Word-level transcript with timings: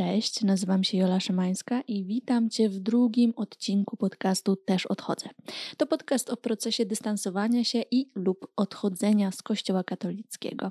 Cześć, 0.00 0.42
nazywam 0.42 0.84
się 0.84 0.98
Jola 0.98 1.20
Szymańska 1.20 1.80
i 1.80 2.04
witam 2.04 2.50
Cię 2.50 2.68
w 2.68 2.78
drugim 2.78 3.32
odcinku 3.36 3.96
podcastu 3.96 4.56
Też 4.56 4.86
Odchodzę. 4.86 5.28
To 5.76 5.86
podcast 5.86 6.30
o 6.30 6.36
procesie 6.36 6.86
dystansowania 6.86 7.64
się 7.64 7.82
i 7.90 8.10
lub 8.14 8.52
odchodzenia 8.56 9.32
z 9.32 9.42
Kościoła 9.42 9.84
katolickiego. 9.84 10.70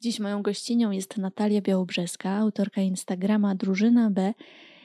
Dziś 0.00 0.20
moją 0.20 0.42
gościnią 0.42 0.90
jest 0.90 1.16
Natalia 1.16 1.60
Białobrzeska, 1.60 2.30
autorka 2.30 2.80
Instagrama 2.80 3.54
Drużyna 3.54 4.10
B 4.10 4.34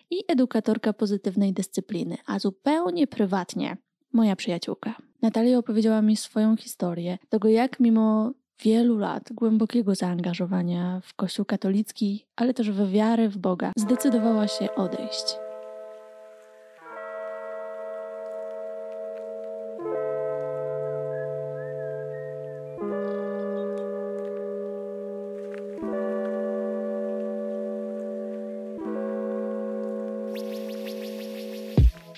i 0.09 0.23
edukatorka 0.27 0.93
pozytywnej 0.93 1.53
dyscypliny, 1.53 2.17
a 2.25 2.39
zupełnie 2.39 3.07
prywatnie 3.07 3.77
moja 4.13 4.35
przyjaciółka. 4.35 4.95
Natalia 5.21 5.57
opowiedziała 5.57 6.01
mi 6.01 6.17
swoją 6.17 6.57
historię, 6.57 7.17
tego 7.29 7.49
jak 7.49 7.79
mimo 7.79 8.33
wielu 8.61 8.97
lat 8.97 9.33
głębokiego 9.33 9.95
zaangażowania 9.95 11.01
w 11.03 11.13
Kościół 11.13 11.45
katolicki, 11.45 12.25
ale 12.35 12.53
też 12.53 12.71
w 12.71 12.91
wiarę 12.91 13.29
w 13.29 13.37
Boga, 13.37 13.71
zdecydowała 13.77 14.47
się 14.47 14.75
odejść. 14.75 15.35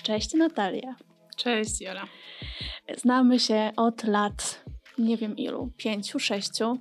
Cześć 0.02 0.34
Natalia. 0.34 0.94
Cześć 1.36 1.80
Jola. 1.80 2.04
Znamy 2.96 3.40
się 3.40 3.70
od 3.76 4.04
lat 4.04 4.65
nie 4.98 5.16
wiem 5.16 5.36
ilu, 5.36 5.72
pięciu, 5.76 6.18
sześciu. 6.18 6.78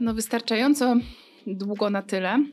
No 0.00 0.14
wystarczająco 0.14 0.96
długo 1.46 1.90
na 1.90 2.02
tyle, 2.02 2.44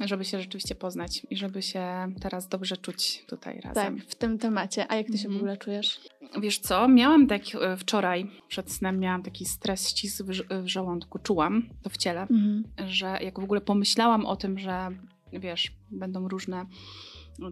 żeby 0.00 0.24
się 0.24 0.40
rzeczywiście 0.40 0.74
poznać 0.74 1.26
i 1.30 1.36
żeby 1.36 1.62
się 1.62 2.12
teraz 2.20 2.48
dobrze 2.48 2.76
czuć 2.76 3.24
tutaj 3.28 3.60
razem. 3.60 3.98
Tak, 3.98 4.06
w 4.08 4.14
tym 4.14 4.38
temacie. 4.38 4.86
A 4.88 4.96
jak 4.96 5.06
ty 5.06 5.18
się 5.18 5.22
w 5.22 5.24
mhm. 5.24 5.36
ogóle 5.36 5.56
czujesz? 5.56 6.00
Wiesz 6.40 6.58
co, 6.58 6.88
miałam 6.88 7.26
tak 7.26 7.42
wczoraj 7.78 8.30
przed 8.48 8.72
snem 8.72 8.98
miałam 8.98 9.22
taki 9.22 9.44
stres, 9.44 9.88
ścisł 9.88 10.24
w, 10.24 10.28
w 10.62 10.66
żołądku, 10.66 11.18
czułam 11.18 11.68
to 11.82 11.90
w 11.90 11.96
ciele, 11.96 12.20
mhm. 12.20 12.64
że 12.86 13.18
jak 13.22 13.40
w 13.40 13.44
ogóle 13.44 13.60
pomyślałam 13.60 14.26
o 14.26 14.36
tym, 14.36 14.58
że 14.58 14.88
wiesz, 15.32 15.72
będą 15.90 16.28
różne 16.28 16.66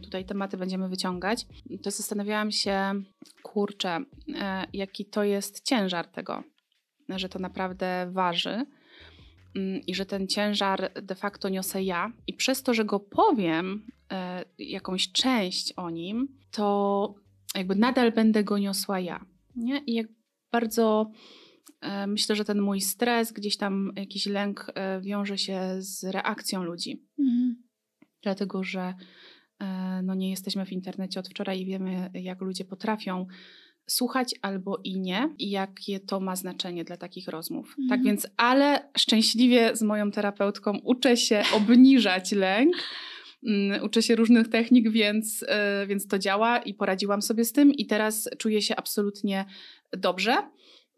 tutaj 0.03 0.25
tematy 0.25 0.57
będziemy 0.57 0.89
wyciągać, 0.89 1.47
to 1.83 1.91
zastanawiałam 1.91 2.51
się, 2.51 3.03
kurczę, 3.43 3.99
e, 4.35 4.67
jaki 4.73 5.07
to 5.07 5.25
jest 5.25 5.65
ciężar 5.65 6.07
tego, 6.07 6.43
że 7.09 7.29
to 7.29 7.39
naprawdę 7.39 8.11
waży 8.13 8.67
mm, 9.57 9.81
i 9.87 9.95
że 9.95 10.07
ten 10.07 10.29
ciężar 10.29 10.93
de 11.03 11.15
facto 11.15 11.49
niosę 11.49 11.83
ja. 11.83 12.13
I 12.27 12.35
przez 12.35 12.63
to, 12.63 12.75
że 12.75 12.85
go 12.85 13.01
powiem, 13.01 13.87
e, 14.13 14.45
jakąś 14.59 15.13
część 15.13 15.73
o 15.73 15.91
nim, 15.91 16.39
to 16.51 17.15
jakby 17.55 17.75
nadal 17.75 18.13
będę 18.13 18.45
go 18.45 18.59
niosła 18.59 19.01
ja. 19.01 19.27
Nie? 19.57 19.79
I 19.79 19.95
jak 19.95 20.07
bardzo 20.53 21.11
e, 21.81 22.07
myślę, 22.07 22.37
że 22.37 22.45
ten 22.45 22.61
mój 22.61 22.81
stres, 22.81 23.33
gdzieś 23.33 23.57
tam 23.57 23.93
jakiś 23.97 24.27
lęk 24.27 24.73
wiąże 25.01 25.39
się 25.39 25.61
z 25.79 26.05
reakcją 26.05 26.63
ludzi. 26.63 27.07
Mhm. 27.19 27.69
Dlatego, 28.23 28.65
że 28.65 28.95
no 30.03 30.15
nie 30.15 30.31
jesteśmy 30.31 30.67
w 30.67 30.73
internecie 30.73 31.21
od 31.21 31.29
wczoraj 31.29 31.61
i 31.61 31.67
wiemy, 31.67 32.11
jak 32.15 32.41
ludzie 32.41 32.65
potrafią 32.65 33.27
słuchać 33.89 34.35
albo 34.43 34.81
i 34.85 35.01
nie, 35.01 35.35
i 35.39 35.51
jakie 35.51 36.01
to 36.01 36.21
ma 36.21 36.37
znaczenie 36.37 36.85
dla 36.85 36.97
takich 36.97 37.29
rozmów. 37.29 37.69
Tak 37.69 37.79
mhm. 37.79 37.89
Tak 38.01 38.07
więc, 38.07 38.27
ale 38.37 38.89
szczęśliwie 38.99 39.77
z 39.77 39.83
moją 39.83 40.11
terapeutką 40.11 40.79
uczę 40.79 41.17
się 41.17 41.43
obniżać 41.57 42.33
lęk. 42.33 42.77
Mm, 43.47 43.85
uczę 43.85 44.03
się 44.03 44.17
różnych 44.17 44.49
technik, 44.49 44.91
więc, 44.91 45.45
e, 45.49 45.87
więc 45.87 46.07
to 46.07 46.19
działa 46.19 46.59
i 46.59 46.75
poradziłam 46.75 47.23
sobie 47.23 47.45
z 47.45 47.53
tym, 47.53 47.73
i 47.73 47.87
teraz 47.87 48.29
czuję 48.39 48.63
się 48.63 48.77
absolutnie 48.77 49.45
dobrze. 49.93 50.37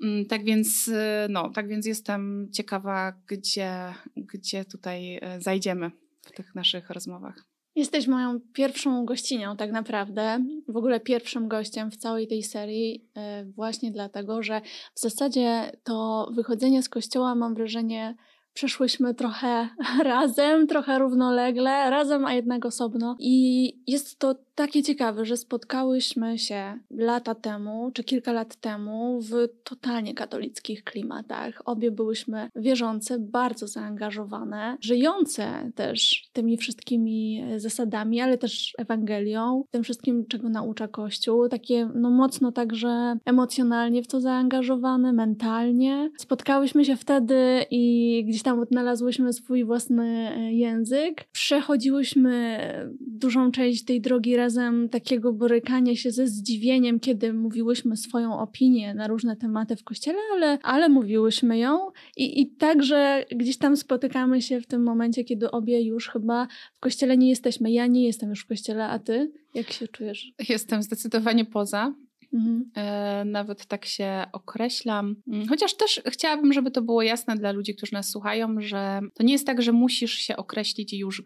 Mm, 0.02 0.26
tak 0.26 0.44
więc, 0.44 0.90
e, 0.94 1.26
no, 1.30 1.50
tak 1.50 1.68
więc 1.68 1.86
jestem 1.86 2.48
ciekawa, 2.52 3.12
gdzie, 3.26 3.72
gdzie 4.16 4.64
tutaj 4.64 5.20
zajdziemy 5.38 5.90
w 6.22 6.32
tych 6.32 6.54
naszych 6.54 6.90
rozmowach. 6.90 7.49
Jesteś 7.80 8.06
moją 8.06 8.40
pierwszą 8.52 9.04
gościnią, 9.04 9.56
tak 9.56 9.72
naprawdę, 9.72 10.44
w 10.68 10.76
ogóle 10.76 11.00
pierwszym 11.00 11.48
gościem 11.48 11.90
w 11.90 11.96
całej 11.96 12.28
tej 12.28 12.42
serii, 12.42 13.08
e, 13.16 13.44
właśnie 13.44 13.90
dlatego, 13.90 14.42
że 14.42 14.60
w 14.94 15.00
zasadzie 15.00 15.72
to 15.84 16.28
wychodzenie 16.34 16.82
z 16.82 16.88
kościoła, 16.88 17.34
mam 17.34 17.54
wrażenie, 17.54 18.16
przeszłyśmy 18.54 19.14
trochę 19.14 19.68
razem, 20.04 20.66
trochę 20.66 20.98
równolegle, 20.98 21.90
razem, 21.90 22.24
a 22.24 22.34
jednak 22.34 22.66
osobno. 22.66 23.16
I 23.18 23.74
jest 23.86 24.18
to 24.18 24.34
takie 24.60 24.82
ciekawe, 24.82 25.24
że 25.24 25.36
spotkałyśmy 25.36 26.38
się 26.38 26.78
lata 26.90 27.34
temu, 27.34 27.90
czy 27.94 28.04
kilka 28.04 28.32
lat 28.32 28.56
temu 28.56 29.20
w 29.20 29.32
totalnie 29.64 30.14
katolickich 30.14 30.84
klimatach. 30.84 31.62
Obie 31.64 31.90
byłyśmy 31.90 32.48
wierzące, 32.56 33.18
bardzo 33.18 33.68
zaangażowane, 33.68 34.76
żyjące 34.80 35.70
też 35.74 36.28
tymi 36.32 36.56
wszystkimi 36.56 37.44
zasadami, 37.56 38.20
ale 38.20 38.38
też 38.38 38.74
Ewangelią, 38.78 39.64
tym 39.70 39.82
wszystkim, 39.82 40.26
czego 40.26 40.48
naucza 40.48 40.88
Kościół. 40.88 41.48
Takie 41.48 41.90
no 41.94 42.10
mocno 42.10 42.52
także 42.52 43.16
emocjonalnie 43.24 44.02
w 44.02 44.06
to 44.06 44.20
zaangażowane, 44.20 45.12
mentalnie. 45.12 46.10
Spotkałyśmy 46.18 46.84
się 46.84 46.96
wtedy 46.96 47.64
i 47.70 48.24
gdzieś 48.28 48.42
tam 48.42 48.60
odnalazłyśmy 48.60 49.32
swój 49.32 49.64
własny 49.64 50.04
e, 50.06 50.52
język. 50.52 51.24
Przechodziłyśmy 51.32 52.60
dużą 53.00 53.50
część 53.50 53.84
tej 53.84 54.00
drogi 54.00 54.36
razem 54.36 54.49
razem 54.50 54.88
takiego 54.88 55.32
borykania 55.32 55.96
się 55.96 56.10
ze 56.10 56.26
zdziwieniem, 56.26 57.00
kiedy 57.00 57.32
mówiłyśmy 57.32 57.96
swoją 57.96 58.38
opinię 58.38 58.94
na 58.94 59.06
różne 59.06 59.36
tematy 59.36 59.76
w 59.76 59.84
kościele, 59.84 60.18
ale, 60.32 60.58
ale 60.62 60.88
mówiłyśmy 60.88 61.58
ją 61.58 61.78
i, 62.16 62.40
i 62.40 62.46
także 62.46 63.24
gdzieś 63.30 63.58
tam 63.58 63.76
spotykamy 63.76 64.42
się 64.42 64.60
w 64.60 64.66
tym 64.66 64.82
momencie, 64.82 65.24
kiedy 65.24 65.50
obie 65.50 65.82
już 65.82 66.08
chyba 66.08 66.46
w 66.76 66.80
kościele 66.80 67.16
nie 67.16 67.28
jesteśmy. 67.28 67.70
Ja 67.70 67.86
nie 67.86 68.04
jestem 68.06 68.30
już 68.30 68.40
w 68.40 68.46
kościele, 68.46 68.88
a 68.88 68.98
ty? 68.98 69.32
Jak 69.54 69.70
się 69.70 69.88
czujesz? 69.88 70.32
Jestem 70.48 70.82
zdecydowanie 70.82 71.44
poza. 71.44 71.94
Mhm. 72.32 72.70
E, 72.76 73.24
nawet 73.24 73.66
tak 73.66 73.84
się 73.84 74.24
określam. 74.32 75.16
Mm, 75.28 75.48
chociaż 75.48 75.74
też 75.74 76.00
chciałabym, 76.06 76.52
żeby 76.52 76.70
to 76.70 76.82
było 76.82 77.02
jasne 77.02 77.36
dla 77.36 77.52
ludzi, 77.52 77.74
którzy 77.74 77.92
nas 77.92 78.10
słuchają, 78.10 78.60
że 78.60 79.00
to 79.14 79.22
nie 79.22 79.32
jest 79.32 79.46
tak, 79.46 79.62
że 79.62 79.72
musisz 79.72 80.12
się 80.12 80.36
określić 80.36 80.92
i 80.92 80.98
już 80.98 81.20
e, 81.20 81.22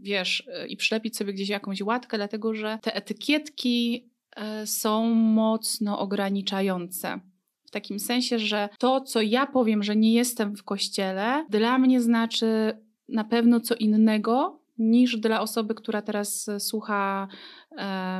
wiesz 0.00 0.48
e, 0.52 0.66
i 0.66 0.76
przylepić 0.76 1.16
sobie 1.16 1.32
gdzieś 1.32 1.48
jakąś 1.48 1.82
łatkę, 1.82 2.16
dlatego 2.16 2.54
że 2.54 2.78
te 2.82 2.94
etykietki 2.94 4.10
są 4.64 5.14
mocno 5.14 5.98
ograniczające. 5.98 7.20
W 7.66 7.70
takim 7.70 7.98
sensie, 7.98 8.38
że 8.38 8.68
to, 8.78 9.00
co 9.00 9.22
ja 9.22 9.46
powiem, 9.46 9.82
że 9.82 9.96
nie 9.96 10.14
jestem 10.14 10.56
w 10.56 10.64
kościele, 10.64 11.46
dla 11.50 11.78
mnie 11.78 12.00
znaczy 12.00 12.78
na 13.08 13.24
pewno 13.24 13.60
co 13.60 13.74
innego 13.74 14.60
niż 14.78 15.16
dla 15.16 15.40
osoby, 15.40 15.74
która 15.74 16.02
teraz 16.02 16.50
słucha, 16.58 17.28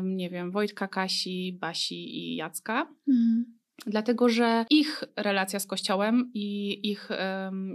nie 0.02 0.30
wiem, 0.30 0.50
Wojtka, 0.50 0.88
Kasi, 0.88 1.58
Basi 1.60 2.18
i 2.18 2.36
Jacka. 2.36 2.88
Mhm. 3.08 3.56
Dlatego, 3.86 4.28
że 4.28 4.64
ich 4.70 5.04
relacja 5.16 5.58
z 5.58 5.66
Kościołem 5.66 6.30
i 6.34 6.78
ich 6.90 7.08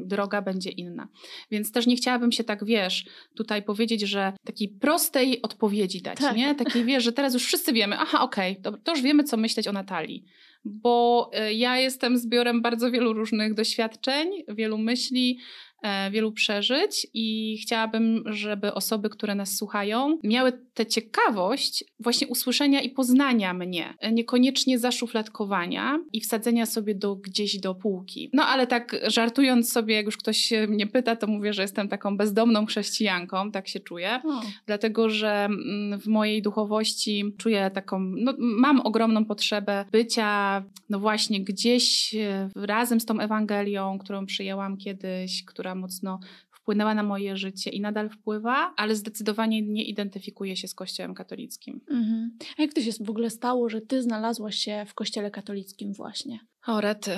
droga 0.05 0.41
będzie 0.41 0.69
inna. 0.69 1.07
Więc 1.51 1.71
też 1.71 1.87
nie 1.87 1.95
chciałabym 1.95 2.31
się 2.31 2.43
tak, 2.43 2.65
wiesz, 2.65 3.05
tutaj 3.35 3.63
powiedzieć, 3.63 4.01
że 4.01 4.33
takiej 4.45 4.69
prostej 4.69 5.41
odpowiedzi 5.41 6.01
dać, 6.01 6.17
tak. 6.17 6.37
nie? 6.37 6.55
Takiej, 6.55 6.85
wiesz, 6.85 7.03
że 7.03 7.13
teraz 7.13 7.33
już 7.33 7.45
wszyscy 7.45 7.73
wiemy, 7.73 7.97
aha, 7.99 8.21
okej, 8.21 8.51
okay, 8.51 8.63
to, 8.63 8.77
to 8.77 8.91
już 8.91 9.01
wiemy, 9.01 9.23
co 9.23 9.37
myśleć 9.37 9.67
o 9.67 9.73
Natalii 9.73 10.25
bo 10.65 11.29
e, 11.33 11.53
ja 11.53 11.77
jestem 11.77 12.17
zbiorem 12.17 12.61
bardzo 12.61 12.91
wielu 12.91 13.13
różnych 13.13 13.53
doświadczeń, 13.53 14.29
wielu 14.47 14.77
myśli, 14.77 15.39
E, 15.39 15.70
wielu 16.11 16.31
przeżyć 16.31 17.07
i 17.13 17.57
chciałabym, 17.61 18.23
żeby 18.25 18.73
osoby, 18.73 19.09
które 19.09 19.35
nas 19.35 19.55
słuchają, 19.55 20.17
miały 20.23 20.51
tę 20.73 20.85
ciekawość 20.85 21.83
właśnie 21.99 22.27
usłyszenia 22.27 22.81
i 22.81 22.89
poznania 22.89 23.53
mnie, 23.53 23.93
niekoniecznie 24.11 24.79
zaszufladkowania 24.79 25.99
i 26.13 26.21
wsadzenia 26.21 26.65
sobie 26.65 26.95
do, 26.95 27.15
gdzieś 27.15 27.59
do 27.59 27.75
półki. 27.75 28.29
No 28.33 28.45
ale 28.45 28.67
tak 28.67 28.95
żartując 29.07 29.71
sobie, 29.71 29.95
jak 29.95 30.05
już 30.05 30.17
ktoś 30.17 30.53
mnie 30.67 30.87
pyta, 30.87 31.15
to 31.15 31.27
mówię, 31.27 31.53
że 31.53 31.61
jestem 31.61 31.87
taką 31.87 32.17
bezdomną 32.17 32.65
chrześcijanką, 32.65 33.51
tak 33.51 33.67
się 33.67 33.79
czuję, 33.79 34.21
o. 34.25 34.41
dlatego 34.65 35.09
że 35.09 35.45
mm, 35.45 35.99
w 35.99 36.07
mojej 36.07 36.41
duchowości 36.41 37.33
czuję 37.37 37.71
taką, 37.73 37.99
no, 37.99 38.33
mam 38.39 38.79
ogromną 38.79 39.25
potrzebę 39.25 39.85
bycia, 39.91 40.63
no 40.89 40.99
właśnie 40.99 41.43
gdzieś 41.43 42.15
e, 42.15 42.49
razem 42.55 42.99
z 42.99 43.05
tą 43.05 43.19
Ewangelią, 43.19 43.99
którą 43.99 44.25
przyjęłam 44.25 44.77
kiedyś, 44.77 45.45
która 45.45 45.70
która 45.71 45.81
mocno 45.81 46.19
wpłynęła 46.51 46.93
na 46.93 47.03
moje 47.03 47.37
życie 47.37 47.69
i 47.69 47.81
nadal 47.81 48.09
wpływa, 48.09 48.73
ale 48.77 48.95
zdecydowanie 48.95 49.61
nie 49.61 49.83
identyfikuje 49.83 50.55
się 50.55 50.67
z 50.67 50.75
Kościołem 50.75 51.13
katolickim. 51.13 51.81
Mhm. 51.89 52.37
A 52.57 52.61
jak 52.61 52.73
to 52.73 52.81
się 52.81 52.91
w 53.01 53.09
ogóle 53.09 53.29
stało, 53.29 53.69
że 53.69 53.81
ty 53.81 54.01
znalazłaś 54.01 54.55
się 54.55 54.85
w 54.87 54.93
Kościele 54.93 55.31
katolickim 55.31 55.93
właśnie? 55.93 56.39
O 56.67 56.81
rety, 56.81 57.11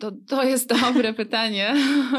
to, 0.00 0.12
to 0.28 0.42
jest 0.44 0.68
dobre 0.68 1.14
pytanie. 1.22 1.74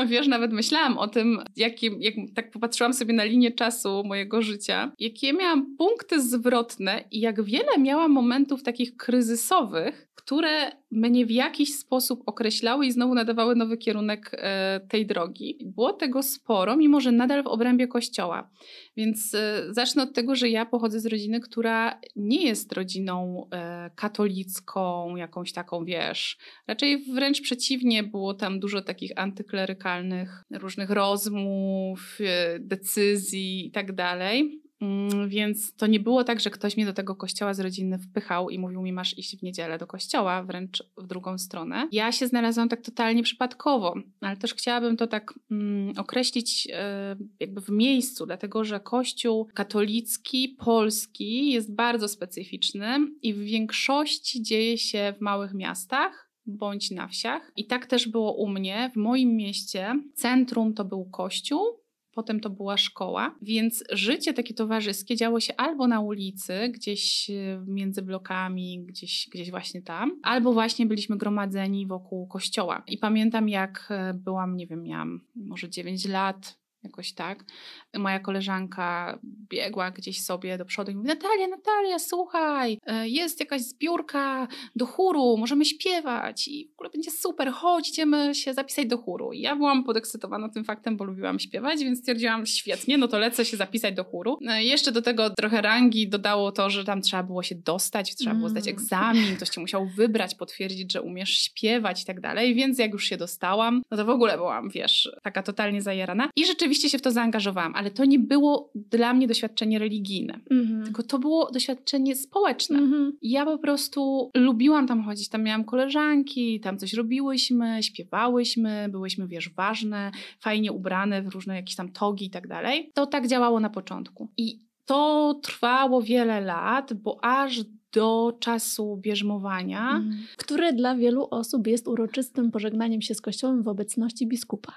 Wiesz, 0.07 0.27
nawet 0.27 0.53
myślałam 0.53 0.97
o 0.97 1.07
tym, 1.07 1.39
jakim, 1.55 2.01
jak 2.01 2.13
tak 2.35 2.51
popatrzyłam 2.51 2.93
sobie 2.93 3.13
na 3.13 3.23
linię 3.23 3.51
czasu 3.51 4.03
mojego 4.05 4.41
życia, 4.41 4.91
jakie 4.99 5.33
miałam 5.33 5.75
punkty 5.77 6.21
zwrotne 6.21 7.03
i 7.11 7.19
jak 7.19 7.43
wiele 7.43 7.77
miałam 7.79 8.11
momentów 8.11 8.63
takich 8.63 8.95
kryzysowych, 8.95 10.07
które 10.25 10.71
mnie 10.91 11.25
w 11.25 11.31
jakiś 11.31 11.75
sposób 11.75 12.23
określały 12.25 12.85
i 12.85 12.91
znowu 12.91 13.15
nadawały 13.15 13.55
nowy 13.55 13.77
kierunek 13.77 14.31
e, 14.33 14.79
tej 14.89 15.05
drogi. 15.05 15.57
Było 15.65 15.93
tego 15.93 16.23
sporo, 16.23 16.77
mimo 16.77 17.01
że 17.01 17.11
nadal 17.11 17.43
w 17.43 17.47
obrębie 17.47 17.87
kościoła. 17.87 18.49
Więc 18.97 19.35
e, 19.35 19.63
zacznę 19.69 20.03
od 20.03 20.13
tego, 20.13 20.35
że 20.35 20.49
ja 20.49 20.65
pochodzę 20.65 20.99
z 20.99 21.05
rodziny, 21.05 21.39
która 21.39 21.99
nie 22.15 22.43
jest 22.43 22.73
rodziną 22.73 23.47
e, 23.51 23.89
katolicką, 23.95 25.15
jakąś 25.15 25.53
taką, 25.53 25.85
wiesz, 25.85 26.37
raczej 26.67 27.05
wręcz 27.13 27.41
przeciwnie, 27.41 28.03
było 28.03 28.33
tam 28.33 28.59
dużo 28.59 28.81
takich 28.81 29.11
antyklerykalnych 29.15 30.43
różnych 30.51 30.89
rozmów, 30.89 32.17
decyzji 32.59 33.67
i 33.67 33.71
tak 33.71 33.95
dalej. 33.95 34.62
Mm, 34.83 35.29
więc 35.29 35.75
to 35.75 35.87
nie 35.87 35.99
było 35.99 36.23
tak, 36.23 36.39
że 36.39 36.49
ktoś 36.49 36.77
mnie 36.77 36.85
do 36.85 36.93
tego 36.93 37.15
kościoła 37.15 37.53
z 37.53 37.59
rodziny 37.59 37.99
wpychał 37.99 38.49
i 38.49 38.59
mówił 38.59 38.81
mi, 38.81 38.93
masz 38.93 39.17
iść 39.17 39.37
w 39.37 39.43
niedzielę 39.43 39.77
do 39.77 39.87
kościoła, 39.87 40.43
wręcz 40.43 40.83
w 40.97 41.07
drugą 41.07 41.37
stronę. 41.37 41.87
Ja 41.91 42.11
się 42.11 42.27
znalazłam 42.27 42.69
tak 42.69 42.81
totalnie 42.81 43.23
przypadkowo, 43.23 43.95
ale 44.21 44.37
też 44.37 44.53
chciałabym 44.53 44.97
to 44.97 45.07
tak 45.07 45.33
mm, 45.51 45.93
określić 45.97 46.67
e, 46.73 47.15
jakby 47.39 47.61
w 47.61 47.69
miejscu, 47.69 48.25
dlatego 48.25 48.63
że 48.63 48.79
kościół 48.79 49.47
katolicki, 49.53 50.49
polski 50.59 51.51
jest 51.51 51.75
bardzo 51.75 52.07
specyficzny 52.07 52.97
i 53.21 53.33
w 53.33 53.39
większości 53.39 54.41
dzieje 54.41 54.77
się 54.77 55.13
w 55.17 55.21
małych 55.21 55.53
miastach 55.53 56.29
bądź 56.45 56.91
na 56.91 57.07
wsiach. 57.07 57.51
I 57.55 57.67
tak 57.67 57.85
też 57.85 58.07
było 58.07 58.33
u 58.33 58.49
mnie. 58.49 58.91
W 58.93 58.97
moim 58.97 59.35
mieście 59.35 59.95
centrum 60.15 60.73
to 60.73 60.85
był 60.85 61.05
kościół, 61.05 61.82
potem 62.13 62.39
to 62.39 62.49
była 62.49 62.77
szkoła, 62.77 63.35
więc 63.41 63.83
życie 63.91 64.33
takie 64.33 64.53
towarzyskie 64.53 65.15
działo 65.15 65.39
się 65.39 65.53
albo 65.57 65.87
na 65.87 65.99
ulicy, 65.99 66.69
gdzieś 66.69 67.29
e, 67.29 67.63
między 67.67 68.01
blokami, 68.01 68.85
gdzieś, 68.85 69.29
gdzieś 69.31 69.51
właśnie 69.51 69.81
tam, 69.81 70.19
albo 70.23 70.53
właśnie 70.53 70.85
byliśmy 70.85 71.17
gromadzeni 71.17 71.87
wokół 71.87 72.27
kościoła. 72.27 72.83
I 72.87 72.97
pamiętam, 72.97 73.49
jak 73.49 73.87
e, 73.89 74.13
byłam, 74.13 74.57
nie 74.57 74.67
wiem, 74.67 74.83
miałam 74.83 75.21
może 75.35 75.69
9 75.69 76.07
lat, 76.07 76.62
jakoś 76.83 77.13
tak. 77.13 77.45
Moja 77.93 78.19
koleżanka 78.19 79.19
biegła 79.23 79.91
gdzieś 79.91 80.23
sobie 80.23 80.57
do 80.57 80.65
przodu 80.65 80.91
i 80.91 80.95
mówi: 80.95 81.07
Natalia, 81.07 81.47
Natalia, 81.47 81.99
słuchaj, 81.99 82.79
e, 82.85 83.09
jest 83.09 83.39
jakaś 83.39 83.61
zbiórka 83.61 84.47
do 84.75 84.85
chóru, 84.85 85.37
możemy 85.37 85.65
śpiewać 85.65 86.47
i 86.47 86.67
w 86.67 86.73
ogóle 86.73 86.89
będzie 86.89 87.11
super, 87.11 87.51
chodź, 87.51 87.89
idziemy 87.89 88.35
się 88.35 88.53
zapisać 88.53 88.87
do 88.87 88.97
chóru. 88.97 89.33
I 89.33 89.41
ja 89.41 89.55
byłam 89.55 89.83
podekscytowana 89.83 90.49
tym 90.49 90.63
faktem, 90.63 90.97
bo 90.97 91.03
lubiłam 91.03 91.39
śpiewać, 91.39 91.79
więc 91.79 91.99
stwierdziłam: 91.99 92.45
świetnie, 92.45 92.97
no 92.97 93.07
to 93.07 93.19
lecę 93.19 93.45
się 93.45 93.57
zapisać 93.57 93.95
do 93.95 94.03
chóru. 94.03 94.37
No 94.41 94.59
jeszcze 94.59 94.91
do 94.91 95.01
tego 95.01 95.29
trochę 95.29 95.61
rangi 95.61 96.07
dodało 96.07 96.51
to, 96.51 96.69
że 96.69 96.85
tam 96.85 97.01
trzeba 97.01 97.23
było 97.23 97.43
się 97.43 97.55
dostać, 97.55 98.15
trzeba 98.15 98.35
było 98.35 98.49
zdać 98.49 98.67
mm. 98.67 98.75
egzamin, 98.75 99.35
ktoś 99.35 99.49
cię 99.49 99.61
musiał 99.61 99.87
wybrać, 99.87 100.35
potwierdzić, 100.35 100.93
że 100.93 101.01
umiesz 101.01 101.29
śpiewać 101.29 102.01
i 102.01 102.05
tak 102.05 102.21
dalej, 102.21 102.55
więc 102.55 102.79
jak 102.79 102.91
już 102.91 103.05
się 103.05 103.17
dostałam, 103.17 103.81
no 103.91 103.97
to 103.97 104.05
w 104.05 104.09
ogóle 104.09 104.37
byłam, 104.37 104.69
wiesz, 104.69 105.11
taka 105.23 105.43
totalnie 105.43 105.81
zajarana. 105.81 106.29
I 106.35 106.45
rzeczywiście 106.45 106.72
rzeczywiście 106.73 106.89
się 106.89 106.97
w 106.97 107.01
to 107.01 107.11
zaangażowałam, 107.11 107.75
ale 107.75 107.91
to 107.91 108.05
nie 108.05 108.19
było 108.19 108.71
dla 108.75 109.13
mnie 109.13 109.27
doświadczenie 109.27 109.79
religijne, 109.79 110.39
mm-hmm. 110.51 110.83
tylko 110.83 111.03
to 111.03 111.19
było 111.19 111.51
doświadczenie 111.51 112.15
społeczne. 112.15 112.79
Mm-hmm. 112.79 113.11
Ja 113.21 113.45
po 113.45 113.57
prostu 113.57 114.31
lubiłam 114.35 114.87
tam 114.87 115.03
chodzić, 115.03 115.29
tam 115.29 115.43
miałam 115.43 115.63
koleżanki, 115.63 116.59
tam 116.59 116.77
coś 116.77 116.93
robiłyśmy, 116.93 117.83
śpiewałyśmy, 117.83 118.87
byłyśmy, 118.89 119.27
wiesz, 119.27 119.49
ważne, 119.49 120.11
fajnie 120.39 120.71
ubrane 120.71 121.21
w 121.21 121.27
różne 121.27 121.55
jakieś 121.55 121.75
tam 121.75 121.91
togi 121.91 122.25
i 122.25 122.29
tak 122.29 122.47
dalej. 122.47 122.91
To 122.93 123.07
tak 123.07 123.27
działało 123.27 123.59
na 123.59 123.69
początku. 123.69 124.31
I 124.37 124.59
to 124.85 125.39
trwało 125.43 126.01
wiele 126.01 126.41
lat, 126.41 126.93
bo 126.93 127.19
aż 127.21 127.61
do 127.93 128.37
czasu 128.39 128.97
bierzmowania. 129.01 129.89
Mm. 129.89 130.17
Które 130.37 130.73
dla 130.73 130.95
wielu 130.95 131.27
osób 131.31 131.67
jest 131.67 131.87
uroczystym 131.87 132.51
pożegnaniem 132.51 133.01
się 133.01 133.15
z 133.15 133.21
kościołem 133.21 133.63
w 133.63 133.67
obecności 133.67 134.27
biskupa. 134.27 134.73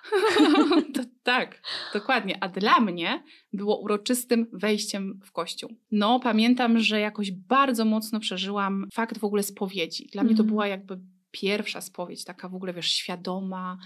to, 0.94 1.02
tak, 1.22 1.62
dokładnie. 1.94 2.38
A 2.42 2.48
dla 2.48 2.80
mnie 2.80 3.22
było 3.52 3.80
uroczystym 3.80 4.46
wejściem 4.52 5.20
w 5.24 5.32
kościół. 5.32 5.70
No, 5.90 6.20
pamiętam, 6.20 6.78
że 6.78 7.00
jakoś 7.00 7.30
bardzo 7.32 7.84
mocno 7.84 8.20
przeżyłam 8.20 8.86
fakt 8.92 9.18
w 9.18 9.24
ogóle 9.24 9.42
spowiedzi. 9.42 10.08
Dla 10.12 10.22
mm. 10.22 10.26
mnie 10.28 10.36
to 10.36 10.42
mm. 10.42 10.50
była 10.50 10.66
jakby 10.66 10.98
pierwsza 11.30 11.80
spowiedź, 11.80 12.24
taka 12.24 12.48
w 12.48 12.54
ogóle, 12.54 12.72
wiesz, 12.72 12.90
świadoma, 12.90 13.78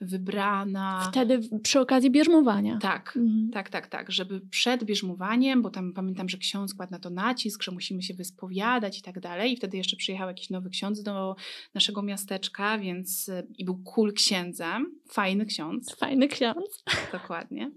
wybrana. 0.00 1.08
Wtedy 1.10 1.40
przy 1.62 1.80
okazji 1.80 2.10
bierzmowania. 2.10 2.78
Tak, 2.78 3.16
mhm. 3.16 3.50
tak, 3.52 3.70
tak, 3.70 3.86
tak, 3.86 4.12
żeby 4.12 4.40
przed 4.40 4.84
bierzmowaniem, 4.84 5.62
bo 5.62 5.70
tam 5.70 5.92
pamiętam, 5.92 6.28
że 6.28 6.38
ksiądz 6.38 6.74
kładł 6.74 6.92
na 6.92 6.98
to 6.98 7.10
nacisk, 7.10 7.62
że 7.62 7.72
musimy 7.72 8.02
się 8.02 8.14
wyspowiadać 8.14 8.98
i 8.98 9.02
tak 9.02 9.20
dalej. 9.20 9.52
I 9.52 9.56
wtedy 9.56 9.76
jeszcze 9.76 9.96
przyjechał 9.96 10.28
jakiś 10.28 10.50
nowy 10.50 10.70
ksiądz 10.70 11.02
do 11.02 11.36
naszego 11.74 12.02
miasteczka, 12.02 12.78
więc 12.78 13.30
i 13.58 13.64
był 13.64 13.82
cool 13.84 14.12
księdzem, 14.12 15.00
fajny 15.08 15.46
ksiądz. 15.46 15.96
Fajny 15.96 16.28
ksiądz. 16.28 16.84
Dokładnie. 17.12 17.70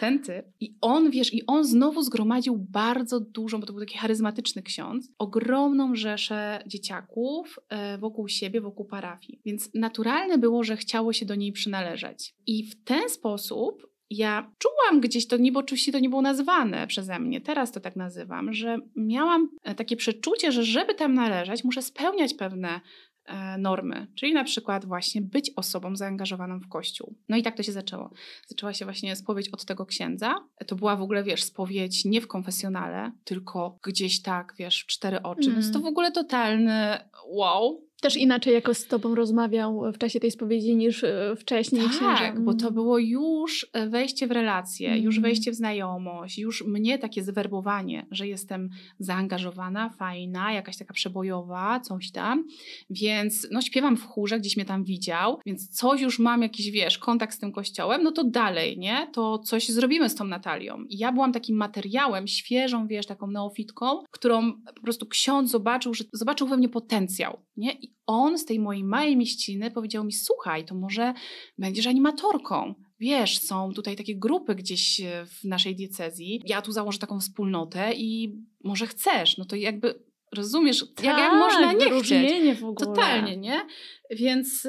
Ten 0.00 0.22
typ. 0.22 0.46
I 0.60 0.74
on, 0.80 1.10
wiesz, 1.10 1.34
i 1.34 1.46
on 1.46 1.64
znowu 1.64 2.02
zgromadził 2.02 2.56
bardzo 2.56 3.20
dużą, 3.20 3.60
bo 3.60 3.66
to 3.66 3.72
był 3.72 3.80
taki 3.80 3.98
charyzmatyczny 3.98 4.62
ksiądz, 4.62 5.12
ogromną 5.18 5.94
rzeszę 5.94 6.62
dzieciaków 6.66 7.58
e, 7.68 7.98
wokół 7.98 8.28
siebie, 8.28 8.60
wokół 8.60 8.86
parafii. 8.86 9.40
Więc 9.44 9.70
naturalne 9.74 10.38
było, 10.38 10.64
że 10.64 10.76
chciało 10.76 11.12
się 11.12 11.26
do 11.26 11.34
niej 11.34 11.52
przy 11.52 11.65
przynależeć. 11.66 12.34
I 12.46 12.64
w 12.64 12.84
ten 12.84 13.08
sposób 13.08 13.86
ja 14.10 14.52
czułam 14.58 15.00
gdzieś 15.00 15.26
to, 15.26 15.36
nie, 15.36 15.52
bo 15.52 15.60
oczywiście 15.60 15.92
to 15.92 15.98
nie 15.98 16.08
było 16.08 16.22
nazwane 16.22 16.86
przeze 16.86 17.18
mnie, 17.18 17.40
teraz 17.40 17.72
to 17.72 17.80
tak 17.80 17.96
nazywam, 17.96 18.52
że 18.52 18.78
miałam 18.96 19.48
e, 19.62 19.74
takie 19.74 19.96
przeczucie, 19.96 20.52
że 20.52 20.64
żeby 20.64 20.94
tam 20.94 21.14
należeć, 21.14 21.64
muszę 21.64 21.82
spełniać 21.82 22.34
pewne 22.34 22.80
e, 23.24 23.58
normy, 23.58 24.06
czyli 24.14 24.34
na 24.34 24.44
przykład 24.44 24.84
właśnie 24.84 25.22
być 25.22 25.52
osobą 25.56 25.96
zaangażowaną 25.96 26.60
w 26.60 26.68
kościół. 26.68 27.14
No 27.28 27.36
i 27.36 27.42
tak 27.42 27.56
to 27.56 27.62
się 27.62 27.72
zaczęło. 27.72 28.10
Zaczęła 28.46 28.72
się 28.72 28.84
właśnie 28.84 29.16
spowiedź 29.16 29.48
od 29.48 29.64
tego 29.64 29.86
księdza. 29.86 30.34
To 30.66 30.76
była 30.76 30.96
w 30.96 31.02
ogóle, 31.02 31.24
wiesz, 31.24 31.42
spowiedź 31.42 32.04
nie 32.04 32.20
w 32.20 32.28
konfesjonale, 32.28 33.12
tylko 33.24 33.78
gdzieś 33.82 34.22
tak, 34.22 34.54
wiesz, 34.58 34.82
w 34.82 34.86
cztery 34.86 35.22
oczy, 35.22 35.48
mm. 35.50 35.54
więc 35.54 35.72
to 35.72 35.80
w 35.80 35.86
ogóle 35.86 36.12
totalny 36.12 36.98
wow, 37.28 37.85
też 38.00 38.16
inaczej 38.16 38.54
jako 38.54 38.74
z 38.74 38.86
tobą 38.86 39.14
rozmawiał 39.14 39.92
w 39.92 39.98
czasie 39.98 40.20
tej 40.20 40.30
spowiedzi 40.30 40.76
niż 40.76 41.04
e, 41.04 41.36
wcześniej 41.36 41.82
tak, 42.00 42.44
bo 42.44 42.54
to 42.54 42.60
mm. 42.60 42.74
było 42.74 42.98
już 42.98 43.66
e, 43.72 43.88
wejście 43.88 44.26
w 44.26 44.30
relacje, 44.30 44.88
mm. 44.88 45.02
już 45.02 45.20
wejście 45.20 45.50
w 45.50 45.54
znajomość, 45.54 46.38
już 46.38 46.64
mnie 46.66 46.98
takie 46.98 47.22
zwerbowanie, 47.22 48.06
że 48.10 48.28
jestem 48.28 48.70
zaangażowana, 48.98 49.90
fajna, 49.90 50.52
jakaś 50.52 50.76
taka 50.76 50.94
przebojowa, 50.94 51.80
coś 51.80 52.10
tam. 52.10 52.44
Więc 52.90 53.48
no 53.50 53.60
śpiewam 53.60 53.96
w 53.96 54.06
chórze, 54.06 54.38
gdzieś 54.38 54.56
mnie 54.56 54.66
tam 54.66 54.84
widział, 54.84 55.40
więc 55.46 55.68
coś 55.68 56.00
już 56.00 56.18
mam 56.18 56.42
jakiś, 56.42 56.70
wiesz, 56.70 56.98
kontakt 56.98 57.34
z 57.34 57.38
tym 57.38 57.52
kościołem, 57.52 58.02
no 58.02 58.12
to 58.12 58.24
dalej, 58.24 58.78
nie? 58.78 59.10
To 59.12 59.38
coś 59.38 59.68
zrobimy 59.68 60.08
z 60.08 60.14
tą 60.14 60.24
Natalią. 60.24 60.84
I 60.88 60.98
ja 60.98 61.12
byłam 61.12 61.32
takim 61.32 61.56
materiałem, 61.56 62.28
świeżą, 62.28 62.86
wiesz, 62.86 63.06
taką 63.06 63.26
neofitką, 63.26 64.04
którą 64.10 64.52
po 64.52 64.82
prostu 64.82 65.06
ksiądz 65.06 65.50
zobaczył, 65.50 65.94
że 65.94 66.04
zobaczył 66.12 66.46
we 66.46 66.56
mnie 66.56 66.68
potencjał, 66.68 67.38
nie? 67.56 67.72
I 67.86 67.94
on 68.06 68.38
z 68.38 68.44
tej 68.44 68.60
mojej 68.60 68.84
małej 68.84 69.16
mieściny 69.16 69.70
powiedział 69.70 70.04
mi: 70.04 70.12
Słuchaj, 70.12 70.64
to 70.64 70.74
może 70.74 71.14
będziesz 71.58 71.86
animatorką. 71.86 72.74
Wiesz, 73.00 73.38
są 73.38 73.72
tutaj 73.72 73.96
takie 73.96 74.16
grupy 74.16 74.54
gdzieś 74.54 75.00
e, 75.00 75.26
w 75.26 75.44
naszej 75.44 75.76
diecezji. 75.76 76.42
Ja 76.46 76.62
tu 76.62 76.72
założę 76.72 76.98
taką 76.98 77.20
wspólnotę 77.20 77.92
i 77.94 78.38
może 78.64 78.86
chcesz. 78.86 79.38
No 79.38 79.44
to 79.44 79.56
jakby 79.56 80.06
rozumiesz, 80.32 80.84
tak, 80.94 81.04
jak, 81.04 81.18
jak 81.18 81.30
tak, 81.30 81.40
można 81.40 81.72
nie 81.72 82.00
chcieć. 82.02 82.58
W 82.58 82.64
ogóle. 82.64 82.86
Totalnie, 82.86 83.36
nie? 83.36 83.66
Więc, 84.10 84.68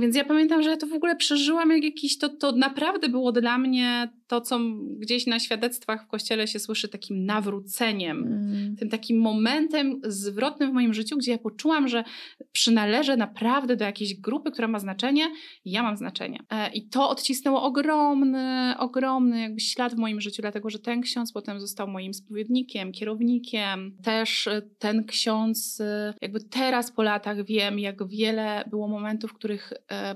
więc 0.00 0.16
ja 0.16 0.24
pamiętam, 0.24 0.62
że 0.62 0.70
ja 0.70 0.76
to 0.76 0.86
w 0.86 0.92
ogóle 0.92 1.16
przeżyłam 1.16 1.70
jak 1.70 1.84
jakiś, 1.84 2.18
to, 2.18 2.28
to 2.28 2.52
naprawdę 2.52 3.08
było 3.08 3.32
dla 3.32 3.58
mnie 3.58 4.10
to, 4.26 4.40
co 4.40 4.60
gdzieś 4.98 5.26
na 5.26 5.40
świadectwach 5.40 6.04
w 6.04 6.06
kościele 6.06 6.46
się 6.46 6.58
słyszy 6.58 6.88
takim 6.88 7.24
nawróceniem, 7.24 8.18
mm. 8.18 8.76
tym 8.76 8.88
takim 8.88 9.20
momentem 9.20 10.00
zwrotnym 10.04 10.70
w 10.70 10.74
moim 10.74 10.94
życiu, 10.94 11.16
gdzie 11.16 11.32
ja 11.32 11.38
poczułam, 11.38 11.88
że 11.88 12.04
przynależę 12.52 13.16
naprawdę 13.16 13.76
do 13.76 13.84
jakiejś 13.84 14.14
grupy, 14.14 14.50
która 14.50 14.68
ma 14.68 14.78
znaczenie 14.78 15.30
i 15.64 15.70
ja 15.70 15.82
mam 15.82 15.96
znaczenie. 15.96 16.38
E, 16.50 16.72
I 16.72 16.88
to 16.88 17.08
odcisnęło 17.08 17.62
ogromny, 17.62 18.74
ogromny 18.78 19.40
jakby 19.40 19.60
ślad 19.60 19.94
w 19.94 19.98
moim 19.98 20.20
życiu, 20.20 20.42
dlatego 20.42 20.70
że 20.70 20.78
ten 20.78 21.00
ksiądz 21.00 21.32
potem 21.32 21.60
został 21.60 21.88
moim 21.88 22.14
spowiednikiem, 22.14 22.92
kierownikiem. 22.92 23.96
Też 24.02 24.46
e, 24.46 24.62
ten 24.78 25.04
ksiądz, 25.04 25.80
e, 25.80 26.14
jakby 26.22 26.40
teraz 26.40 26.92
po 26.92 27.02
latach 27.02 27.44
wiem, 27.44 27.78
jak 27.78 28.08
wiele 28.08 28.64
było 28.70 28.88
momentów, 28.88 29.30
w 29.30 29.34
których 29.34 29.72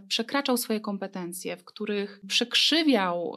przekraczał 0.08 0.56
swoje 0.56 0.80
kompetencje, 0.80 1.56
w 1.56 1.64
których 1.64 2.20
przekrzywiał 2.28 3.34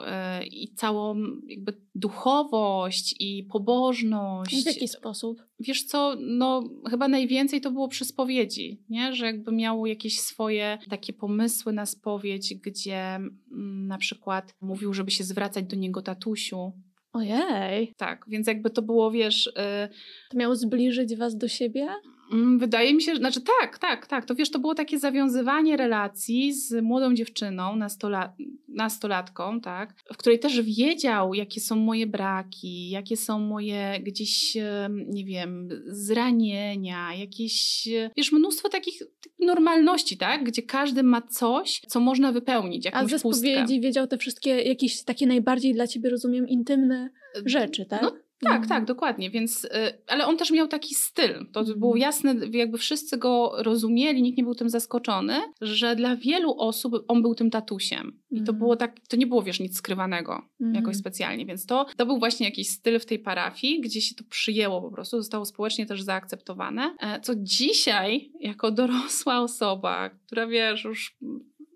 i 0.63 0.74
całą 0.75 1.15
jakby 1.48 1.74
duchowość 1.96 3.15
i 3.20 3.43
pobożność. 3.43 4.63
W 4.63 4.65
jaki 4.65 4.88
sposób? 4.88 5.43
Wiesz 5.60 5.84
co, 5.84 6.15
no 6.20 6.70
chyba 6.89 7.08
najwięcej 7.08 7.62
to 7.62 7.72
było 7.72 7.88
przy 7.88 8.05
spowiedzi, 8.05 8.84
nie? 8.89 9.13
że 9.13 9.25
jakby 9.25 9.51
miał 9.51 9.86
jakieś 9.86 10.20
swoje 10.20 10.77
takie 10.89 11.13
pomysły 11.13 11.74
na 11.74 11.86
spowiedź, 11.86 12.55
gdzie 12.55 13.15
mm, 13.15 13.88
na 13.88 13.98
przykład 13.98 14.55
mówił, 14.62 14.93
żeby 14.93 15.12
się 15.12 15.24
zwracać 15.24 15.65
do 15.65 15.75
niego 15.75 16.01
tatusiu, 16.01 16.72
Ojej. 17.13 17.93
Tak, 17.98 18.25
więc 18.27 18.48
jakby 18.48 18.70
to 18.70 18.82
było, 18.82 19.12
wiesz. 19.12 19.46
Yy... 19.46 19.89
To 20.29 20.38
miało 20.38 20.55
zbliżyć 20.55 21.15
was 21.15 21.38
do 21.38 21.48
siebie? 21.48 21.88
Mm, 22.34 22.60
wydaje 22.60 22.94
mi 22.94 23.02
się, 23.02 23.13
że, 23.13 23.18
znaczy 23.20 23.42
tak, 23.62 23.78
tak, 23.78 24.08
tak. 24.08 24.25
To 24.25 24.36
wiesz, 24.36 24.52
to 24.52 24.60
było 24.60 24.75
takie 24.75 25.00
zawiązywanie 25.00 25.78
relacji 25.78 26.54
z 26.54 26.84
młodą 26.84 27.13
dziewczyną, 27.13 27.75
nastola, 27.75 28.36
nastolatką, 28.68 29.62
tak, 29.62 29.94
w 30.13 30.18
której 30.18 30.40
też 30.40 30.62
wiedział, 30.62 31.34
jakie 31.34 31.62
są 31.62 31.75
moje 31.75 32.08
braki, 32.08 32.90
jakie 32.90 33.18
są 33.18 33.40
moje 33.40 34.00
gdzieś, 34.04 34.58
nie 34.90 35.25
wiem, 35.25 35.70
zranienia, 35.88 37.16
jakieś, 37.16 37.88
wiesz, 38.18 38.32
mnóstwo 38.32 38.70
takich 38.70 39.02
normalności, 39.40 40.18
tak, 40.18 40.44
gdzie 40.44 40.62
każdy 40.62 41.04
ma 41.04 41.22
coś, 41.22 41.82
co 41.88 42.00
można 42.00 42.32
wypełnić, 42.32 42.86
jakąś 42.86 43.04
A 43.04 43.18
ze 43.18 43.20
pustkę. 43.20 43.50
spowiedzi 43.50 43.82
wiedział 43.82 44.08
te 44.08 44.18
wszystkie 44.18 44.62
jakieś 44.62 45.04
takie 45.04 45.28
najbardziej 45.28 45.74
dla 45.74 45.88
ciebie, 45.88 46.10
rozumiem, 46.10 46.48
intymne 46.48 47.10
rzeczy, 47.46 47.86
tak? 47.86 48.02
No 48.02 48.12
tak, 48.44 48.62
mhm. 48.62 48.70
tak, 48.70 48.86
dokładnie. 48.86 49.30
Więc, 49.30 49.66
y, 49.66 49.70
ale 50.08 50.26
on 50.26 50.38
też 50.38 50.52
miał 50.52 50.68
taki 50.68 50.96
styl. 50.96 51.46
To 51.52 51.60
mhm. 51.60 51.80
było 51.80 51.96
jasne, 51.98 52.36
jakby 52.52 52.78
wszyscy 52.78 53.18
go 53.18 53.54
rozumieli, 53.58 54.22
nikt 54.22 54.38
nie 54.38 54.44
był 54.44 54.56
tym 54.56 54.70
zaskoczony, 54.70 55.36
że 55.62 55.96
dla 55.96 56.16
wielu 56.16 56.56
osób 56.58 57.06
on 57.08 57.22
był 57.22 57.36
tym 57.36 57.50
tatusiem. 57.50 58.20
I 58.32 58.36
to 58.36 58.40
mhm. 58.42 58.58
było 58.58 58.76
tak, 58.76 59.00
to 59.10 59.18
nie 59.18 59.28
było, 59.28 59.44
wiesz, 59.44 59.60
nic 59.60 59.78
skrywanego 59.78 60.42
jakoś 60.74 60.96
specjalnie. 60.98 61.46
Więc 61.46 61.66
to, 61.66 61.86
to 61.98 62.06
był 62.06 62.20
właśnie 62.20 62.46
jakiś 62.46 62.70
styl 62.70 63.00
w 63.00 63.06
tej 63.06 63.20
parafii, 63.20 63.82
gdzie 63.82 64.02
się 64.02 64.16
to 64.16 64.24
przyjęło 64.30 64.82
po 64.82 64.92
prostu, 64.92 65.18
zostało 65.18 65.46
społecznie 65.46 65.86
też 65.86 66.02
zaakceptowane. 66.02 66.96
E, 67.00 67.22
co 67.22 67.34
dzisiaj, 67.36 68.32
jako 68.40 68.72
dorosła 68.72 69.40
osoba, 69.40 70.10
która 70.10 70.48
wiesz, 70.48 70.84
już 70.84 71.18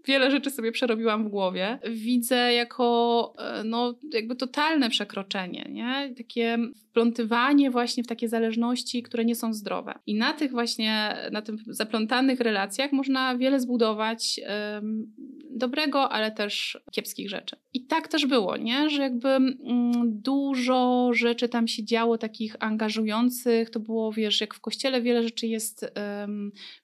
wiele 0.07 0.31
rzeczy 0.31 0.49
sobie 0.49 0.71
przerobiłam 0.71 1.23
w 1.23 1.29
głowie, 1.29 1.79
widzę 1.89 2.53
jako 2.53 3.33
e, 3.37 3.63
no, 3.63 3.95
jakby 4.13 4.35
totalne 4.35 4.89
przekroczenie, 4.89 5.67
nie? 5.69 6.13
Takie 6.17 6.57
wplątywanie 6.89 7.71
właśnie 7.71 8.03
w 8.03 8.07
takie 8.07 8.29
zależności, 8.29 9.03
które 9.03 9.25
nie 9.25 9.35
są 9.35 9.53
zdrowe. 9.53 9.93
I 10.05 10.15
na 10.15 10.33
tych 10.33 10.51
właśnie, 10.51 11.17
na 11.31 11.41
tym 11.41 11.57
zaplątanych 11.67 12.39
relacjach 12.39 12.91
można 12.91 13.37
wiele 13.37 13.59
zbudować 13.59 14.39
um, 14.73 15.13
dobrego, 15.49 16.11
ale 16.11 16.31
też 16.31 16.77
kiepskich 16.91 17.29
rzeczy. 17.29 17.55
I 17.77 17.85
tak 17.85 18.07
też 18.07 18.25
było, 18.25 18.57
nie? 18.57 18.89
Że 18.89 19.01
jakby 19.01 19.29
mm, 19.29 20.21
dużo 20.21 21.09
rzeczy 21.13 21.49
tam 21.49 21.67
się 21.67 21.83
działo 21.83 22.17
takich 22.17 22.55
angażujących, 22.59 23.69
to 23.69 23.79
było, 23.79 24.11
wiesz, 24.11 24.41
jak 24.41 24.53
w 24.53 24.61
kościele 24.61 25.01
wiele 25.01 25.23
rzeczy 25.23 25.47
jest 25.47 25.91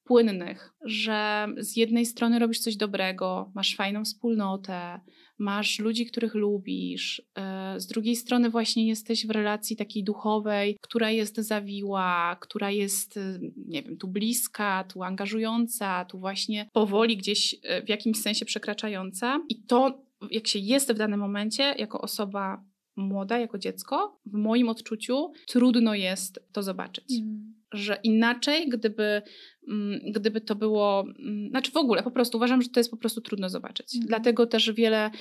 płynnych, 0.03 0.73
że 0.85 1.47
z 1.57 1.75
jednej 1.75 2.05
strony 2.05 2.39
robisz 2.39 2.59
coś 2.59 2.75
dobrego, 2.75 3.51
masz 3.55 3.75
fajną 3.75 4.05
wspólnotę, 4.05 4.99
masz 5.37 5.79
ludzi, 5.79 6.05
których 6.05 6.35
lubisz, 6.35 7.21
e, 7.35 7.79
z 7.79 7.87
drugiej 7.87 8.15
strony 8.15 8.49
właśnie 8.49 8.87
jesteś 8.87 9.27
w 9.27 9.31
relacji 9.31 9.75
takiej 9.75 10.03
duchowej, 10.03 10.77
która 10.81 11.11
jest 11.11 11.35
zawiła, 11.35 12.37
która 12.39 12.71
jest, 12.71 13.17
e, 13.17 13.39
nie 13.67 13.83
wiem, 13.83 13.97
tu 13.97 14.07
bliska, 14.07 14.83
tu 14.83 15.03
angażująca, 15.03 16.05
tu 16.05 16.19
właśnie 16.19 16.69
powoli 16.73 17.17
gdzieś 17.17 17.55
e, 17.63 17.83
w 17.85 17.89
jakimś 17.89 18.21
sensie 18.21 18.45
przekraczająca. 18.45 19.39
I 19.49 19.63
to, 19.63 20.02
jak 20.31 20.47
się 20.47 20.59
jest 20.59 20.91
w 20.91 20.97
danym 20.97 21.19
momencie, 21.19 21.63
jako 21.63 22.01
osoba 22.01 22.63
młoda, 22.95 23.39
jako 23.39 23.57
dziecko, 23.57 24.19
w 24.25 24.33
moim 24.33 24.69
odczuciu 24.69 25.31
trudno 25.47 25.95
jest 25.95 26.39
to 26.51 26.63
zobaczyć. 26.63 27.19
Mm. 27.21 27.53
Że 27.73 27.99
inaczej, 28.03 28.69
gdyby 28.69 29.21
gdyby 30.07 30.41
to 30.41 30.55
było, 30.55 31.05
mm, 31.19 31.49
znaczy 31.49 31.71
w 31.71 31.77
ogóle 31.77 32.03
po 32.03 32.11
prostu 32.11 32.37
uważam, 32.37 32.61
że 32.61 32.69
to 32.69 32.79
jest 32.79 32.91
po 32.91 32.97
prostu 32.97 33.21
trudno 33.21 33.49
zobaczyć. 33.49 33.95
Mhm. 33.95 34.07
Dlatego 34.07 34.47
też 34.47 34.71
wiele 34.71 35.05
e, 35.05 35.11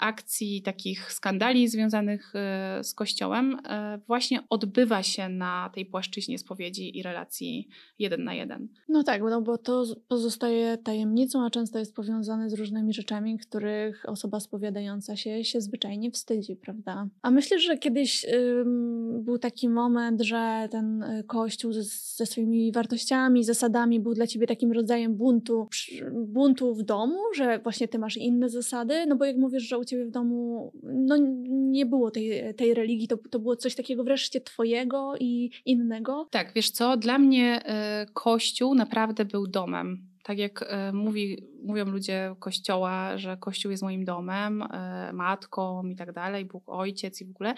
akcji, 0.00 0.62
takich 0.62 1.12
skandali 1.12 1.68
związanych 1.68 2.32
e, 2.34 2.84
z 2.84 2.94
Kościołem 2.94 3.58
e, 3.64 3.98
właśnie 4.06 4.42
odbywa 4.50 5.02
się 5.02 5.28
na 5.28 5.70
tej 5.74 5.86
płaszczyźnie 5.86 6.38
spowiedzi 6.38 6.98
i 6.98 7.02
relacji 7.02 7.68
jeden 7.98 8.24
na 8.24 8.34
jeden. 8.34 8.68
No 8.88 9.02
tak, 9.02 9.22
no 9.22 9.42
bo 9.42 9.58
to 9.58 9.84
pozostaje 10.08 10.78
tajemnicą, 10.78 11.44
a 11.44 11.50
często 11.50 11.78
jest 11.78 11.94
powiązane 11.94 12.50
z 12.50 12.54
różnymi 12.54 12.92
rzeczami, 12.92 13.38
których 13.38 14.08
osoba 14.08 14.40
spowiadająca 14.40 15.16
się 15.16 15.44
się 15.44 15.60
zwyczajnie 15.60 16.10
wstydzi, 16.10 16.56
prawda? 16.56 17.08
A 17.22 17.30
myślę, 17.30 17.58
że 17.58 17.78
kiedyś 17.78 18.26
ym, 18.34 19.24
był 19.24 19.38
taki 19.38 19.68
moment, 19.68 20.20
że 20.20 20.68
ten 20.70 21.04
Kościół 21.26 21.72
ze, 21.72 21.82
ze 22.16 22.26
swoimi 22.26 22.72
wartościami, 22.72 23.44
ze 23.44 23.54
zasadami 23.60 24.00
był 24.00 24.14
dla 24.14 24.26
ciebie 24.26 24.46
takim 24.46 24.72
rodzajem 24.72 25.14
buntu, 25.14 25.68
buntu 26.12 26.74
w 26.74 26.82
domu, 26.82 27.18
że 27.36 27.58
właśnie 27.58 27.88
ty 27.88 27.98
masz 27.98 28.16
inne 28.16 28.48
zasady? 28.48 29.06
No 29.08 29.16
bo 29.16 29.24
jak 29.24 29.36
mówisz, 29.36 29.62
że 29.62 29.78
u 29.78 29.84
ciebie 29.84 30.04
w 30.04 30.10
domu 30.10 30.72
no, 30.82 31.16
nie 31.48 31.86
było 31.86 32.10
tej, 32.10 32.54
tej 32.54 32.74
religii, 32.74 33.08
to, 33.08 33.16
to 33.30 33.38
było 33.38 33.56
coś 33.56 33.74
takiego 33.74 34.04
wreszcie 34.04 34.40
twojego 34.40 35.14
i 35.20 35.50
innego? 35.64 36.28
Tak, 36.30 36.52
wiesz 36.54 36.70
co, 36.70 36.96
dla 36.96 37.18
mnie 37.18 37.62
y, 37.62 38.12
Kościół 38.12 38.74
naprawdę 38.74 39.24
był 39.24 39.46
domem. 39.46 40.06
Tak 40.22 40.38
jak 40.38 40.62
y, 40.62 40.92
mówi, 40.92 41.46
mówią 41.62 41.84
ludzie 41.84 42.34
Kościoła, 42.38 43.18
że 43.18 43.36
Kościół 43.36 43.70
jest 43.70 43.82
moim 43.82 44.04
domem, 44.04 44.62
y, 44.62 44.66
matką 45.12 45.86
i 45.86 45.96
tak 45.96 46.12
dalej, 46.12 46.44
Bóg 46.44 46.62
Ojciec 46.66 47.20
i 47.20 47.24
w 47.24 47.30
ogóle, 47.30 47.54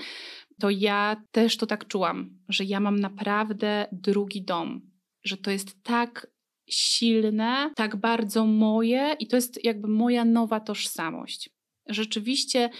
to 0.61 0.71
ja 0.71 1.16
też 1.32 1.56
to 1.56 1.66
tak 1.66 1.87
czułam, 1.87 2.30
że 2.49 2.64
ja 2.64 2.80
mam 2.80 2.99
naprawdę 2.99 3.87
drugi 3.92 4.42
dom 4.42 4.91
że 5.25 5.37
to 5.37 5.50
jest 5.50 5.83
tak 5.83 6.26
silne, 6.69 7.71
tak 7.76 7.97
bardzo 7.97 8.47
moje 8.47 9.17
i 9.19 9.26
to 9.26 9.37
jest 9.37 9.64
jakby 9.64 9.88
moja 9.88 10.25
nowa 10.25 10.61
tożsamość. 10.61 11.50
Rzeczywiście 11.87 12.71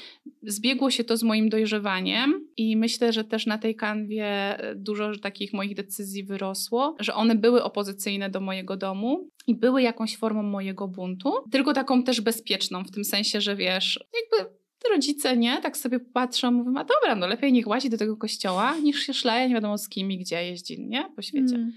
zbiegło 0.43 0.91
się 0.91 1.05
to 1.05 1.17
z 1.17 1.23
moim 1.23 1.49
dojrzewaniem 1.49 2.49
i 2.57 2.77
myślę, 2.77 3.13
że 3.13 3.25
też 3.25 3.47
na 3.47 3.59
tej 3.59 3.77
kanwie 3.77 4.59
dużo 4.77 5.19
takich 5.19 5.53
moich 5.53 5.75
decyzji 5.75 6.25
wyrosło, 6.25 6.97
że 7.01 7.15
one 7.15 7.35
były 7.35 7.63
opozycyjne 7.63 8.31
do 8.31 8.41
mojego 8.41 8.77
domu 8.77 9.29
i 9.47 9.55
były 9.55 9.83
jakąś 9.83 10.17
formą 10.17 10.43
mojego 10.43 10.89
buntu, 10.89 11.33
tylko 11.51 11.73
taką 11.73 12.03
też 12.03 12.21
bezpieczną, 12.21 12.85
w 12.85 12.91
tym 12.91 13.05
sensie, 13.05 13.41
że 13.41 13.57
wiesz, 13.57 14.05
jakby 14.15 14.53
rodzice, 14.91 15.37
nie, 15.37 15.61
tak 15.61 15.77
sobie 15.77 16.01
patrzą, 16.01 16.51
mówią, 16.51 16.77
a 16.77 16.85
dobra, 16.85 17.15
no 17.17 17.27
lepiej 17.27 17.53
niech 17.53 17.67
łazi 17.67 17.91
do 17.91 17.99
tego 17.99 18.17
kościoła, 18.17 18.77
niż 18.77 19.01
się 19.01 19.15
szlaje 19.15 19.49
nie 19.49 19.55
wiadomo 19.55 19.79
z 19.79 19.89
kim 19.89 20.11
i 20.11 20.19
gdzie 20.19 20.47
jeździ, 20.47 20.81
nie, 20.81 21.13
po 21.17 21.23
świecie. 21.23 21.55
Mm. 21.55 21.73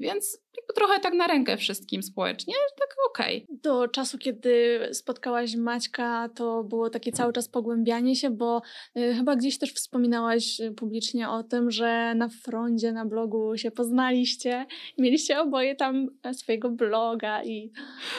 Więc 0.00 0.38
trochę 0.74 1.00
tak 1.00 1.14
na 1.14 1.26
rękę 1.26 1.56
wszystkim 1.56 2.02
społecznie, 2.02 2.54
tak 2.78 2.96
okej. 3.10 3.44
Okay. 3.44 3.58
Do 3.62 3.88
czasu, 3.88 4.18
kiedy 4.18 4.80
spotkałaś 4.92 5.56
Maćka, 5.56 6.28
to 6.34 6.64
było 6.64 6.90
takie 6.90 7.12
cały 7.12 7.32
czas 7.32 7.48
pogłębianie 7.48 8.16
się, 8.16 8.30
bo 8.30 8.62
y, 8.96 9.14
chyba 9.14 9.36
gdzieś 9.36 9.58
też 9.58 9.72
wspominałaś 9.72 10.60
y, 10.60 10.72
publicznie 10.72 11.28
o 11.28 11.42
tym, 11.42 11.70
że 11.70 12.14
na 12.14 12.28
frondzie, 12.28 12.92
na 12.92 13.06
blogu 13.06 13.56
się 13.56 13.70
poznaliście 13.70 14.66
mieliście 14.98 15.40
oboje 15.40 15.76
tam 15.76 16.08
e, 16.22 16.34
swojego 16.34 16.70
bloga 16.70 17.44
i, 17.44 17.72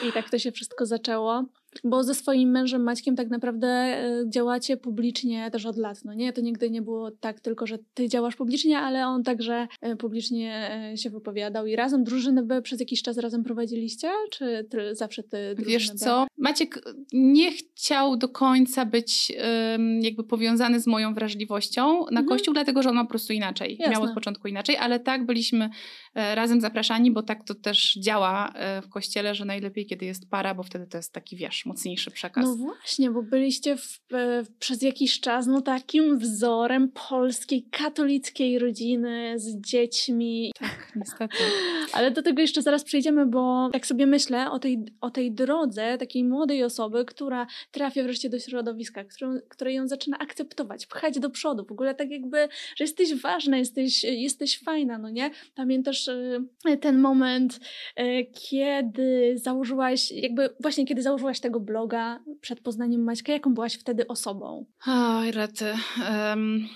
i 0.08 0.12
tak 0.12 0.30
to 0.30 0.38
się 0.38 0.52
wszystko 0.52 0.86
zaczęło. 0.86 1.44
Bo 1.84 2.04
ze 2.04 2.14
swoim 2.14 2.50
mężem 2.50 2.82
Maćkiem 2.82 3.16
tak 3.16 3.30
naprawdę 3.30 3.68
e, 3.68 4.24
działacie 4.28 4.76
publicznie 4.76 5.50
też 5.50 5.66
od 5.66 5.76
lat, 5.76 6.04
no 6.04 6.14
nie? 6.14 6.32
To 6.32 6.40
nigdy 6.40 6.70
nie 6.70 6.82
było 6.82 7.10
tak 7.10 7.40
tylko, 7.40 7.66
że 7.66 7.78
ty 7.94 8.08
działasz 8.08 8.36
publicznie, 8.36 8.78
ale 8.78 9.06
on 9.06 9.22
także 9.22 9.68
e, 9.80 9.96
publicznie 9.96 10.70
e, 10.92 10.96
się 10.96 11.10
wypowiadał 11.10 11.66
i 11.66 11.76
razem 11.76 12.04
drużynę 12.04 12.42
by 12.42 12.62
przez 12.62 12.80
jakiś 12.80 13.02
czas 13.02 13.18
razem 13.18 13.44
prowadziliście? 13.44 14.10
Czy 14.30 14.66
ty, 14.70 14.94
zawsze 14.94 15.22
ty 15.22 15.54
Wiesz 15.58 15.90
co, 15.90 16.26
Maciek 16.38 16.84
nie 17.12 17.52
chciał 17.52 18.16
do 18.16 18.28
końca 18.28 18.86
być 18.86 19.32
um, 19.72 20.02
jakby 20.02 20.24
powiązany 20.24 20.80
z 20.80 20.86
moją 20.86 21.14
wrażliwością 21.14 21.98
na 21.98 22.20
mhm. 22.20 22.26
Kościół, 22.26 22.54
dlatego 22.54 22.82
że 22.82 22.88
on 22.88 22.94
ma 22.94 23.04
po 23.04 23.10
prostu 23.10 23.32
inaczej. 23.32 23.76
Jasne. 23.78 23.92
Miał 23.92 24.02
od 24.02 24.14
początku 24.14 24.48
inaczej, 24.48 24.76
ale 24.76 25.00
tak, 25.00 25.26
byliśmy 25.26 25.70
razem 26.14 26.60
zapraszani, 26.60 27.10
bo 27.10 27.22
tak 27.22 27.44
to 27.44 27.54
też 27.54 27.94
działa 27.94 28.52
w 28.82 28.88
Kościele, 28.88 29.34
że 29.34 29.44
najlepiej 29.44 29.86
kiedy 29.86 30.06
jest 30.06 30.30
para, 30.30 30.54
bo 30.54 30.62
wtedy 30.62 30.86
to 30.86 30.96
jest 30.96 31.12
taki, 31.12 31.36
wiesz, 31.36 31.61
mocniejszy 31.66 32.10
przekaz. 32.10 32.44
No 32.44 32.56
właśnie, 32.56 33.10
bo 33.10 33.22
byliście 33.22 33.76
w, 33.76 33.98
e, 34.12 34.42
przez 34.58 34.82
jakiś 34.82 35.20
czas 35.20 35.46
no 35.46 35.60
takim 35.60 36.18
wzorem 36.18 36.88
polskiej, 37.08 37.66
katolickiej 37.70 38.58
rodziny 38.58 39.34
z 39.36 39.60
dziećmi. 39.60 40.52
Tak, 40.58 40.92
niestety. 40.96 41.36
Ale 41.92 42.10
do 42.10 42.22
tego 42.22 42.40
jeszcze 42.40 42.62
zaraz 42.62 42.84
przejdziemy, 42.84 43.26
bo 43.26 43.68
tak 43.72 43.86
sobie 43.86 44.06
myślę 44.06 44.50
o 44.50 44.58
tej, 44.58 44.78
o 45.00 45.10
tej 45.10 45.32
drodze 45.32 45.98
takiej 45.98 46.24
młodej 46.24 46.64
osoby, 46.64 47.04
która 47.04 47.46
trafia 47.70 48.02
wreszcie 48.02 48.28
do 48.30 48.38
środowiska, 48.38 49.04
którą, 49.04 49.38
które 49.48 49.72
ją 49.72 49.88
zaczyna 49.88 50.18
akceptować, 50.18 50.86
pchać 50.86 51.18
do 51.18 51.30
przodu. 51.30 51.64
W 51.64 51.72
ogóle 51.72 51.94
tak 51.94 52.10
jakby, 52.10 52.48
że 52.76 52.84
jesteś 52.84 53.14
ważna, 53.14 53.58
jesteś, 53.58 54.04
jesteś 54.04 54.58
fajna, 54.58 54.98
no 54.98 55.10
nie? 55.10 55.30
Pamiętasz 55.54 56.08
e, 56.08 56.76
ten 56.80 56.98
moment, 56.98 57.60
e, 57.96 58.24
kiedy 58.24 59.34
założyłaś, 59.36 60.10
jakby 60.10 60.50
właśnie 60.60 60.86
kiedy 60.86 61.02
założyłaś 61.02 61.40
tego 61.40 61.51
tego 61.52 61.60
bloga 61.60 62.20
przed 62.40 62.60
poznaniem 62.60 63.04
Maćka? 63.04 63.32
Jaką 63.32 63.54
byłaś 63.54 63.74
wtedy 63.74 64.06
osobą? 64.08 64.66
Oj, 64.86 65.30
rety. 65.30 65.74
Um, 66.10 66.68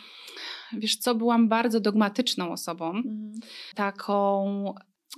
wiesz 0.73 0.97
co, 0.97 1.14
byłam 1.14 1.49
bardzo 1.49 1.80
dogmatyczną 1.80 2.52
osobą. 2.52 2.90
Mm. 2.90 3.33
Taką 3.75 4.75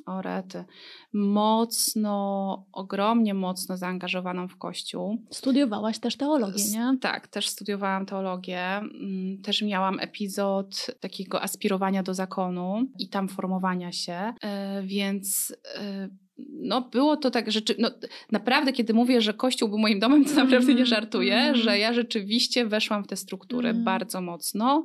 o 0.06 0.22
rety, 0.22 0.64
mocno, 1.12 2.66
ogromnie 2.72 3.34
mocno 3.34 3.76
zaangażowaną 3.76 4.48
w 4.48 4.56
Kościół. 4.56 5.18
Studiowałaś 5.30 5.98
też 5.98 6.16
teologię, 6.16 6.64
nie? 6.72 6.98
Tak, 7.00 7.28
też 7.28 7.48
studiowałam 7.48 8.06
teologię. 8.06 8.60
Mm, 8.60 9.42
też 9.42 9.62
miałam 9.62 10.00
epizod 10.00 10.86
takiego 11.00 11.42
aspirowania 11.42 12.02
do 12.02 12.14
zakonu 12.14 12.82
i 12.98 13.08
tam 13.08 13.28
formowania 13.28 13.92
się, 13.92 14.34
e, 14.42 14.82
więc 14.82 15.56
e, 15.74 16.08
no 16.48 16.80
było 16.80 17.16
to 17.16 17.30
tak, 17.30 17.52
rzeczy, 17.52 17.74
no, 17.78 17.90
naprawdę 18.32 18.72
kiedy 18.72 18.94
mówię, 18.94 19.20
że 19.20 19.34
Kościół 19.34 19.68
był 19.68 19.78
moim 19.78 20.00
domem, 20.00 20.24
to 20.24 20.34
naprawdę 20.34 20.66
nie 20.66 20.80
mhm, 20.80 20.86
żartuję, 20.86 21.34
mm. 21.34 21.56
że 21.56 21.78
ja 21.78 21.92
rzeczywiście 21.92 22.66
weszłam 22.66 23.04
w 23.04 23.06
te 23.06 23.16
struktury 23.16 23.68
mm. 23.68 23.84
bardzo 23.84 24.20
mocno 24.20 24.84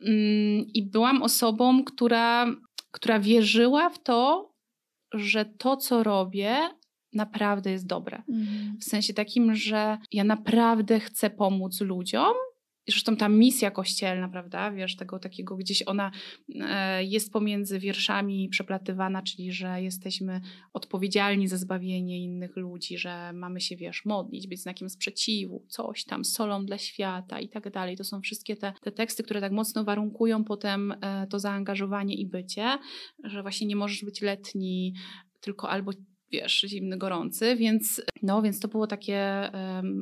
mm, 0.00 0.66
i 0.74 0.82
byłam 0.82 1.22
osobą, 1.22 1.84
która 1.84 2.46
która 2.90 3.20
wierzyła 3.20 3.90
w 3.90 4.02
to, 4.02 4.50
że 5.14 5.44
to, 5.44 5.76
co 5.76 6.02
robię, 6.02 6.56
naprawdę 7.12 7.70
jest 7.70 7.86
dobre. 7.86 8.22
Mhm. 8.28 8.78
W 8.80 8.84
sensie 8.84 9.14
takim, 9.14 9.54
że 9.54 9.98
ja 10.12 10.24
naprawdę 10.24 11.00
chcę 11.00 11.30
pomóc 11.30 11.80
ludziom 11.80 12.34
Zresztą 12.90 13.16
ta 13.16 13.28
misja 13.28 13.70
kościelna, 13.70 14.28
prawda, 14.28 14.70
wiesz, 14.70 14.96
tego 14.96 15.18
takiego 15.18 15.56
gdzieś 15.56 15.82
ona 15.86 16.10
e, 16.60 17.04
jest 17.04 17.32
pomiędzy 17.32 17.78
wierszami 17.78 18.48
przeplatywana, 18.48 19.22
czyli 19.22 19.52
że 19.52 19.82
jesteśmy 19.82 20.40
odpowiedzialni 20.72 21.48
za 21.48 21.56
zbawienie 21.56 22.24
innych 22.24 22.56
ludzi, 22.56 22.98
że 22.98 23.32
mamy 23.32 23.60
się, 23.60 23.76
wiesz, 23.76 24.04
modlić, 24.04 24.46
być 24.46 24.62
znakiem 24.62 24.90
sprzeciwu, 24.90 25.66
coś 25.68 26.04
tam, 26.04 26.24
solą 26.24 26.66
dla 26.66 26.78
świata 26.78 27.40
i 27.40 27.48
tak 27.48 27.70
dalej. 27.70 27.96
To 27.96 28.04
są 28.04 28.20
wszystkie 28.20 28.56
te, 28.56 28.72
te 28.82 28.92
teksty, 28.92 29.22
które 29.22 29.40
tak 29.40 29.52
mocno 29.52 29.84
warunkują 29.84 30.44
potem 30.44 30.92
e, 31.00 31.26
to 31.26 31.38
zaangażowanie 31.38 32.14
i 32.14 32.26
bycie, 32.26 32.78
że 33.24 33.42
właśnie 33.42 33.66
nie 33.66 33.76
możesz 33.76 34.04
być 34.04 34.22
letni, 34.22 34.94
tylko 35.40 35.70
albo 35.70 35.92
wiesz, 36.32 36.60
zimny, 36.68 36.98
gorący, 36.98 37.56
więc 37.56 38.02
no, 38.22 38.42
więc 38.42 38.60
to 38.60 38.68
było 38.68 38.86
takie, 38.86 39.50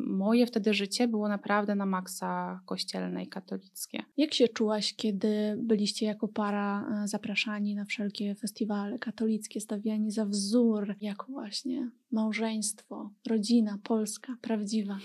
moje 0.06 0.46
wtedy 0.46 0.74
życie 0.74 1.08
było 1.08 1.28
naprawdę 1.28 1.74
na 1.74 1.86
maksa 1.86 2.60
kościelne 2.66 3.22
i 3.22 3.28
katolickie. 3.28 4.02
Jak 4.16 4.34
się 4.34 4.48
czułaś, 4.48 4.94
kiedy 4.94 5.56
byliście 5.58 6.06
jako 6.06 6.28
para 6.28 6.88
e, 7.04 7.08
zapraszani 7.08 7.74
na 7.74 7.84
wszelkie 7.84 8.34
festiwale 8.34 8.98
katolickie, 8.98 9.60
stawiani 9.60 10.10
za 10.10 10.26
wzór, 10.26 10.94
jako 11.00 11.26
właśnie 11.32 11.90
małżeństwo, 12.12 13.10
rodzina 13.26 13.78
polska, 13.82 14.36
prawdziwa? 14.42 14.98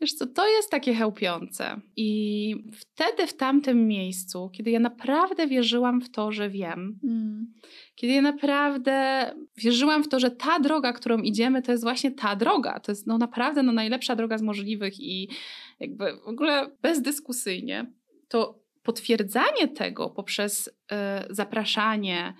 Wiesz 0.00 0.12
co, 0.12 0.26
to 0.26 0.48
jest 0.48 0.70
takie 0.70 0.94
chełpiące. 0.94 1.80
I 1.96 2.54
wtedy 2.72 3.26
w 3.26 3.36
tamtym 3.36 3.88
miejscu, 3.88 4.50
kiedy 4.52 4.70
ja 4.70 4.80
naprawdę 4.80 5.46
wierzyłam 5.46 6.00
w 6.00 6.10
to, 6.10 6.32
że 6.32 6.50
wiem, 6.50 6.98
mm. 7.04 7.54
kiedy 7.94 8.12
ja 8.12 8.22
naprawdę 8.22 9.30
wierzyłam 9.56 10.04
w 10.04 10.08
to, 10.08 10.20
że 10.20 10.30
ta 10.30 10.60
droga, 10.60 10.92
którą 10.92 11.18
idziemy, 11.18 11.62
to 11.62 11.72
jest 11.72 11.84
właśnie 11.84 12.10
ta 12.10 12.36
droga. 12.36 12.80
To 12.80 12.92
jest 12.92 13.06
no 13.06 13.18
naprawdę 13.18 13.62
no, 13.62 13.72
najlepsza 13.72 14.16
droga 14.16 14.38
z 14.38 14.42
możliwych 14.42 15.00
i 15.00 15.28
jakby 15.80 16.16
w 16.24 16.28
ogóle 16.28 16.70
bezdyskusyjnie, 16.82 17.92
to 18.28 18.66
potwierdzanie 18.82 19.68
tego 19.68 20.10
poprzez 20.10 20.66
y, 20.68 20.72
zapraszanie, 21.30 22.34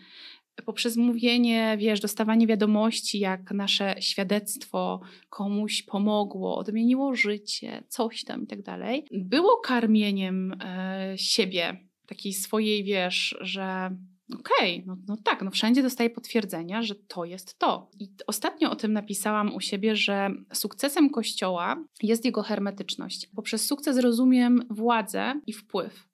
poprzez 0.65 0.97
mówienie, 0.97 1.77
wiesz, 1.79 2.01
dostawanie 2.01 2.47
wiadomości, 2.47 3.19
jak 3.19 3.51
nasze 3.51 3.95
świadectwo 4.01 5.01
komuś 5.29 5.83
pomogło, 5.83 6.57
odmieniło 6.57 7.15
życie, 7.15 7.85
coś 7.89 8.25
tam 8.25 8.43
i 8.43 8.47
tak 8.47 8.63
dalej, 8.63 9.05
było 9.13 9.57
karmieniem 9.57 10.53
e, 10.65 11.15
siebie, 11.17 11.77
takiej 12.07 12.33
swojej, 12.33 12.85
wiesz, 12.85 13.37
że 13.41 13.97
okej, 14.35 14.75
okay, 14.75 14.83
no, 14.87 14.97
no 15.09 15.17
tak, 15.25 15.43
no 15.43 15.51
wszędzie 15.51 15.83
dostaję 15.83 16.11
potwierdzenia, 16.11 16.83
że 16.83 16.95
to 16.95 17.25
jest 17.25 17.59
to. 17.59 17.91
I 18.01 18.09
ostatnio 18.27 18.71
o 18.71 18.77
tym 18.77 18.93
napisałam 18.93 19.55
u 19.55 19.61
siebie, 19.61 19.97
że 19.97 20.31
sukcesem 20.53 21.11
Kościoła 21.11 21.85
jest 22.03 22.25
jego 22.25 22.43
hermetyczność. 22.43 23.27
Poprzez 23.37 23.67
sukces 23.67 23.99
rozumiem 23.99 24.67
władzę 24.71 25.41
i 25.47 25.53
wpływ. 25.53 26.09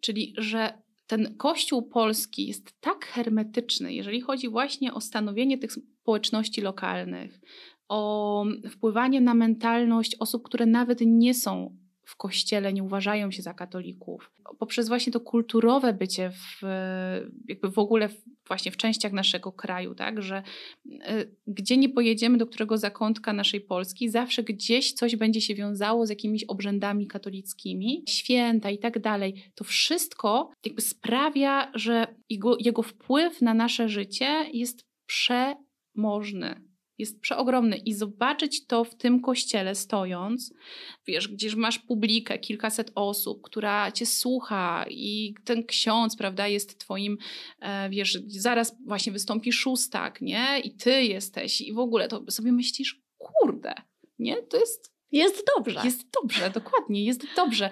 Czyli, 0.00 0.34
że 0.38 0.83
ten 1.06 1.36
Kościół 1.36 1.82
polski 1.82 2.46
jest 2.46 2.80
tak 2.80 3.06
hermetyczny, 3.06 3.94
jeżeli 3.94 4.20
chodzi 4.20 4.48
właśnie 4.48 4.94
o 4.94 5.00
stanowienie 5.00 5.58
tych 5.58 5.72
społeczności 5.72 6.60
lokalnych, 6.60 7.40
o 7.88 8.44
wpływanie 8.70 9.20
na 9.20 9.34
mentalność 9.34 10.16
osób, 10.20 10.42
które 10.42 10.66
nawet 10.66 10.98
nie 11.06 11.34
są 11.34 11.76
w 12.04 12.16
kościele 12.16 12.72
nie 12.72 12.82
uważają 12.82 13.30
się 13.30 13.42
za 13.42 13.54
katolików. 13.54 14.32
Poprzez 14.58 14.88
właśnie 14.88 15.12
to 15.12 15.20
kulturowe 15.20 15.92
bycie 15.92 16.30
w, 16.30 16.62
jakby 17.48 17.70
w 17.70 17.78
ogóle 17.78 18.08
w, 18.08 18.22
właśnie 18.48 18.72
w 18.72 18.76
częściach 18.76 19.12
naszego 19.12 19.52
kraju, 19.52 19.94
tak, 19.94 20.22
że 20.22 20.42
y, 20.86 21.36
gdzie 21.46 21.76
nie 21.76 21.88
pojedziemy, 21.88 22.38
do 22.38 22.46
którego 22.46 22.78
zakątka 22.78 23.32
naszej 23.32 23.60
Polski, 23.60 24.08
zawsze 24.08 24.42
gdzieś 24.42 24.92
coś 24.92 25.16
będzie 25.16 25.40
się 25.40 25.54
wiązało 25.54 26.06
z 26.06 26.10
jakimiś 26.10 26.44
obrzędami 26.44 27.06
katolickimi, 27.06 28.04
święta 28.08 28.70
i 28.70 28.78
tak 28.78 28.98
dalej. 28.98 29.44
To 29.54 29.64
wszystko 29.64 30.50
jakby 30.64 30.82
sprawia, 30.82 31.72
że 31.74 32.06
jego, 32.30 32.56
jego 32.60 32.82
wpływ 32.82 33.42
na 33.42 33.54
nasze 33.54 33.88
życie 33.88 34.46
jest 34.52 34.84
przemożny 35.06 36.73
jest 36.98 37.20
przeogromny 37.20 37.76
i 37.76 37.94
zobaczyć 37.94 38.66
to 38.66 38.84
w 38.84 38.94
tym 38.94 39.20
kościele 39.20 39.74
stojąc, 39.74 40.54
wiesz, 41.06 41.28
gdzieś 41.28 41.54
masz 41.54 41.78
publikę, 41.78 42.38
kilkaset 42.38 42.92
osób, 42.94 43.42
która 43.42 43.92
cię 43.92 44.06
słucha 44.06 44.84
i 44.90 45.34
ten 45.44 45.64
ksiądz, 45.64 46.16
prawda, 46.16 46.48
jest 46.48 46.78
twoim, 46.78 47.18
e, 47.60 47.90
wiesz, 47.90 48.18
zaraz 48.26 48.76
właśnie 48.86 49.12
wystąpi 49.12 49.52
szóstak, 49.52 50.20
nie? 50.20 50.60
I 50.60 50.76
ty 50.76 51.02
jesteś 51.02 51.60
i 51.60 51.72
w 51.72 51.78
ogóle 51.78 52.08
to 52.08 52.30
sobie 52.30 52.52
myślisz, 52.52 53.00
kurde, 53.18 53.74
nie? 54.18 54.42
To 54.42 54.56
jest 54.56 54.94
jest 55.12 55.46
dobrze. 55.56 55.80
Jest 55.84 56.10
dobrze, 56.22 56.50
dokładnie, 56.50 57.04
jest 57.04 57.26
dobrze. 57.36 57.70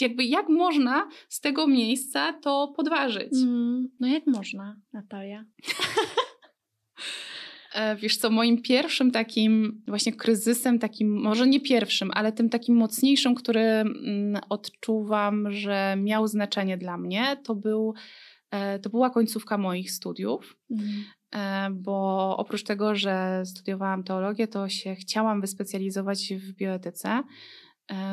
Jakby 0.00 0.24
jak 0.24 0.48
można 0.48 1.08
z 1.28 1.40
tego 1.40 1.66
miejsca 1.66 2.32
to 2.32 2.72
podważyć? 2.76 3.32
Mm, 3.32 3.88
no 4.00 4.06
jak 4.06 4.26
można, 4.26 4.76
Natalia? 4.92 5.44
E, 7.74 7.96
wiesz 7.96 8.16
co, 8.16 8.30
moim 8.30 8.62
pierwszym 8.62 9.10
takim 9.10 9.82
właśnie 9.86 10.12
kryzysem, 10.12 10.78
takim 10.78 11.20
może 11.22 11.46
nie 11.46 11.60
pierwszym, 11.60 12.10
ale 12.14 12.32
tym 12.32 12.48
takim 12.48 12.76
mocniejszym, 12.76 13.34
który 13.34 13.60
mm, 13.60 14.40
odczuwam, 14.48 15.52
że 15.52 15.96
miał 15.98 16.26
znaczenie 16.26 16.78
dla 16.78 16.98
mnie, 16.98 17.36
to, 17.44 17.54
był, 17.54 17.94
e, 18.50 18.78
to 18.78 18.90
była 18.90 19.10
końcówka 19.10 19.58
moich 19.58 19.92
studiów. 19.92 20.56
Mhm. 20.70 21.04
E, 21.34 21.70
bo 21.70 22.36
oprócz 22.36 22.62
tego, 22.62 22.94
że 22.94 23.42
studiowałam 23.46 24.04
teologię, 24.04 24.48
to 24.48 24.68
się 24.68 24.94
chciałam 24.94 25.40
wyspecjalizować 25.40 26.34
w 26.34 26.52
bioetyce. 26.52 27.22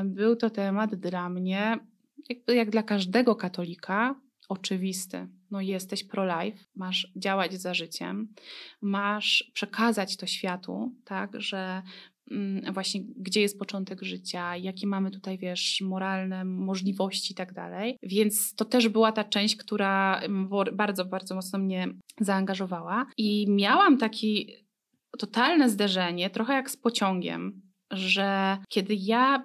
Był 0.05 0.35
to 0.35 0.49
temat 0.49 0.95
dla 0.95 1.29
mnie, 1.29 1.77
jak, 2.29 2.37
jak 2.47 2.69
dla 2.69 2.83
każdego 2.83 3.35
katolika, 3.35 4.15
oczywisty. 4.49 5.27
No 5.51 5.61
jesteś 5.61 6.03
pro-life, 6.03 6.57
masz 6.75 7.11
działać 7.15 7.53
za 7.53 7.73
życiem, 7.73 8.33
masz 8.81 9.51
przekazać 9.53 10.17
to 10.17 10.27
światu, 10.27 10.95
tak, 11.05 11.41
że 11.41 11.81
mm, 12.31 12.73
właśnie 12.73 13.01
gdzie 13.15 13.41
jest 13.41 13.59
początek 13.59 14.03
życia, 14.03 14.57
jakie 14.57 14.87
mamy 14.87 15.11
tutaj, 15.11 15.37
wiesz, 15.37 15.81
moralne 15.81 16.45
możliwości 16.45 17.33
i 17.33 17.35
tak 17.35 17.53
dalej. 17.53 17.97
Więc 18.03 18.55
to 18.55 18.65
też 18.65 18.87
była 18.87 19.11
ta 19.11 19.23
część, 19.23 19.55
która 19.55 20.21
bardzo, 20.73 21.05
bardzo 21.05 21.35
mocno 21.35 21.59
mnie 21.59 21.87
zaangażowała. 22.19 23.05
I 23.17 23.45
miałam 23.49 23.97
takie 23.97 24.27
totalne 25.17 25.69
zderzenie, 25.69 26.29
trochę 26.29 26.53
jak 26.53 26.71
z 26.71 26.77
pociągiem, 26.77 27.61
że 27.91 28.57
kiedy 28.69 28.95
ja 28.95 29.43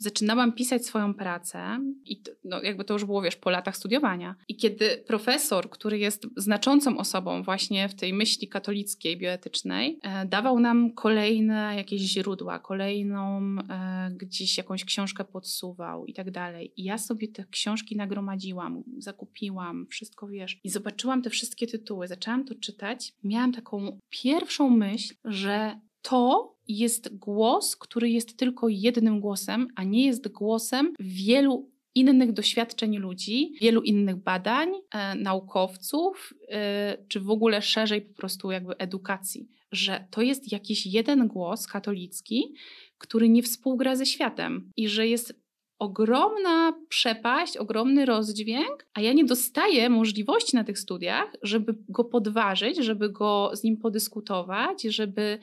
zaczynałam 0.00 0.52
pisać 0.52 0.86
swoją 0.86 1.14
pracę 1.14 1.78
i 2.04 2.22
to, 2.22 2.30
no, 2.44 2.62
jakby 2.62 2.84
to 2.84 2.94
już 2.94 3.04
było, 3.04 3.22
wiesz, 3.22 3.36
po 3.36 3.50
latach 3.50 3.76
studiowania. 3.76 4.36
I 4.48 4.56
kiedy 4.56 5.04
profesor, 5.06 5.70
który 5.70 5.98
jest 5.98 6.26
znaczącą 6.36 6.98
osobą 6.98 7.42
właśnie 7.42 7.88
w 7.88 7.94
tej 7.94 8.12
myśli 8.12 8.48
katolickiej, 8.48 9.18
bioetycznej, 9.18 9.98
e, 10.02 10.26
dawał 10.26 10.60
nam 10.60 10.92
kolejne 10.92 11.76
jakieś 11.76 12.00
źródła, 12.00 12.58
kolejną 12.58 13.40
e, 13.40 14.10
gdzieś 14.16 14.58
jakąś 14.58 14.84
książkę 14.84 15.24
podsuwał 15.24 16.06
i 16.06 16.14
tak 16.14 16.30
dalej. 16.30 16.72
I 16.76 16.84
ja 16.84 16.98
sobie 16.98 17.28
te 17.28 17.44
książki 17.50 17.96
nagromadziłam, 17.96 18.82
zakupiłam, 18.98 19.86
wszystko 19.86 20.26
wiesz. 20.26 20.60
I 20.64 20.70
zobaczyłam 20.70 21.22
te 21.22 21.30
wszystkie 21.30 21.66
tytuły, 21.66 22.08
zaczęłam 22.08 22.44
to 22.44 22.54
czytać. 22.54 23.12
Miałam 23.24 23.52
taką 23.52 23.98
pierwszą 24.10 24.70
myśl, 24.70 25.14
że 25.24 25.80
to 26.02 26.54
jest 26.68 27.16
głos, 27.16 27.76
który 27.76 28.10
jest 28.10 28.38
tylko 28.38 28.68
jednym 28.68 29.20
głosem, 29.20 29.68
a 29.76 29.84
nie 29.84 30.06
jest 30.06 30.28
głosem 30.28 30.92
wielu 31.00 31.70
innych 31.94 32.32
doświadczeń 32.32 32.96
ludzi, 32.96 33.52
wielu 33.60 33.82
innych 33.82 34.16
badań, 34.16 34.68
e, 34.90 35.14
naukowców, 35.14 36.34
e, 36.48 36.98
czy 37.08 37.20
w 37.20 37.30
ogóle 37.30 37.62
szerzej 37.62 38.02
po 38.02 38.14
prostu 38.14 38.50
jakby 38.50 38.76
edukacji. 38.76 39.48
że 39.72 40.04
to 40.10 40.22
jest 40.22 40.52
jakiś 40.52 40.86
jeden 40.86 41.28
głos 41.28 41.66
katolicki, 41.66 42.54
który 42.98 43.28
nie 43.28 43.42
współgra 43.42 43.96
ze 43.96 44.06
światem 44.06 44.70
i 44.76 44.88
że 44.88 45.08
jest 45.08 45.40
ogromna 45.78 46.72
przepaść, 46.88 47.56
ogromny 47.56 48.06
rozdźwięk, 48.06 48.86
a 48.94 49.00
ja 49.00 49.12
nie 49.12 49.24
dostaję 49.24 49.88
możliwości 49.88 50.56
na 50.56 50.64
tych 50.64 50.78
studiach, 50.78 51.32
żeby 51.42 51.74
go 51.88 52.04
podważyć, 52.04 52.76
żeby 52.76 53.10
go 53.10 53.50
z 53.54 53.62
nim 53.62 53.76
podyskutować, 53.76 54.82
żeby 54.82 55.38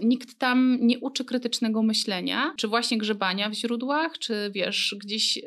nikt 0.00 0.38
tam 0.38 0.78
nie 0.80 0.98
uczy 0.98 1.24
krytycznego 1.24 1.82
myślenia, 1.82 2.54
czy 2.56 2.68
właśnie 2.68 2.98
grzebania 2.98 3.50
w 3.50 3.54
źródłach, 3.54 4.18
czy 4.18 4.50
wiesz, 4.54 4.96
gdzieś 5.00 5.38
e, 5.38 5.42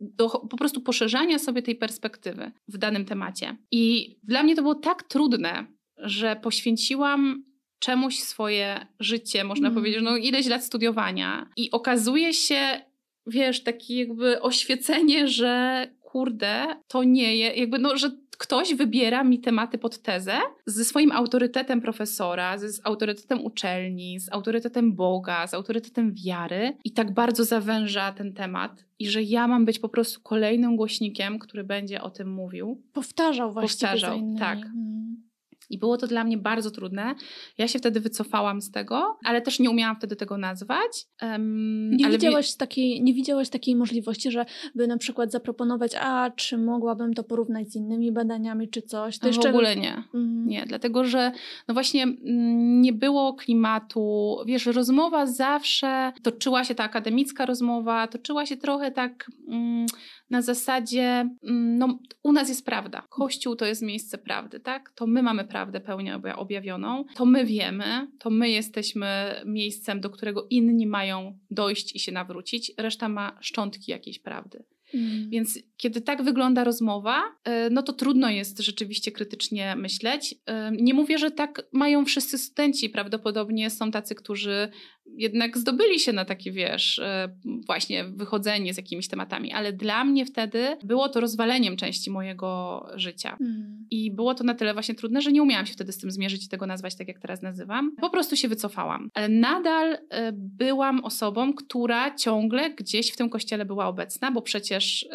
do, 0.00 0.28
po 0.28 0.56
prostu 0.56 0.80
poszerzania 0.80 1.38
sobie 1.38 1.62
tej 1.62 1.76
perspektywy 1.76 2.52
w 2.68 2.78
danym 2.78 3.04
temacie. 3.04 3.56
I 3.70 4.16
dla 4.22 4.42
mnie 4.42 4.56
to 4.56 4.62
było 4.62 4.74
tak 4.74 5.02
trudne, 5.02 5.66
że 5.96 6.36
poświęciłam 6.36 7.44
czemuś 7.78 8.18
swoje 8.18 8.86
życie, 9.00 9.44
można 9.44 9.68
mm. 9.68 9.74
powiedzieć, 9.74 10.02
no 10.02 10.16
ileś 10.16 10.46
lat 10.46 10.64
studiowania 10.64 11.50
i 11.56 11.70
okazuje 11.70 12.32
się, 12.32 12.80
wiesz, 13.26 13.62
takie 13.62 13.98
jakby 13.98 14.40
oświecenie, 14.40 15.28
że 15.28 15.86
kurde, 16.00 16.66
to 16.88 17.04
nie 17.04 17.36
jest, 17.36 17.56
jakby 17.56 17.78
no, 17.78 17.96
że 17.96 18.10
ktoś 18.36 18.74
wybiera 18.74 19.24
mi 19.24 19.40
tematy 19.40 19.78
pod 19.78 19.98
tezę 20.02 20.38
ze 20.66 20.84
swoim 20.84 21.12
autorytetem 21.12 21.80
profesora, 21.80 22.58
z 22.58 22.80
autorytetem 22.84 23.44
uczelni, 23.44 24.20
z 24.20 24.32
autorytetem 24.32 24.92
Boga, 24.94 25.46
z 25.46 25.54
autorytetem 25.54 26.14
wiary 26.14 26.76
i 26.84 26.90
tak 26.90 27.14
bardzo 27.14 27.44
zawęża 27.44 28.12
ten 28.12 28.32
temat 28.32 28.84
i 28.98 29.08
że 29.08 29.22
ja 29.22 29.48
mam 29.48 29.64
być 29.64 29.78
po 29.78 29.88
prostu 29.88 30.20
kolejnym 30.20 30.76
głośnikiem, 30.76 31.38
który 31.38 31.64
będzie 31.64 32.02
o 32.02 32.10
tym 32.10 32.32
mówił. 32.32 32.82
Powtarzał 32.92 33.52
właśnie. 33.52 33.88
Powtarzał, 33.88 34.20
tak. 34.38 34.58
Hmm. 34.62 35.31
I 35.72 35.78
było 35.78 35.96
to 35.96 36.06
dla 36.06 36.24
mnie 36.24 36.38
bardzo 36.38 36.70
trudne. 36.70 37.14
Ja 37.58 37.68
się 37.68 37.78
wtedy 37.78 38.00
wycofałam 38.00 38.60
z 38.60 38.70
tego, 38.70 39.18
ale 39.24 39.42
też 39.42 39.58
nie 39.58 39.70
umiałam 39.70 39.96
wtedy 39.96 40.16
tego 40.16 40.38
nazwać. 40.38 41.06
Um, 41.22 41.90
nie, 41.96 42.10
widziałaś 42.10 42.56
takiej, 42.56 43.02
nie 43.02 43.14
widziałaś 43.14 43.48
takiej 43.48 43.76
możliwości, 43.76 44.30
że 44.30 44.46
by 44.74 44.86
na 44.86 44.98
przykład 44.98 45.32
zaproponować, 45.32 45.92
a 46.00 46.30
czy 46.30 46.58
mogłabym 46.58 47.14
to 47.14 47.24
porównać 47.24 47.70
z 47.70 47.76
innymi 47.76 48.12
badaniami, 48.12 48.68
czy 48.68 48.82
coś? 48.82 49.18
To 49.18 49.26
jeszcze... 49.26 49.48
W 49.48 49.54
ogóle 49.54 49.76
nie. 49.76 49.96
Mhm. 49.96 50.46
Nie, 50.46 50.64
dlatego 50.66 51.04
że 51.04 51.32
no 51.68 51.74
właśnie 51.74 52.02
mm, 52.02 52.80
nie 52.80 52.92
było 52.92 53.34
klimatu. 53.34 54.36
Wiesz, 54.46 54.66
rozmowa 54.66 55.26
zawsze 55.26 56.12
toczyła 56.22 56.64
się 56.64 56.74
ta 56.74 56.84
akademicka 56.84 57.46
rozmowa, 57.46 58.06
toczyła 58.06 58.46
się 58.46 58.56
trochę 58.56 58.90
tak 58.90 59.30
mm, 59.48 59.86
na 60.32 60.42
zasadzie, 60.42 61.04
mm, 61.42 61.78
no 61.78 61.98
u 62.22 62.32
nas 62.32 62.48
jest 62.48 62.66
prawda. 62.66 63.06
Kościół 63.08 63.56
to 63.56 63.66
jest 63.66 63.82
miejsce 63.82 64.18
prawdy, 64.18 64.60
tak? 64.60 64.92
To 64.94 65.06
my 65.06 65.22
mamy 65.22 65.44
prawdę 65.44 65.80
pełnię 65.80 66.20
objawioną, 66.36 67.04
to 67.14 67.26
my 67.26 67.44
wiemy, 67.44 68.08
to 68.18 68.30
my 68.30 68.50
jesteśmy 68.50 69.34
miejscem, 69.46 70.00
do 70.00 70.10
którego 70.10 70.46
inni 70.50 70.86
mają 70.86 71.38
dojść 71.50 71.96
i 71.96 71.98
się 71.98 72.12
nawrócić, 72.12 72.72
reszta 72.78 73.08
ma 73.08 73.38
szczątki 73.40 73.90
jakiejś 73.90 74.18
prawdy. 74.18 74.64
Mm. 74.94 75.30
Więc 75.30 75.58
kiedy 75.76 76.00
tak 76.00 76.22
wygląda 76.22 76.64
rozmowa, 76.64 77.22
e, 77.44 77.70
no 77.70 77.82
to 77.82 77.92
trudno 77.92 78.30
jest 78.30 78.60
rzeczywiście 78.60 79.12
krytycznie 79.12 79.76
myśleć. 79.76 80.34
E, 80.46 80.72
nie 80.80 80.94
mówię, 80.94 81.18
że 81.18 81.30
tak 81.30 81.62
mają 81.72 82.04
wszyscy 82.04 82.38
studenci. 82.38 82.90
Prawdopodobnie 82.90 83.70
są 83.70 83.90
tacy, 83.90 84.14
którzy 84.14 84.68
jednak 85.06 85.58
zdobyli 85.58 86.00
się 86.00 86.12
na 86.12 86.24
takie, 86.24 86.52
wiesz, 86.52 86.98
e, 86.98 87.28
właśnie 87.66 88.04
wychodzenie 88.04 88.74
z 88.74 88.76
jakimiś 88.76 89.08
tematami, 89.08 89.52
ale 89.52 89.72
dla 89.72 90.04
mnie 90.04 90.26
wtedy 90.26 90.76
było 90.84 91.08
to 91.08 91.20
rozwaleniem 91.20 91.76
części 91.76 92.10
mojego 92.10 92.86
życia. 92.94 93.36
Mm. 93.40 93.86
I 93.90 94.10
było 94.10 94.34
to 94.34 94.44
na 94.44 94.54
tyle 94.54 94.72
właśnie 94.72 94.94
trudne, 94.94 95.22
że 95.22 95.32
nie 95.32 95.42
umiałam 95.42 95.66
się 95.66 95.72
wtedy 95.72 95.92
z 95.92 95.98
tym 95.98 96.10
zmierzyć 96.10 96.44
i 96.44 96.48
tego 96.48 96.66
nazwać 96.66 96.96
tak, 96.96 97.08
jak 97.08 97.18
teraz 97.18 97.42
nazywam. 97.42 97.96
Po 98.00 98.10
prostu 98.10 98.36
się 98.36 98.48
wycofałam. 98.48 99.08
Ale 99.14 99.28
nadal 99.28 99.98
byłam 100.32 101.04
osobą, 101.04 101.54
która 101.54 102.14
ciągle 102.14 102.70
gdzieś 102.70 103.10
w 103.10 103.16
tym 103.16 103.30
kościele 103.30 103.64
była 103.64 103.86
obecna, 103.86 104.30
bo 104.30 104.42
przecież 104.42 105.08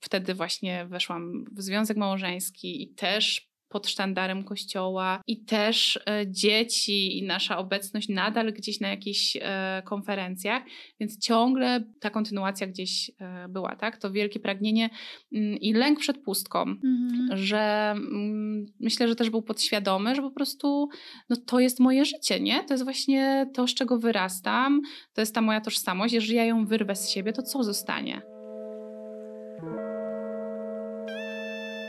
wtedy 0.00 0.34
właśnie 0.34 0.86
weszłam 0.86 1.44
w 1.52 1.62
związek 1.62 1.96
małżeński 1.96 2.82
i 2.82 2.88
też 2.94 3.51
pod 3.72 3.88
sztandarem 3.88 4.44
kościoła 4.44 5.22
i 5.26 5.44
też 5.44 6.00
e, 6.08 6.26
dzieci 6.26 7.18
i 7.18 7.22
nasza 7.22 7.58
obecność 7.58 8.08
nadal 8.08 8.52
gdzieś 8.52 8.80
na 8.80 8.88
jakichś 8.88 9.36
e, 9.40 9.82
konferencjach, 9.84 10.62
więc 11.00 11.18
ciągle 11.18 11.84
ta 12.00 12.10
kontynuacja 12.10 12.66
gdzieś 12.66 13.10
e, 13.20 13.48
była, 13.48 13.76
tak? 13.76 13.96
To 13.96 14.10
wielkie 14.10 14.40
pragnienie 14.40 14.90
mm, 15.32 15.56
i 15.56 15.72
lęk 15.72 15.98
przed 15.98 16.18
pustką, 16.18 16.62
mhm. 16.62 17.28
że 17.32 17.90
mm, 17.90 18.66
myślę, 18.80 19.08
że 19.08 19.16
też 19.16 19.30
był 19.30 19.42
podświadomy, 19.42 20.14
że 20.14 20.22
po 20.22 20.30
prostu 20.30 20.88
no 21.28 21.36
to 21.36 21.60
jest 21.60 21.80
moje 21.80 22.04
życie, 22.04 22.40
nie? 22.40 22.64
To 22.64 22.74
jest 22.74 22.84
właśnie 22.84 23.50
to, 23.54 23.66
z 23.66 23.74
czego 23.74 23.98
wyrastam, 23.98 24.80
to 25.14 25.20
jest 25.20 25.34
ta 25.34 25.40
moja 25.40 25.60
tożsamość, 25.60 26.14
jeżeli 26.14 26.34
ja 26.34 26.44
ją 26.44 26.66
wyrwę 26.66 26.96
z 26.96 27.10
siebie, 27.10 27.32
to 27.32 27.42
co 27.42 27.62
zostanie? 27.64 28.31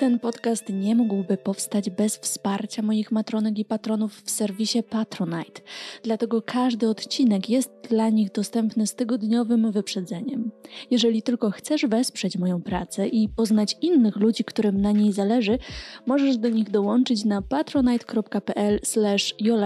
Ten 0.03 0.19
podcast 0.19 0.69
nie 0.69 0.95
mógłby 0.95 1.37
powstać 1.37 1.89
bez 1.89 2.17
wsparcia 2.17 2.81
moich 2.81 3.11
matronek 3.11 3.59
i 3.59 3.65
patronów 3.65 4.21
w 4.21 4.31
serwisie 4.31 4.83
Patronite, 4.89 5.61
dlatego 6.03 6.41
każdy 6.41 6.89
odcinek 6.89 7.49
jest 7.49 7.71
dla 7.89 8.09
nich 8.09 8.31
dostępny 8.31 8.87
z 8.87 8.95
tygodniowym 8.95 9.71
wyprzedzeniem. 9.71 10.51
Jeżeli 10.91 11.21
tylko 11.21 11.51
chcesz 11.51 11.85
wesprzeć 11.85 12.37
moją 12.37 12.61
pracę 12.61 13.07
i 13.07 13.29
poznać 13.29 13.77
innych 13.81 14.15
ludzi, 14.15 14.43
którym 14.43 14.81
na 14.81 14.91
niej 14.91 15.11
zależy, 15.11 15.59
możesz 16.05 16.37
do 16.37 16.49
nich 16.49 16.69
dołączyć 16.69 17.25
na 17.25 17.41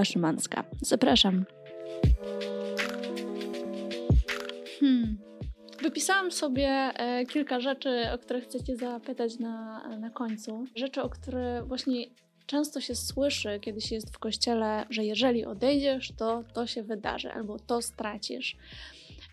Szymanska. 0.06 0.64
Zapraszam. 0.82 1.46
Wypisałam 5.82 6.32
sobie 6.32 6.70
e, 6.70 7.26
kilka 7.26 7.60
rzeczy, 7.60 8.08
o 8.14 8.18
które 8.18 8.42
chcecie 8.42 8.76
zapytać 8.76 9.40
na, 9.40 9.88
na 9.98 10.10
końcu. 10.10 10.66
Rzeczy, 10.76 11.02
o 11.02 11.10
które 11.10 11.64
właśnie 11.64 12.06
często 12.46 12.82
się 12.82 12.96
słyszy, 12.96 13.60
kiedy 13.62 13.82
się 13.82 13.96
jest 13.96 14.16
w 14.16 14.20
kościele, 14.20 14.86
że 14.90 15.06
jeżeli 15.06 15.46
odejdziesz, 15.46 16.12
to 16.18 16.44
to 16.54 16.68
się 16.68 16.84
wydarzy 16.84 17.32
albo 17.32 17.60
to 17.60 17.82
stracisz. 17.82 18.58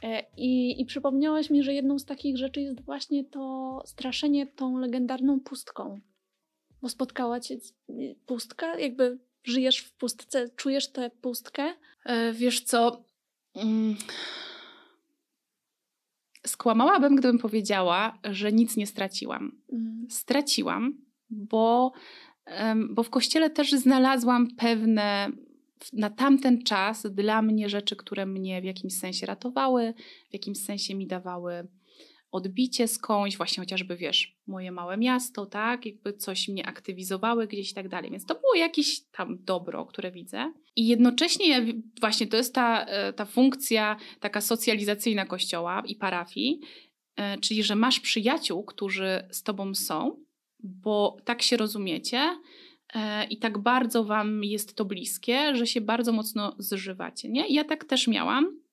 E, 0.03 0.25
I, 0.37 0.81
I 0.81 0.85
przypomniałaś 0.85 1.51
mi, 1.51 1.63
że 1.63 1.75
jedną 1.75 1.99
z 1.99 2.05
takich 2.05 2.39
rzeczy 2.39 2.61
jest 2.61 2.81
właśnie 2.81 3.25
to 3.25 3.83
straszenie 3.87 4.47
tą 4.47 4.79
legendarną 4.79 5.41
pustką. 5.41 6.01
Bo 6.83 6.89
spotkała 6.89 7.41
cię 7.41 7.57
pustka? 8.27 8.79
Jakby 8.79 9.19
żyjesz 9.45 9.79
w 9.79 9.93
pustce, 9.93 10.49
czujesz 10.57 10.89
tę 10.89 11.11
pustkę? 11.11 11.75
E, 12.05 12.33
wiesz 12.33 12.61
co? 12.61 13.03
Mm 13.55 13.97
skłamałabym, 16.47 17.17
gdybym 17.17 17.39
powiedziała, 17.39 18.19
że 18.25 18.53
nic 18.53 18.77
nie 18.77 18.87
straciłam. 18.87 19.53
Mm. 19.73 20.07
Straciłam, 20.11 20.99
bo, 21.31 21.93
bo 22.91 23.03
w 23.03 23.11
kościele 23.11 23.51
też 23.51 23.73
znalazłam 23.73 24.49
pewne 24.57 25.31
na 25.93 26.11
tamten 26.11 26.63
czas 26.63 27.07
dla 27.11 27.43
mnie 27.43 27.69
rzeczy, 27.69 27.97
które 27.97 28.27
mnie 28.27 28.61
w 28.61 28.65
jakimś 28.65 28.99
sensie 28.99 29.27
ratowały, 29.27 29.95
w 30.31 30.33
jakimś 30.33 30.59
sensie 30.59 30.95
mi 30.95 31.07
dawały 31.07 31.69
odbicie 32.35 32.89
skądś, 32.89 33.37
właśnie 33.37 33.63
chociażby, 33.63 33.97
wiesz, 33.97 34.37
moje 34.47 34.73
małe 34.73 34.97
miasto, 34.97 35.47
tak, 35.47 35.87
jakby 35.87 36.13
coś 36.13 36.49
mnie 36.49 36.67
aktywizowały 36.67 37.47
gdzieś 37.47 37.71
i 37.71 37.75
tak 37.75 37.89
dalej. 37.89 38.11
Więc 38.11 38.27
to 38.27 38.35
było 38.35 38.55
jakieś 38.55 39.05
tam 39.05 39.39
dobro, 39.45 39.87
które 39.87 40.11
widzę. 40.11 40.53
I 40.77 40.87
jednocześnie 40.87 41.67
właśnie 42.01 42.27
to 42.27 42.37
jest 42.37 42.55
ta, 42.55 42.85
e, 42.85 43.13
ta 43.13 43.25
funkcja 43.25 43.97
taka 44.21 44.41
socjalizacyjna 44.41 45.27
kościoła 45.27 45.83
i 45.87 45.97
parafii, 45.97 46.61
e, 47.17 47.39
czyli 47.39 47.63
że 47.63 47.77
masz 47.77 48.01
przyjaciół, 48.01 48.65
którzy 48.65 49.29
z 49.31 49.43
tobą 49.43 49.75
są, 49.75 50.17
bo 50.59 51.17
tak 51.25 51.43
się 51.43 51.57
rozumiecie, 51.57 52.39
e, 52.95 53.27
i 53.27 53.39
tak 53.39 53.59
bardzo 53.59 54.05
wam 54.05 54.45
jest 54.45 54.77
to 54.77 54.85
bliskie, 54.85 55.57
że 55.57 55.67
się 55.67 55.81
bardzo 55.81 56.13
mocno 56.13 56.57
zżywacie. 56.59 57.29
Nie? 57.29 57.49
ja 57.49 57.65
tak 57.65 57.85
też 57.85 58.09
miałam, 58.09 58.65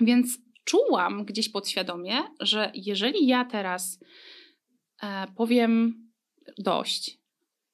więc 0.00 0.38
czułam 0.68 1.24
gdzieś 1.24 1.48
podświadomie, 1.48 2.22
że 2.40 2.72
jeżeli 2.74 3.26
ja 3.26 3.44
teraz 3.44 4.00
e, 5.02 5.26
powiem 5.36 5.94
dość, 6.58 7.18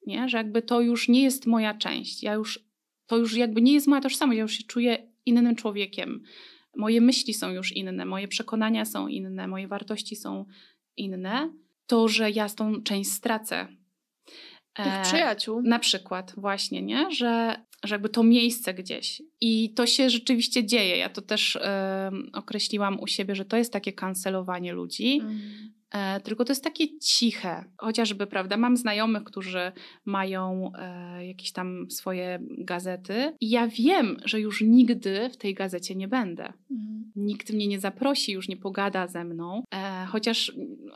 nie? 0.05 0.29
że 0.29 0.37
jakby 0.37 0.61
to 0.61 0.81
już 0.81 1.07
nie 1.07 1.23
jest 1.23 1.45
moja 1.45 1.73
część, 1.73 2.23
ja 2.23 2.33
już, 2.33 2.59
to 3.07 3.17
już 3.17 3.33
jakby 3.37 3.61
nie 3.61 3.73
jest 3.73 3.87
moja 3.87 4.01
tożsamość, 4.01 4.37
ja 4.37 4.41
już 4.41 4.53
się 4.53 4.63
czuję 4.63 5.11
innym 5.25 5.55
człowiekiem. 5.55 6.23
Moje 6.77 7.01
myśli 7.01 7.33
są 7.33 7.51
już 7.51 7.71
inne, 7.71 8.05
moje 8.05 8.27
przekonania 8.27 8.85
są 8.85 9.07
inne, 9.07 9.47
moje 9.47 9.67
wartości 9.67 10.15
są 10.15 10.45
inne, 10.97 11.53
to 11.87 12.07
że 12.07 12.31
ja 12.31 12.47
z 12.49 12.55
tą 12.55 12.83
część 12.83 13.11
stracę. 13.11 13.67
Tych 14.73 14.93
e, 14.93 15.01
przyjaciół. 15.01 15.61
Na 15.61 15.79
przykład, 15.79 16.33
właśnie, 16.37 16.81
nie? 16.81 17.11
Że 17.11 17.55
że 17.87 17.95
jakby 17.95 18.09
to 18.09 18.23
miejsce 18.23 18.73
gdzieś. 18.73 19.21
I 19.41 19.73
to 19.73 19.87
się 19.87 20.09
rzeczywiście 20.09 20.65
dzieje. 20.65 20.97
Ja 20.97 21.09
to 21.09 21.21
też 21.21 21.55
y, 21.55 21.59
określiłam 22.33 22.99
u 22.99 23.07
siebie, 23.07 23.35
że 23.35 23.45
to 23.45 23.57
jest 23.57 23.73
takie 23.73 23.93
kancelowanie 23.93 24.73
ludzi. 24.73 25.19
Mm. 25.21 25.74
E, 25.91 26.19
tylko 26.19 26.45
to 26.45 26.51
jest 26.51 26.63
takie 26.63 26.99
ciche. 26.99 27.63
Chociażby, 27.77 28.27
prawda, 28.27 28.57
mam 28.57 28.77
znajomych, 28.77 29.23
którzy 29.23 29.71
mają 30.05 30.71
e, 30.77 31.27
jakieś 31.27 31.51
tam 31.51 31.91
swoje 31.91 32.39
gazety 32.57 33.33
i 33.41 33.49
ja 33.49 33.67
wiem, 33.67 34.17
że 34.25 34.39
już 34.39 34.61
nigdy 34.61 35.29
w 35.29 35.37
tej 35.37 35.53
gazecie 35.53 35.95
nie 35.95 36.07
będę. 36.07 36.53
Mhm. 36.71 37.11
Nikt 37.15 37.53
mnie 37.53 37.67
nie 37.67 37.79
zaprosi, 37.79 38.31
już 38.31 38.47
nie 38.47 38.57
pogada 38.57 39.07
ze 39.07 39.23
mną, 39.23 39.63
e, 39.73 40.05
chociaż 40.05 40.51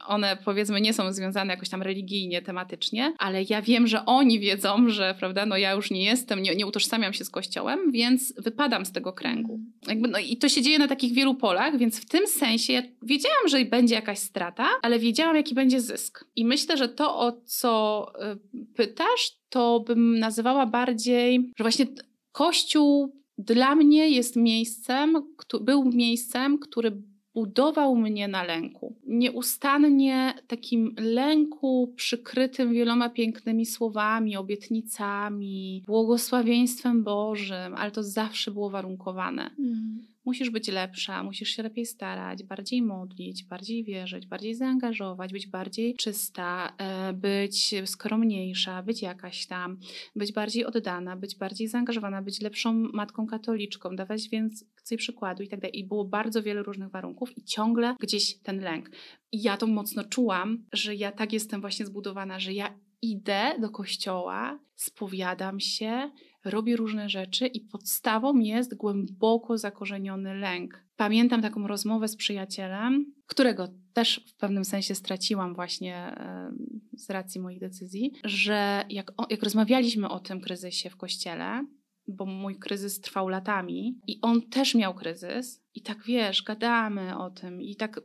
one 0.07 0.37
powiedzmy 0.45 0.81
nie 0.81 0.93
są 0.93 1.13
związane 1.13 1.53
jakoś 1.53 1.69
tam 1.69 1.81
religijnie, 1.81 2.41
tematycznie, 2.41 3.13
ale 3.17 3.43
ja 3.49 3.61
wiem, 3.61 3.87
że 3.87 4.05
oni 4.05 4.39
wiedzą, 4.39 4.89
że 4.89 5.15
prawda, 5.19 5.45
no 5.45 5.57
ja 5.57 5.71
już 5.71 5.91
nie 5.91 6.03
jestem, 6.03 6.41
nie, 6.41 6.55
nie 6.55 6.67
utożsamiam 6.67 7.13
się 7.13 7.25
z 7.25 7.29
Kościołem, 7.29 7.91
więc 7.91 8.33
wypadam 8.37 8.85
z 8.85 8.91
tego 8.91 9.13
kręgu. 9.13 9.53
Mhm. 9.53 9.71
Jakby, 9.87 10.07
no 10.07 10.19
i 10.19 10.37
to 10.37 10.49
się 10.49 10.61
dzieje 10.61 10.79
na 10.79 10.87
takich 10.87 11.13
wielu 11.13 11.35
polach, 11.35 11.77
więc 11.77 11.99
w 11.99 12.05
tym 12.05 12.27
sensie 12.27 12.73
ja 12.73 12.81
wiedziałam, 13.03 13.47
że 13.47 13.65
będzie 13.65 13.95
jakaś 13.95 14.19
strata, 14.19 14.67
ale 14.81 14.99
wiedziałam, 14.99 15.35
jaki 15.35 15.55
będzie 15.55 15.81
zysk. 15.81 16.25
I 16.35 16.45
myślę, 16.45 16.77
że 16.77 16.89
to, 16.89 17.19
o 17.19 17.41
co 17.45 18.05
y, 18.53 18.65
pytasz, 18.75 19.31
to 19.49 19.79
bym 19.79 20.19
nazywała 20.19 20.65
bardziej, 20.65 21.51
że 21.57 21.63
właśnie 21.63 21.85
Kościół 22.31 23.19
dla 23.37 23.75
mnie 23.75 24.09
jest 24.09 24.35
miejscem, 24.35 25.13
był 25.61 25.85
miejscem, 25.85 26.59
który 26.59 27.01
budował 27.33 27.95
mnie 27.95 28.27
na 28.27 28.43
lęku. 28.43 28.95
Nieustannie 29.07 30.33
takim 30.47 30.95
lęku 30.97 31.93
przykrytym 31.95 32.73
wieloma 32.73 33.09
pięknymi 33.09 33.65
słowami, 33.65 34.37
obietnicami, 34.37 35.83
błogosławieństwem 35.87 37.03
Bożym, 37.03 37.75
ale 37.75 37.91
to 37.91 38.03
zawsze 38.03 38.51
było 38.51 38.69
warunkowane. 38.69 39.49
Mm 39.59 40.09
musisz 40.29 40.49
być 40.49 40.67
lepsza, 40.67 41.23
musisz 41.23 41.49
się 41.49 41.63
lepiej 41.63 41.85
starać, 41.85 42.43
bardziej 42.43 42.81
modlić, 42.81 43.43
bardziej 43.43 43.83
wierzyć, 43.83 44.27
bardziej 44.27 44.55
zaangażować, 44.55 45.33
być 45.33 45.47
bardziej 45.47 45.95
czysta, 45.95 46.73
e, 46.77 47.13
być 47.13 47.75
skromniejsza, 47.85 48.83
być 48.83 49.01
jakaś 49.01 49.45
tam, 49.45 49.77
być 50.15 50.33
bardziej 50.33 50.65
oddana, 50.65 51.15
być 51.15 51.35
bardziej 51.37 51.67
zaangażowana, 51.67 52.21
być 52.21 52.41
lepszą 52.41 52.73
matką 52.73 53.27
katoliczką, 53.27 53.95
dawać 53.95 54.29
przykładu 54.97 55.43
i 55.43 55.47
tak 55.47 55.59
dalej. 55.59 55.79
I 55.79 55.87
było 55.87 56.05
bardzo 56.05 56.43
wiele 56.43 56.63
różnych 56.63 56.91
warunków 56.91 57.37
i 57.37 57.43
ciągle 57.43 57.95
gdzieś 57.99 58.39
ten 58.39 58.59
lęk. 58.59 58.89
I 59.31 59.41
ja 59.41 59.57
to 59.57 59.67
mocno 59.67 60.03
czułam, 60.03 60.65
że 60.73 60.95
ja 60.95 61.11
tak 61.11 61.33
jestem 61.33 61.61
właśnie 61.61 61.85
zbudowana, 61.85 62.39
że 62.39 62.53
ja 62.53 62.79
idę 63.01 63.55
do 63.59 63.69
kościoła, 63.69 64.59
spowiadam 64.75 65.59
się, 65.59 66.11
robię 66.45 66.75
różne 66.75 67.09
rzeczy 67.09 67.47
i 67.47 67.61
podstawą 67.61 68.39
jest 68.39 68.75
głęboko 68.75 69.57
zakorzeniony 69.57 70.33
lęk. 70.33 70.85
Pamiętam 70.95 71.41
taką 71.41 71.67
rozmowę 71.67 72.07
z 72.07 72.15
przyjacielem, 72.15 73.13
którego 73.25 73.67
też 73.93 74.25
w 74.27 74.35
pewnym 74.35 74.65
sensie 74.65 74.95
straciłam 74.95 75.55
właśnie 75.55 76.15
z 76.93 77.09
racji 77.09 77.41
moich 77.41 77.59
decyzji, 77.59 78.13
że 78.23 78.85
jak, 78.89 79.11
jak 79.29 79.43
rozmawialiśmy 79.43 80.09
o 80.09 80.19
tym 80.19 80.41
kryzysie 80.41 80.89
w 80.89 80.97
kościele, 80.97 81.65
bo 82.09 82.25
mój 82.25 82.55
kryzys 82.55 83.01
trwał 83.01 83.29
latami 83.29 83.99
i 84.07 84.19
on 84.21 84.41
też 84.41 84.75
miał 84.75 84.93
kryzys. 84.93 85.63
I 85.75 85.81
tak 85.81 86.03
wiesz, 86.03 86.43
gadamy 86.43 87.17
o 87.17 87.29
tym, 87.29 87.61
i 87.61 87.75
tak 87.75 88.01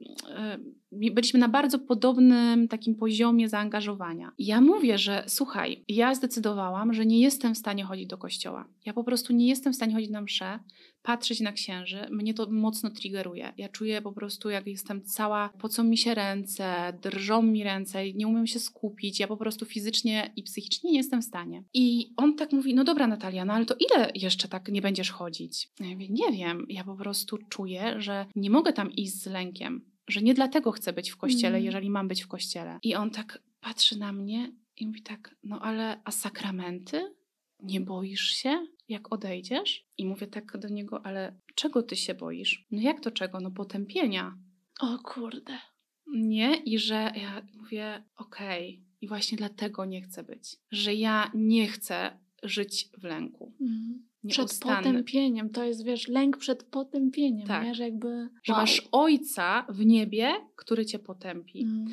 yy, 0.92 1.10
byliśmy 1.10 1.40
na 1.40 1.48
bardzo 1.48 1.78
podobnym 1.78 2.68
takim 2.68 2.94
poziomie 2.94 3.48
zaangażowania. 3.48 4.32
I 4.38 4.46
ja 4.46 4.60
mówię, 4.60 4.98
że 4.98 5.24
słuchaj, 5.26 5.84
ja 5.88 6.14
zdecydowałam, 6.14 6.92
że 6.92 7.06
nie 7.06 7.20
jestem 7.20 7.54
w 7.54 7.58
stanie 7.58 7.84
chodzić 7.84 8.06
do 8.06 8.18
kościoła. 8.18 8.68
Ja 8.86 8.92
po 8.92 9.04
prostu 9.04 9.32
nie 9.32 9.48
jestem 9.48 9.72
w 9.72 9.76
stanie 9.76 9.94
chodzić 9.94 10.10
na 10.10 10.20
msze, 10.20 10.58
patrzeć 11.04 11.40
na 11.40 11.52
księży, 11.52 12.06
mnie 12.10 12.34
to 12.34 12.50
mocno 12.50 12.90
triggeruje. 12.90 13.52
Ja 13.56 13.68
czuję 13.68 14.02
po 14.02 14.12
prostu, 14.12 14.50
jak 14.50 14.66
jestem 14.66 15.02
cała, 15.02 15.48
pocą 15.48 15.84
mi 15.84 15.98
się 15.98 16.14
ręce, 16.14 16.98
drżą 17.02 17.42
mi 17.42 17.64
ręce, 17.64 18.12
nie 18.12 18.28
umiem 18.28 18.46
się 18.46 18.60
skupić. 18.60 19.20
Ja 19.20 19.26
po 19.26 19.36
prostu 19.36 19.64
fizycznie 19.64 20.32
i 20.36 20.42
psychicznie 20.42 20.90
nie 20.90 20.96
jestem 20.96 21.22
w 21.22 21.24
stanie. 21.24 21.62
I 21.74 22.12
on 22.16 22.36
tak 22.36 22.52
mówi, 22.52 22.74
no 22.74 22.84
dobra 22.84 23.06
Natalia, 23.06 23.44
no 23.44 23.52
ale 23.52 23.66
to 23.66 23.74
ile 23.74 24.10
jeszcze 24.14 24.48
tak 24.48 24.68
nie 24.68 24.82
będziesz 24.82 25.10
chodzić? 25.10 25.68
Ja 25.80 25.86
mówię, 25.86 26.08
nie 26.10 26.32
wiem, 26.32 26.66
ja 26.68 26.84
po 26.84 26.96
prostu 26.96 27.38
czuję, 27.48 27.94
że 27.98 28.26
nie 28.36 28.50
mogę 28.50 28.72
tam 28.72 28.92
iść 28.92 29.14
z 29.14 29.26
lękiem, 29.26 29.84
że 30.08 30.22
nie 30.22 30.34
dlatego 30.34 30.72
chcę 30.72 30.92
być 30.92 31.10
w 31.10 31.16
kościele, 31.16 31.56
mm. 31.56 31.64
jeżeli 31.64 31.90
mam 31.90 32.08
być 32.08 32.22
w 32.22 32.28
kościele. 32.28 32.78
I 32.82 32.94
on 32.94 33.10
tak 33.10 33.42
patrzy 33.60 33.98
na 33.98 34.12
mnie 34.12 34.52
i 34.76 34.86
mówi 34.86 35.02
tak, 35.02 35.36
no 35.44 35.60
ale 35.60 36.00
a 36.04 36.10
sakramenty? 36.10 37.14
Nie 37.62 37.80
boisz 37.80 38.30
się? 38.30 38.66
Jak 38.88 39.12
odejdziesz? 39.12 39.86
I 39.98 40.06
mówię 40.06 40.26
tak 40.26 40.58
do 40.58 40.68
niego, 40.68 41.06
ale 41.06 41.40
czego 41.54 41.82
ty 41.82 41.96
się 41.96 42.14
boisz? 42.14 42.66
No 42.70 42.80
jak 42.80 43.00
to 43.00 43.10
czego? 43.10 43.40
No 43.40 43.50
potępienia. 43.50 44.38
O 44.80 44.98
kurde. 44.98 45.58
Nie? 46.06 46.56
I 46.56 46.78
że 46.78 46.94
ja 46.94 47.46
mówię, 47.54 48.04
okej, 48.16 48.68
okay. 48.68 48.84
i 49.00 49.08
właśnie 49.08 49.38
dlatego 49.38 49.84
nie 49.84 50.02
chcę 50.02 50.22
być. 50.22 50.56
Że 50.70 50.94
ja 50.94 51.30
nie 51.34 51.68
chcę 51.68 52.18
żyć 52.42 52.88
w 52.98 53.04
lęku. 53.04 53.54
Mm. 53.60 54.08
Przed 54.28 54.58
potępieniem. 54.60 55.50
To 55.50 55.64
jest, 55.64 55.84
wiesz, 55.84 56.08
lęk 56.08 56.36
przed 56.36 56.62
potępieniem. 56.62 57.46
Tak. 57.46 57.64
Nie? 57.64 57.74
Że 57.74 57.84
jakby... 57.84 58.28
Że 58.42 58.52
wow. 58.52 58.62
masz 58.62 58.88
ojca 58.92 59.66
w 59.68 59.86
niebie, 59.86 60.32
który 60.56 60.86
cię 60.86 60.98
potępi. 60.98 61.62
Mm. 61.62 61.86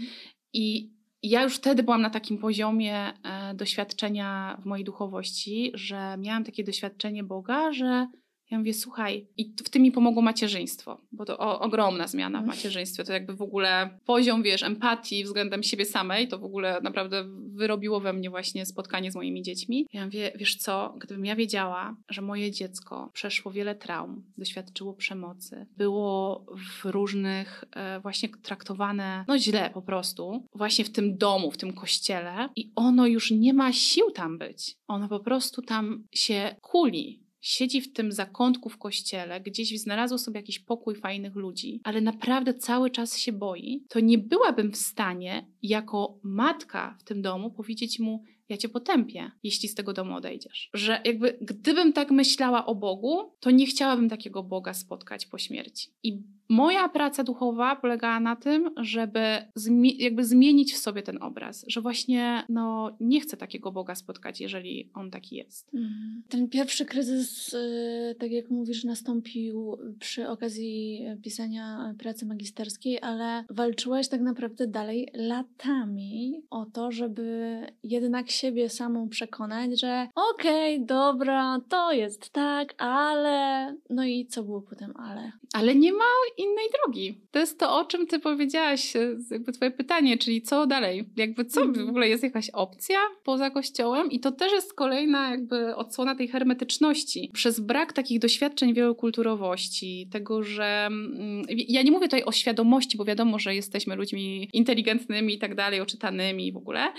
I 0.54 0.92
ja 1.24 1.44
już 1.44 1.56
wtedy 1.56 1.84
byłam 1.84 2.02
na 2.02 2.10
takim 2.10 2.38
poziomie 2.38 3.14
e, 3.24 3.54
doświadczenia 3.54 4.58
w 4.62 4.66
mojej 4.66 4.86
duchowości, 4.86 5.72
że 5.74 6.18
miałam 6.18 6.44
takie 6.44 6.64
doświadczenie 6.64 7.24
Boga, 7.24 7.74
że 7.74 8.08
ja 8.52 8.58
mówię, 8.58 8.74
słuchaj, 8.74 9.28
i 9.38 9.54
w 9.66 9.70
tym 9.70 9.82
mi 9.82 9.92
pomogło 9.92 10.22
macierzyństwo, 10.22 11.02
bo 11.12 11.26
to 11.26 11.38
o, 11.38 11.60
ogromna 11.60 12.08
zmiana 12.08 12.40
w 12.40 12.44
mm. 12.44 12.56
macierzyństwie. 12.56 13.04
To 13.04 13.14
jakby 13.14 13.36
w 13.36 13.42
ogóle 13.42 14.00
poziom, 14.06 14.44
wiesz, 14.44 14.64
empatii 14.64 15.24
względem 15.24 15.64
siebie 15.64 15.86
samej, 15.86 16.28
to 16.28 16.40
w 16.40 16.44
ogóle 16.44 16.80
naprawdę 16.84 17.24
wyrobiło 17.56 18.00
we 18.00 18.14
mnie 18.14 18.30
właśnie 18.30 18.66
spotkanie 18.66 19.12
z 19.12 19.16
moimi 19.16 19.42
dziećmi. 19.42 19.88
Ja 19.94 20.06
mówię, 20.06 20.32
wiesz 20.36 20.56
co, 20.56 20.96
gdybym 20.98 21.26
ja 21.26 21.36
wiedziała, 21.36 21.96
że 22.10 22.22
moje 22.22 22.52
dziecko 22.52 23.10
przeszło 23.14 23.52
wiele 23.52 23.76
traum, 23.76 24.24
doświadczyło 24.38 24.94
przemocy, 24.94 25.66
było 25.78 26.46
w 26.82 26.86
różnych 26.86 27.64
e, 27.72 28.00
właśnie 28.00 28.30
traktowane, 28.30 29.26
no 29.28 29.40
źle 29.40 29.70
po 29.74 29.82
prostu, 29.82 30.48
właśnie 30.56 30.86
w 30.86 30.92
tym 30.92 31.18
domu, 31.18 31.52
w 31.52 31.58
tym 31.58 31.74
kościele 31.74 32.50
i 32.56 32.72
ono 32.76 33.08
już 33.08 33.32
nie 33.32 33.54
ma 33.54 33.74
sił 33.74 34.12
tam 34.12 34.38
być. 34.38 34.76
Ono 34.88 35.08
po 35.08 35.20
prostu 35.20 35.62
tam 35.62 36.04
się 36.12 36.56
kuli 36.62 37.21
siedzi 37.42 37.82
w 37.82 37.94
tym 37.94 38.12
zakątku 38.12 38.70
w 38.70 38.78
kościele, 38.78 39.42
gdzieś 39.42 39.80
znalazło 39.80 40.18
sobie 40.18 40.40
jakiś 40.40 40.60
pokój 40.60 40.96
fajnych 40.96 41.36
ludzi, 41.36 41.82
ale 41.84 42.02
naprawdę 42.02 42.54
cały 42.54 42.90
czas 42.90 43.18
się 43.18 43.32
boi, 43.32 43.86
to 43.90 44.00
nie 44.00 44.18
byłabym 44.18 44.72
w 44.72 44.78
stanie 44.78 45.48
jako 45.64 46.20
matka 46.24 46.98
w 47.00 47.04
tym 47.04 47.22
domu 47.22 47.52
powiedzieć 47.52 48.00
mu: 48.00 48.24
Ja 48.50 48.58
cię 48.58 48.70
potępię, 48.70 49.32
jeśli 49.44 49.70
z 49.70 49.76
tego 49.76 49.94
domu 49.94 50.16
odejdziesz. 50.16 50.70
Że 50.74 51.02
jakby 51.06 51.38
gdybym 51.42 51.94
tak 51.94 52.12
myślała 52.12 52.66
o 52.66 52.76
Bogu, 52.76 53.18
to 53.40 53.52
nie 53.52 53.66
chciałabym 53.66 54.10
takiego 54.10 54.44
Boga 54.44 54.74
spotkać 54.74 55.26
po 55.26 55.38
śmierci. 55.38 55.90
I 56.04 56.24
Moja 56.50 56.90
praca 56.90 57.24
duchowa 57.24 57.76
polegała 57.76 58.20
na 58.20 58.36
tym, 58.36 58.72
żeby 58.78 59.22
zmi 59.56 59.98
jakby 59.98 60.26
zmienić 60.26 60.74
w 60.74 60.78
sobie 60.78 61.04
ten 61.04 61.24
obraz, 61.24 61.66
że 61.68 61.82
właśnie 61.82 62.44
no, 62.50 62.98
nie 63.00 63.22
chcę 63.22 63.38
takiego 63.38 63.72
Boga 63.72 63.96
spotkać, 63.96 64.42
jeżeli 64.42 64.90
on 64.94 65.12
taki 65.12 65.36
jest. 65.36 65.74
Mhm. 65.74 66.24
Ten 66.30 66.50
pierwszy 66.50 66.86
kryzys, 66.86 67.54
y, 67.54 68.16
tak 68.20 68.32
jak 68.32 68.50
mówisz, 68.50 68.84
nastąpił 68.84 69.78
przy 70.00 70.30
okazji 70.30 71.06
pisania 71.24 71.96
pracy 72.00 72.26
magisterskiej, 72.26 73.02
ale 73.02 73.44
walczyłaś 73.50 74.08
tak 74.08 74.22
naprawdę 74.22 74.68
dalej 74.68 75.08
latami 75.14 76.42
o 76.50 76.66
to, 76.66 76.92
żeby 76.92 77.60
jednak 77.84 78.30
siebie 78.30 78.70
samą 78.70 79.10
przekonać, 79.10 79.80
że 79.80 80.08
okej, 80.16 80.76
okay, 80.76 80.86
dobra, 80.86 81.60
to 81.70 81.92
jest 81.92 82.30
tak, 82.30 82.74
ale. 82.78 83.76
No 83.90 84.06
i 84.06 84.26
co 84.26 84.44
było 84.44 84.62
potem, 84.62 84.94
ale? 84.98 85.32
Ale 85.54 85.76
nie 85.76 85.94
ma 85.94 86.06
innej 86.42 86.66
drogi. 86.74 87.18
To 87.32 87.40
jest 87.40 87.60
to, 87.60 87.80
o 87.80 87.86
czym 87.86 88.08
ty 88.08 88.20
powiedziałaś, 88.20 88.96
e, 88.96 89.18
jakby 89.32 89.52
twoje 89.52 89.72
pytanie, 89.72 90.18
czyli 90.18 90.42
co 90.42 90.68
dalej? 90.68 91.06
Jakby 91.16 91.46
co, 91.46 91.68
w 91.86 91.90
ogóle 91.90 92.10
jest 92.10 92.24
jakaś 92.24 92.50
opcja 92.50 92.98
poza 93.24 93.50
kościołem? 93.50 94.12
I 94.12 94.20
to 94.20 94.32
też 94.32 94.52
jest 94.52 94.74
kolejna 94.74 95.30
jakby 95.30 95.76
odsłona 95.76 96.16
tej 96.16 96.28
hermetyczności. 96.28 97.30
Przez 97.34 97.60
brak 97.60 97.94
takich 97.94 98.20
doświadczeń 98.20 98.74
wielokulturowości, 98.74 100.08
tego, 100.12 100.44
że 100.44 100.86
mm, 100.86 101.46
ja 101.50 101.82
nie 101.82 101.92
mówię 101.92 102.08
tutaj 102.08 102.24
o 102.24 102.32
świadomości, 102.32 102.98
bo 102.98 103.06
wiadomo, 103.06 103.40
że 103.40 103.56
jesteśmy 103.56 103.96
ludźmi 103.96 104.50
inteligentnymi 104.54 105.34
i 105.34 105.40
tak 105.40 105.56
dalej, 105.56 105.82
oczytanymi 105.82 106.52
w 106.52 106.58
ogóle, 106.58 106.94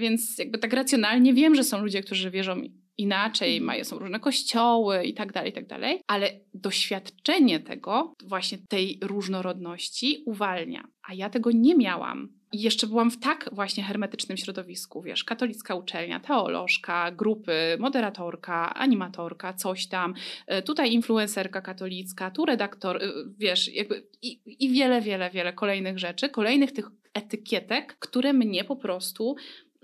więc 0.00 0.38
jakby 0.38 0.58
tak 0.58 0.72
racjonalnie 0.72 1.34
wiem, 1.34 1.54
że 1.54 1.64
są 1.64 1.82
ludzie, 1.82 2.02
którzy 2.02 2.30
wierzą 2.30 2.62
inaczej, 2.98 3.56
mhm. 3.56 3.66
mają, 3.66 3.84
są 3.84 3.98
różne 3.98 4.20
kościoły 4.20 5.04
i 5.04 5.14
tak 5.14 5.32
dalej, 5.32 5.50
i 5.50 5.54
tak 5.54 5.66
dalej, 5.66 6.00
ale 6.06 6.30
doświadczenie 6.54 7.60
tego, 7.60 8.14
właśnie 8.24 8.58
tej 8.68 8.98
różnorodności 9.02 10.22
uwalnia, 10.26 10.84
a 11.08 11.14
ja 11.14 11.30
tego 11.30 11.50
nie 11.50 11.74
miałam. 11.74 12.28
I 12.52 12.62
jeszcze 12.62 12.86
byłam 12.86 13.10
w 13.10 13.18
tak 13.18 13.50
właśnie 13.52 13.84
hermetycznym 13.84 14.36
środowisku, 14.36 15.02
wiesz, 15.02 15.24
katolicka 15.24 15.74
uczelnia, 15.74 16.20
teolożka, 16.20 17.10
grupy, 17.10 17.76
moderatorka, 17.78 18.74
animatorka, 18.74 19.52
coś 19.52 19.86
tam, 19.86 20.14
e, 20.46 20.62
tutaj 20.62 20.92
influencerka 20.92 21.62
katolicka, 21.62 22.30
tu 22.30 22.44
redaktor, 22.44 22.96
e, 22.96 23.08
wiesz, 23.38 23.74
jakby 23.74 24.06
i, 24.22 24.40
i 24.64 24.68
wiele, 24.70 25.00
wiele, 25.00 25.30
wiele 25.30 25.52
kolejnych 25.52 25.98
rzeczy, 25.98 26.28
kolejnych 26.28 26.72
tych 26.72 26.90
etykietek, 27.14 27.96
które 27.98 28.32
mnie 28.32 28.64
po 28.64 28.76
prostu 28.76 29.36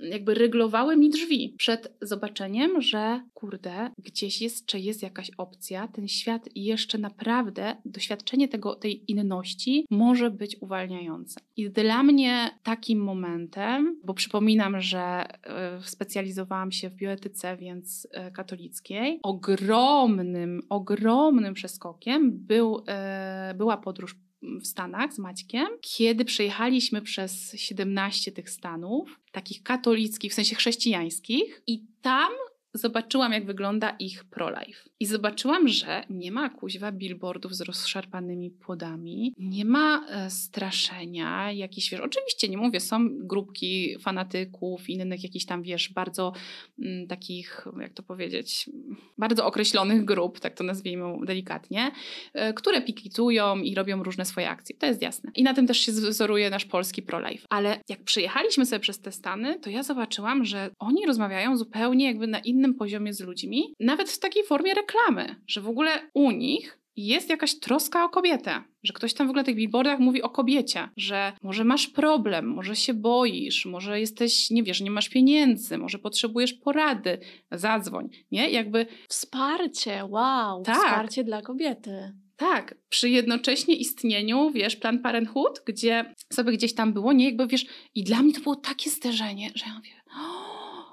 jakby 0.02 0.34
ryglowały 0.34 0.96
mi 0.96 1.10
drzwi 1.10 1.54
przed 1.58 1.96
zobaczeniem, 2.02 2.80
że 2.80 3.20
kurde, 3.34 3.90
gdzieś 3.98 4.42
jest, 4.42 4.66
czy 4.66 4.78
jest 4.78 5.02
jakaś 5.02 5.30
opcja, 5.38 5.88
ten 5.88 6.08
świat 6.08 6.48
jeszcze 6.54 6.98
naprawdę, 6.98 7.76
doświadczenie 7.84 8.48
tego, 8.48 8.74
tej 8.74 9.10
inności 9.10 9.86
może 9.90 10.30
być 10.30 10.56
uwalniające. 10.60 11.40
I 11.56 11.70
dla 11.70 12.02
mnie 12.02 12.50
takim 12.62 13.00
momentem, 13.04 14.00
bo 14.04 14.14
przypominam, 14.14 14.80
że 14.80 15.00
e, 15.00 15.80
specjalizowałam 15.82 16.72
się 16.72 16.90
w 16.90 16.94
bioetyce, 16.94 17.56
więc 17.56 18.08
e, 18.10 18.30
katolickiej, 18.30 19.20
ogromnym, 19.22 20.60
ogromnym 20.68 21.54
przeskokiem 21.54 22.32
był, 22.32 22.82
e, 22.88 23.54
była 23.56 23.76
podróż 23.76 24.16
w 24.42 24.66
Stanach 24.66 25.14
z 25.14 25.18
Maćkiem, 25.18 25.68
kiedy 25.80 26.24
przejechaliśmy 26.24 27.02
przez 27.02 27.52
17 27.52 28.32
tych 28.32 28.50
stanów, 28.50 29.20
takich 29.32 29.62
katolickich, 29.62 30.32
w 30.32 30.34
sensie 30.34 30.56
chrześcijańskich, 30.56 31.62
i 31.66 31.84
tam 32.02 32.32
zobaczyłam, 32.74 33.32
jak 33.32 33.46
wygląda 33.46 33.90
ich 33.90 34.24
pro-life. 34.24 34.90
I 35.00 35.06
zobaczyłam, 35.06 35.68
że 35.68 36.04
nie 36.10 36.32
ma 36.32 36.48
kuźwa 36.48 36.92
billboardów 36.92 37.54
z 37.54 37.60
rozszarpanymi 37.60 38.50
płodami, 38.50 39.34
nie 39.38 39.64
ma 39.64 40.06
e, 40.08 40.30
straszenia, 40.30 41.52
jakiś, 41.52 41.90
wiesz, 41.90 42.00
oczywiście 42.00 42.48
nie 42.48 42.56
mówię, 42.56 42.80
są 42.80 43.08
grupki 43.10 43.96
fanatyków, 43.98 44.90
innych 44.90 45.22
jakichś 45.22 45.44
tam, 45.44 45.62
wiesz, 45.62 45.92
bardzo 45.92 46.32
m, 46.78 46.86
mm, 46.86 47.06
takich, 47.06 47.64
jak 47.80 47.92
to 47.92 48.02
powiedzieć, 48.02 48.70
bardzo 49.18 49.46
określonych 49.46 50.04
grup, 50.04 50.40
tak 50.40 50.54
to 50.54 50.64
nazwijmy 50.64 51.26
delikatnie, 51.26 51.90
e, 52.34 52.52
które 52.52 52.82
pikitują 52.82 53.56
i 53.56 53.74
robią 53.74 54.02
różne 54.02 54.24
swoje 54.24 54.50
akcje. 54.50 54.76
To 54.76 54.86
jest 54.86 55.02
jasne. 55.02 55.30
I 55.34 55.42
na 55.42 55.54
tym 55.54 55.66
też 55.66 55.78
się 55.78 55.92
wzoruje 55.92 56.50
nasz 56.50 56.64
polski 56.64 57.02
pro-life. 57.02 57.46
Ale 57.50 57.80
jak 57.88 58.02
przyjechaliśmy 58.04 58.66
sobie 58.66 58.80
przez 58.80 59.00
te 59.00 59.12
Stany, 59.12 59.58
to 59.58 59.70
ja 59.70 59.82
zobaczyłam, 59.82 60.44
że 60.44 60.70
oni 60.78 61.06
rozmawiają 61.06 61.56
zupełnie 61.56 62.06
jakby 62.06 62.26
na 62.26 62.38
innym 62.38 62.59
innym 62.60 62.74
poziomie 62.74 63.12
z 63.12 63.20
ludźmi, 63.20 63.74
nawet 63.80 64.10
w 64.10 64.18
takiej 64.18 64.44
formie 64.44 64.74
reklamy, 64.74 65.36
że 65.46 65.60
w 65.60 65.68
ogóle 65.68 66.10
u 66.14 66.30
nich 66.30 66.80
jest 66.96 67.30
jakaś 67.30 67.58
troska 67.58 68.04
o 68.04 68.08
kobietę, 68.08 68.62
że 68.82 68.92
ktoś 68.92 69.14
tam 69.14 69.26
w 69.26 69.30
ogóle 69.30 69.40
na 69.40 69.46
tych 69.46 69.56
billboardach 69.56 69.98
mówi 69.98 70.22
o 70.22 70.28
kobiecie, 70.28 70.88
że 70.96 71.32
może 71.42 71.64
masz 71.64 71.86
problem, 71.86 72.46
może 72.46 72.76
się 72.76 72.94
boisz, 72.94 73.66
może 73.66 74.00
jesteś, 74.00 74.50
nie 74.50 74.62
wiesz, 74.62 74.80
nie 74.80 74.90
masz 74.90 75.08
pieniędzy, 75.08 75.78
może 75.78 75.98
potrzebujesz 75.98 76.52
porady, 76.52 77.18
zadzwoń, 77.52 78.08
nie? 78.30 78.50
Jakby... 78.50 78.86
Wsparcie, 79.08 80.04
wow, 80.04 80.62
tak. 80.62 80.76
wsparcie 80.76 81.24
dla 81.24 81.42
kobiety. 81.42 82.12
Tak, 82.36 82.74
przy 82.88 83.08
jednocześnie 83.08 83.74
istnieniu, 83.74 84.50
wiesz, 84.50 84.76
Plan 84.76 84.98
Parenthood, 84.98 85.62
gdzie 85.66 86.14
sobie 86.32 86.52
gdzieś 86.52 86.74
tam 86.74 86.92
było, 86.92 87.12
nie, 87.12 87.24
jakby, 87.24 87.46
wiesz, 87.46 87.66
i 87.94 88.04
dla 88.04 88.22
mnie 88.22 88.32
to 88.32 88.40
było 88.40 88.56
takie 88.56 88.90
zderzenie, 88.90 89.50
że 89.54 89.64
ja 89.66 89.74
mówię, 89.74 89.90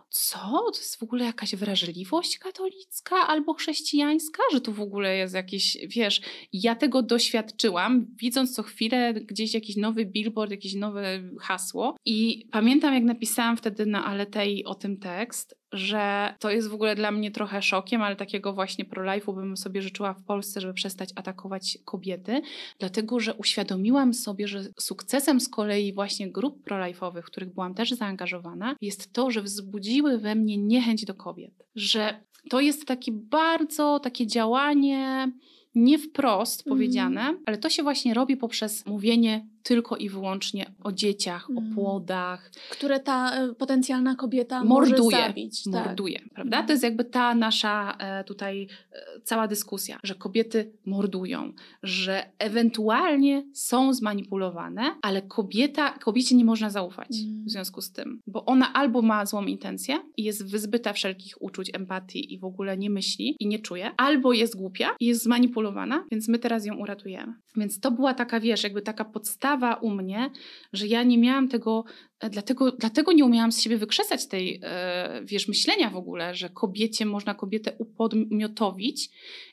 co? 0.09 0.39
To 0.73 0.79
jest 0.79 0.99
w 0.99 1.03
ogóle 1.03 1.25
jakaś 1.25 1.55
wrażliwość 1.55 2.37
katolicka 2.37 3.15
albo 3.15 3.53
chrześcijańska, 3.53 4.43
że 4.51 4.61
tu 4.61 4.73
w 4.73 4.81
ogóle 4.81 5.17
jest 5.17 5.33
jakieś, 5.33 5.77
wiesz, 5.87 6.21
ja 6.53 6.75
tego 6.75 7.01
doświadczyłam, 7.01 8.07
widząc 8.15 8.55
co 8.55 8.63
chwilę 8.63 9.13
gdzieś 9.13 9.53
jakiś 9.53 9.75
nowy 9.75 10.05
billboard, 10.05 10.51
jakieś 10.51 10.73
nowe 10.73 11.29
hasło 11.41 11.95
i 12.05 12.47
pamiętam 12.51 12.93
jak 12.93 13.03
napisałam 13.03 13.57
wtedy 13.57 13.85
na 13.85 14.05
Aletei 14.05 14.65
o 14.65 14.75
tym 14.75 14.97
tekst, 14.97 15.57
że 15.71 16.33
to 16.39 16.51
jest 16.51 16.67
w 16.67 16.73
ogóle 16.73 16.95
dla 16.95 17.11
mnie 17.11 17.31
trochę 17.31 17.61
szokiem, 17.61 18.01
ale 18.01 18.15
takiego 18.15 18.53
właśnie 18.53 18.85
pro-life'u 18.85 19.35
bym 19.35 19.57
sobie 19.57 19.81
życzyła 19.81 20.13
w 20.13 20.23
Polsce, 20.23 20.61
żeby 20.61 20.73
przestać 20.73 21.09
atakować 21.15 21.77
kobiety, 21.85 22.41
dlatego 22.79 23.19
że 23.19 23.33
uświadomiłam 23.33 24.13
sobie, 24.13 24.47
że 24.47 24.63
sukcesem 24.79 25.39
z 25.39 25.49
kolei 25.49 25.93
właśnie 25.93 26.31
grup 26.31 26.63
pro-life'owych, 26.63 27.21
w 27.21 27.25
których 27.25 27.53
byłam 27.53 27.73
też 27.73 27.91
zaangażowana, 27.91 28.75
jest 28.81 29.13
to, 29.13 29.31
że 29.31 29.41
wzbudziły 29.41 30.17
we 30.17 30.35
mnie 30.35 30.57
niechęć 30.57 31.05
do 31.05 31.13
kobiet. 31.13 31.53
Że 31.75 32.23
to 32.49 32.59
jest 32.59 32.85
taki 32.85 33.11
bardzo 33.11 33.99
takie 33.99 34.27
działanie 34.27 35.31
nie 35.75 35.99
wprost 35.99 36.67
mm. 36.67 36.77
powiedziane, 36.77 37.37
ale 37.45 37.57
to 37.57 37.69
się 37.69 37.83
właśnie 37.83 38.13
robi 38.13 38.37
poprzez 38.37 38.85
mówienie 38.85 39.47
tylko 39.67 39.97
i 39.97 40.09
wyłącznie 40.09 40.71
o 40.83 40.91
dzieciach, 40.91 41.49
mm. 41.49 41.57
o 41.71 41.75
płodach. 41.75 42.51
Które 42.69 42.99
ta 42.99 43.35
e, 43.35 43.53
potencjalna 43.53 44.15
kobieta 44.15 44.63
morduje, 44.63 45.03
może 45.03 45.27
zabić. 45.27 45.63
Tak. 45.63 45.85
Morduje, 45.85 46.19
prawda? 46.33 46.57
Mm. 46.57 46.67
To 46.67 46.73
jest 46.73 46.83
jakby 46.83 47.05
ta 47.05 47.35
nasza 47.35 47.95
e, 47.99 48.23
tutaj 48.23 48.67
e, 48.91 49.21
cała 49.23 49.47
dyskusja, 49.47 49.99
że 50.03 50.15
kobiety 50.15 50.71
mordują, 50.85 51.53
że 51.83 52.29
ewentualnie 52.39 53.43
są 53.53 53.93
zmanipulowane, 53.93 54.95
ale 55.01 55.21
kobieta, 55.21 55.89
kobiecie 55.91 56.35
nie 56.35 56.45
można 56.45 56.69
zaufać 56.69 57.09
mm. 57.23 57.45
w 57.45 57.51
związku 57.51 57.81
z 57.81 57.91
tym, 57.91 58.21
bo 58.27 58.45
ona 58.45 58.73
albo 58.73 59.01
ma 59.01 59.25
złą 59.25 59.45
intencję 59.45 59.99
i 60.17 60.23
jest 60.23 60.51
wyzbyta 60.51 60.93
wszelkich 60.93 61.41
uczuć, 61.41 61.71
empatii 61.73 62.33
i 62.33 62.39
w 62.39 62.45
ogóle 62.45 62.77
nie 62.77 62.89
myśli 62.89 63.35
i 63.39 63.47
nie 63.47 63.59
czuje, 63.59 63.91
albo 63.97 64.33
jest 64.33 64.57
głupia 64.57 64.89
i 64.99 65.05
jest 65.05 65.23
zmanipulowana, 65.23 66.05
więc 66.11 66.27
my 66.27 66.39
teraz 66.39 66.65
ją 66.65 66.77
uratujemy. 66.77 67.33
Więc 67.55 67.79
to 67.79 67.91
była 67.91 68.13
taka, 68.13 68.39
wiesz, 68.39 68.63
jakby 68.63 68.81
taka 68.81 69.05
podstawa 69.05 69.56
u 69.81 69.89
mnie, 69.89 70.31
że 70.73 70.87
ja 70.87 71.03
nie 71.03 71.17
miałam 71.17 71.47
tego, 71.47 71.83
e, 72.19 72.29
dlatego, 72.29 72.71
dlatego 72.71 73.11
nie 73.11 73.25
umiałam 73.25 73.51
z 73.51 73.61
siebie 73.61 73.77
wykrzesać 73.77 74.27
tej, 74.27 74.59
e, 74.63 75.21
wiesz, 75.25 75.47
myślenia 75.47 75.89
w 75.89 75.95
ogóle, 75.95 76.35
że 76.35 76.49
kobiecie 76.49 77.05
można 77.05 77.33
kobietę 77.33 77.75
upodmiotowić 77.79 79.09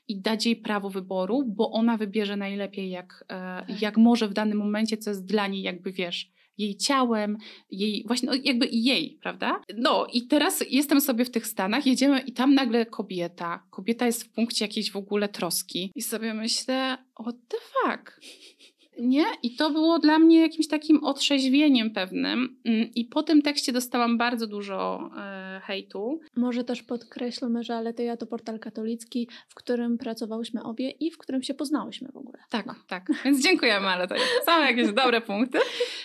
i 0.09 0.21
dać 0.21 0.47
jej 0.47 0.57
prawo 0.57 0.91
wyboru, 0.91 1.45
bo 1.47 1.71
ona 1.71 1.97
wybierze 1.97 2.37
najlepiej, 2.37 2.91
jak, 2.91 3.25
e, 3.29 3.29
tak. 3.29 3.83
jak 3.83 3.97
może 3.97 4.29
w 4.29 4.33
danym 4.33 4.59
momencie, 4.59 4.97
co 4.97 5.11
jest 5.11 5.27
dla 5.27 5.47
niej 5.47 5.63
jakby, 5.63 5.93
wiesz, 5.93 6.35
jej 6.59 6.77
ciałem, 6.77 7.39
jej, 7.71 8.05
właśnie 8.07 8.29
no 8.29 8.35
jakby 8.45 8.69
jej, 8.73 9.19
prawda? 9.23 9.61
No 9.77 10.07
i 10.13 10.27
teraz 10.27 10.65
jestem 10.71 11.01
sobie 11.01 11.25
w 11.25 11.31
tych 11.31 11.47
Stanach, 11.47 11.87
jedziemy 11.87 12.21
i 12.21 12.33
tam 12.33 12.55
nagle 12.55 12.87
kobieta, 12.87 13.67
kobieta 13.71 14.07
jest 14.07 14.25
w 14.25 14.33
punkcie 14.33 14.65
jakiejś 14.65 14.91
w 14.91 14.97
ogóle 14.97 15.29
troski 15.29 15.93
i 15.95 16.03
sobie 16.03 16.35
myślę, 16.35 16.99
what 17.21 17.37
the 17.49 17.57
fuck? 17.57 18.21
Nie? 18.99 19.25
I 19.43 19.57
to 19.57 19.71
było 19.71 19.99
dla 19.99 20.19
mnie 20.19 20.41
jakimś 20.41 20.69
takim 20.69 21.05
otrzeźwieniem 21.05 21.91
pewnym. 21.91 22.57
Mm, 22.65 22.95
I 22.95 23.05
po 23.05 23.23
tym 23.23 23.43
tekście 23.43 23.73
dostałam 23.73 24.19
bardzo 24.19 24.47
dużo 24.47 25.11
e, 25.17 25.61
hejtu. 25.65 26.21
Może 26.37 26.65
też 26.65 26.83
podkreślmy, 26.83 27.63
że 27.63 27.77
Aleteja 27.77 28.17
to 28.17 28.27
portal 28.27 28.59
katolicki, 28.59 29.29
w 29.49 29.55
którym 29.55 29.99
pracowałyśmy 29.99 30.63
obie 30.63 30.91
i 30.91 31.11
w 31.11 31.19
którym 31.19 31.43
się 31.43 31.55
poznałyśmy 31.55 32.09
w 32.13 32.17
ogóle. 32.17 32.39
Tak, 32.51 32.67
no. 32.67 32.75
tak. 32.89 33.07
Więc 33.25 33.43
dziękujemy 33.43 33.87
Aleteja. 33.87 34.23
Same 34.45 34.67
jakieś 34.67 34.93
dobre 35.03 35.21
punkty. 35.21 35.59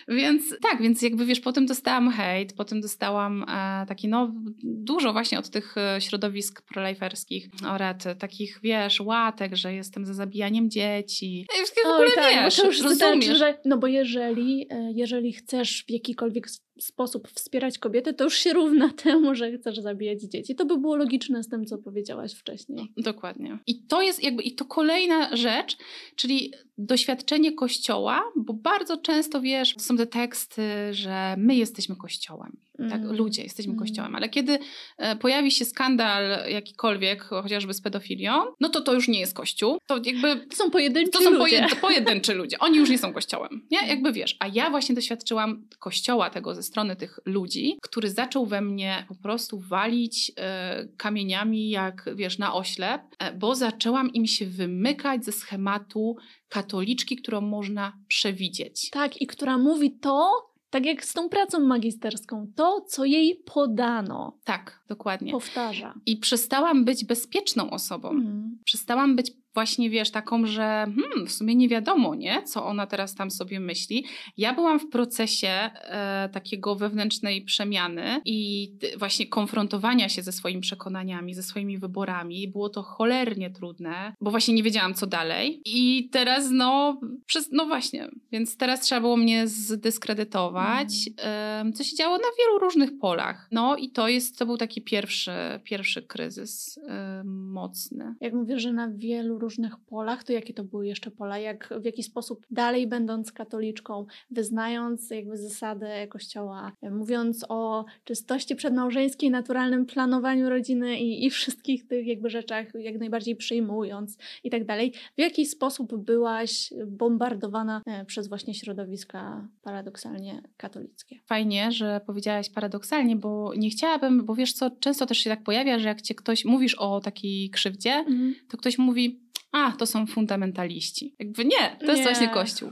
Więc 0.07 0.55
tak, 0.61 0.81
więc 0.81 1.01
jakby 1.01 1.25
wiesz, 1.25 1.39
potem 1.39 1.65
dostałam 1.65 2.11
hejt, 2.11 2.53
potem 2.53 2.81
dostałam 2.81 3.45
e, 3.49 3.85
taki 3.87 4.07
no 4.07 4.31
dużo 4.63 5.13
właśnie 5.13 5.39
od 5.39 5.49
tych 5.49 5.77
e, 5.77 6.01
środowisk 6.01 6.61
proliferskich, 6.61 7.47
oraz 7.67 7.95
takich 8.19 8.59
wiesz, 8.63 8.99
łatek, 8.99 9.55
że 9.55 9.73
jestem 9.73 10.05
za 10.05 10.13
zabijaniem 10.13 10.69
dzieci. 10.69 11.39
I 11.41 11.81
w 11.83 11.85
ogóle 11.85 12.11
tak, 12.15 12.43
wiesz, 12.43 12.78
rozumiesz. 12.81 13.37
że, 13.37 13.57
no 13.65 13.77
bo 13.77 13.87
jeżeli, 13.87 14.67
e, 14.69 14.91
jeżeli 14.91 15.33
chcesz 15.33 15.85
w 15.87 15.91
jakikolwiek 15.91 16.47
sposób 16.79 17.27
wspierać 17.27 17.79
kobiety, 17.79 18.13
to 18.13 18.23
już 18.23 18.37
się 18.37 18.53
równa 18.53 18.89
temu, 19.03 19.35
że 19.35 19.51
chcesz 19.51 19.79
zabijać 19.79 20.21
dzieci. 20.21 20.55
To 20.55 20.65
by 20.65 20.77
było 20.77 20.95
logiczne 20.95 21.43
z 21.43 21.49
tym, 21.49 21.65
co 21.65 21.77
powiedziałaś 21.77 22.33
wcześniej. 22.33 22.93
Dokładnie. 22.97 23.59
I 23.67 23.83
to 23.83 24.01
jest 24.01 24.23
jakby, 24.23 24.43
i 24.43 24.55
to 24.55 24.65
kolejna 24.65 25.35
rzecz, 25.35 25.77
czyli 26.15 26.53
doświadczenie 26.77 27.53
kościoła, 27.53 28.23
bo 28.35 28.53
bardzo 28.53 28.97
często 28.97 29.41
wiesz, 29.41 29.75
są 29.77 29.97
te 29.97 30.07
teksty, 30.07 30.63
że 30.91 31.35
my 31.37 31.55
jesteśmy 31.55 31.95
kościołem. 31.95 32.57
Tak, 32.89 33.01
mm. 33.01 33.15
ludzie 33.15 33.43
jesteśmy 33.43 33.73
mm. 33.73 33.79
kościołem, 33.79 34.15
ale 34.15 34.29
kiedy 34.29 34.59
e, 34.97 35.15
pojawi 35.15 35.51
się 35.51 35.65
skandal 35.65 36.51
jakikolwiek, 36.51 37.23
chociażby 37.23 37.73
z 37.73 37.81
pedofilią, 37.81 38.31
no 38.59 38.69
to 38.69 38.81
to 38.81 38.93
już 38.93 39.07
nie 39.07 39.19
jest 39.19 39.33
kościół. 39.33 39.77
To 39.87 39.99
jakby. 40.03 40.47
To 40.47 40.55
są 40.55 40.71
pojedynczy 40.71 41.11
to 41.11 41.21
są 41.21 41.29
ludzie. 41.29 41.67
pojedynczy 41.81 42.33
ludzie. 42.41 42.59
Oni 42.59 42.77
już 42.77 42.89
nie 42.89 42.97
są 42.97 43.13
kościołem. 43.13 43.67
Nie? 43.71 43.87
Jakby 43.87 44.11
wiesz. 44.11 44.37
A 44.39 44.47
ja 44.47 44.69
właśnie 44.69 44.95
doświadczyłam 44.95 45.67
kościoła 45.79 46.29
tego 46.29 46.55
ze 46.55 46.63
strony 46.69 46.95
tych 46.95 47.19
ludzi, 47.25 47.77
który 47.81 48.09
zaczął 48.09 48.45
we 48.45 48.61
mnie 48.61 49.05
po 49.07 49.15
prostu 49.15 49.59
walić 49.59 50.31
e, 50.37 50.87
kamieniami, 50.97 51.69
jak 51.69 52.09
wiesz, 52.15 52.37
na 52.37 52.53
oślep, 52.53 53.01
e, 53.19 53.33
bo 53.33 53.55
zaczęłam 53.55 54.13
im 54.13 54.25
się 54.25 54.45
wymykać 54.45 55.25
ze 55.25 55.31
schematu 55.31 56.15
katoliczki, 56.49 57.15
którą 57.15 57.41
można 57.41 57.93
przewidzieć. 58.07 58.89
Tak, 58.89 59.21
i 59.21 59.27
która 59.27 59.57
mówi 59.57 59.91
to, 59.91 60.49
tak 60.69 60.85
jak 60.85 61.05
z 61.05 61.13
tą 61.13 61.29
pracą 61.29 61.59
magisterską, 61.59 62.47
to, 62.55 62.81
co 62.81 63.05
jej 63.05 63.43
podano. 63.45 64.37
Tak, 64.43 64.83
dokładnie. 64.87 65.31
Powtarza. 65.31 65.93
I 66.05 66.17
przestałam 66.17 66.85
być 66.85 67.05
bezpieczną 67.05 67.69
osobą. 67.69 68.09
Mm. 68.09 68.59
Przestałam 68.65 69.15
być 69.15 69.31
właśnie 69.53 69.89
wiesz, 69.89 70.11
taką, 70.11 70.45
że 70.45 70.61
hmm, 70.61 71.27
w 71.27 71.31
sumie 71.31 71.55
nie 71.55 71.69
wiadomo, 71.69 72.15
nie, 72.15 72.43
co 72.43 72.65
ona 72.65 72.87
teraz 72.87 73.15
tam 73.15 73.31
sobie 73.31 73.59
myśli. 73.59 74.05
Ja 74.37 74.53
byłam 74.53 74.79
w 74.79 74.89
procesie 74.89 75.47
e, 75.47 76.29
takiego 76.33 76.75
wewnętrznej 76.75 77.41
przemiany 77.41 78.21
i 78.25 78.69
właśnie 78.97 79.27
konfrontowania 79.27 80.09
się 80.09 80.21
ze 80.21 80.31
swoimi 80.31 80.61
przekonaniami, 80.61 81.33
ze 81.33 81.43
swoimi 81.43 81.77
wyborami. 81.77 82.47
Było 82.47 82.69
to 82.69 82.83
cholernie 82.83 83.49
trudne, 83.49 84.13
bo 84.21 84.31
właśnie 84.31 84.53
nie 84.53 84.63
wiedziałam, 84.63 84.93
co 84.93 85.07
dalej. 85.07 85.61
I 85.65 86.09
teraz, 86.11 86.49
no, 86.51 86.99
przez, 87.25 87.49
no 87.51 87.65
właśnie, 87.65 88.09
więc 88.31 88.57
teraz 88.57 88.81
trzeba 88.81 89.01
było 89.01 89.17
mnie 89.17 89.47
zdyskredytować, 89.47 90.93
mm. 91.17 91.67
e, 91.67 91.73
co 91.73 91.83
się 91.83 91.95
działo 91.95 92.17
na 92.17 92.29
wielu 92.39 92.59
różnych 92.59 92.99
polach. 92.99 93.47
No 93.51 93.75
i 93.75 93.89
to 93.89 94.07
jest, 94.07 94.37
to 94.37 94.45
był 94.45 94.57
taki 94.57 94.81
pierwszy, 94.81 95.31
pierwszy 95.63 96.01
kryzys 96.01 96.79
e, 96.87 97.23
mocny. 97.25 98.15
Jak 98.21 98.33
mówię, 98.33 98.59
że 98.59 98.73
na 98.73 98.91
wielu 98.91 99.38
różnych 99.39 99.77
polach, 99.77 100.23
to 100.23 100.33
jakie 100.33 100.53
to 100.53 100.63
były 100.63 100.87
jeszcze 100.87 101.11
pola? 101.11 101.37
Jak, 101.37 101.73
w 101.81 101.85
jaki 101.85 102.03
sposób 102.03 102.45
dalej 102.51 102.87
będąc 102.87 103.31
katoliczką, 103.31 104.05
wyznając 104.31 105.09
jakby 105.09 105.37
zasady 105.37 105.87
Kościoła, 106.09 106.71
mówiąc 106.91 107.45
o 107.49 107.85
czystości 108.03 108.55
przedmałżeńskiej, 108.55 109.31
naturalnym 109.31 109.85
planowaniu 109.85 110.49
rodziny 110.49 110.99
i, 110.99 111.25
i 111.25 111.29
wszystkich 111.29 111.87
tych 111.87 112.07
jakby 112.07 112.29
rzeczach, 112.29 112.67
jak 112.73 112.99
najbardziej 112.99 113.35
przyjmując 113.35 114.17
i 114.43 114.49
tak 114.49 114.65
dalej, 114.65 114.93
w 115.17 115.21
jaki 115.21 115.45
sposób 115.45 115.95
byłaś 115.95 116.73
bombardowana 116.87 117.81
e, 117.85 118.05
przez 118.05 118.27
właśnie 118.27 118.53
środowiska 118.53 119.47
paradoksalnie 119.61 120.41
katolickie? 120.57 121.19
Fajnie, 121.25 121.71
że 121.71 122.01
powiedziałaś 122.05 122.49
paradoksalnie, 122.49 123.15
bo 123.15 123.53
nie 123.57 123.69
chciałabym, 123.69 124.25
bo 124.25 124.35
wiesz 124.35 124.53
co, 124.53 124.71
często 124.71 125.05
też 125.05 125.17
się 125.17 125.29
tak 125.29 125.43
pojawia, 125.43 125.79
że 125.79 125.87
jak 125.87 126.01
cię 126.01 126.15
ktoś, 126.15 126.45
mówisz 126.45 126.75
o 126.75 126.99
takiej 126.99 127.49
krzywdzie, 127.49 127.93
mhm. 127.93 128.35
to 128.49 128.57
ktoś 128.57 128.77
mówi, 128.77 129.19
a, 129.51 129.71
to 129.71 129.85
są 129.85 130.07
fundamentaliści. 130.07 131.15
Jakby 131.19 131.45
nie, 131.45 131.77
to 131.79 131.91
jest 131.91 132.03
właśnie 132.03 132.29
Kościół. 132.29 132.71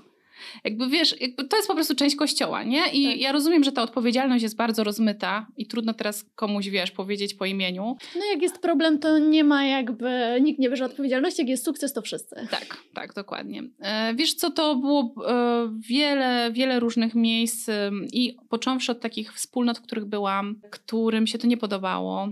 Jakby 0.63 0.87
wiesz, 0.87 1.21
jakby 1.21 1.47
to 1.47 1.57
jest 1.57 1.67
po 1.67 1.75
prostu 1.75 1.95
część 1.95 2.15
kościoła, 2.15 2.63
nie? 2.63 2.91
I 2.91 3.05
tak. 3.05 3.17
ja 3.21 3.31
rozumiem, 3.31 3.63
że 3.63 3.71
ta 3.71 3.83
odpowiedzialność 3.83 4.43
jest 4.43 4.55
bardzo 4.55 4.83
rozmyta 4.83 5.47
i 5.57 5.67
trudno 5.67 5.93
teraz 5.93 6.25
komuś, 6.35 6.67
wiesz, 6.69 6.91
powiedzieć 6.91 7.33
po 7.33 7.45
imieniu. 7.45 7.97
No 8.15 8.21
jak 8.31 8.41
jest 8.41 8.59
problem, 8.59 8.99
to 8.99 9.17
nie 9.17 9.43
ma 9.43 9.65
jakby, 9.65 10.39
nikt 10.41 10.59
nie 10.59 10.69
bierze 10.69 10.85
odpowiedzialności, 10.85 11.41
jak 11.41 11.49
jest 11.49 11.65
sukces, 11.65 11.93
to 11.93 12.01
wszyscy. 12.01 12.35
Tak, 12.51 12.77
tak, 12.93 13.13
dokładnie. 13.13 13.63
E, 13.79 14.13
wiesz 14.15 14.33
co, 14.33 14.51
to 14.51 14.75
było 14.75 15.13
e, 15.27 15.71
wiele, 15.79 16.51
wiele 16.51 16.79
różnych 16.79 17.15
miejsc 17.15 17.69
e, 17.69 17.91
i 18.13 18.37
począwszy 18.49 18.91
od 18.91 18.99
takich 18.99 19.33
wspólnot, 19.33 19.77
w 19.77 19.81
których 19.81 20.05
byłam, 20.05 20.55
którym 20.69 21.27
się 21.27 21.37
to 21.37 21.47
nie 21.47 21.57
podobało. 21.57 22.27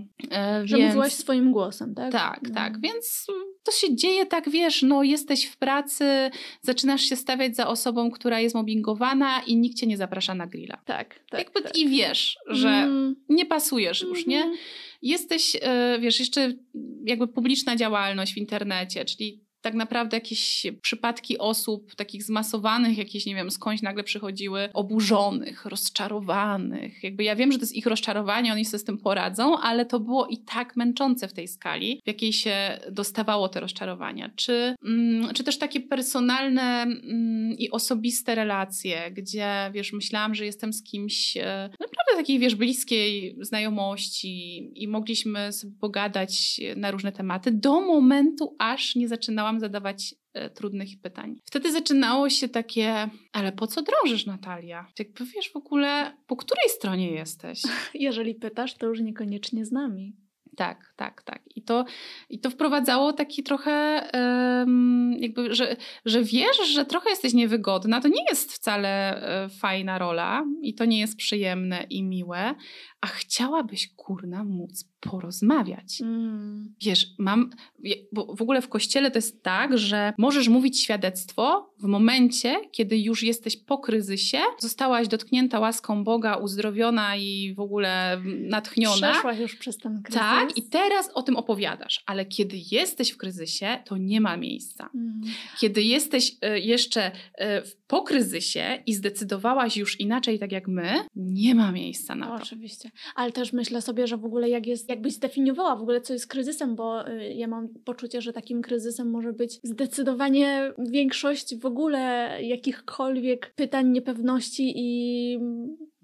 Że 0.64 0.76
więc... 0.76 0.88
mówiłaś 0.88 1.12
swoim 1.12 1.52
głosem, 1.52 1.94
tak? 1.94 2.12
Tak, 2.12 2.40
no. 2.42 2.54
tak, 2.54 2.80
więc 2.80 3.26
to 3.66 3.72
się 3.72 3.96
dzieje 3.96 4.26
tak, 4.26 4.50
wiesz, 4.50 4.82
no 4.82 5.02
jesteś 5.02 5.44
w 5.44 5.56
pracy, 5.56 6.30
zaczynasz 6.62 7.02
się 7.02 7.16
stawiać 7.16 7.56
za 7.56 7.66
osobą, 7.66 7.95
która 8.10 8.40
jest 8.40 8.54
mobbingowana 8.54 9.42
i 9.46 9.56
nikt 9.56 9.78
cię 9.78 9.86
nie 9.86 9.96
zaprasza 9.96 10.34
na 10.34 10.46
grilla. 10.46 10.82
Tak, 10.84 11.20
tak. 11.30 11.40
Jakby 11.40 11.62
tak. 11.62 11.76
I 11.76 11.88
wiesz, 11.88 12.38
że 12.46 12.68
mm. 12.68 13.16
nie 13.28 13.46
pasujesz 13.46 14.02
już, 14.02 14.18
mm 14.18 14.24
-hmm. 14.24 14.28
nie? 14.28 14.38
Mhm. 14.38 14.56
Jesteś, 15.02 15.56
e, 15.62 15.98
wiesz, 16.00 16.18
jeszcze 16.18 16.52
jakby 17.04 17.28
publiczna 17.28 17.76
działalność 17.76 18.34
w 18.34 18.36
internecie, 18.36 19.04
czyli 19.04 19.45
tak 19.66 19.74
naprawdę 19.74 20.16
jakieś 20.16 20.66
przypadki 20.82 21.38
osób 21.38 21.94
takich 21.94 22.24
zmasowanych, 22.24 22.98
jakieś, 22.98 23.26
nie 23.26 23.34
wiem, 23.34 23.50
skądś 23.50 23.82
nagle 23.82 24.04
przychodziły, 24.04 24.68
oburzonych, 24.72 25.64
rozczarowanych. 25.64 27.04
Jakby 27.04 27.24
ja 27.24 27.36
wiem, 27.36 27.52
że 27.52 27.58
to 27.58 27.62
jest 27.62 27.74
ich 27.74 27.86
rozczarowanie, 27.86 28.52
oni 28.52 28.64
sobie 28.64 28.78
z 28.78 28.84
tym 28.84 28.98
poradzą, 28.98 29.58
ale 29.58 29.86
to 29.86 30.00
było 30.00 30.26
i 30.26 30.38
tak 30.38 30.76
męczące 30.76 31.28
w 31.28 31.32
tej 31.32 31.48
skali, 31.48 32.00
w 32.04 32.06
jakiej 32.06 32.32
się 32.32 32.78
dostawało 32.90 33.48
te 33.48 33.60
rozczarowania. 33.60 34.30
Czy, 34.36 34.74
mm, 34.84 35.34
czy 35.34 35.44
też 35.44 35.58
takie 35.58 35.80
personalne 35.80 36.82
mm, 36.82 37.52
i 37.58 37.70
osobiste 37.70 38.34
relacje, 38.34 39.10
gdzie, 39.10 39.70
wiesz, 39.72 39.92
myślałam, 39.92 40.34
że 40.34 40.44
jestem 40.44 40.72
z 40.72 40.82
kimś 40.82 41.36
e, 41.36 41.70
naprawdę 42.06 42.22
takiej, 42.22 42.38
wiesz, 42.38 42.54
bliskiej 42.54 43.36
znajomości 43.40 44.72
i 44.82 44.88
mogliśmy 44.88 45.52
sobie 45.52 45.72
pogadać 45.80 46.60
na 46.76 46.90
różne 46.90 47.12
tematy 47.12 47.52
do 47.52 47.80
momentu, 47.80 48.56
aż 48.58 48.96
nie 48.96 49.08
zaczynałam 49.08 49.60
zadawać 49.60 50.14
e, 50.32 50.50
trudnych 50.50 50.88
pytań. 51.02 51.40
Wtedy 51.44 51.72
zaczynało 51.72 52.30
się 52.30 52.48
takie, 52.48 53.08
ale 53.32 53.52
po 53.52 53.66
co 53.66 53.82
drążysz, 53.82 54.26
Natalia? 54.26 54.86
Jakby 54.98 55.24
wiesz 55.24 55.52
w 55.52 55.56
ogóle, 55.56 56.16
po 56.26 56.36
której 56.36 56.68
stronie 56.68 57.10
jesteś? 57.10 57.62
Jeżeli 57.94 58.34
pytasz, 58.34 58.74
to 58.74 58.86
już 58.86 59.00
niekoniecznie 59.00 59.64
z 59.64 59.72
nami. 59.72 60.16
Tak, 60.56 60.92
tak, 60.96 61.22
tak. 61.22 61.42
I 61.56 61.62
to, 61.62 61.84
i 62.30 62.40
to 62.40 62.50
wprowadzało 62.50 63.12
taki 63.12 63.42
trochę, 63.42 64.02
jakby, 65.18 65.54
że, 65.54 65.76
że 66.04 66.22
wiesz, 66.22 66.68
że 66.74 66.84
trochę 66.84 67.10
jesteś 67.10 67.34
niewygodna. 67.34 68.00
To 68.00 68.08
nie 68.08 68.24
jest 68.30 68.52
wcale 68.52 68.88
e, 69.44 69.48
fajna 69.48 69.98
rola 69.98 70.44
i 70.62 70.74
to 70.74 70.84
nie 70.84 71.00
jest 71.00 71.16
przyjemne 71.16 71.86
i 71.90 72.02
miłe, 72.02 72.54
a 73.00 73.06
chciałabyś, 73.06 73.94
kurna, 73.96 74.44
móc 74.44 74.84
porozmawiać. 75.10 76.00
Mm. 76.00 76.74
Wiesz, 76.80 77.06
mam, 77.18 77.50
bo 78.12 78.36
w 78.36 78.42
ogóle 78.42 78.62
w 78.62 78.68
kościele 78.68 79.10
to 79.10 79.18
jest 79.18 79.42
tak, 79.42 79.78
że 79.78 80.12
możesz 80.18 80.48
mówić 80.48 80.80
świadectwo 80.80 81.72
w 81.78 81.84
momencie, 81.84 82.56
kiedy 82.72 82.98
już 82.98 83.22
jesteś 83.22 83.56
po 83.56 83.78
kryzysie, 83.78 84.38
zostałaś 84.58 85.08
dotknięta 85.08 85.60
łaską 85.60 86.04
Boga, 86.04 86.36
uzdrowiona 86.36 87.16
i 87.16 87.54
w 87.54 87.60
ogóle 87.60 88.20
natchniona. 88.24 89.12
Przeszłaś 89.12 89.38
już 89.38 89.56
przez 89.56 89.78
ten 89.78 90.02
kryzys. 90.02 90.20
Tak, 90.20 90.56
i 90.56 90.62
teraz 90.62 91.10
o 91.14 91.22
tym 91.22 91.36
opowiadasz, 91.36 92.02
ale 92.06 92.26
kiedy 92.26 92.56
jesteś 92.70 93.10
w 93.10 93.16
kryzysie, 93.16 93.78
to 93.84 93.96
nie 93.96 94.20
ma 94.20 94.36
miejsca. 94.36 94.90
Mm. 94.94 95.20
Kiedy 95.60 95.82
jesteś 95.82 96.36
y, 96.56 96.60
jeszcze 96.60 97.10
y, 97.10 97.42
po 97.86 98.02
kryzysie 98.02 98.82
i 98.86 98.94
zdecydowałaś 98.94 99.76
już 99.76 100.00
inaczej, 100.00 100.38
tak 100.38 100.52
jak 100.52 100.68
my, 100.68 100.94
nie 101.16 101.54
ma 101.54 101.72
miejsca 101.72 102.14
na 102.14 102.26
to. 102.26 102.34
Oczywiście. 102.34 102.90
Ale 103.14 103.32
też 103.32 103.52
myślę 103.52 103.82
sobie, 103.82 104.06
że 104.06 104.16
w 104.16 104.24
ogóle 104.24 104.48
jak 104.48 104.66
jest, 104.66 104.88
jakbyś 104.88 105.12
zdefiniowała 105.12 105.76
w 105.76 105.82
ogóle, 105.82 106.00
co 106.00 106.12
jest 106.12 106.26
kryzysem, 106.26 106.76
bo 106.76 107.08
y, 107.08 107.34
ja 107.34 107.48
mam 107.48 107.68
poczucie, 107.84 108.22
że 108.22 108.32
takim 108.32 108.62
kryzysem 108.62 109.10
może 109.10 109.32
być 109.32 109.60
zdecydowanie 109.62 110.72
większość 110.78 111.56
w 111.56 111.66
ogóle 111.66 112.30
jakichkolwiek 112.42 113.54
pytań, 113.54 113.88
niepewności 113.88 114.72
i 114.76 115.38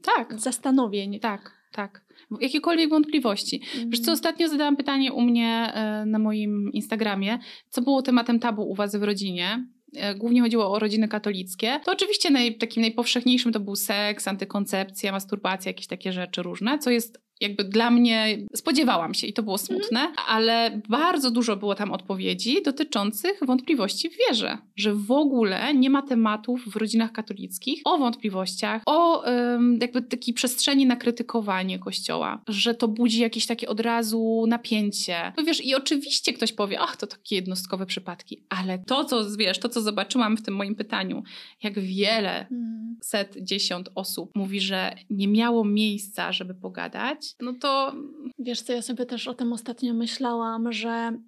tak. 0.02 0.40
zastanowień. 0.40 1.20
Tak, 1.20 1.50
tak. 1.72 2.04
Jakiekolwiek 2.40 2.90
wątpliwości. 2.90 3.62
Mm. 3.76 3.90
Wiesz 3.90 4.00
co, 4.00 4.12
ostatnio 4.12 4.48
zadałam 4.48 4.76
pytanie 4.76 5.12
u 5.12 5.20
mnie 5.20 5.72
y, 6.02 6.06
na 6.06 6.18
moim 6.18 6.70
Instagramie, 6.72 7.38
co 7.68 7.82
było 7.82 8.02
tematem 8.02 8.40
tabu 8.40 8.62
u 8.62 8.74
was 8.74 8.96
w 8.96 9.02
rodzinie 9.02 9.66
głównie 10.16 10.40
chodziło 10.40 10.72
o 10.72 10.78
rodziny 10.78 11.08
katolickie, 11.08 11.80
to 11.84 11.92
oczywiście 11.92 12.30
naj, 12.30 12.58
takim 12.58 12.80
najpowszechniejszym 12.80 13.52
to 13.52 13.60
był 13.60 13.76
seks, 13.76 14.28
antykoncepcja, 14.28 15.12
masturbacja, 15.12 15.68
jakieś 15.70 15.86
takie 15.86 16.12
rzeczy 16.12 16.42
różne, 16.42 16.78
co 16.78 16.90
jest 16.90 17.22
jakby 17.42 17.64
dla 17.64 17.90
mnie 17.90 18.38
spodziewałam 18.54 19.14
się 19.14 19.26
i 19.26 19.32
to 19.32 19.42
było 19.42 19.56
mhm. 19.60 19.66
smutne, 19.66 20.12
ale 20.26 20.80
bardzo 20.88 21.30
dużo 21.30 21.56
było 21.56 21.74
tam 21.74 21.92
odpowiedzi 21.92 22.62
dotyczących 22.62 23.40
wątpliwości 23.46 24.10
w 24.10 24.16
wierze, 24.28 24.58
że 24.76 24.94
w 24.94 25.10
ogóle 25.10 25.74
nie 25.74 25.90
ma 25.90 26.02
tematów 26.02 26.64
w 26.72 26.76
rodzinach 26.76 27.12
katolickich 27.12 27.80
o 27.84 27.98
wątpliwościach, 27.98 28.82
o 28.86 29.24
jakby 29.80 30.02
takiej 30.02 30.34
przestrzeni 30.34 30.86
na 30.86 30.96
krytykowanie 30.96 31.78
kościoła, 31.78 32.42
że 32.48 32.74
to 32.74 32.88
budzi 32.88 33.20
jakieś 33.20 33.46
takie 33.46 33.68
od 33.68 33.80
razu 33.80 34.44
napięcie. 34.48 35.32
No 35.36 35.44
wiesz, 35.44 35.64
i 35.64 35.74
oczywiście 35.74 36.32
ktoś 36.32 36.52
powie, 36.52 36.80
ach, 36.80 36.96
to 36.96 37.06
takie 37.06 37.36
jednostkowe 37.36 37.86
przypadki, 37.86 38.44
ale 38.48 38.78
to, 38.78 39.04
co 39.04 39.36
wiesz, 39.36 39.58
to, 39.58 39.68
co 39.68 39.80
zobaczyłam 39.80 40.36
w 40.36 40.42
tym 40.42 40.54
moim 40.54 40.74
pytaniu, 40.74 41.22
jak 41.62 41.80
wiele 41.80 42.46
mm. 42.46 42.96
set, 43.02 43.36
dziesiąt 43.40 43.88
osób 43.94 44.30
mówi, 44.34 44.60
że 44.60 44.94
nie 45.10 45.28
miało 45.28 45.64
miejsca, 45.64 46.32
żeby 46.32 46.54
pogadać, 46.54 47.31
no 47.40 47.52
to... 47.60 47.94
Wiesz 48.38 48.62
co, 48.62 48.72
ja 48.72 48.82
sobie 48.82 49.06
też 49.06 49.28
o 49.28 49.34
tym 49.34 49.52
ostatnio 49.52 49.94
myślałam, 49.94 50.72
że 50.72 50.88
mm, 50.88 51.20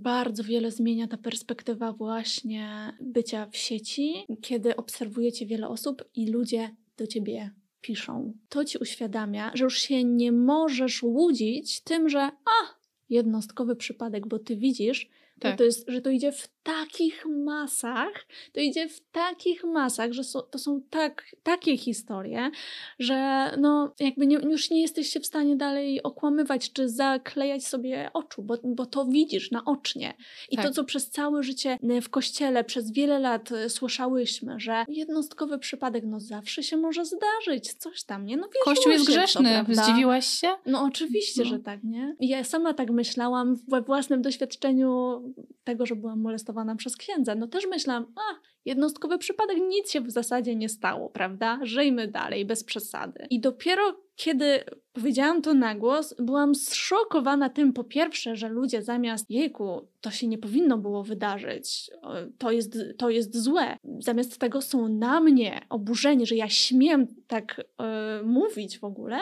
bardzo 0.00 0.44
wiele 0.44 0.70
zmienia 0.70 1.08
ta 1.08 1.16
perspektywa 1.16 1.92
właśnie 1.92 2.96
bycia 3.00 3.46
w 3.46 3.56
sieci, 3.56 4.14
kiedy 4.42 4.76
obserwujecie 4.76 5.46
wiele 5.46 5.68
osób 5.68 6.04
i 6.14 6.30
ludzie 6.30 6.70
do 6.96 7.06
ciebie 7.06 7.50
piszą. 7.80 8.32
To 8.48 8.64
ci 8.64 8.78
uświadamia, 8.78 9.50
że 9.54 9.64
już 9.64 9.78
się 9.78 10.04
nie 10.04 10.32
możesz 10.32 11.02
łudzić 11.02 11.80
tym, 11.80 12.08
że 12.08 12.20
a, 12.20 12.74
jednostkowy 13.08 13.76
przypadek, 13.76 14.26
bo 14.26 14.38
ty 14.38 14.56
widzisz, 14.56 15.10
tak. 15.42 15.52
że, 15.52 15.56
to 15.56 15.64
jest, 15.64 15.90
że 15.90 16.00
to 16.00 16.10
idzie 16.10 16.32
w 16.32 16.48
takich 16.62 17.26
masach, 17.26 18.26
to 18.52 18.60
idzie 18.60 18.88
w 18.88 19.00
takich 19.00 19.64
masach, 19.64 20.12
że 20.12 20.24
so, 20.24 20.42
to 20.42 20.58
są 20.58 20.80
tak, 20.90 21.24
takie 21.42 21.76
historie, 21.76 22.50
że 22.98 23.50
no 23.58 23.94
jakby 24.00 24.26
nie, 24.26 24.36
już 24.36 24.70
nie 24.70 24.82
jesteś 24.82 25.08
się 25.08 25.20
w 25.20 25.26
stanie 25.26 25.56
dalej 25.56 26.02
okłamywać 26.02 26.72
czy 26.72 26.88
zaklejać 26.88 27.66
sobie 27.66 28.10
oczu, 28.12 28.42
bo, 28.42 28.58
bo 28.64 28.86
to 28.86 29.04
widzisz 29.04 29.50
naocznie. 29.50 30.14
I 30.50 30.56
tak. 30.56 30.66
to, 30.66 30.72
co 30.72 30.84
przez 30.84 31.10
całe 31.10 31.42
życie 31.42 31.78
e, 31.90 32.00
w 32.00 32.10
kościele 32.10 32.64
przez 32.64 32.92
wiele 32.92 33.18
lat 33.18 33.52
e, 33.52 33.70
słyszałyśmy, 33.70 34.60
że 34.60 34.84
jednostkowy 34.88 35.58
przypadek, 35.58 36.04
no 36.06 36.20
zawsze 36.20 36.62
się 36.62 36.76
może 36.76 37.04
zdarzyć, 37.04 37.74
coś 37.74 38.04
tam, 38.04 38.26
nie? 38.26 38.36
No 38.36 38.48
Kościół 38.64 38.92
jest 38.92 39.06
grzeszny, 39.06 39.64
to, 39.66 39.82
zdziwiłaś 39.82 40.26
się? 40.26 40.48
No 40.66 40.82
oczywiście, 40.82 41.42
no. 41.42 41.48
że 41.48 41.58
tak, 41.58 41.84
nie? 41.84 42.16
Ja 42.20 42.44
sama 42.44 42.74
tak 42.74 42.90
myślałam 42.90 43.56
we 43.68 43.82
własnym 43.82 44.22
doświadczeniu 44.22 45.22
tego, 45.64 45.86
że 45.86 45.96
byłam 45.96 46.20
molestowana 46.20 46.76
przez 46.76 46.96
księdza, 46.96 47.34
no 47.34 47.46
też 47.46 47.66
myślałam, 47.66 48.12
a 48.16 48.40
jednostkowy 48.64 49.18
przypadek, 49.18 49.58
nic 49.68 49.90
się 49.90 50.00
w 50.00 50.10
zasadzie 50.10 50.56
nie 50.56 50.68
stało, 50.68 51.10
prawda? 51.10 51.58
Żyjmy 51.62 52.08
dalej, 52.08 52.44
bez 52.44 52.64
przesady. 52.64 53.26
I 53.30 53.40
dopiero 53.40 53.82
kiedy 54.16 54.64
powiedziałam 54.92 55.42
to 55.42 55.54
na 55.54 55.74
głos, 55.74 56.14
byłam 56.18 56.54
zszokowana 56.54 57.48
tym, 57.48 57.72
po 57.72 57.84
pierwsze, 57.84 58.36
że 58.36 58.48
ludzie 58.48 58.82
zamiast 58.82 59.30
jejku, 59.30 59.88
to 60.00 60.10
się 60.10 60.26
nie 60.26 60.38
powinno 60.38 60.78
było 60.78 61.04
wydarzyć, 61.04 61.90
to 62.38 62.50
jest, 62.50 62.78
to 62.98 63.10
jest 63.10 63.36
złe, 63.36 63.76
zamiast 63.98 64.38
tego 64.38 64.62
są 64.62 64.88
na 64.88 65.20
mnie 65.20 65.60
oburzeni, 65.68 66.26
że 66.26 66.36
ja 66.36 66.48
śmiem 66.48 67.06
tak 67.26 67.60
y, 67.60 68.24
mówić 68.24 68.78
w 68.78 68.84
ogóle. 68.84 69.18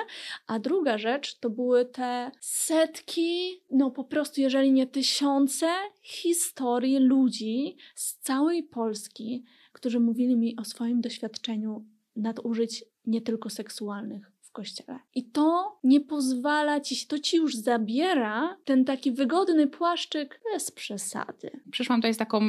A 0.47 0.59
druga 0.59 0.99
rzecz 0.99 1.38
to 1.38 1.51
były 1.51 1.84
te 1.84 2.30
setki, 2.41 3.61
no 3.70 3.91
po 3.91 4.05
prostu, 4.05 4.41
jeżeli 4.41 4.72
nie 4.72 4.86
tysiące 4.86 5.66
historii 6.03 6.99
ludzi 6.99 7.76
z 7.95 8.18
całej 8.18 8.62
Polski, 8.62 9.45
którzy 9.72 10.01
mówili 10.01 10.36
mi 10.36 10.57
o 10.57 10.64
swoim 10.64 11.01
doświadczeniu 11.01 11.84
nadużyć 12.16 12.84
nie 13.07 13.20
tylko 13.20 13.51
seksualnych 13.51 14.30
w 14.51 14.53
kościele. 14.53 14.98
I 15.14 15.30
to 15.30 15.78
nie 15.84 16.01
pozwala 16.01 16.80
ci, 16.80 17.07
to 17.07 17.18
ci 17.18 17.36
już 17.36 17.57
zabiera 17.57 18.57
ten 18.64 18.84
taki 18.84 19.12
wygodny 19.12 19.66
płaszczyk 19.66 20.40
bez 20.53 20.70
przesady. 20.70 21.51
Przyszłam 21.70 22.01
tutaj 22.01 22.14
z, 22.14 22.16
taką, 22.16 22.40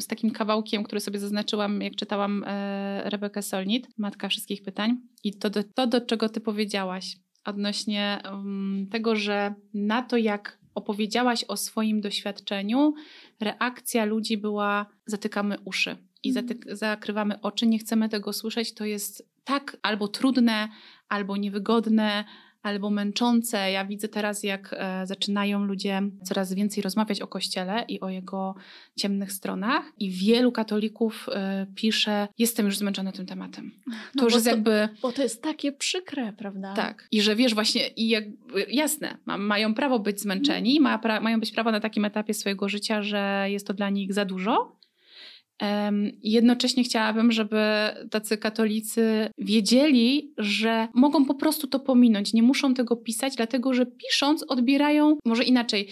z 0.00 0.06
takim 0.06 0.30
kawałkiem, 0.30 0.84
który 0.84 1.00
sobie 1.00 1.18
zaznaczyłam, 1.18 1.82
jak 1.82 1.96
czytałam 1.96 2.44
e, 2.46 3.10
Rebekę 3.10 3.42
Solnit, 3.42 3.88
Matka 3.98 4.28
Wszystkich 4.28 4.62
Pytań. 4.62 4.96
I 5.24 5.38
to, 5.38 5.50
do, 5.50 5.64
to 5.74 5.86
do 5.86 6.00
czego 6.00 6.28
ty 6.28 6.40
powiedziałaś 6.40 7.16
odnośnie 7.44 8.22
um, 8.24 8.86
tego, 8.90 9.16
że 9.16 9.54
na 9.74 10.02
to, 10.02 10.16
jak 10.16 10.58
opowiedziałaś 10.74 11.44
o 11.44 11.56
swoim 11.56 12.00
doświadczeniu, 12.00 12.94
reakcja 13.40 14.04
ludzi 14.04 14.36
była 14.36 14.86
zatykamy 15.06 15.56
uszy 15.64 15.96
i 16.22 16.28
mhm. 16.28 16.46
zatyk- 16.46 16.74
zakrywamy 16.74 17.40
oczy, 17.40 17.66
nie 17.66 17.78
chcemy 17.78 18.08
tego 18.08 18.32
słyszeć, 18.32 18.74
to 18.74 18.84
jest 18.84 19.33
tak 19.44 19.76
albo 19.82 20.08
trudne, 20.08 20.68
albo 21.08 21.36
niewygodne, 21.36 22.24
albo 22.64 22.90
męczące. 22.90 23.70
Ja 23.70 23.84
widzę 23.84 24.08
teraz, 24.08 24.42
jak 24.42 24.74
e, 24.78 25.06
zaczynają 25.06 25.64
ludzie 25.64 26.02
coraz 26.22 26.54
więcej 26.54 26.82
rozmawiać 26.82 27.20
o 27.20 27.26
Kościele 27.26 27.84
i 27.88 28.00
o 28.00 28.08
jego 28.08 28.54
ciemnych 28.96 29.32
stronach, 29.32 29.92
i 29.98 30.10
wielu 30.10 30.52
katolików 30.52 31.26
e, 31.32 31.66
pisze: 31.74 32.28
Jestem 32.38 32.66
już 32.66 32.78
zmęczony 32.78 33.12
tym 33.12 33.26
tematem. 33.26 33.70
No 33.86 33.94
to 34.18 34.24
już 34.24 34.34
jest 34.34 34.44
to, 34.44 34.50
jakby. 34.50 34.88
Bo 35.02 35.12
to 35.12 35.22
jest 35.22 35.42
takie 35.42 35.72
przykre, 35.72 36.32
prawda? 36.32 36.74
Tak. 36.74 37.08
I 37.12 37.22
że 37.22 37.36
wiesz, 37.36 37.54
właśnie, 37.54 37.88
i 37.88 38.08
jak, 38.08 38.24
jasne, 38.68 39.16
ma, 39.26 39.38
mają 39.38 39.74
prawo 39.74 39.98
być 39.98 40.20
zmęczeni, 40.20 40.80
ma 40.80 40.98
pra, 40.98 41.20
mają 41.20 41.40
być 41.40 41.52
prawo 41.52 41.70
na 41.70 41.80
takim 41.80 42.04
etapie 42.04 42.34
swojego 42.34 42.68
życia, 42.68 43.02
że 43.02 43.46
jest 43.48 43.66
to 43.66 43.74
dla 43.74 43.90
nich 43.90 44.14
za 44.14 44.24
dużo. 44.24 44.76
Jednocześnie 46.22 46.84
chciałabym, 46.84 47.32
żeby 47.32 47.56
tacy 48.10 48.38
katolicy 48.38 49.30
wiedzieli, 49.38 50.32
że 50.38 50.88
mogą 50.94 51.24
po 51.24 51.34
prostu 51.34 51.66
to 51.66 51.80
pominąć, 51.80 52.32
nie 52.32 52.42
muszą 52.42 52.74
tego 52.74 52.96
pisać, 52.96 53.36
dlatego 53.36 53.74
że 53.74 53.86
pisząc 53.86 54.44
odbierają, 54.48 55.16
może 55.24 55.44
inaczej, 55.44 55.88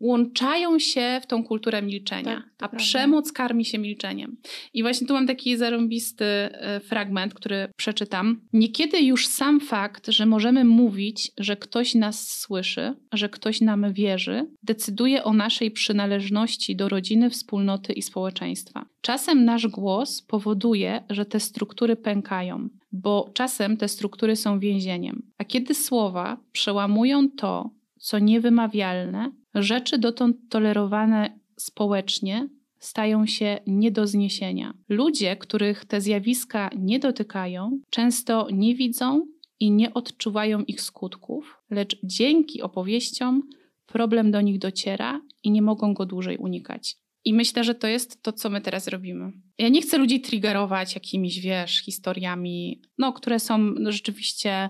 włączają 0.00 0.78
się 0.78 1.20
w 1.22 1.26
tą 1.26 1.44
kulturę 1.44 1.82
milczenia, 1.82 2.36
tak, 2.36 2.44
a 2.44 2.58
prawda. 2.58 2.76
przemoc 2.76 3.32
karmi 3.32 3.64
się 3.64 3.78
milczeniem. 3.78 4.36
I 4.74 4.82
właśnie 4.82 5.06
tu 5.06 5.14
mam 5.14 5.26
taki 5.26 5.56
zarąbisty 5.56 6.24
e, 6.24 6.80
fragment, 6.80 7.34
który 7.34 7.68
przeczytam. 7.76 8.40
Niekiedy 8.52 9.00
już 9.02 9.26
sam 9.26 9.60
fakt, 9.60 10.10
że 10.10 10.26
możemy 10.26 10.64
mówić, 10.64 11.30
że 11.38 11.56
ktoś 11.56 11.94
nas 11.94 12.28
słyszy, 12.28 12.94
że 13.12 13.28
ktoś 13.28 13.60
nam 13.60 13.92
wierzy, 13.92 14.46
decyduje 14.62 15.24
o 15.24 15.32
naszej 15.32 15.70
przynależności 15.70 16.76
do 16.76 16.88
rodziny, 16.88 17.30
wspólnoty 17.30 17.92
i 17.92 18.02
społeczeństwa. 18.02 18.86
Czasem 19.02 19.44
nasz 19.44 19.66
głos 19.66 20.22
powoduje, 20.22 21.04
że 21.10 21.26
te 21.26 21.40
struktury 21.40 21.96
pękają, 21.96 22.68
bo 22.92 23.30
czasem 23.34 23.76
te 23.76 23.88
struktury 23.88 24.36
są 24.36 24.58
więzieniem. 24.58 25.22
A 25.38 25.44
kiedy 25.44 25.74
słowa 25.74 26.36
przełamują 26.52 27.30
to, 27.30 27.70
co 27.98 28.18
niewymawialne, 28.18 29.32
rzeczy 29.54 29.98
dotąd 29.98 30.36
tolerowane 30.48 31.38
społecznie 31.56 32.48
stają 32.78 33.26
się 33.26 33.58
nie 33.66 33.90
do 33.90 34.06
zniesienia. 34.06 34.74
Ludzie, 34.88 35.36
których 35.36 35.84
te 35.84 36.00
zjawiska 36.00 36.70
nie 36.78 36.98
dotykają, 36.98 37.78
często 37.90 38.46
nie 38.52 38.74
widzą 38.74 39.26
i 39.60 39.70
nie 39.70 39.94
odczuwają 39.94 40.60
ich 40.60 40.80
skutków, 40.80 41.58
lecz 41.70 41.96
dzięki 42.04 42.62
opowieściom 42.62 43.42
problem 43.86 44.30
do 44.30 44.40
nich 44.40 44.58
dociera 44.58 45.20
i 45.42 45.50
nie 45.50 45.62
mogą 45.62 45.94
go 45.94 46.06
dłużej 46.06 46.38
unikać. 46.38 47.01
I 47.24 47.34
myślę, 47.34 47.64
że 47.64 47.74
to 47.74 47.86
jest 47.86 48.22
to, 48.22 48.32
co 48.32 48.50
my 48.50 48.60
teraz 48.60 48.88
robimy. 48.88 49.32
Ja 49.58 49.68
nie 49.68 49.82
chcę 49.82 49.98
ludzi 49.98 50.20
triggerować 50.20 50.94
jakimiś, 50.94 51.40
wiesz, 51.40 51.78
historiami, 51.78 52.82
no, 52.98 53.12
które 53.12 53.40
są 53.40 53.74
rzeczywiście 53.88 54.68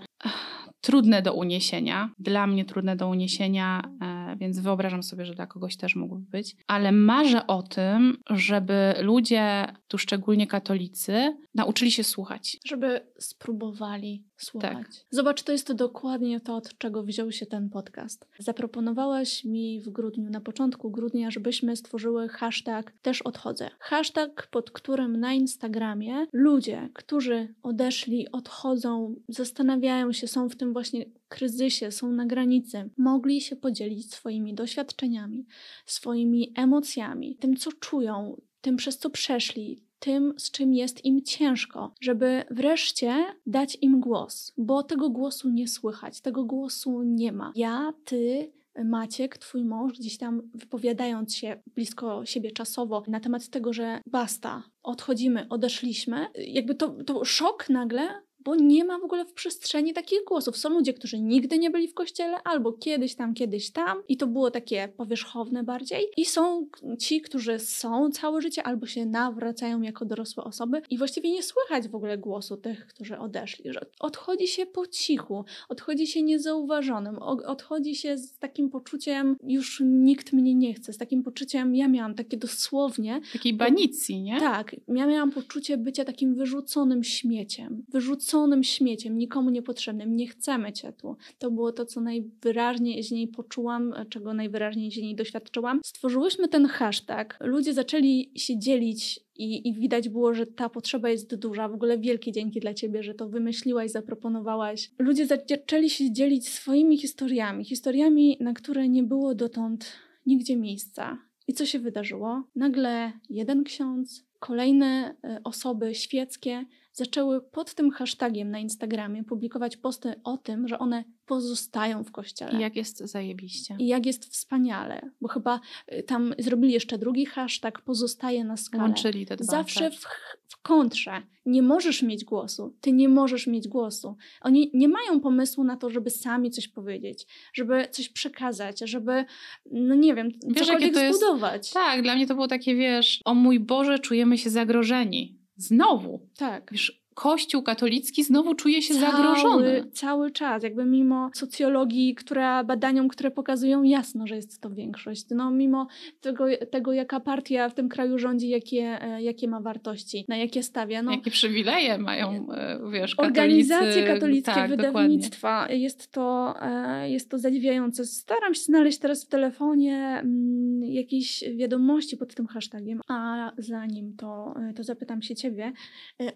trudne 0.83 1.23
do 1.23 1.35
uniesienia. 1.35 2.11
Dla 2.19 2.47
mnie 2.47 2.65
trudne 2.65 2.97
do 2.97 3.09
uniesienia, 3.09 3.83
e, 4.03 4.37
więc 4.37 4.59
wyobrażam 4.61 5.03
sobie, 5.03 5.27
że 5.27 5.35
dla 5.35 5.47
kogoś 5.47 5.77
też 5.77 5.97
mógłby 5.97 6.31
być. 6.31 6.57
Ale 6.67 6.93
marzę 6.93 7.47
o 7.47 7.63
tym, 7.63 8.19
żeby 8.31 8.95
ludzie, 9.01 9.67
tu 9.89 9.99
szczególnie 9.99 10.47
katolicy, 10.47 11.37
nauczyli 11.55 11.91
się 11.91 12.05
słuchać. 12.05 12.57
Żeby 12.67 13.01
spróbowali 13.19 14.25
słuchać. 14.45 14.73
Tak. 14.73 14.91
Zobacz, 15.11 15.43
to 15.43 15.53
jest 15.53 15.73
dokładnie 15.73 16.41
to, 16.41 16.57
od 16.57 16.79
czego 16.79 17.03
wziął 17.03 17.33
się 17.33 17.47
ten 17.47 17.71
podcast. 17.71 18.27
Zaproponowałaś 18.39 19.45
mi 19.45 19.81
w 19.81 19.89
grudniu, 19.89 20.31
na 20.31 20.41
początku 20.41 20.91
grudnia, 20.91 21.31
żebyśmy 21.31 21.77
stworzyły 21.77 22.29
hashtag 22.29 22.93
też 23.03 23.23
odchodzę. 23.23 23.71
Hashtag, 23.79 24.47
pod 24.51 24.71
którym 24.71 25.21
na 25.21 25.33
Instagramie 25.33 26.27
ludzie, 26.33 26.89
którzy 26.95 27.55
odeszli, 27.63 28.31
odchodzą, 28.33 29.15
zastanawiają 29.29 30.13
się, 30.13 30.29
są 30.29 30.49
w 30.49 30.57
tym 30.57 30.73
właśnie 30.73 31.05
kryzysie, 31.29 31.93
są 31.93 32.13
na 32.13 32.27
granicy, 32.27 32.91
mogli 32.99 33.41
się 33.41 33.57
podzielić 33.57 34.15
swoimi 34.15 34.55
doświadczeniami, 34.55 35.47
swoimi 35.87 36.53
emocjami, 36.57 37.37
tym, 37.37 37.57
co 37.57 37.73
czują, 37.73 38.41
tym, 38.61 38.77
przez 38.77 38.99
co 38.99 39.11
przeszli, 39.11 39.83
tym, 40.03 40.35
z 40.37 40.51
czym 40.51 40.75
jest 40.75 41.05
im 41.05 41.23
ciężko, 41.23 41.95
żeby 42.01 42.45
wreszcie 42.51 43.27
dać 43.47 43.79
im 43.81 44.01
głos, 44.01 44.53
bo 44.57 44.83
tego 44.83 45.11
głosu 45.11 45.51
nie 45.51 45.69
słychać, 45.69 46.21
tego 46.21 46.45
głosu 46.45 47.03
nie 47.03 47.33
ma. 47.33 47.53
Ja, 47.55 47.93
ty, 48.05 48.53
Maciek, 48.85 49.39
twój 49.39 49.65
mąż, 49.65 49.93
gdzieś 49.93 50.19
tam 50.19 50.43
wypowiadając 50.55 51.35
się 51.35 51.63
blisko 51.75 52.27
siebie 52.27 52.51
czasowo 52.51 53.03
na 53.09 53.21
temat 53.21 53.49
tego, 53.49 53.73
że 53.73 54.01
basta, 54.07 54.63
odchodzimy, 54.83 55.47
odeszliśmy, 55.49 56.27
jakby 56.35 56.75
to, 56.75 56.89
to 56.89 57.25
szok 57.25 57.69
nagle 57.69 58.23
bo 58.45 58.55
nie 58.55 58.85
ma 58.85 58.99
w 58.99 59.05
ogóle 59.05 59.25
w 59.25 59.33
przestrzeni 59.33 59.93
takich 59.93 60.25
głosów. 60.25 60.57
Są 60.57 60.71
ludzie, 60.71 60.95
którzy 60.95 61.21
nigdy 61.21 61.59
nie 61.59 61.71
byli 61.71 61.89
w 61.89 61.95
kościele, 61.95 62.37
albo 62.45 62.73
kiedyś 62.73 63.15
tam, 63.15 63.35
kiedyś 63.35 63.71
tam, 63.71 64.03
i 64.09 64.17
to 64.17 64.27
było 64.27 64.51
takie 64.51 64.89
powierzchowne 64.97 65.63
bardziej. 65.65 66.07
I 66.17 66.25
są 66.25 66.67
ci, 66.99 67.21
którzy 67.21 67.59
są 67.59 68.11
całe 68.11 68.41
życie, 68.41 68.63
albo 68.63 68.87
się 68.87 69.07
nawracają 69.07 69.83
jako 69.83 70.05
dorosłe 70.05 70.45
osoby, 70.45 70.83
i 70.91 70.99
właściwie 70.99 71.31
nie 71.31 71.43
słychać 71.43 71.89
w 71.89 71.95
ogóle 71.95 72.19
głosu 72.19 72.57
tych, 72.57 72.87
którzy 72.87 73.19
odeszli. 73.19 73.73
Że 73.73 73.87
odchodzi 74.01 74.49
się 74.49 74.67
po 74.67 74.87
cichu, 74.87 75.45
odchodzi 75.69 76.07
się 76.07 76.23
niezauważonym, 76.23 77.19
odchodzi 77.47 77.95
się 77.95 78.19
z 78.19 78.39
takim 78.39 78.71
poczuciem, 78.71 79.37
już 79.43 79.83
nikt 79.85 80.33
mnie 80.33 80.55
nie 80.55 80.75
chce, 80.75 80.93
z 80.93 80.99
takim 80.99 81.23
poczuciem, 81.23 81.75
ja 81.75 81.89
miałam 81.89 82.15
takie 82.15 82.37
dosłownie. 82.37 83.21
Takiej 83.33 83.55
banicji, 83.55 84.23
nie? 84.23 84.41
Tak, 84.41 84.77
ja 84.89 85.07
miałam 85.07 85.31
poczucie 85.31 85.77
bycia 85.77 86.05
takim 86.05 86.35
wyrzuconym 86.35 87.05
śmieciem. 87.05 87.85
Wyrzuconym 87.89 88.32
wyrzuconym 88.33 88.65
śmieciem, 88.65 89.19
nikomu 89.19 89.51
niepotrzebnym, 89.51 90.17
nie 90.17 90.27
chcemy 90.27 90.73
cię 90.73 90.93
tu. 90.93 91.17
To 91.39 91.51
było 91.51 91.73
to, 91.73 91.85
co 91.85 92.01
najwyraźniej 92.01 93.03
z 93.03 93.11
niej 93.11 93.29
poczułam, 93.29 93.95
czego 94.09 94.35
najwyraźniej 94.35 94.91
z 94.91 94.97
niej 94.97 95.15
doświadczyłam. 95.15 95.81
Stworzyłyśmy 95.85 96.49
ten 96.49 96.67
hashtag, 96.67 97.39
ludzie 97.41 97.75
zaczęli 97.75 98.31
się 98.37 98.59
dzielić 98.59 99.21
i, 99.37 99.69
I, 99.69 99.75
widać 99.75 100.09
było, 100.09 100.35
że 100.35 100.47
ta 100.47 100.69
potrzeba 100.69 101.09
jest 101.09 101.35
duża. 101.35 101.69
W 101.69 101.75
ogóle 101.75 101.99
wielkie 101.99 102.33
dzięki 102.33 102.61
dla 102.61 102.75
ciebie, 102.75 103.03
że 103.03 103.15
to 103.15 103.29
wymyśliłaś, 103.29 103.91
zaproponowałaś. 103.91 104.91
Ludzie 104.99 105.27
zaczęli 105.27 105.91
się 105.91 106.13
dzielić 106.13 106.49
swoimi 106.49 106.99
historiami, 106.99 107.65
historiami, 107.65 108.37
na 108.41 108.53
które 108.53 108.89
nie 108.89 109.03
było 109.03 109.35
dotąd 109.35 109.93
nigdzie 110.27 110.57
miejsca. 110.57 111.19
I 111.49 111.53
co 111.53 111.67
się 111.67 111.79
wydarzyło? 111.79 112.43
Nagle 112.57 113.13
jeden 113.31 113.65
ksiądz, 113.65 114.25
kolejne 114.39 115.15
e, 115.25 115.41
osoby 115.45 115.95
świeckie 115.95 116.65
zaczęły 116.93 117.41
pod 117.41 117.75
tym 117.75 117.91
hashtagiem 117.91 118.51
na 118.51 118.59
Instagramie 118.59 119.25
publikować 119.25 119.77
posty 119.77 120.15
o 120.25 120.37
tym, 120.37 120.69
że 120.69 120.79
one 120.79 121.05
pozostają 121.27 122.05
w 122.05 122.13
kościele. 122.13 122.59
I 122.59 122.61
jak 122.61 122.77
jest 122.77 122.99
zajebiście. 122.99 123.77
I 123.79 123.87
jak 123.87 124.07
jest 124.07 124.27
wspaniale, 124.27 125.11
bo 125.21 125.29
chyba 125.29 125.61
y, 125.93 126.03
tam 126.03 126.35
zrobili 126.39 126.73
jeszcze 126.73 126.99
drugi 126.99 127.27
hashtag, 127.27 127.81
pozostaje 127.81 128.45
na 128.45 128.57
skale. 128.57 128.83
Łączyli 128.85 129.27
te 129.27 129.37
dwa. 129.37 129.45
Zawsze 129.45 129.91
w, 129.91 130.07
w 130.49 130.63
kontrze. 130.63 131.23
Nie 131.47 131.63
możesz 131.63 132.03
mieć 132.03 132.25
głosu. 132.25 132.77
Ty 132.81 132.93
nie 132.93 133.09
możesz 133.09 133.47
mieć 133.47 133.69
głosu. 133.69 134.17
Oni 134.41 134.71
nie 134.75 134.89
mają 134.89 135.21
pomysłu 135.21 135.65
na 135.65 135.77
to, 135.77 135.91
żeby 135.91 136.11
sami 136.11 136.51
coś 136.51 136.69
powiedzieć, 136.69 137.27
żeby 137.53 137.89
coś 137.91 138.09
przekazać, 138.09 138.81
żeby, 138.81 139.25
no 139.71 139.95
nie 139.95 140.15
wiem, 140.15 140.31
wiesz, 140.47 140.67
cokolwiek 140.67 140.95
to 140.95 141.15
zbudować. 141.15 141.63
Jest, 141.63 141.75
tak, 141.75 142.03
dla 142.03 142.15
mnie 142.15 142.27
to 142.27 142.35
było 142.35 142.49
takie, 142.49 142.75
wiesz, 142.75 143.21
o 143.25 143.35
mój 143.35 143.61
Boże, 143.61 143.99
czujemy 143.99 144.39
się 144.39 144.51
zagrożeni. 144.51 145.42
Znowu. 145.57 146.29
Tak. 146.37 146.73
Wiesz, 146.73 147.02
Kościół 147.15 147.63
katolicki 147.63 148.25
znowu 148.25 148.55
czuje 148.55 148.83
się 148.83 148.95
cały, 148.95 149.07
zagrożony. 149.07 149.85
Cały 149.93 150.31
czas, 150.31 150.63
jakby 150.63 150.85
mimo 150.85 151.31
socjologii, 151.35 152.15
która 152.15 152.65
badaniom, 152.65 153.09
które 153.09 153.31
pokazują 153.31 153.83
jasno, 153.83 154.27
że 154.27 154.37
jest 154.37 154.61
to 154.61 154.71
większość, 154.71 155.25
no 155.31 155.51
mimo 155.51 155.87
tego, 156.21 156.45
tego 156.71 156.93
jaka 156.93 157.21
partia 157.21 157.69
w 157.69 157.75
tym 157.75 157.89
kraju 157.89 158.19
rządzi, 158.19 158.49
jakie, 158.49 158.99
e, 159.03 159.23
jakie 159.23 159.49
ma 159.49 159.61
wartości, 159.61 160.25
na 160.29 160.37
jakie 160.37 160.63
stawia. 160.63 161.03
No, 161.03 161.13
jakie 161.13 161.31
przywileje 161.31 161.99
mają, 161.99 162.47
e, 162.53 162.79
wiesz, 162.93 163.15
katolicy. 163.15 163.43
Organizacje 163.43 164.03
katolickie, 164.07 164.53
tak, 164.53 164.71
wydawnictwa. 164.71 165.61
Dokładnie. 165.61 165.83
Jest 165.83 166.13
to, 166.13 166.55
e, 166.63 167.11
jest 167.11 167.31
to 167.31 167.39
zadziwiające. 167.39 168.05
Staram 168.05 168.55
się 168.55 168.63
znaleźć 168.63 168.99
teraz 168.99 169.25
w 169.25 169.29
telefonie 169.29 169.97
mm, 169.97 170.83
jakieś 170.85 171.45
wiadomości 171.57 172.17
pod 172.17 172.35
tym 172.35 172.47
hashtagiem, 172.47 173.01
a 173.09 173.53
zanim 173.59 174.17
to, 174.17 174.55
to 174.77 174.85
zapytam 174.85 175.23
się 175.23 175.35
ciebie 175.35 175.73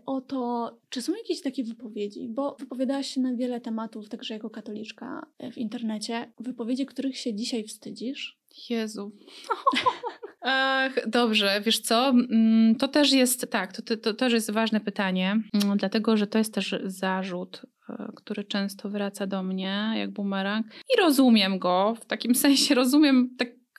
o 0.07 0.21
to, 0.21 0.66
czy 0.89 1.03
są 1.03 1.13
jakieś 1.15 1.43
takie 1.43 1.65
wypowiedzi? 1.65 2.29
Bo 2.29 2.57
wypowiadałaś 2.61 3.07
się 3.07 3.21
na 3.21 3.35
wiele 3.35 3.61
tematów, 3.61 4.09
także 4.09 4.35
jako 4.35 4.51
katoliczka 4.51 5.27
e, 5.39 5.53
w 5.53 5.59
internecie. 5.59 6.33
Wypowiedzi, 6.41 6.87
których 6.87 7.19
się 7.19 7.35
dzisiaj 7.35 7.65
wstydzisz? 7.65 8.39
Jezu. 8.71 9.13
Ach, 10.49 11.09
dobrze, 11.09 11.61
wiesz 11.65 11.81
co? 11.81 12.09
Mm, 12.09 12.75
to 12.75 12.89
też 12.89 13.13
jest, 13.13 13.51
tak, 13.51 13.73
to, 13.73 13.83
to, 13.83 13.97
to 13.97 14.15
też 14.15 14.33
jest 14.33 14.51
ważne 14.51 14.81
pytanie, 14.81 15.41
mm, 15.65 15.77
dlatego 15.77 16.17
że 16.17 16.27
to 16.27 16.39
jest 16.39 16.55
też 16.55 16.75
zarzut, 16.85 17.63
e, 17.89 18.13
który 18.17 18.45
często 18.45 18.91
wraca 18.91 19.27
do 19.27 19.43
mnie 19.43 19.93
jak 19.97 20.11
bumerang 20.11 20.67
i 20.67 21.01
rozumiem 21.01 21.59
go, 21.59 21.95
w 22.01 22.07
takim 22.07 22.35
sensie 22.45 22.75
rozumiem 22.75 23.37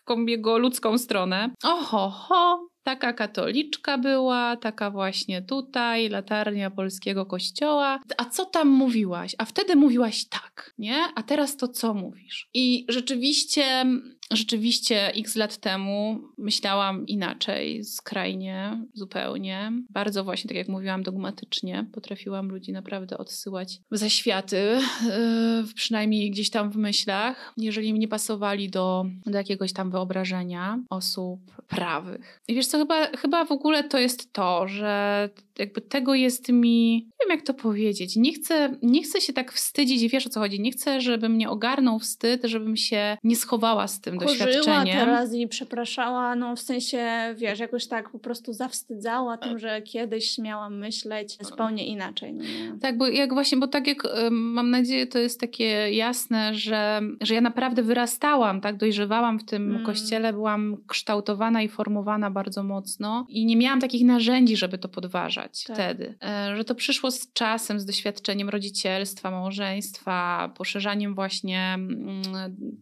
taką 0.08 0.26
jego 0.26 0.58
ludzką 0.58 0.97
stronę. 0.97 1.49
Oho, 1.64 2.10
ho, 2.10 2.68
Taka 2.84 3.14
katoliczka 3.14 3.97
była, 3.97 4.58
taka 4.58 4.91
właśnie 4.91 5.41
tutaj, 5.41 6.10
latarnia 6.10 6.72
polskiego 6.72 7.26
kościoła. 7.26 7.99
A 8.18 8.26
co 8.26 8.45
tam 8.45 8.68
mówiłaś? 8.68 9.36
A 9.38 9.45
wtedy 9.45 9.76
mówiłaś 9.76 10.26
tak, 10.30 10.74
nie? 10.78 10.95
A 11.16 11.24
teraz 11.24 11.58
to 11.58 11.68
co 11.68 11.93
mówisz? 11.93 12.49
I 12.53 12.86
rzeczywiście 12.89 13.86
Rzeczywiście 14.34 15.13
x 15.13 15.36
lat 15.36 15.57
temu 15.57 16.21
myślałam 16.38 17.07
inaczej, 17.07 17.84
skrajnie, 17.84 18.86
zupełnie. 18.93 19.71
Bardzo 19.89 20.23
właśnie, 20.23 20.47
tak 20.47 20.57
jak 20.57 20.67
mówiłam, 20.67 21.03
dogmatycznie. 21.03 21.86
Potrafiłam 21.91 22.47
ludzi 22.47 22.71
naprawdę 22.71 23.17
odsyłać 23.17 23.80
w 23.91 23.97
zaświaty, 23.97 24.80
yy, 25.05 25.73
przynajmniej 25.75 26.32
gdzieś 26.32 26.49
tam 26.49 26.71
w 26.71 26.78
myślach, 26.78 27.53
jeżeli 27.57 27.93
mi 27.93 27.99
nie 27.99 28.07
pasowali 28.07 28.69
do, 28.69 29.05
do 29.25 29.38
jakiegoś 29.38 29.73
tam 29.73 29.91
wyobrażenia 29.91 30.80
osób 30.89 31.39
prawych. 31.67 32.41
I 32.47 32.55
wiesz 32.55 32.67
co, 32.67 32.78
chyba, 32.78 33.07
chyba 33.07 33.45
w 33.45 33.51
ogóle 33.51 33.84
to 33.84 33.99
jest 33.99 34.34
to, 34.34 34.67
że 34.67 35.30
jakby 35.60 35.82
tego 35.82 36.16
jest 36.16 36.49
mi, 36.49 36.93
nie 36.95 37.26
wiem 37.26 37.38
jak 37.38 37.45
to 37.45 37.53
powiedzieć, 37.53 38.16
nie 38.16 38.34
chcę, 38.34 38.78
nie 38.82 39.03
chcę 39.03 39.22
się 39.22 39.34
tak 39.34 39.51
wstydzić, 39.51 40.12
wiesz 40.12 40.28
o 40.28 40.30
co 40.30 40.39
chodzi, 40.39 40.60
nie 40.60 40.72
chcę, 40.72 41.01
żeby 41.01 41.30
mnie 41.30 41.49
ogarnął 41.49 41.99
wstyd, 41.99 42.41
żebym 42.43 42.78
się 42.78 43.18
nie 43.24 43.36
schowała 43.36 43.88
z 43.88 44.01
tym 44.01 44.18
Korzyła 44.18 44.45
doświadczeniem. 44.45 44.99
teraz 44.99 45.34
i 45.34 45.47
przepraszała, 45.47 46.36
no 46.36 46.55
w 46.55 46.60
sensie, 46.60 47.08
wiesz, 47.38 47.60
jakoś 47.60 47.88
tak 47.88 48.10
po 48.10 48.20
prostu 48.20 48.53
zawstydzała 48.53 49.38
tym, 49.38 49.60
że 49.60 49.82
kiedyś 49.82 50.38
miałam 50.38 50.78
myśleć 50.78 51.38
zupełnie 51.41 51.88
inaczej. 51.88 52.34
No 52.34 52.43
tak, 52.82 52.97
bo 52.97 53.08
jak 53.08 53.34
właśnie, 53.34 53.58
bo 53.58 53.68
tak 53.68 53.88
jak 53.88 54.03
mam 54.32 54.70
nadzieję, 54.70 55.08
to 55.08 55.20
jest 55.20 55.39
takie 55.39 55.91
jasne, 55.91 56.55
że, 56.55 57.01
że 57.22 57.36
ja 57.36 57.41
naprawdę 57.41 57.84
wyrastałam, 57.84 58.62
tak, 58.62 58.78
dojrzewałam 58.78 59.39
w 59.39 59.45
tym 59.45 59.70
mm. 59.70 59.86
kościele, 59.86 60.34
byłam 60.34 60.78
kształtowana 60.88 61.62
i 61.62 61.68
formowana 61.68 62.32
bardzo 62.32 62.64
mocno 62.64 63.26
i 63.30 63.45
nie 63.45 63.58
miałam 63.58 63.82
takich 63.82 64.05
narzędzi, 64.05 64.58
żeby 64.58 64.78
to 64.78 64.89
podważać 64.89 65.47
tak. 65.68 65.76
wtedy. 65.76 66.16
E, 66.24 66.56
że 66.58 66.64
to 66.64 66.76
przyszło 66.76 67.12
z 67.12 67.34
czasem, 67.34 67.80
z 67.80 67.86
doświadczeniem 67.86 68.50
rodzicielstwa, 68.50 69.32
małżeństwa, 69.32 70.52
poszerzaniem 70.58 71.16
właśnie 71.16 71.74
mm, 71.74 72.22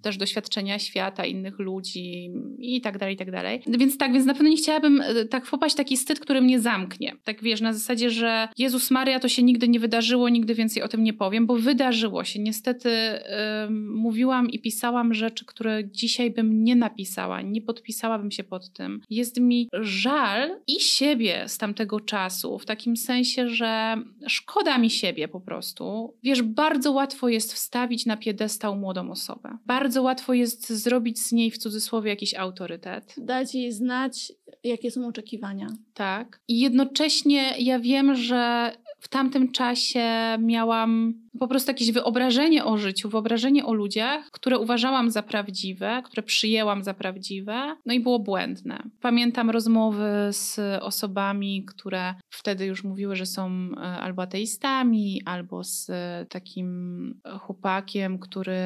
też 0.02 0.18
doświadczenia 0.18 0.80
świata 0.80 1.26
innych 1.26 1.60
ludzi 1.60 2.32
i 2.60 2.82
tak 2.82 2.98
dalej, 2.98 3.16
i 3.16 3.18
tak 3.18 3.32
dalej. 3.32 3.62
Więc 3.68 3.98
tak, 3.98 4.14
więc 4.14 4.26
na 4.26 4.34
pewno 4.34 4.50
nie 4.50 4.58
chciałabym 4.58 5.02
e, 5.02 5.26
tak 5.26 5.46
wpaść 5.46 5.76
taki 5.76 5.98
wstyd, 5.98 6.20
który 6.20 6.42
mnie 6.42 6.60
zamknie. 6.60 7.16
Tak 7.24 7.44
wiesz, 7.44 7.62
na 7.62 7.74
zasadzie, 7.74 8.10
że 8.10 8.48
Jezus 8.58 8.92
Maria 8.92 9.20
to 9.20 9.30
się 9.30 9.44
nigdy 9.44 9.68
nie 9.68 9.80
wydarzyło, 9.80 10.30
nigdy 10.30 10.56
więcej 10.56 10.84
o 10.84 10.88
tym 10.88 11.04
nie 11.04 11.14
powiem, 11.14 11.46
bo 11.46 11.56
wydarzyło 11.56 12.24
się. 12.24 12.40
Niestety 12.40 12.90
yy, 12.90 13.70
mówiłam 13.76 14.50
i 14.50 14.60
pisałam 14.60 15.14
rzeczy, 15.14 15.46
które 15.46 15.90
dzisiaj 15.90 16.32
bym 16.32 16.64
nie 16.64 16.76
napisała, 16.76 17.42
nie 17.42 17.62
podpisałabym 17.62 18.32
się 18.32 18.44
pod 18.44 18.74
tym. 18.74 19.02
Jest 19.10 19.40
mi 19.40 19.70
żal 19.74 20.50
i 20.68 20.80
siebie 20.80 21.44
z 21.48 21.58
tamtego 21.58 22.00
czasu, 22.00 22.55
w 22.60 22.66
takim 22.66 22.98
sensie, 22.98 23.50
że 23.50 23.96
szkoda 24.28 24.78
mi 24.78 24.90
siebie 24.90 25.28
po 25.28 25.42
prostu. 25.42 26.14
Wiesz, 26.24 26.42
bardzo 26.42 26.92
łatwo 26.92 27.30
jest 27.30 27.54
wstawić 27.54 28.06
na 28.06 28.18
piedestał 28.18 28.76
młodą 28.76 29.12
osobę. 29.12 29.58
Bardzo 29.66 30.02
łatwo 30.02 30.34
jest 30.34 30.70
zrobić 30.70 30.96
zrobić 30.96 31.20
z 31.20 31.32
niej 31.32 31.52
w 31.52 31.58
cudzysłowie 31.58 32.10
jakiś 32.10 32.34
autorytet. 32.34 33.16
Dać 33.18 33.56
jej 33.56 33.72
znać, 33.72 34.34
jakie 34.64 34.92
są 34.92 35.08
oczekiwania. 35.08 35.68
Tak. 35.94 36.42
I 36.48 36.60
jednocześnie 36.60 37.54
ja 37.60 37.80
wiem, 37.80 38.16
że 38.16 38.72
w 39.00 39.08
tamtym 39.08 39.52
czasie 39.52 40.10
miałam 40.40 41.14
po 41.40 41.48
prostu 41.48 41.72
jakieś 41.72 41.92
wyobrażenie 41.92 42.66
o 42.66 42.78
życiu, 42.78 43.10
wyobrażenie 43.10 43.66
o 43.66 43.74
ludziach, 43.74 44.32
które 44.32 44.60
uważałam 44.60 45.12
za 45.12 45.24
prawdziwe, 45.24 46.02
które 46.06 46.24
przyjęłam 46.24 46.84
za 46.84 46.94
prawdziwe, 46.94 47.76
no 47.86 47.94
i 47.94 48.00
było 48.00 48.20
błędne. 48.20 48.84
Pamiętam 49.02 49.50
rozmowy 49.50 50.06
z 50.32 50.60
osobami, 50.82 51.66
które 51.66 52.16
wtedy 52.30 52.66
już 52.66 52.84
mówiły, 52.84 53.16
że 53.16 53.26
są 53.26 53.50
e, 53.50 53.78
albo 53.80 54.22
ateistami, 54.22 55.22
albo 55.26 55.64
z 55.64 55.92
takim 56.30 57.22
chłopakiem, 57.40 58.20
który 58.20 58.58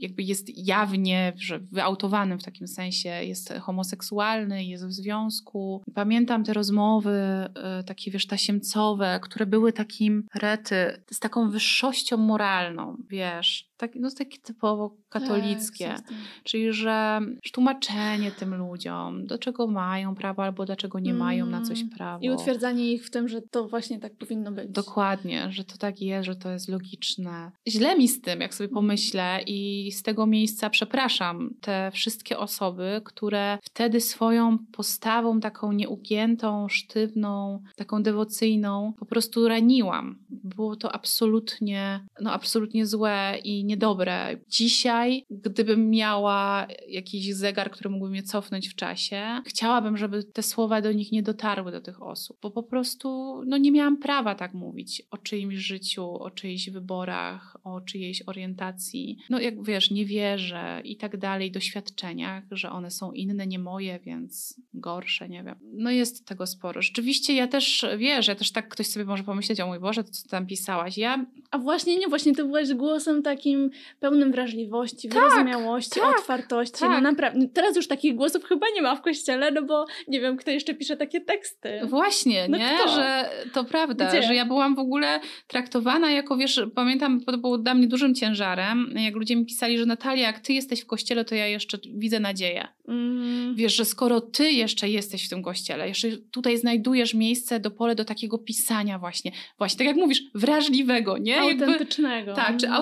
jakby 0.00 0.22
jest 0.22 0.66
jawnie, 0.66 1.32
że 1.36 1.58
wyautowanym 1.58 2.38
w 2.38 2.44
takim 2.44 2.68
sensie, 2.68 3.08
jest 3.08 3.52
homoseksualny, 3.60 4.64
jest 4.64 4.86
w 4.86 4.92
związku. 4.92 5.82
Pamiętam 5.94 6.44
te 6.44 6.52
rozmowy 6.52 7.10
e, 7.10 7.84
takie, 7.86 8.10
wiesz, 8.10 8.26
tasiemcowe, 8.26 9.20
które 9.22 9.46
były 9.46 9.72
takim 9.72 10.24
rety, 10.34 11.02
z 11.10 11.18
taką 11.18 11.50
wyższością 11.50 11.67
moralną, 12.16 12.96
wiesz, 13.08 13.67
tak, 13.78 13.94
no 13.94 14.10
takie 14.18 14.38
typowo 14.38 14.96
katolickie. 15.08 15.86
Tak, 15.86 16.04
Czyli, 16.44 16.72
że 16.72 17.20
tłumaczenie 17.52 18.30
tym 18.30 18.54
ludziom, 18.54 19.26
do 19.26 19.38
czego 19.38 19.66
mają 19.66 20.14
prawo 20.14 20.44
albo 20.44 20.64
dlaczego 20.64 20.98
nie 20.98 21.10
mm. 21.10 21.20
mają 21.20 21.46
na 21.46 21.62
coś 21.62 21.78
mm. 21.78 21.90
prawo. 21.90 22.24
I 22.24 22.30
utwierdzanie 22.30 22.92
ich 22.92 23.06
w 23.06 23.10
tym, 23.10 23.28
że 23.28 23.42
to 23.42 23.68
właśnie 23.68 24.00
tak 24.00 24.16
powinno 24.16 24.52
być. 24.52 24.70
Dokładnie, 24.70 25.52
że 25.52 25.64
to 25.64 25.76
tak 25.76 26.00
jest, 26.00 26.26
że 26.26 26.36
to 26.36 26.50
jest 26.50 26.68
logiczne. 26.68 27.50
Źle 27.68 27.98
mi 27.98 28.08
z 28.08 28.20
tym, 28.20 28.40
jak 28.40 28.54
sobie 28.54 28.68
pomyślę 28.68 29.40
i 29.46 29.92
z 29.92 30.02
tego 30.02 30.26
miejsca 30.26 30.70
przepraszam 30.70 31.50
te 31.60 31.90
wszystkie 31.94 32.38
osoby, 32.38 33.00
które 33.04 33.58
wtedy 33.62 34.00
swoją 34.00 34.58
postawą 34.72 35.40
taką 35.40 35.72
nieugiętą, 35.72 36.68
sztywną, 36.68 37.62
taką 37.76 38.02
dewocyjną 38.02 38.92
po 38.98 39.06
prostu 39.06 39.48
raniłam. 39.48 40.18
Było 40.30 40.76
to 40.76 40.92
absolutnie, 40.92 42.00
no 42.20 42.32
absolutnie 42.32 42.86
złe 42.86 43.38
i 43.44 43.64
niedobre. 43.68 44.36
Dzisiaj, 44.48 45.24
gdybym 45.30 45.90
miała 45.90 46.66
jakiś 46.88 47.34
zegar, 47.34 47.70
który 47.70 47.90
mógłby 47.90 48.10
mnie 48.10 48.22
cofnąć 48.22 48.68
w 48.68 48.74
czasie, 48.74 49.42
chciałabym, 49.46 49.96
żeby 49.96 50.24
te 50.24 50.42
słowa 50.42 50.82
do 50.82 50.92
nich 50.92 51.12
nie 51.12 51.22
dotarły 51.22 51.72
do 51.72 51.80
tych 51.80 52.02
osób, 52.02 52.38
bo 52.42 52.50
po 52.50 52.62
prostu 52.62 53.08
no, 53.46 53.56
nie 53.56 53.72
miałam 53.72 53.96
prawa 53.96 54.34
tak 54.34 54.54
mówić 54.54 55.02
o 55.10 55.18
czyimś 55.18 55.54
życiu, 55.54 56.10
o 56.10 56.30
czyichś 56.30 56.70
wyborach, 56.70 57.56
o 57.64 57.80
czyjejś 57.80 58.22
orientacji. 58.26 59.18
No 59.30 59.40
jak 59.40 59.64
wiesz, 59.64 59.78
wiesz, 59.78 59.90
niewierze 59.90 60.80
i 60.84 60.96
tak 60.96 61.16
dalej, 61.16 61.50
doświadczeniach, 61.50 62.44
że 62.50 62.70
one 62.70 62.90
są 62.90 63.12
inne, 63.12 63.46
nie 63.46 63.58
moje, 63.58 63.98
więc 64.04 64.60
gorsze, 64.74 65.28
nie 65.28 65.42
wiem. 65.42 65.56
No 65.62 65.90
jest 65.90 66.26
tego 66.26 66.46
sporo. 66.46 66.82
Rzeczywiście 66.82 67.34
ja 67.34 67.48
też, 67.48 67.86
wiesz, 67.98 68.28
ja 68.28 68.34
też 68.34 68.52
tak 68.52 68.68
ktoś 68.68 68.86
sobie 68.86 69.04
może 69.04 69.24
pomyśleć, 69.24 69.60
o 69.60 69.66
mój 69.66 69.80
Boże, 69.80 70.04
to 70.04 70.10
co 70.10 70.28
tam 70.28 70.46
pisałaś. 70.46 70.98
Ja... 70.98 71.26
A 71.50 71.58
właśnie 71.58 71.98
nie, 71.98 72.08
właśnie 72.08 72.34
ty 72.34 72.44
byłaś 72.44 72.74
głosem 72.74 73.22
takim 73.22 73.57
pełnym 74.00 74.32
wrażliwości, 74.32 75.08
tak, 75.08 75.18
wyrozumiałości, 75.18 76.00
tak, 76.00 76.18
otwartości. 76.18 76.78
No 76.80 76.88
tak. 76.88 77.02
No 77.02 77.10
naprawdę, 77.10 77.48
teraz 77.54 77.76
już 77.76 77.88
takich 77.88 78.14
głosów 78.14 78.44
chyba 78.44 78.66
nie 78.74 78.82
ma 78.82 78.96
w 78.96 79.02
kościele, 79.02 79.50
no 79.50 79.62
bo 79.62 79.86
nie 80.08 80.20
wiem, 80.20 80.36
kto 80.36 80.50
jeszcze 80.50 80.74
pisze 80.74 80.96
takie 80.96 81.20
teksty. 81.20 81.80
Właśnie, 81.84 82.48
no 82.48 82.58
nie? 82.58 82.70
Kto? 82.78 82.88
Że 82.88 83.30
to 83.52 83.64
prawda, 83.64 84.08
Gdzie? 84.08 84.22
że 84.22 84.34
ja 84.34 84.46
byłam 84.46 84.74
w 84.74 84.78
ogóle 84.78 85.20
traktowana 85.46 86.10
jako, 86.10 86.36
wiesz, 86.36 86.60
pamiętam, 86.74 87.20
to 87.20 87.38
było 87.38 87.58
dla 87.58 87.74
mnie 87.74 87.86
dużym 87.86 88.14
ciężarem, 88.14 88.94
jak 88.96 89.14
ludzie 89.14 89.36
mi 89.36 89.46
pisali, 89.46 89.78
że 89.78 89.86
Natalia, 89.86 90.26
jak 90.26 90.40
ty 90.40 90.52
jesteś 90.52 90.80
w 90.80 90.86
kościele, 90.86 91.24
to 91.24 91.34
ja 91.34 91.46
jeszcze 91.46 91.78
widzę 91.94 92.20
nadzieję. 92.20 92.68
Mm. 92.88 93.54
Wiesz, 93.54 93.76
że 93.76 93.84
skoro 93.84 94.20
ty 94.20 94.52
jeszcze 94.52 94.88
jesteś 94.88 95.26
w 95.26 95.28
tym 95.28 95.42
kościele, 95.42 95.88
jeszcze 95.88 96.08
tutaj 96.16 96.58
znajdujesz 96.58 97.14
miejsce 97.14 97.60
do 97.60 97.70
pole 97.70 97.94
do 97.94 98.04
takiego 98.04 98.38
pisania 98.38 98.98
właśnie, 98.98 99.32
właśnie 99.58 99.78
tak 99.78 99.86
jak 99.86 99.96
mówisz, 99.96 100.22
wrażliwego, 100.34 101.18
nie? 101.18 101.40
Autentycznego. 101.40 102.30
Jakby, 102.30 102.42
tak, 102.42 102.56
czy 102.56 102.66
mm. 102.66 102.78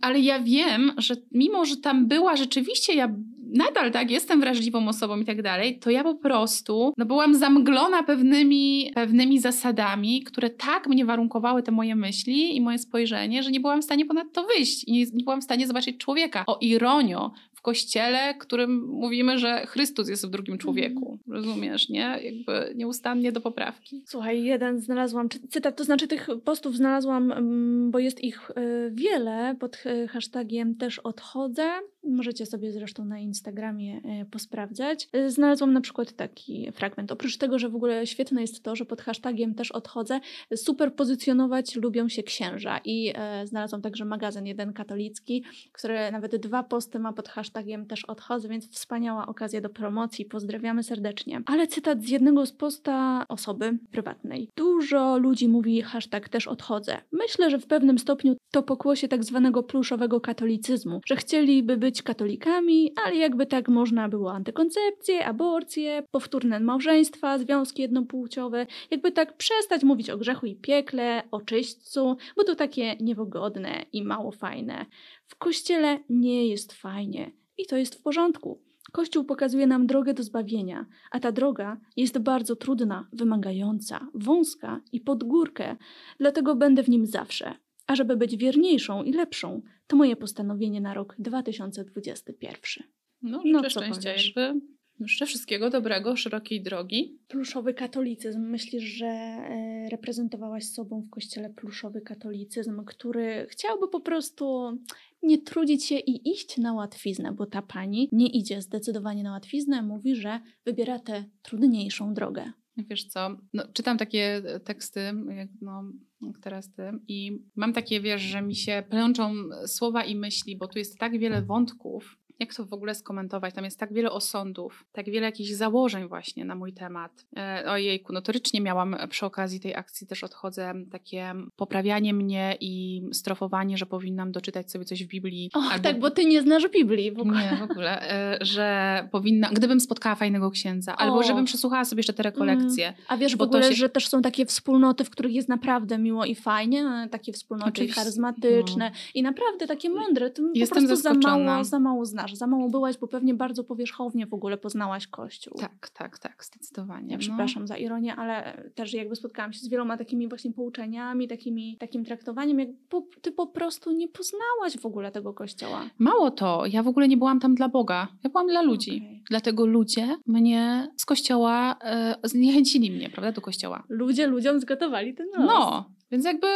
Ale 0.00 0.20
ja 0.20 0.40
wiem, 0.40 0.92
że 0.98 1.14
mimo, 1.32 1.64
że 1.64 1.76
tam 1.76 2.08
była 2.08 2.36
rzeczywiście, 2.36 2.94
ja 2.94 3.08
nadal 3.54 3.92
tak, 3.92 4.10
jestem 4.10 4.40
wrażliwą 4.40 4.88
osobą 4.88 5.20
i 5.20 5.24
tak 5.24 5.42
dalej, 5.42 5.78
to 5.78 5.90
ja 5.90 6.02
po 6.02 6.14
prostu 6.14 6.92
no, 6.96 7.06
byłam 7.06 7.34
zamglona 7.34 8.02
pewnymi, 8.02 8.90
pewnymi 8.94 9.40
zasadami, 9.40 10.22
które 10.22 10.50
tak 10.50 10.86
mnie 10.86 11.04
warunkowały 11.04 11.62
te 11.62 11.72
moje 11.72 11.96
myśli 11.96 12.56
i 12.56 12.60
moje 12.60 12.78
spojrzenie, 12.78 13.42
że 13.42 13.50
nie 13.50 13.60
byłam 13.60 13.82
w 13.82 13.84
stanie 13.84 14.06
ponad 14.06 14.32
to 14.32 14.46
wyjść 14.46 14.84
i 14.84 14.92
nie, 14.92 15.04
nie 15.12 15.24
byłam 15.24 15.40
w 15.40 15.44
stanie 15.44 15.66
zobaczyć 15.66 15.98
człowieka. 15.98 16.44
O 16.46 16.58
ironio, 16.60 17.30
kościele, 17.64 18.34
którym 18.34 18.86
mówimy, 18.86 19.38
że 19.38 19.66
Chrystus 19.66 20.08
jest 20.08 20.26
w 20.26 20.30
drugim 20.30 20.58
człowieku. 20.58 21.18
Mm. 21.26 21.44
Rozumiesz, 21.44 21.88
nie? 21.88 22.18
Jakby 22.22 22.74
nieustannie 22.74 23.32
do 23.32 23.40
poprawki. 23.40 24.02
Słuchaj, 24.06 24.44
jeden 24.44 24.80
znalazłam, 24.80 25.28
cytat, 25.50 25.76
to 25.76 25.84
znaczy 25.84 26.08
tych 26.08 26.28
postów 26.44 26.76
znalazłam, 26.76 27.32
mm, 27.32 27.90
bo 27.90 27.98
jest 27.98 28.24
ich 28.24 28.50
e, 28.50 28.90
wiele, 28.90 29.56
pod 29.60 29.82
e, 29.86 30.06
hashtagiem 30.08 30.74
też 30.74 30.98
odchodzę. 30.98 31.70
Możecie 32.08 32.46
sobie 32.46 32.72
zresztą 32.72 33.04
na 33.04 33.18
Instagramie 33.18 34.00
e, 34.04 34.24
posprawdzać. 34.24 35.08
Znalazłam 35.26 35.72
na 35.72 35.80
przykład 35.80 36.12
taki 36.12 36.72
fragment. 36.72 37.12
Oprócz 37.12 37.36
tego, 37.36 37.58
że 37.58 37.68
w 37.68 37.76
ogóle 37.76 38.06
świetne 38.06 38.40
jest 38.40 38.62
to, 38.62 38.76
że 38.76 38.84
pod 38.84 39.02
hashtagiem 39.02 39.54
też 39.54 39.72
odchodzę, 39.72 40.20
super 40.56 40.94
pozycjonować 40.94 41.76
lubią 41.76 42.08
się 42.08 42.22
księża. 42.22 42.80
I 42.84 43.12
znalazłam 43.44 43.82
także 43.82 44.04
magazyn 44.04 44.46
jeden 44.46 44.72
katolicki, 44.72 45.44
który 45.72 46.12
nawet 46.12 46.36
dwa 46.36 46.62
posty 46.62 46.98
ma 46.98 47.12
pod 47.12 47.28
hashtagiem 47.28 47.53
hashtagiem 47.54 47.86
też 47.86 48.04
odchodzę, 48.04 48.48
więc 48.48 48.70
wspaniała 48.70 49.26
okazja 49.26 49.60
do 49.60 49.70
promocji. 49.70 50.24
Pozdrawiamy 50.24 50.82
serdecznie. 50.82 51.42
Ale 51.46 51.66
cytat 51.66 52.02
z 52.02 52.08
jednego 52.08 52.46
z 52.46 52.52
posta 52.52 53.24
osoby 53.28 53.78
prywatnej. 53.90 54.48
Dużo 54.56 55.18
ludzi 55.18 55.48
mówi 55.48 55.82
hashtag 55.82 56.28
też 56.28 56.48
odchodzę. 56.48 56.98
Myślę, 57.12 57.50
że 57.50 57.58
w 57.58 57.66
pewnym 57.66 57.98
stopniu 57.98 58.36
to 58.52 58.62
pokłosie 58.62 59.08
tak 59.08 59.24
zwanego 59.24 59.62
pluszowego 59.62 60.20
katolicyzmu, 60.20 61.00
że 61.06 61.16
chcieliby 61.16 61.76
być 61.76 62.02
katolikami, 62.02 62.92
ale 63.04 63.16
jakby 63.16 63.46
tak 63.46 63.68
można 63.68 64.08
było 64.08 64.32
antykoncepcję, 64.32 65.26
aborcję, 65.26 66.02
powtórne 66.10 66.60
małżeństwa, 66.60 67.38
związki 67.38 67.82
jednopłciowe, 67.82 68.66
jakby 68.90 69.12
tak 69.12 69.36
przestać 69.36 69.84
mówić 69.84 70.10
o 70.10 70.18
grzechu 70.18 70.46
i 70.46 70.56
piekle, 70.56 71.22
o 71.30 71.40
czyśćcu, 71.40 72.16
bo 72.36 72.44
to 72.44 72.54
takie 72.54 72.96
niewygodne 73.00 73.84
i 73.92 74.04
mało 74.04 74.32
fajne. 74.32 74.86
W 75.26 75.36
kościele 75.36 75.98
nie 76.08 76.48
jest 76.48 76.72
fajnie. 76.72 77.43
I 77.58 77.66
to 77.66 77.76
jest 77.76 77.94
w 77.94 78.02
porządku. 78.02 78.62
Kościół 78.92 79.24
pokazuje 79.24 79.66
nam 79.66 79.86
drogę 79.86 80.14
do 80.14 80.22
zbawienia, 80.22 80.86
a 81.10 81.20
ta 81.20 81.32
droga 81.32 81.80
jest 81.96 82.18
bardzo 82.18 82.56
trudna, 82.56 83.08
wymagająca, 83.12 84.08
wąska 84.14 84.80
i 84.92 85.00
pod 85.00 85.24
górkę, 85.24 85.76
dlatego 86.18 86.54
będę 86.56 86.82
w 86.82 86.88
nim 86.88 87.06
zawsze. 87.06 87.54
A 87.86 87.96
żeby 87.96 88.16
być 88.16 88.36
wierniejszą 88.36 89.02
i 89.02 89.12
lepszą, 89.12 89.62
to 89.86 89.96
moje 89.96 90.16
postanowienie 90.16 90.80
na 90.80 90.94
rok 90.94 91.14
2021. 91.18 92.86
No, 93.22 93.42
no 93.44 93.62
co 93.62 93.70
szczęścia, 93.70 94.10
jakby 94.10 94.60
Życzę 95.00 95.26
wszystkiego 95.26 95.70
dobrego, 95.70 96.16
szerokiej 96.16 96.62
drogi. 96.62 97.18
Pluszowy 97.28 97.74
katolicyzm. 97.74 98.40
Myślisz, 98.40 98.84
że 98.84 99.06
e, 99.06 99.88
reprezentowałaś 99.90 100.64
sobą 100.64 101.00
w 101.00 101.10
kościele 101.10 101.50
pluszowy 101.50 102.00
katolicyzm, 102.00 102.84
który 102.84 103.46
chciałby 103.50 103.88
po 103.88 104.00
prostu 104.00 104.78
nie 105.22 105.38
trudzić 105.38 105.84
się 105.84 105.98
i 105.98 106.30
iść 106.30 106.58
na 106.58 106.72
łatwiznę, 106.72 107.32
bo 107.32 107.46
ta 107.46 107.62
pani 107.62 108.08
nie 108.12 108.26
idzie 108.26 108.62
zdecydowanie 108.62 109.22
na 109.22 109.32
łatwiznę, 109.32 109.82
mówi, 109.82 110.16
że 110.16 110.40
wybiera 110.64 110.98
tę 110.98 111.24
trudniejszą 111.42 112.14
drogę. 112.14 112.52
Wiesz 112.76 113.04
co, 113.04 113.36
no, 113.52 113.62
czytam 113.72 113.98
takie 113.98 114.42
teksty, 114.64 115.00
jak, 115.36 115.48
no, 115.60 115.82
jak 116.22 116.38
teraz 116.38 116.72
ty, 116.72 116.82
i 117.08 117.38
mam 117.56 117.72
takie, 117.72 118.00
wiesz, 118.00 118.22
że 118.22 118.42
mi 118.42 118.54
się 118.54 118.82
plączą 118.90 119.34
słowa 119.66 120.04
i 120.04 120.16
myśli, 120.16 120.56
bo 120.56 120.68
tu 120.68 120.78
jest 120.78 120.98
tak 120.98 121.18
wiele 121.18 121.42
wątków, 121.42 122.18
jak 122.38 122.54
to 122.54 122.64
w 122.64 122.72
ogóle 122.72 122.94
skomentować? 122.94 123.54
Tam 123.54 123.64
jest 123.64 123.78
tak 123.78 123.92
wiele 123.92 124.10
osądów, 124.10 124.84
tak 124.92 125.06
wiele 125.06 125.26
jakichś 125.26 125.50
założeń 125.50 126.08
właśnie 126.08 126.44
na 126.44 126.54
mój 126.54 126.72
temat. 126.72 127.26
E, 127.36 127.64
ojejku, 127.70 128.12
notorycznie 128.12 128.60
miałam 128.60 128.96
przy 129.10 129.26
okazji 129.26 129.60
tej 129.60 129.74
akcji 129.74 130.06
też 130.06 130.24
odchodzę 130.24 130.74
takie 130.90 131.34
poprawianie 131.56 132.14
mnie 132.14 132.56
i 132.60 133.02
strofowanie, 133.12 133.78
że 133.78 133.86
powinnam 133.86 134.32
doczytać 134.32 134.70
sobie 134.70 134.84
coś 134.84 135.04
w 135.04 135.08
Biblii. 135.08 135.50
Och, 135.54 135.64
albo... 135.72 135.82
tak, 135.82 135.98
bo 135.98 136.10
ty 136.10 136.24
nie 136.24 136.42
znasz 136.42 136.68
Biblii 136.68 137.12
w 137.12 137.18
ogóle. 137.18 137.50
Nie, 137.50 137.56
w 137.56 137.70
ogóle. 137.70 138.10
E, 138.10 138.38
że 138.44 139.08
powinna, 139.12 139.50
gdybym 139.52 139.80
spotkała 139.80 140.14
fajnego 140.14 140.50
księdza, 140.50 140.96
albo 140.96 141.22
żebym 141.22 141.44
przesłuchała 141.44 141.84
sobie 141.84 141.98
jeszcze 141.98 142.12
te 142.12 142.22
rekolekcje. 142.22 142.86
Mm. 142.86 143.00
A 143.08 143.16
wiesz 143.16 143.36
w 143.36 143.42
ogóle, 143.42 143.62
się... 143.62 143.74
że 143.74 143.88
też 143.88 144.08
są 144.08 144.22
takie 144.22 144.46
wspólnoty, 144.46 145.04
w 145.04 145.10
których 145.10 145.32
jest 145.32 145.48
naprawdę 145.48 145.98
miło 145.98 146.24
i 146.24 146.34
fajnie, 146.34 146.84
no, 146.84 147.08
takie 147.08 147.32
wspólnoty 147.32 147.70
Oczywiście. 147.70 148.00
charyzmatyczne 148.00 148.90
no. 148.90 148.96
i 149.14 149.22
naprawdę 149.22 149.66
takie 149.66 149.90
mądre. 149.90 150.30
Ty 150.30 150.42
Jestem 150.54 150.82
po 150.82 150.88
prostu 150.88 151.20
za 151.20 151.36
mało, 151.36 151.64
za 151.64 151.80
mało 151.80 152.04
znasz 152.04 152.23
znasz, 152.28 152.38
za 152.38 152.46
mało 152.46 152.68
byłaś, 152.68 152.98
bo 152.98 153.08
pewnie 153.08 153.34
bardzo 153.34 153.64
powierzchownie 153.64 154.26
w 154.26 154.34
ogóle 154.34 154.58
poznałaś 154.58 155.06
Kościół. 155.06 155.58
Tak, 155.58 155.90
tak, 155.90 156.18
tak, 156.18 156.44
zdecydowanie. 156.44 157.08
Ja 157.08 157.16
no. 157.16 157.20
przepraszam 157.20 157.66
za 157.66 157.76
ironię, 157.76 158.16
ale 158.16 158.62
też 158.74 158.94
jakby 158.94 159.16
spotkałam 159.16 159.52
się 159.52 159.58
z 159.58 159.68
wieloma 159.68 159.96
takimi 159.96 160.28
właśnie 160.28 160.52
pouczeniami, 160.52 161.28
takimi, 161.28 161.76
takim 161.76 162.04
traktowaniem, 162.04 162.58
jak 162.58 162.68
po, 162.88 163.02
ty 163.22 163.32
po 163.32 163.46
prostu 163.46 163.92
nie 163.92 164.08
poznałaś 164.08 164.78
w 164.80 164.86
ogóle 164.86 165.10
tego 165.10 165.34
Kościoła. 165.34 165.90
Mało 165.98 166.30
to, 166.30 166.66
ja 166.66 166.82
w 166.82 166.88
ogóle 166.88 167.08
nie 167.08 167.16
byłam 167.16 167.40
tam 167.40 167.54
dla 167.54 167.68
Boga, 167.68 168.08
ja 168.24 168.30
byłam 168.30 168.46
dla 168.46 168.62
ludzi. 168.62 168.96
Okay. 168.96 169.20
Dlatego 169.30 169.66
ludzie 169.66 170.16
mnie 170.26 170.88
z 170.96 171.04
Kościoła, 171.04 171.76
e, 171.84 172.16
zniechęcili 172.24 172.90
mnie, 172.90 173.10
prawda, 173.10 173.32
do 173.32 173.40
Kościoła. 173.40 173.84
Ludzie 173.88 174.26
ludziom 174.26 174.60
zgotowali 174.60 175.14
ten 175.14 175.26
los. 175.26 175.46
No, 175.46 175.90
więc 176.10 176.24
jakby 176.24 176.46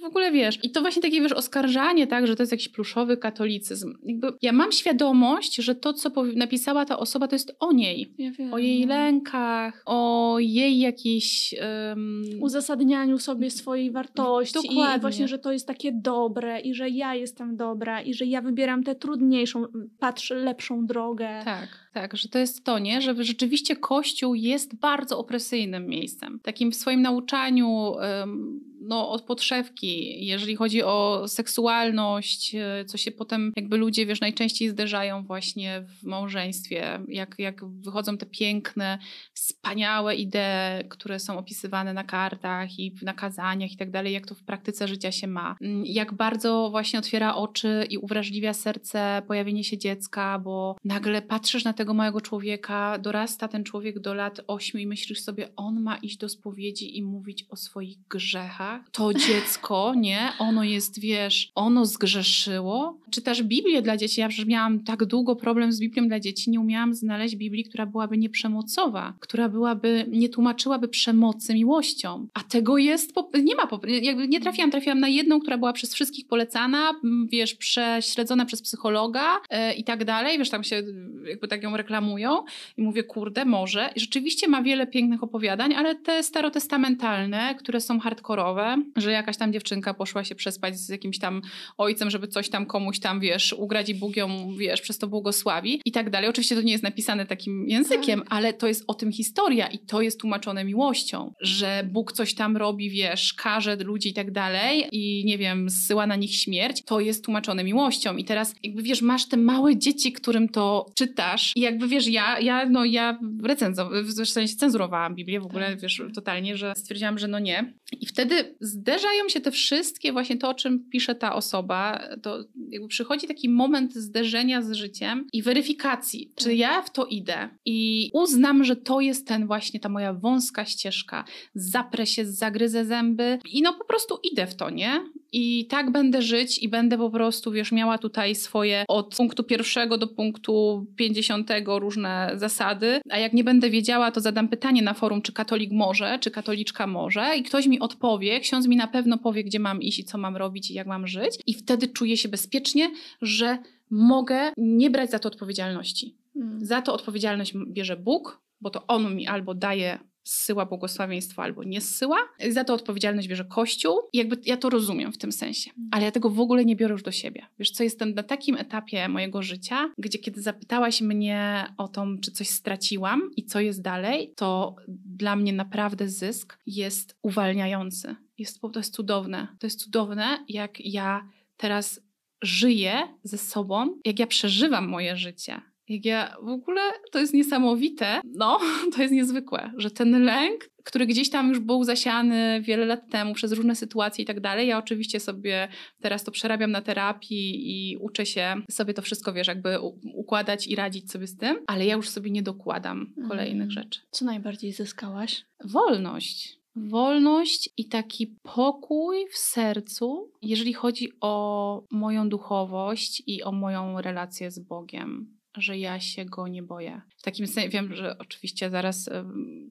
w 0.00 0.04
ogóle 0.04 0.32
wiesz. 0.32 0.58
I 0.62 0.70
to 0.70 0.80
właśnie 0.80 1.02
takie, 1.02 1.20
wiesz, 1.20 1.32
oskarżanie, 1.32 2.06
tak, 2.06 2.26
że 2.26 2.36
to 2.36 2.42
jest 2.42 2.52
jakiś 2.52 2.68
pluszowy 2.68 3.16
katolicyzm. 3.16 3.94
Jakby 4.02 4.32
ja 4.42 4.52
mam 4.52 4.72
świadomość, 4.72 5.56
że 5.56 5.74
to, 5.74 5.92
co 5.92 6.10
napisała 6.36 6.84
ta 6.84 6.98
osoba, 6.98 7.28
to 7.28 7.34
jest 7.34 7.56
o 7.60 7.72
niej. 7.72 8.14
Ja 8.18 8.30
wiem, 8.30 8.54
o 8.54 8.58
jej 8.58 8.80
no. 8.80 8.94
lękach, 8.94 9.82
o 9.86 10.36
jej 10.38 10.78
jakiejś... 10.78 11.54
Um... 11.90 12.22
Uzasadnianiu 12.40 13.18
sobie 13.18 13.50
swojej 13.50 13.90
wartości. 13.90 14.54
Dokładnie. 14.54 14.96
I 14.96 15.00
właśnie, 15.00 15.28
że 15.28 15.38
to 15.38 15.52
jest 15.52 15.66
takie 15.66 15.92
dobre 15.92 16.60
i 16.60 16.74
że 16.74 16.88
ja 16.88 17.14
jestem 17.14 17.56
dobra 17.56 18.02
i 18.02 18.14
że 18.14 18.24
ja 18.24 18.42
wybieram 18.42 18.84
tę 18.84 18.94
trudniejszą, 18.94 19.64
patrzę 19.98 20.34
lepszą 20.34 20.86
drogę. 20.86 21.42
Tak, 21.44 21.68
tak, 21.92 22.16
że 22.16 22.28
to 22.28 22.38
jest 22.38 22.64
to, 22.64 22.78
nie? 22.78 23.00
Że 23.00 23.24
rzeczywiście 23.24 23.76
Kościół 23.76 24.34
jest 24.34 24.76
bardzo 24.76 25.18
opresyjnym 25.18 25.86
miejscem. 25.86 26.40
Takim 26.42 26.72
w 26.72 26.76
swoim 26.76 27.02
nauczaniu... 27.02 27.68
Um, 27.68 28.69
no, 28.80 29.10
od 29.10 29.22
podszewki, 29.22 30.26
jeżeli 30.26 30.56
chodzi 30.56 30.82
o 30.82 31.24
seksualność, 31.28 32.54
e, 32.54 32.84
co 32.84 32.98
się 32.98 33.10
potem 33.10 33.52
jakby 33.56 33.76
ludzie, 33.76 34.06
wiesz, 34.06 34.20
najczęściej 34.20 34.68
zderzają 34.68 35.22
właśnie 35.24 35.84
w 35.88 36.04
małżeństwie, 36.04 37.00
jak, 37.08 37.34
jak 37.38 37.64
wychodzą 37.64 38.18
te 38.18 38.26
piękne, 38.26 38.98
wspaniałe 39.34 40.14
idee, 40.16 40.88
które 40.88 41.18
są 41.18 41.38
opisywane 41.38 41.94
na 41.94 42.04
kartach 42.04 42.78
i 42.78 42.90
w 42.90 43.02
nakazaniach 43.02 43.72
i 43.72 43.76
tak 43.76 43.90
dalej, 43.90 44.12
jak 44.12 44.26
to 44.26 44.34
w 44.34 44.42
praktyce 44.42 44.88
życia 44.88 45.12
się 45.12 45.26
ma. 45.26 45.56
Mm, 45.60 45.82
jak 45.86 46.14
bardzo 46.14 46.68
właśnie 46.70 46.98
otwiera 46.98 47.34
oczy 47.34 47.86
i 47.90 47.98
uwrażliwia 47.98 48.54
serce 48.54 49.22
pojawienie 49.26 49.64
się 49.64 49.78
dziecka, 49.78 50.38
bo 50.38 50.76
nagle 50.84 51.22
patrzysz 51.22 51.64
na 51.64 51.72
tego 51.72 51.94
małego 51.94 52.20
człowieka, 52.20 52.98
dorasta 52.98 53.48
ten 53.48 53.64
człowiek 53.64 53.98
do 53.98 54.14
lat 54.14 54.40
ośmiu 54.46 54.80
i 54.80 54.86
myślisz 54.86 55.20
sobie, 55.20 55.48
on 55.56 55.82
ma 55.82 55.96
iść 55.96 56.16
do 56.16 56.28
spowiedzi 56.28 56.98
i 56.98 57.02
mówić 57.02 57.46
o 57.48 57.56
swoich 57.56 57.98
grzechach, 58.08 58.69
tak, 58.70 58.90
to 58.90 59.14
dziecko, 59.14 59.94
nie, 59.96 60.32
ono 60.38 60.64
jest, 60.64 61.00
wiesz, 61.00 61.52
ono 61.54 61.86
zgrzeszyło. 61.86 62.98
Czytasz 63.10 63.42
Biblię 63.42 63.82
dla 63.82 63.96
dzieci, 63.96 64.20
ja 64.20 64.28
przecież 64.28 64.46
miałam 64.46 64.84
tak 64.84 65.04
długo 65.04 65.36
problem 65.36 65.72
z 65.72 65.80
Biblią 65.80 66.08
dla 66.08 66.20
dzieci, 66.20 66.50
nie 66.50 66.60
umiałam 66.60 66.94
znaleźć 66.94 67.36
Biblii, 67.36 67.64
która 67.64 67.86
byłaby 67.86 68.18
nieprzemocowa, 68.18 69.14
która 69.20 69.48
byłaby, 69.48 70.06
nie 70.08 70.28
tłumaczyłaby 70.28 70.88
przemocy 70.88 71.54
miłością. 71.54 72.26
A 72.34 72.40
tego 72.40 72.78
jest, 72.78 73.12
nie 73.42 73.54
ma, 73.54 73.68
jakby 74.02 74.28
nie 74.28 74.40
trafiłam, 74.40 74.70
trafiłam 74.70 75.00
na 75.00 75.08
jedną, 75.08 75.40
która 75.40 75.58
była 75.58 75.72
przez 75.72 75.94
wszystkich 75.94 76.26
polecana, 76.26 76.92
wiesz, 77.28 77.54
prześledzona 77.54 78.44
przez 78.44 78.62
psychologa 78.62 79.40
yy, 79.50 79.74
i 79.74 79.84
tak 79.84 80.04
dalej, 80.04 80.38
wiesz, 80.38 80.50
tam 80.50 80.64
się 80.64 80.82
jakby 81.28 81.48
tak 81.48 81.62
ją 81.62 81.76
reklamują 81.76 82.44
i 82.76 82.82
mówię, 82.82 83.04
kurde, 83.04 83.44
może. 83.44 83.90
I 83.96 84.00
rzeczywiście 84.00 84.48
ma 84.48 84.62
wiele 84.62 84.86
pięknych 84.86 85.22
opowiadań, 85.22 85.74
ale 85.74 85.94
te 85.94 86.22
starotestamentalne, 86.22 87.54
które 87.54 87.80
są 87.80 88.00
hardkorowe, 88.00 88.59
że 88.96 89.12
jakaś 89.12 89.36
tam 89.36 89.52
dziewczynka 89.52 89.94
poszła 89.94 90.24
się 90.24 90.34
przespać 90.34 90.78
z 90.78 90.88
jakimś 90.88 91.18
tam 91.18 91.42
ojcem, 91.78 92.10
żeby 92.10 92.28
coś 92.28 92.50
tam 92.50 92.66
komuś 92.66 93.00
tam, 93.00 93.20
wiesz, 93.20 93.52
ugrać 93.52 93.88
i 93.88 93.94
Bóg 93.94 94.16
ją, 94.16 94.56
wiesz, 94.56 94.80
przez 94.80 94.98
to 94.98 95.08
błogosławi 95.08 95.80
i 95.84 95.92
tak 95.92 96.10
dalej. 96.10 96.30
Oczywiście 96.30 96.56
to 96.56 96.62
nie 96.62 96.72
jest 96.72 96.84
napisane 96.84 97.26
takim 97.26 97.68
językiem, 97.68 98.20
tak. 98.20 98.28
ale 98.30 98.52
to 98.52 98.66
jest 98.66 98.84
o 98.86 98.94
tym 98.94 99.12
historia 99.12 99.66
i 99.66 99.78
to 99.78 100.02
jest 100.02 100.20
tłumaczone 100.20 100.64
miłością, 100.64 101.32
że 101.40 101.88
Bóg 101.92 102.12
coś 102.12 102.34
tam 102.34 102.56
robi, 102.56 102.90
wiesz, 102.90 103.34
karze 103.34 103.76
ludzi 103.76 104.08
i 104.08 104.14
tak 104.14 104.30
dalej 104.30 104.88
i 104.92 105.24
nie 105.24 105.38
wiem, 105.38 105.70
zsyła 105.70 106.06
na 106.06 106.16
nich 106.16 106.34
śmierć, 106.34 106.82
to 106.84 107.00
jest 107.00 107.24
tłumaczone 107.24 107.64
miłością. 107.64 108.16
I 108.16 108.24
teraz 108.24 108.54
jakby 108.62 108.82
wiesz, 108.82 109.02
masz 109.02 109.28
te 109.28 109.36
małe 109.36 109.76
dzieci, 109.76 110.12
którym 110.12 110.48
to 110.48 110.86
czytasz 110.94 111.52
i 111.56 111.60
jakby 111.60 111.88
wiesz, 111.88 112.08
ja, 112.08 112.40
ja 112.40 112.68
no 112.68 112.84
ja 112.84 113.18
recenzowałam, 113.42 114.04
w 114.04 114.28
sensie 114.28 114.56
cenzurowałam 114.56 115.14
Biblię 115.14 115.40
w 115.40 115.46
ogóle, 115.46 115.70
tak. 115.70 115.80
wiesz, 115.80 116.02
totalnie, 116.14 116.56
że 116.56 116.72
stwierdziłam, 116.76 117.18
że 117.18 117.28
no 117.28 117.38
nie. 117.38 117.74
I 118.00 118.06
wtedy 118.06 118.49
zderzają 118.60 119.28
się 119.28 119.40
te 119.40 119.50
wszystkie, 119.50 120.12
właśnie 120.12 120.36
to, 120.36 120.48
o 120.48 120.54
czym 120.54 120.90
pisze 120.90 121.14
ta 121.14 121.34
osoba, 121.34 122.08
to 122.22 122.44
jakby 122.70 122.88
przychodzi 122.88 123.26
taki 123.26 123.48
moment 123.48 123.94
zderzenia 123.94 124.62
z 124.62 124.72
życiem 124.72 125.26
i 125.32 125.42
weryfikacji, 125.42 126.32
czy 126.36 126.44
tak. 126.44 126.56
ja 126.56 126.82
w 126.82 126.90
to 126.90 127.06
idę 127.06 127.48
i 127.64 128.10
uznam, 128.12 128.64
że 128.64 128.76
to 128.76 129.00
jest 129.00 129.26
ten 129.26 129.46
właśnie 129.46 129.80
ta 129.80 129.88
moja 129.88 130.12
wąska 130.12 130.64
ścieżka, 130.64 131.24
zaprę 131.54 132.06
się, 132.06 132.26
zagryzę 132.26 132.84
zęby 132.84 133.38
i 133.52 133.62
no 133.62 133.74
po 133.74 133.84
prostu 133.84 134.18
idę 134.32 134.46
w 134.46 134.56
to, 134.56 134.70
nie? 134.70 135.00
I 135.32 135.66
tak 135.66 135.92
będę 135.92 136.22
żyć 136.22 136.58
i 136.58 136.68
będę 136.68 136.98
po 136.98 137.10
prostu, 137.10 137.52
wiesz, 137.52 137.72
miała 137.72 137.98
tutaj 137.98 138.34
swoje 138.34 138.84
od 138.88 139.16
punktu 139.16 139.44
pierwszego 139.44 139.98
do 139.98 140.06
punktu 140.06 140.86
pięćdziesiątego 140.96 141.78
różne 141.78 142.32
zasady, 142.34 143.00
a 143.10 143.18
jak 143.18 143.32
nie 143.32 143.44
będę 143.44 143.70
wiedziała, 143.70 144.10
to 144.10 144.20
zadam 144.20 144.48
pytanie 144.48 144.82
na 144.82 144.94
forum, 144.94 145.22
czy 145.22 145.32
katolik 145.32 145.72
może, 145.72 146.18
czy 146.18 146.30
katoliczka 146.30 146.86
może 146.86 147.36
i 147.36 147.42
ktoś 147.42 147.66
mi 147.66 147.80
odpowie, 147.80 148.40
ksiądz 148.40 148.66
mi 148.66 148.76
na 148.76 148.86
pewno 148.86 149.18
powie, 149.18 149.44
gdzie 149.44 149.58
mam 149.58 149.82
iść 149.82 149.98
i 149.98 150.04
co 150.04 150.18
mam 150.18 150.36
robić 150.36 150.70
i 150.70 150.74
jak 150.74 150.86
mam 150.86 151.06
żyć 151.06 151.38
i 151.46 151.54
wtedy 151.54 151.88
czuję 151.88 152.16
się 152.16 152.28
bezpiecznie, 152.28 152.90
że 153.22 153.58
mogę 153.90 154.52
nie 154.56 154.90
brać 154.90 155.10
za 155.10 155.18
to 155.18 155.28
odpowiedzialności. 155.28 156.16
Hmm. 156.34 156.64
Za 156.64 156.82
to 156.82 156.94
odpowiedzialność 156.94 157.54
bierze 157.66 157.96
Bóg, 157.96 158.40
bo 158.60 158.70
to 158.70 158.86
On 158.86 159.16
mi 159.16 159.26
albo 159.26 159.54
daje 159.54 159.98
zsyła 160.22 160.66
błogosławieństwo 160.66 161.42
albo 161.42 161.64
nie 161.64 161.80
zsyła. 161.80 162.16
Za 162.50 162.64
to 162.64 162.74
odpowiedzialność 162.74 163.28
bierze 163.28 163.44
Kościół 163.44 164.00
i 164.12 164.18
jakby 164.18 164.36
ja 164.44 164.56
to 164.56 164.70
rozumiem 164.70 165.12
w 165.12 165.18
tym 165.18 165.32
sensie. 165.32 165.70
Mhm. 165.70 165.88
Ale 165.92 166.04
ja 166.04 166.10
tego 166.10 166.30
w 166.30 166.40
ogóle 166.40 166.64
nie 166.64 166.76
biorę 166.76 166.92
już 166.92 167.02
do 167.02 167.12
siebie. 167.12 167.46
Wiesz 167.58 167.70
co, 167.70 167.82
jestem 167.82 168.14
na 168.14 168.22
takim 168.22 168.56
etapie 168.56 169.08
mojego 169.08 169.42
życia, 169.42 169.90
gdzie 169.98 170.18
kiedy 170.18 170.42
zapytałaś 170.42 171.00
mnie 171.00 171.66
o 171.76 171.88
to, 171.88 172.06
czy 172.22 172.30
coś 172.30 172.48
straciłam 172.48 173.30
i 173.36 173.44
co 173.44 173.60
jest 173.60 173.82
dalej, 173.82 174.32
to 174.36 174.76
dla 174.88 175.36
mnie 175.36 175.52
naprawdę 175.52 176.08
zysk 176.08 176.58
jest 176.66 177.16
uwalniający. 177.22 178.16
Jest, 178.38 178.60
to 178.60 178.80
jest 178.80 178.94
cudowne. 178.94 179.48
To 179.58 179.66
jest 179.66 179.80
cudowne, 179.80 180.44
jak 180.48 180.80
ja 180.80 181.28
teraz 181.56 182.00
żyję 182.42 183.08
ze 183.22 183.38
sobą, 183.38 183.98
jak 184.04 184.18
ja 184.18 184.26
przeżywam 184.26 184.88
moje 184.88 185.16
życie 185.16 185.60
jak 185.90 186.04
ja 186.04 186.36
w 186.42 186.48
ogóle 186.48 186.80
to 187.12 187.18
jest 187.18 187.34
niesamowite, 187.34 188.20
no 188.34 188.58
to 188.94 189.02
jest 189.02 189.14
niezwykłe, 189.14 189.72
że 189.76 189.90
ten 189.90 190.24
lęk, 190.24 190.68
który 190.84 191.06
gdzieś 191.06 191.30
tam 191.30 191.48
już 191.48 191.58
był 191.58 191.84
zasiany 191.84 192.60
wiele 192.62 192.86
lat 192.86 193.10
temu 193.10 193.34
przez 193.34 193.52
różne 193.52 193.76
sytuacje 193.76 194.22
i 194.22 194.26
tak 194.26 194.40
dalej, 194.40 194.68
ja 194.68 194.78
oczywiście 194.78 195.20
sobie 195.20 195.68
teraz 196.00 196.24
to 196.24 196.30
przerabiam 196.30 196.70
na 196.70 196.82
terapii 196.82 197.60
i 197.70 197.96
uczę 197.96 198.26
się 198.26 198.54
sobie 198.70 198.94
to 198.94 199.02
wszystko, 199.02 199.32
wiesz, 199.32 199.48
jakby 199.48 199.78
układać 200.14 200.66
i 200.66 200.76
radzić 200.76 201.10
sobie 201.10 201.26
z 201.26 201.36
tym, 201.36 201.58
ale 201.66 201.86
ja 201.86 201.94
już 201.94 202.08
sobie 202.08 202.30
nie 202.30 202.42
dokładam 202.42 203.14
kolejnych 203.28 203.62
mm. 203.62 203.70
rzeczy. 203.70 204.00
Co 204.10 204.24
najbardziej 204.24 204.72
zyskałaś? 204.72 205.44
Wolność 205.64 206.60
wolność 206.76 207.70
i 207.76 207.88
taki 207.88 208.36
pokój 208.42 209.26
w 209.32 209.38
sercu, 209.38 210.30
jeżeli 210.42 210.72
chodzi 210.72 211.08
o 211.20 211.84
moją 211.90 212.28
duchowość 212.28 213.22
i 213.26 213.42
o 213.42 213.52
moją 213.52 214.00
relację 214.00 214.50
z 214.50 214.58
Bogiem 214.58 215.39
że 215.56 215.78
ja 215.78 216.00
się 216.00 216.24
go 216.24 216.48
nie 216.48 216.62
boję. 216.62 217.00
W 217.16 217.22
takim 217.22 217.46
sensie 217.46 217.68
wiem, 217.68 217.94
że 217.94 218.18
oczywiście 218.18 218.70
zaraz 218.70 219.10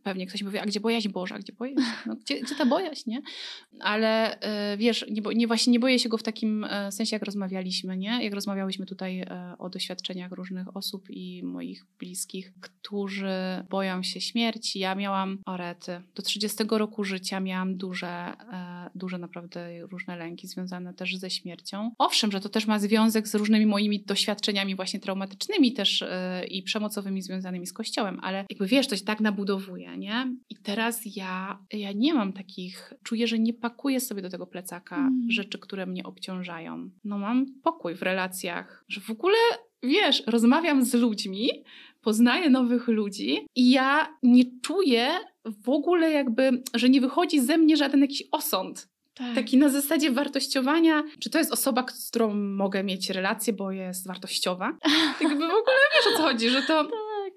pewnie 0.03 0.27
ktoś 0.27 0.43
powie, 0.43 0.61
a 0.61 0.65
gdzie 0.65 0.79
bojaźń 0.79 1.09
Boża, 1.09 1.39
gdzie 1.39 1.53
bojaźń? 1.53 1.79
No, 2.05 2.15
gdzie, 2.15 2.41
gdzie 2.41 2.55
ta 2.55 2.65
bojaźń, 2.65 3.09
nie? 3.09 3.21
Ale 3.79 4.39
y, 4.73 4.77
wiesz, 4.77 5.05
nie, 5.09 5.21
nie, 5.35 5.47
właśnie 5.47 5.71
nie 5.71 5.79
boję 5.79 5.99
się 5.99 6.09
go 6.09 6.17
w 6.17 6.23
takim 6.23 6.63
e, 6.63 6.91
sensie, 6.91 7.15
jak 7.15 7.23
rozmawialiśmy, 7.23 7.97
nie? 7.97 8.23
Jak 8.23 8.33
rozmawiałyśmy 8.33 8.85
tutaj 8.85 9.19
e, 9.19 9.55
o 9.59 9.69
doświadczeniach 9.69 10.31
różnych 10.31 10.77
osób 10.77 11.09
i 11.09 11.43
moich 11.43 11.85
bliskich, 11.99 12.53
którzy 12.61 13.29
boją 13.69 14.03
się 14.03 14.21
śmierci. 14.21 14.79
Ja 14.79 14.95
miałam 14.95 15.37
orety. 15.45 16.01
Do 16.15 16.23
30 16.23 16.63
roku 16.69 17.03
życia 17.03 17.39
miałam 17.39 17.77
duże, 17.77 18.07
e, 18.07 18.89
duże 18.95 19.17
naprawdę 19.17 19.87
różne 19.87 20.17
lęki 20.17 20.47
związane 20.47 20.93
też 20.93 21.17
ze 21.17 21.29
śmiercią. 21.29 21.91
Owszem, 21.97 22.31
że 22.31 22.39
to 22.39 22.49
też 22.49 22.67
ma 22.67 22.79
związek 22.79 23.27
z 23.27 23.35
różnymi 23.35 23.65
moimi 23.65 24.03
doświadczeniami 24.03 24.75
właśnie 24.75 24.99
traumatycznymi 24.99 25.68
też 25.73 26.03
i 26.49 26.63
przemocowymi 26.63 27.21
związanymi 27.21 27.39
związanymi 27.39 27.67
z 27.67 27.73
kościołem, 27.73 28.19
ale 28.21 28.45
jakby 28.49 28.67
wiesz, 28.67 28.87
to 28.87 28.95
się 28.95 29.05
tak 29.05 29.19
nabudowuje, 29.19 29.97
nie? 29.97 30.35
I 30.49 30.55
teraz 30.55 31.01
ja, 31.15 31.59
ja 31.73 31.91
nie 31.91 32.13
mam 32.13 32.33
takich, 32.33 32.93
czuję, 33.03 33.27
że 33.27 33.39
nie 33.39 33.53
pakuję 33.53 33.99
sobie 33.99 34.21
do 34.21 34.29
tego 34.29 34.47
plecaka 34.47 34.97
mm. 34.97 35.31
rzeczy, 35.31 35.59
które 35.59 35.85
mnie 35.85 36.03
obciążają. 36.03 36.89
No 37.03 37.17
mam 37.17 37.45
pokój 37.63 37.95
w 37.95 38.01
relacjach, 38.01 38.85
że 38.87 39.01
w 39.01 39.09
ogóle, 39.09 39.37
wiesz, 39.83 40.23
rozmawiam 40.27 40.85
z 40.85 40.93
ludźmi, 40.93 41.49
poznaję 42.01 42.49
nowych 42.49 42.87
ludzi 42.87 43.45
i 43.55 43.71
ja 43.71 44.17
nie 44.23 44.43
czuję 44.61 45.09
w 45.63 45.69
ogóle 45.69 46.11
jakby, 46.11 46.63
że 46.75 46.89
nie 46.89 47.01
wychodzi 47.01 47.39
ze 47.39 47.57
mnie 47.57 47.77
żaden 47.77 48.01
jakiś 48.01 48.23
osąd. 48.31 48.89
Tak. 49.19 49.35
Taki 49.35 49.57
na 49.57 49.69
zasadzie 49.69 50.11
wartościowania, 50.11 51.03
czy 51.19 51.29
to 51.29 51.37
jest 51.37 51.51
osoba, 51.51 51.85
z 51.93 52.09
którą 52.09 52.33
mogę 52.33 52.83
mieć 52.83 53.09
relację, 53.09 53.53
bo 53.53 53.71
jest 53.71 54.07
wartościowa. 54.07 54.77
Jakby 55.21 55.47
w 55.47 55.53
ogóle 55.53 55.77
wiesz 55.95 56.13
o 56.13 56.17
co 56.17 56.23
chodzi, 56.23 56.49
że 56.49 56.61
to... 56.61 56.87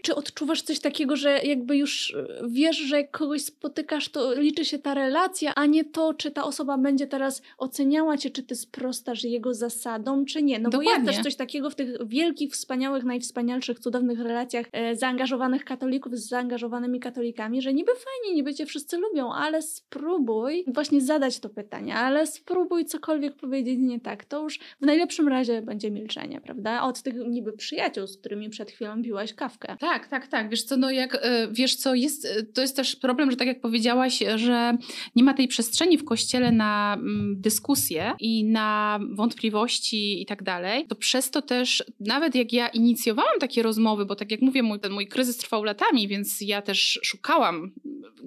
Czy 0.03 0.15
odczuwasz 0.15 0.63
coś 0.63 0.81
takiego, 0.81 1.17
że 1.17 1.39
jakby 1.43 1.77
już 1.77 2.15
e, 2.15 2.27
wiesz, 2.49 2.77
że 2.77 2.97
jak 2.97 3.11
kogoś 3.11 3.43
spotykasz, 3.43 4.09
to 4.09 4.35
liczy 4.35 4.65
się 4.65 4.79
ta 4.79 4.95
relacja, 4.95 5.53
a 5.55 5.67
nie 5.67 5.85
to, 5.85 6.15
czy 6.15 6.31
ta 6.31 6.45
osoba 6.45 6.79
będzie 6.79 7.07
teraz 7.07 7.43
oceniała 7.59 8.17
cię, 8.17 8.31
czy 8.31 8.43
ty 8.43 8.57
sprostasz 8.57 9.25
jego 9.25 9.55
zasadom, 9.55 10.25
czy 10.25 10.43
nie. 10.43 10.59
No 10.59 10.71
Dokładnie. 10.71 11.05
bo 11.05 11.11
jest 11.11 11.17
też 11.17 11.25
coś 11.25 11.37
takiego 11.37 11.71
w 11.71 11.75
tych 11.75 12.09
wielkich, 12.09 12.53
wspaniałych, 12.53 13.05
najwspanialszych, 13.05 13.79
cudownych 13.79 14.21
relacjach 14.21 14.67
e, 14.73 14.97
zaangażowanych 14.97 15.65
katolików 15.65 16.19
z 16.19 16.29
zaangażowanymi 16.29 17.01
katolikami, 17.01 17.63
że 17.63 17.75
niby 17.75 17.93
fajnie, 17.93 18.37
niby 18.37 18.55
cię 18.55 18.67
wszyscy 18.67 18.99
lubią, 18.99 19.33
ale 19.33 19.63
spróbuj 19.63 20.65
właśnie 20.67 21.01
zadać 21.01 21.41
to 21.41 21.49
pytanie, 21.49 21.95
ale 21.95 22.27
spróbuj 22.27 22.85
cokolwiek 22.85 23.37
powiedzieć 23.37 23.79
nie 23.79 24.01
tak. 24.01 24.25
To 24.25 24.43
już 24.43 24.59
w 24.81 24.87
najlepszym 24.87 25.29
razie 25.29 25.63
będzie 25.63 25.91
milczenie, 25.91 26.41
prawda? 26.41 26.83
Od 26.83 27.03
tych 27.03 27.15
niby 27.15 27.53
przyjaciół, 27.53 28.07
z 28.07 28.17
którymi 28.17 28.51
przed 28.51 28.71
chwilą 28.71 29.03
piłaś 29.03 29.35
kawkę. 29.35 29.77
Tak, 29.81 29.92
tak, 29.93 30.09
tak, 30.09 30.27
tak. 30.27 30.51
Wiesz 30.51 30.63
co, 30.63 30.77
no 30.77 30.91
jak, 30.91 31.15
e, 31.15 31.49
wiesz 31.51 31.77
co, 31.77 31.95
jest, 31.95 32.25
e, 32.25 32.43
to 32.43 32.61
jest 32.61 32.77
też 32.77 32.97
problem, 32.97 33.31
że 33.31 33.37
tak 33.37 33.47
jak 33.47 33.61
powiedziałaś, 33.61 34.23
że 34.37 34.77
nie 35.17 35.25
ma 35.25 35.35
tej 35.35 35.49
przestrzeni 35.49 35.99
w 35.99 36.05
kościele 36.05 36.53
na 36.53 36.95
mm, 36.99 37.41
dyskusję 37.41 38.13
i 38.21 38.45
na 38.45 39.01
wątpliwości 39.11 40.23
i 40.23 40.27
tak 40.27 40.43
dalej, 40.43 40.87
to 40.87 40.95
przez 40.95 41.31
to 41.31 41.43
też, 41.43 41.85
nawet 42.01 42.35
jak 42.35 42.53
ja 42.53 42.69
inicjowałam 42.69 43.39
takie 43.41 43.63
rozmowy, 43.63 44.07
bo 44.07 44.17
tak 44.17 44.31
jak 44.31 44.41
mówię, 44.41 44.63
mój, 44.63 44.81
ten 44.81 44.93
mój 44.93 45.07
kryzys 45.07 45.37
trwał 45.37 45.65
latami, 45.65 46.09
więc 46.09 46.41
ja 46.41 46.63
też 46.63 47.01
szukałam 47.03 47.73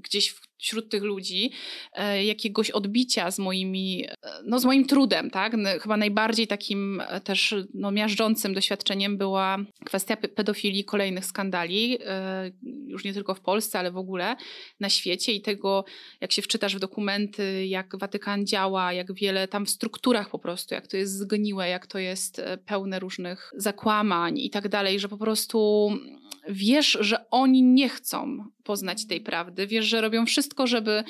gdzieś 0.04 0.30
w 0.30 0.45
wśród 0.58 0.90
tych 0.90 1.04
ludzi 1.04 1.52
e, 1.94 2.26
jakiegoś 2.26 2.72
odbicia 2.72 3.32
z 3.32 3.40
moimi, 3.40 4.06
e, 4.06 4.16
no 4.46 4.60
z 4.60 4.66
moim 4.66 4.86
trudem, 4.86 5.30
tak? 5.30 5.56
Chyba 5.82 5.98
najbardziej 5.98 6.48
takim 6.48 7.02
e, 7.02 7.22
też 7.22 7.56
no, 7.74 7.92
miażdżącym 7.92 8.54
doświadczeniem 8.54 9.18
była 9.18 9.58
kwestia 9.86 10.18
pedofilii, 10.18 10.86
kolejnych 10.86 11.26
skandali, 11.26 11.98
już 12.88 13.04
nie 13.04 13.14
tylko 13.14 13.36
w 13.36 13.42
Polsce, 13.42 13.80
ale 13.80 13.92
w 13.92 13.98
ogóle 13.98 14.36
na 14.80 14.90
świecie 14.90 15.32
i 15.32 15.42
tego, 15.42 15.86
jak 16.22 16.32
się 16.32 16.42
wczytasz 16.42 16.76
w 16.76 16.80
dokumenty, 16.80 17.68
jak 17.68 18.00
Watykan 18.00 18.46
działa, 18.46 18.94
jak 18.94 19.14
wiele 19.14 19.48
tam 19.48 19.66
w 19.66 19.70
strukturach 19.70 20.30
po 20.30 20.40
prostu, 20.40 20.76
jak 20.76 20.88
to 20.88 20.98
jest 20.98 21.18
zgniłe, 21.18 21.70
jak 21.70 21.88
to 21.88 22.00
jest 22.00 22.42
pełne 22.66 23.00
różnych 23.00 23.52
zakłamań 23.58 24.38
i 24.38 24.50
tak 24.50 24.70
dalej, 24.70 25.00
że 25.00 25.10
po 25.10 25.18
prostu 25.18 25.90
wiesz, 26.50 26.98
że 27.02 27.30
oni 27.30 27.64
nie 27.64 27.90
chcą 27.90 28.46
poznać 28.66 29.08
tej 29.08 29.22
prawdy. 29.22 29.68
Wiesz, 29.68 29.86
że 29.86 30.02
robią 30.02 30.26
wszystko, 30.26 30.68
żeby, 30.68 31.04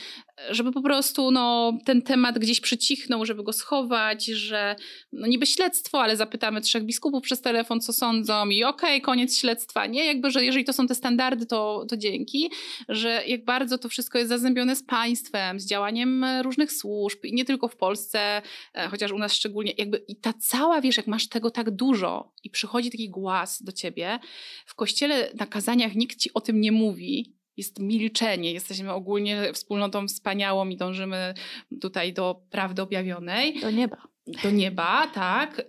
żeby 0.49 0.71
po 0.71 0.81
prostu 0.81 1.31
no, 1.31 1.77
ten 1.85 2.01
temat 2.01 2.39
gdzieś 2.39 2.61
przycichnął, 2.61 3.25
żeby 3.25 3.43
go 3.43 3.53
schować, 3.53 4.25
że 4.25 4.75
no 5.11 5.27
niby 5.27 5.45
śledztwo, 5.45 6.01
ale 6.01 6.17
zapytamy 6.17 6.61
trzech 6.61 6.83
biskupów 6.83 7.23
przez 7.23 7.41
telefon, 7.41 7.81
co 7.81 7.93
sądzą 7.93 8.49
i 8.49 8.63
okej, 8.63 8.89
okay, 8.89 9.01
koniec 9.01 9.37
śledztwa. 9.37 9.85
Nie, 9.85 10.05
jakby, 10.05 10.31
że 10.31 10.45
jeżeli 10.45 10.65
to 10.65 10.73
są 10.73 10.87
te 10.87 10.95
standardy, 10.95 11.45
to, 11.45 11.85
to 11.89 11.97
dzięki, 11.97 12.51
że 12.89 13.23
jak 13.27 13.45
bardzo 13.45 13.77
to 13.77 13.89
wszystko 13.89 14.17
jest 14.17 14.29
zazębione 14.29 14.75
z 14.75 14.83
państwem, 14.83 15.59
z 15.59 15.67
działaniem 15.67 16.25
różnych 16.41 16.71
służb 16.71 17.25
i 17.25 17.33
nie 17.33 17.45
tylko 17.45 17.67
w 17.67 17.75
Polsce, 17.75 18.41
e, 18.73 18.87
chociaż 18.87 19.11
u 19.11 19.17
nas 19.17 19.33
szczególnie, 19.33 19.73
jakby 19.77 19.97
i 20.07 20.15
ta 20.15 20.33
cała, 20.33 20.81
wiesz, 20.81 20.97
jak 20.97 21.07
masz 21.07 21.29
tego 21.29 21.51
tak 21.51 21.71
dużo 21.71 22.33
i 22.43 22.49
przychodzi 22.49 22.91
taki 22.91 23.09
głaz 23.09 23.63
do 23.63 23.71
ciebie, 23.71 24.19
w 24.65 24.75
kościele 24.75 25.31
na 25.39 25.45
kazaniach 25.45 25.95
nikt 25.95 26.17
ci 26.17 26.33
o 26.33 26.41
tym 26.41 26.61
nie 26.61 26.71
mówi, 26.71 27.35
jest 27.57 27.79
milczenie. 27.79 28.53
Jesteśmy 28.53 28.93
ogólnie 28.93 29.53
wspólnotą 29.53 30.07
wspaniałą 30.07 30.69
i 30.69 30.77
dążymy 30.77 31.33
tutaj 31.81 32.13
do 32.13 32.41
prawdy 32.49 32.81
objawionej. 32.81 33.59
Do 33.61 33.71
nieba. 33.71 33.97
Do 34.43 34.51
nieba, 34.51 35.07
tak. 35.07 35.65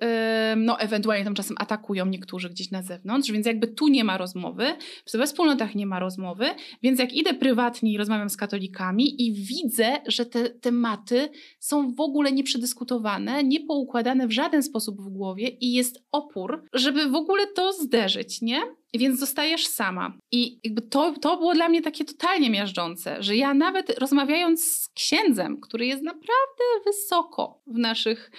No, 0.57 0.81
ewentualnie 0.81 1.25
tam 1.25 1.35
czasem 1.35 1.57
atakują 1.61 2.07
niektórzy 2.07 2.51
gdzieś 2.51 2.71
na 2.71 2.83
zewnątrz, 2.83 3.33
więc 3.33 3.47
jakby 3.47 3.69
tu 3.69 3.89
nie 3.89 4.05
ma 4.05 4.19
rozmowy, 4.19 4.67
we 5.15 5.27
wspólnotach 5.27 5.75
nie 5.75 5.87
ma 5.87 5.99
rozmowy, 5.99 6.47
więc 6.83 6.99
jak 6.99 7.13
idę 7.13 7.35
prywatnie 7.35 7.93
i 7.93 7.99
rozmawiam 7.99 8.31
z 8.31 8.37
katolikami 8.37 9.23
i 9.23 9.33
widzę, 9.33 9.99
że 10.07 10.27
te 10.27 10.51
tematy 10.51 11.29
są 11.59 11.95
w 11.95 12.01
ogóle 12.01 12.33
nieprzedyskutowane, 12.33 13.45
niepoukładane 13.45 14.27
w 14.27 14.33
żaden 14.33 14.63
sposób 14.63 15.01
w 15.01 15.09
głowie 15.09 15.49
i 15.49 15.73
jest 15.73 16.05
opór, 16.13 16.65
żeby 16.73 17.11
w 17.11 17.15
ogóle 17.15 17.47
to 17.47 17.73
zderzyć, 17.73 18.43
nie? 18.43 18.61
Więc 18.99 19.21
zostajesz 19.21 19.67
sama. 19.67 20.19
I 20.33 20.61
jakby 20.65 20.83
to, 20.83 21.15
to 21.21 21.37
było 21.37 21.55
dla 21.55 21.69
mnie 21.69 21.83
takie 21.83 22.05
totalnie 22.05 22.51
miażdżące, 22.51 23.23
że 23.23 23.37
ja 23.37 23.55
nawet 23.55 23.99
rozmawiając 23.99 24.65
z 24.65 24.89
księdzem, 24.89 25.61
który 25.61 25.87
jest 25.87 26.03
naprawdę 26.03 26.65
wysoko 26.85 27.63
w 27.67 27.79
naszych 27.79 28.31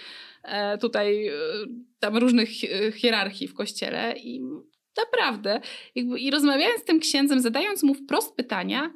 e, 0.43 0.77
tutaj 0.77 1.27
e, 1.27 1.33
tam 1.99 2.17
różnych 2.17 2.49
hierarchii 2.95 3.47
w 3.47 3.53
kościele 3.53 4.15
i 4.17 4.41
naprawdę 4.97 5.61
jakby, 5.95 6.19
i 6.19 6.31
rozmawiając 6.31 6.81
z 6.81 6.85
tym 6.85 6.99
księdzem, 6.99 7.41
zadając 7.41 7.83
mu 7.83 7.93
wprost 7.93 8.35
pytania, 8.35 8.93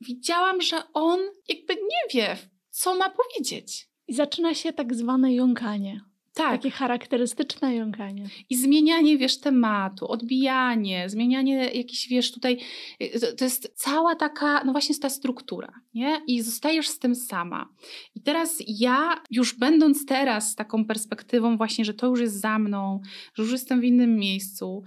widziałam, 0.00 0.60
że 0.60 0.76
on 0.92 1.20
jakby 1.48 1.74
nie 1.74 2.14
wie, 2.20 2.36
co 2.70 2.96
ma 2.96 3.10
powiedzieć. 3.10 3.88
I 4.08 4.14
zaczyna 4.14 4.54
się 4.54 4.72
tak 4.72 4.94
zwane 4.94 5.34
jąkanie. 5.34 6.00
Tak. 6.36 6.50
Takie 6.50 6.70
charakterystyczne 6.70 7.74
jąkanie. 7.74 8.24
I 8.50 8.56
zmienianie, 8.56 9.18
wiesz, 9.18 9.40
tematu, 9.40 10.08
odbijanie, 10.08 11.08
zmienianie 11.08 11.70
jakiś, 11.70 12.08
wiesz, 12.08 12.32
tutaj, 12.32 12.58
to, 13.20 13.32
to 13.36 13.44
jest 13.44 13.72
cała 13.74 14.14
taka, 14.14 14.64
no 14.64 14.72
właśnie 14.72 14.94
ta 14.98 15.10
struktura, 15.10 15.72
nie? 15.94 16.20
I 16.26 16.42
zostajesz 16.42 16.88
z 16.88 16.98
tym 16.98 17.14
sama. 17.14 17.68
I 18.14 18.20
teraz 18.20 18.62
ja, 18.68 19.22
już 19.30 19.58
będąc 19.58 20.06
teraz 20.06 20.50
z 20.50 20.54
taką 20.54 20.84
perspektywą 20.84 21.56
właśnie, 21.56 21.84
że 21.84 21.94
to 21.94 22.06
już 22.06 22.20
jest 22.20 22.40
za 22.40 22.58
mną, 22.58 23.00
że 23.34 23.42
już 23.42 23.52
jestem 23.52 23.80
w 23.80 23.84
innym 23.84 24.16
miejscu, 24.16 24.82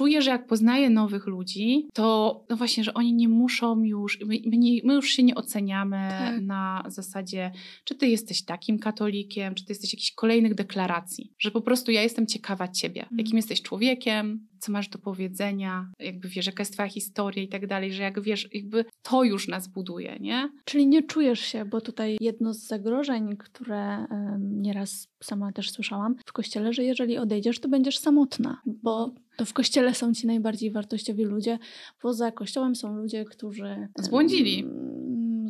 czuję, 0.00 0.22
że 0.22 0.30
jak 0.30 0.46
poznaję 0.46 0.90
nowych 0.90 1.26
ludzi, 1.26 1.88
to 1.94 2.44
no 2.48 2.56
właśnie, 2.56 2.84
że 2.84 2.94
oni 2.94 3.14
nie 3.14 3.28
muszą 3.28 3.84
już, 3.84 4.18
my, 4.20 4.36
my, 4.84 4.94
już 4.94 5.10
się 5.10 5.22
nie 5.22 5.34
oceniamy 5.34 6.08
tak. 6.10 6.42
na 6.42 6.84
zasadzie, 6.86 7.52
czy 7.84 7.94
ty 7.94 8.08
jesteś 8.08 8.44
takim 8.44 8.78
katolikiem, 8.78 9.54
czy 9.54 9.64
ty 9.64 9.72
jesteś 9.72 9.92
jakichś 9.92 10.12
kolejnych 10.12 10.54
deklaracji, 10.54 11.32
że 11.38 11.50
po 11.50 11.60
prostu 11.60 11.90
ja 11.90 12.02
jestem 12.02 12.26
ciekawa 12.26 12.68
ciebie, 12.68 13.02
mm. 13.02 13.18
jakim 13.18 13.36
jesteś 13.36 13.62
człowiekiem, 13.62 14.48
co 14.60 14.72
masz 14.72 14.88
do 14.88 14.98
powiedzenia, 14.98 15.92
jakby 15.98 16.28
wiesz, 16.28 16.46
jaka 16.46 16.60
jest 16.60 16.72
twoja 16.72 16.88
historia 16.88 17.42
i 17.42 17.48
tak 17.48 17.66
dalej, 17.66 17.92
że 17.92 18.02
jak 18.02 18.20
wiesz, 18.20 18.48
jakby 18.54 18.84
to 19.02 19.24
już 19.24 19.48
nas 19.48 19.68
buduje, 19.68 20.16
nie? 20.20 20.48
Czyli 20.64 20.86
nie 20.86 21.02
czujesz 21.02 21.40
się, 21.40 21.64
bo 21.64 21.80
tutaj 21.80 22.16
jedno 22.20 22.54
z 22.54 22.66
zagrożeń, 22.66 23.36
które 23.36 24.06
nieraz 24.40 25.08
sama 25.22 25.52
też 25.52 25.70
słyszałam 25.70 26.16
w 26.26 26.32
kościele, 26.32 26.72
że 26.72 26.84
jeżeli 26.84 27.18
odejdziesz, 27.18 27.60
to 27.60 27.68
będziesz 27.68 27.98
samotna, 27.98 28.60
bo 28.66 29.14
to 29.40 29.44
w 29.44 29.52
kościele 29.52 29.94
są 29.94 30.14
ci 30.14 30.26
najbardziej 30.26 30.70
wartościowi 30.70 31.24
ludzie. 31.24 31.58
Poza 32.00 32.32
kościołem 32.32 32.76
są 32.76 32.96
ludzie, 32.96 33.24
którzy. 33.24 33.88
Zbłądzili. 33.98 34.66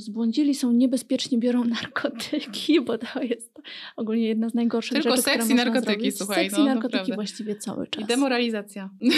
Zbłądzili, 0.00 0.54
są 0.54 0.72
niebezpieczni, 0.72 1.38
biorą 1.38 1.64
narkotyki, 1.80 2.80
bo 2.80 2.98
to 2.98 3.22
jest 3.22 3.60
ogólnie 3.96 4.28
jedna 4.28 4.48
z 4.48 4.54
najgorszych 4.54 4.92
Tylko 4.92 5.10
rzeczy, 5.10 5.22
seks 5.22 5.50
i 5.50 5.54
narkotyki, 5.54 6.12
słuchaj. 6.12 6.44
Seks 6.44 6.58
no, 6.58 6.64
i 6.64 6.66
narkotyki 6.66 7.12
właściwie 7.14 7.56
cały 7.56 7.86
czas. 7.86 8.04
I 8.04 8.06
demoralizacja. 8.06 8.90
nie 9.02 9.10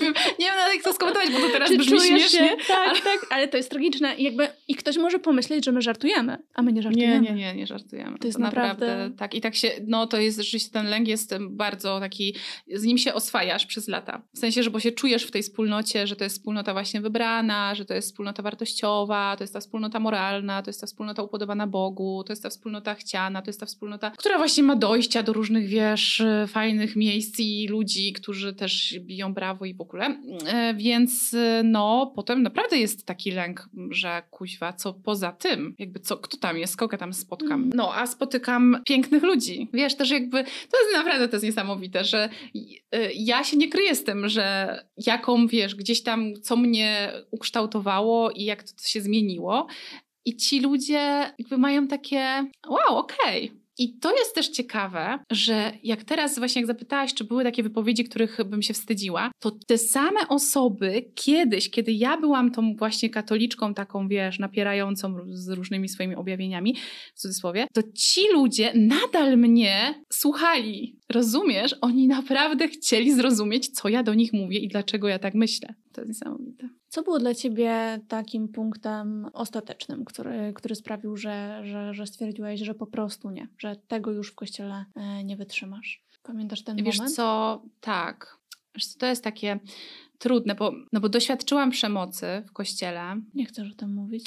wiem, 0.00 0.14
nie 0.38 0.46
wiem 0.46 0.74
jak 0.74 0.82
to 0.84 0.92
skomentować, 0.92 1.30
bo 1.30 1.38
to 1.38 1.48
teraz 1.48 1.70
Czy 1.70 1.76
brzmi 1.76 2.00
śmiesznie. 2.00 2.48
Się? 2.48 2.56
Tak, 2.68 2.88
ale... 2.88 3.00
tak, 3.00 3.26
ale 3.30 3.48
to 3.48 3.56
jest 3.56 3.70
tragiczne. 3.70 4.14
I, 4.14 4.22
jakby, 4.22 4.48
I 4.68 4.74
ktoś 4.74 4.96
może 4.96 5.18
pomyśleć, 5.18 5.64
że 5.64 5.72
my 5.72 5.82
żartujemy, 5.82 6.38
a 6.54 6.62
my 6.62 6.72
nie 6.72 6.82
żartujemy. 6.82 7.20
Nie, 7.20 7.30
nie, 7.30 7.36
nie, 7.36 7.54
nie 7.54 7.66
żartujemy. 7.66 8.18
To 8.18 8.26
jest 8.26 8.38
to 8.38 8.44
naprawdę... 8.44 8.86
naprawdę... 8.86 9.18
Tak, 9.18 9.34
i 9.34 9.40
tak 9.40 9.54
się, 9.54 9.70
no 9.86 10.06
to 10.06 10.18
jest 10.18 10.38
rzeczywiście 10.38 10.70
ten 10.70 10.86
lęk 10.86 11.08
jest 11.08 11.34
bardzo 11.50 12.00
taki, 12.00 12.34
z 12.74 12.84
nim 12.84 12.98
się 12.98 13.14
oswajasz 13.14 13.66
przez 13.66 13.88
lata. 13.88 14.22
W 14.34 14.38
sensie, 14.38 14.62
że 14.62 14.70
bo 14.70 14.80
się 14.80 14.92
czujesz 14.92 15.24
w 15.24 15.30
tej 15.30 15.42
wspólnocie, 15.42 16.06
że 16.06 16.16
to 16.16 16.24
jest 16.24 16.36
wspólnota 16.36 16.72
właśnie 16.72 17.00
wybrana, 17.00 17.74
że 17.74 17.84
to 17.84 17.94
jest 17.94 18.08
wspólnota 18.08 18.42
wartościowa, 18.42 19.36
to 19.36 19.44
jest 19.44 19.54
ta 19.54 19.60
wspólnota 19.60 20.00
moralna, 20.06 20.62
to 20.62 20.70
jest 20.70 20.80
ta 20.80 20.86
wspólnota 20.86 21.22
upodobana 21.22 21.66
Bogu, 21.66 22.24
to 22.26 22.32
jest 22.32 22.42
ta 22.42 22.50
wspólnota 22.50 22.94
chciana, 22.94 23.42
to 23.42 23.48
jest 23.48 23.60
ta 23.60 23.66
wspólnota, 23.66 24.10
która 24.10 24.38
właśnie 24.38 24.62
ma 24.62 24.76
dojścia 24.76 25.22
do 25.22 25.32
różnych, 25.32 25.68
wiesz, 25.68 26.22
fajnych 26.48 26.96
miejsc 26.96 27.40
i 27.40 27.68
ludzi, 27.68 28.12
którzy 28.12 28.54
też 28.54 28.98
biją 29.00 29.34
brawo 29.34 29.64
i 29.64 29.74
w 29.74 29.80
ogóle. 29.80 30.22
E, 30.46 30.74
więc 30.74 31.34
e, 31.34 31.62
no, 31.64 32.12
potem 32.16 32.42
naprawdę 32.42 32.78
jest 32.78 33.06
taki 33.06 33.30
lęk, 33.30 33.68
że 33.90 34.22
kuźwa, 34.30 34.72
co 34.72 34.94
poza 34.94 35.32
tym, 35.32 35.74
jakby 35.78 36.00
co, 36.00 36.16
kto 36.16 36.36
tam 36.36 36.58
jest, 36.58 36.76
kogo 36.76 36.96
tam 36.96 37.12
spotkam. 37.12 37.62
Mm. 37.62 37.72
No, 37.74 37.94
a 37.94 38.06
spotykam 38.06 38.82
pięknych 38.86 39.22
ludzi. 39.22 39.68
Wiesz, 39.72 39.94
też 39.96 40.10
jakby, 40.10 40.44
to 40.44 40.78
jest 40.80 40.94
naprawdę 40.94 41.28
to 41.28 41.36
jest 41.36 41.44
niesamowite, 41.44 42.04
że 42.04 42.28
e, 42.92 43.12
ja 43.14 43.44
się 43.44 43.56
nie 43.56 43.68
kryję 43.68 43.94
z 43.94 44.04
tym, 44.04 44.28
że 44.28 44.78
jaką, 45.06 45.46
wiesz, 45.46 45.74
gdzieś 45.74 46.02
tam, 46.02 46.34
co 46.42 46.56
mnie 46.56 47.12
ukształtowało 47.30 48.30
i 48.30 48.44
jak 48.44 48.62
to 48.62 48.88
się 48.88 49.00
zmieniło. 49.00 49.66
I 50.26 50.36
ci 50.36 50.60
ludzie 50.60 51.32
jakby 51.38 51.58
mają 51.58 51.86
takie, 51.88 52.50
wow, 52.68 52.96
okej, 52.98 53.50
okay 53.50 53.66
i 53.78 53.98
to 53.98 54.16
jest 54.16 54.34
też 54.34 54.48
ciekawe, 54.48 55.18
że 55.30 55.72
jak 55.82 56.04
teraz 56.04 56.38
właśnie 56.38 56.60
jak 56.60 56.66
zapytałaś, 56.66 57.14
czy 57.14 57.24
były 57.24 57.44
takie 57.44 57.62
wypowiedzi, 57.62 58.04
których 58.04 58.38
bym 58.46 58.62
się 58.62 58.74
wstydziła, 58.74 59.30
to 59.40 59.50
te 59.66 59.78
same 59.78 60.28
osoby 60.28 61.10
kiedyś, 61.14 61.70
kiedy 61.70 61.92
ja 61.92 62.16
byłam 62.20 62.50
tą 62.50 62.74
właśnie 62.74 63.10
katoliczką 63.10 63.74
taką, 63.74 64.08
wiesz, 64.08 64.38
napierającą 64.38 65.16
z 65.28 65.48
różnymi 65.48 65.88
swoimi 65.88 66.14
objawieniami, 66.14 66.76
w 67.14 67.20
cudzysłowie, 67.20 67.66
to 67.74 67.82
ci 67.94 68.20
ludzie 68.32 68.72
nadal 68.74 69.38
mnie 69.38 70.02
słuchali. 70.12 70.98
Rozumiesz? 71.08 71.74
Oni 71.80 72.06
naprawdę 72.06 72.68
chcieli 72.68 73.14
zrozumieć, 73.14 73.68
co 73.68 73.88
ja 73.88 74.02
do 74.02 74.14
nich 74.14 74.32
mówię 74.32 74.58
i 74.58 74.68
dlaczego 74.68 75.08
ja 75.08 75.18
tak 75.18 75.34
myślę. 75.34 75.74
To 75.92 76.00
jest 76.00 76.08
niesamowite. 76.08 76.68
Co 76.96 77.02
było 77.02 77.18
dla 77.18 77.34
ciebie 77.34 78.00
takim 78.08 78.48
punktem 78.48 79.26
ostatecznym, 79.32 80.04
który, 80.04 80.52
który 80.54 80.74
sprawił, 80.74 81.16
że, 81.16 81.60
że, 81.64 81.94
że 81.94 82.06
stwierdziłaś, 82.06 82.60
że 82.60 82.74
po 82.74 82.86
prostu 82.86 83.30
nie, 83.30 83.48
że 83.58 83.76
tego 83.88 84.10
już 84.12 84.30
w 84.30 84.34
kościele 84.34 84.84
e, 84.94 85.24
nie 85.24 85.36
wytrzymasz? 85.36 86.04
Pamiętasz 86.22 86.64
ten 86.64 86.76
Wiesz 86.76 86.98
moment? 86.98 87.10
Wiesz 87.10 87.16
co, 87.16 87.62
tak. 87.80 88.38
Wiesz 88.74 88.86
co, 88.86 88.98
to 88.98 89.06
jest 89.06 89.24
takie 89.24 89.58
trudne, 90.18 90.54
bo, 90.54 90.72
no 90.92 91.00
bo 91.00 91.08
doświadczyłam 91.08 91.70
przemocy 91.70 92.26
w 92.46 92.52
kościele. 92.52 93.20
Nie 93.34 93.46
chcesz 93.46 93.72
o 93.72 93.74
tym 93.74 93.94
mówić? 93.94 94.24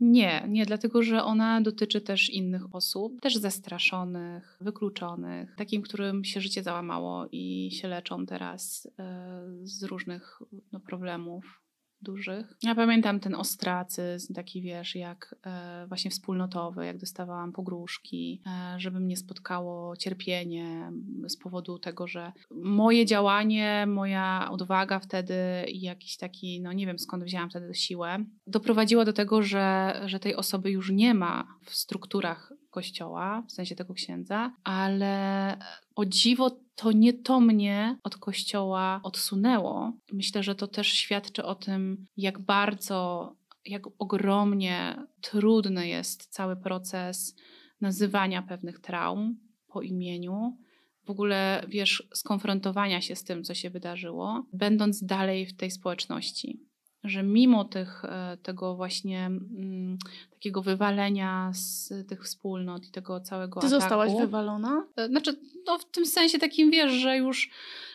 Nie, 0.00 0.44
nie, 0.48 0.66
dlatego 0.66 1.02
że 1.02 1.24
ona 1.24 1.60
dotyczy 1.60 2.00
też 2.00 2.30
innych 2.30 2.74
osób, 2.74 3.20
też 3.20 3.36
zastraszonych, 3.36 4.58
wykluczonych, 4.60 5.54
takim, 5.56 5.82
którym 5.82 6.24
się 6.24 6.40
życie 6.40 6.62
załamało 6.62 7.26
i 7.32 7.70
się 7.72 7.88
leczą 7.88 8.26
teraz 8.26 8.88
e, 8.98 9.42
z 9.62 9.82
różnych 9.82 10.42
no, 10.72 10.80
problemów 10.80 11.63
dużych. 12.04 12.56
Ja 12.62 12.74
pamiętam 12.74 13.20
ten 13.20 13.34
ostracyzm, 13.34 14.34
taki 14.34 14.62
wiesz, 14.62 14.94
jak 14.94 15.34
e, 15.46 15.86
właśnie 15.88 16.10
wspólnotowy, 16.10 16.86
jak 16.86 16.98
dostawałam 16.98 17.52
pogróżki, 17.52 18.42
e, 18.46 18.80
żeby 18.80 19.00
mnie 19.00 19.16
spotkało 19.16 19.96
cierpienie 19.96 20.92
z 21.28 21.36
powodu 21.36 21.78
tego, 21.78 22.06
że 22.06 22.32
moje 22.50 23.06
działanie, 23.06 23.84
moja 23.86 24.48
odwaga 24.50 24.98
wtedy 24.98 25.34
i 25.68 25.80
jakiś 25.80 26.16
taki, 26.16 26.60
no 26.60 26.72
nie 26.72 26.86
wiem 26.86 26.98
skąd 26.98 27.24
wzięłam 27.24 27.50
wtedy 27.50 27.74
siłę, 27.74 28.24
doprowadziła 28.46 29.04
do 29.04 29.12
tego, 29.12 29.42
że, 29.42 30.00
że 30.06 30.20
tej 30.20 30.36
osoby 30.36 30.70
już 30.70 30.90
nie 30.90 31.14
ma 31.14 31.58
w 31.62 31.74
strukturach 31.74 32.52
kościoła, 32.74 33.42
w 33.48 33.52
sensie 33.52 33.76
tego 33.76 33.94
księdza, 33.94 34.52
ale 34.64 35.56
o 35.96 36.04
dziwo 36.04 36.50
to 36.74 36.92
nie 36.92 37.12
to 37.12 37.40
mnie 37.40 37.98
od 38.02 38.16
kościoła 38.16 39.00
odsunęło. 39.02 39.92
Myślę, 40.12 40.42
że 40.42 40.54
to 40.54 40.66
też 40.66 40.88
świadczy 40.88 41.44
o 41.44 41.54
tym, 41.54 42.06
jak 42.16 42.38
bardzo, 42.38 43.32
jak 43.64 43.82
ogromnie 43.98 45.06
trudny 45.20 45.88
jest 45.88 46.26
cały 46.26 46.56
proces 46.56 47.36
nazywania 47.80 48.42
pewnych 48.42 48.80
traum 48.80 49.36
po 49.68 49.82
imieniu. 49.82 50.58
W 51.06 51.10
ogóle, 51.10 51.64
wiesz, 51.68 52.08
skonfrontowania 52.14 53.00
się 53.00 53.16
z 53.16 53.24
tym, 53.24 53.44
co 53.44 53.54
się 53.54 53.70
wydarzyło, 53.70 54.46
będąc 54.52 55.04
dalej 55.04 55.46
w 55.46 55.56
tej 55.56 55.70
społeczności 55.70 56.73
że 57.04 57.22
mimo 57.22 57.64
tych, 57.64 58.04
e, 58.04 58.36
tego 58.42 58.76
właśnie 58.76 59.26
mm, 59.26 59.98
takiego 60.30 60.62
wywalenia 60.62 61.50
z 61.54 61.92
tych 62.08 62.24
wspólnot 62.24 62.88
i 62.88 62.90
tego 62.90 63.20
całego 63.20 63.60
Ty 63.60 63.66
ataku. 63.66 63.80
zostałaś 63.80 64.12
wywalona? 64.20 64.86
E, 64.96 65.08
znaczy, 65.08 65.36
no 65.66 65.78
w 65.78 65.90
tym 65.90 66.06
sensie 66.06 66.38
takim, 66.38 66.70
wiesz, 66.70 66.92
że 66.92 67.16
już 67.16 67.50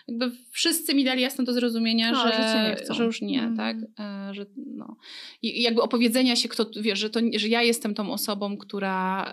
jakby 0.08 0.32
wszyscy 0.52 0.96
mi 0.96 1.04
dali 1.04 1.22
jasno 1.22 1.44
do 1.44 1.54
zrozumienia, 1.54 2.12
no, 2.12 2.24
że, 2.24 2.34
że, 2.88 2.94
że, 2.94 3.06
już 3.06 3.22
nie, 3.22 3.42
mm. 3.42 3.58
tak? 3.58 3.78
E, 4.00 4.34
że, 4.34 4.46
no. 4.56 4.96
I 5.42 5.62
jakby 5.62 5.82
opowiedzenia 5.82 6.36
się, 6.36 6.50
kto, 6.50 6.66
wiesz, 6.82 7.00
że, 7.00 7.10
to, 7.10 7.20
że 7.36 7.48
ja 7.48 7.62
jestem 7.62 7.94
tą 7.94 8.12
osobą, 8.12 8.58
która 8.58 9.26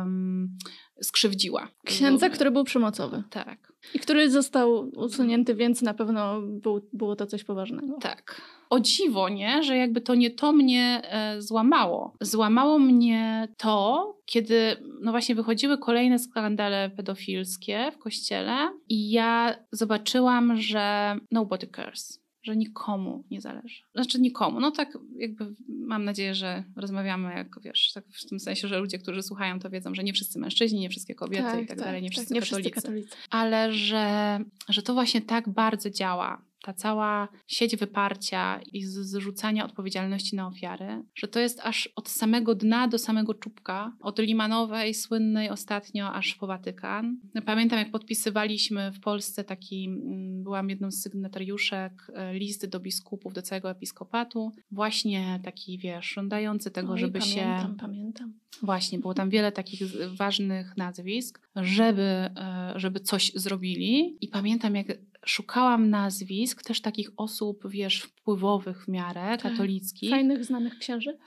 um, 0.00 0.58
skrzywdziła. 1.02 1.68
Księdza, 1.84 2.30
który 2.30 2.50
był 2.50 2.64
przemocowy. 2.64 3.22
Tak. 3.30 3.72
I 3.94 3.98
który 3.98 4.30
został 4.30 4.90
usunięty, 4.96 5.54
więc 5.54 5.82
na 5.82 5.94
pewno 5.94 6.42
był, 6.42 6.80
było 6.92 7.16
to 7.16 7.26
coś 7.26 7.44
poważnego. 7.44 7.98
Tak. 8.00 8.40
O 8.70 8.80
dziwo, 8.80 9.28
nie? 9.28 9.62
Że 9.62 9.76
jakby 9.76 10.00
to 10.00 10.14
nie 10.14 10.30
to 10.30 10.52
mnie 10.52 11.02
e, 11.04 11.42
złamało. 11.42 12.14
Złamało 12.20 12.78
mnie 12.78 13.48
to, 13.56 14.16
kiedy 14.24 14.76
no 15.00 15.10
właśnie 15.10 15.34
wychodziły 15.34 15.78
kolejne 15.78 16.18
skandale 16.18 16.90
pedofilskie 16.90 17.92
w 17.94 17.98
kościele 17.98 18.72
i 18.88 19.10
ja 19.10 19.56
zobaczyłam, 19.72 20.56
że 20.56 21.16
nobody 21.30 21.66
cares 21.76 22.21
że 22.42 22.56
nikomu 22.56 23.24
nie 23.30 23.40
zależy. 23.40 23.82
Znaczy 23.94 24.20
nikomu. 24.20 24.60
No 24.60 24.70
tak 24.70 24.98
jakby 25.16 25.54
mam 25.68 26.04
nadzieję, 26.04 26.34
że 26.34 26.64
rozmawiamy 26.76 27.34
jak 27.34 27.60
wiesz, 27.62 27.92
tak 27.94 28.04
w 28.08 28.28
tym 28.28 28.40
sensie, 28.40 28.68
że 28.68 28.78
ludzie, 28.78 28.98
którzy 28.98 29.22
słuchają 29.22 29.60
to 29.60 29.70
wiedzą, 29.70 29.94
że 29.94 30.04
nie 30.04 30.12
wszyscy 30.12 30.38
mężczyźni, 30.38 30.80
nie 30.80 30.90
wszystkie 30.90 31.14
kobiety 31.14 31.42
tak, 31.42 31.56
i 31.62 31.66
tak, 31.66 31.68
tak 31.68 31.86
dalej, 31.86 32.02
nie, 32.02 32.08
tak, 32.08 32.12
wszyscy, 32.12 32.34
nie 32.34 32.40
katolicy, 32.40 32.70
wszyscy 32.70 32.86
katolicy. 32.86 33.16
Ale 33.30 33.72
że, 33.72 34.38
że 34.68 34.82
to 34.82 34.94
właśnie 34.94 35.20
tak 35.20 35.48
bardzo 35.48 35.90
działa 35.90 36.42
ta 36.62 36.72
cała 36.74 37.28
sieć 37.46 37.76
wyparcia 37.76 38.60
i 38.72 38.82
zrzucania 38.82 39.64
odpowiedzialności 39.64 40.36
na 40.36 40.46
ofiary, 40.46 41.02
że 41.14 41.28
to 41.28 41.40
jest 41.40 41.60
aż 41.60 41.88
od 41.96 42.08
samego 42.08 42.54
dna 42.54 42.88
do 42.88 42.98
samego 42.98 43.34
czubka, 43.34 43.92
od 44.00 44.18
Limanowej, 44.18 44.94
słynnej 44.94 45.50
ostatnio, 45.50 46.14
aż 46.14 46.34
po 46.34 46.46
Watykan. 46.46 47.16
Pamiętam, 47.46 47.78
jak 47.78 47.90
podpisywaliśmy 47.90 48.92
w 48.92 49.00
Polsce 49.00 49.44
taki, 49.44 49.84
mm, 49.84 50.42
byłam 50.42 50.70
jedną 50.70 50.90
z 50.90 51.02
sygnatariuszek, 51.02 51.92
e, 52.14 52.34
list 52.34 52.66
do 52.66 52.80
biskupów, 52.80 53.34
do 53.34 53.42
całego 53.42 53.70
episkopatu, 53.70 54.52
właśnie 54.70 55.40
taki, 55.44 55.78
wiesz, 55.78 56.06
żądający 56.06 56.70
tego, 56.70 56.92
Oj, 56.92 56.98
żeby 56.98 57.18
pamiętam, 57.18 57.70
się... 57.72 57.76
Pamiętam, 57.78 58.32
Właśnie, 58.62 58.98
było 58.98 59.14
tam 59.14 59.30
wiele 59.30 59.52
takich 59.52 59.82
ważnych 60.16 60.76
nazwisk, 60.76 61.40
żeby, 61.56 62.02
e, 62.02 62.72
żeby 62.76 63.00
coś 63.00 63.32
zrobili. 63.34 64.16
I 64.20 64.28
pamiętam, 64.28 64.74
jak 64.76 64.86
szukałam 65.26 65.90
nazwisk 65.90 66.62
też 66.62 66.80
takich 66.80 67.10
osób, 67.16 67.68
wiesz, 67.68 68.02
wpływowych 68.02 68.84
w 68.84 68.88
miarę, 68.88 69.38
tak. 69.38 69.42
katolickich. 69.42 70.10
Fajnych, 70.10 70.44
znanych 70.44 70.78
księży. 70.78 71.18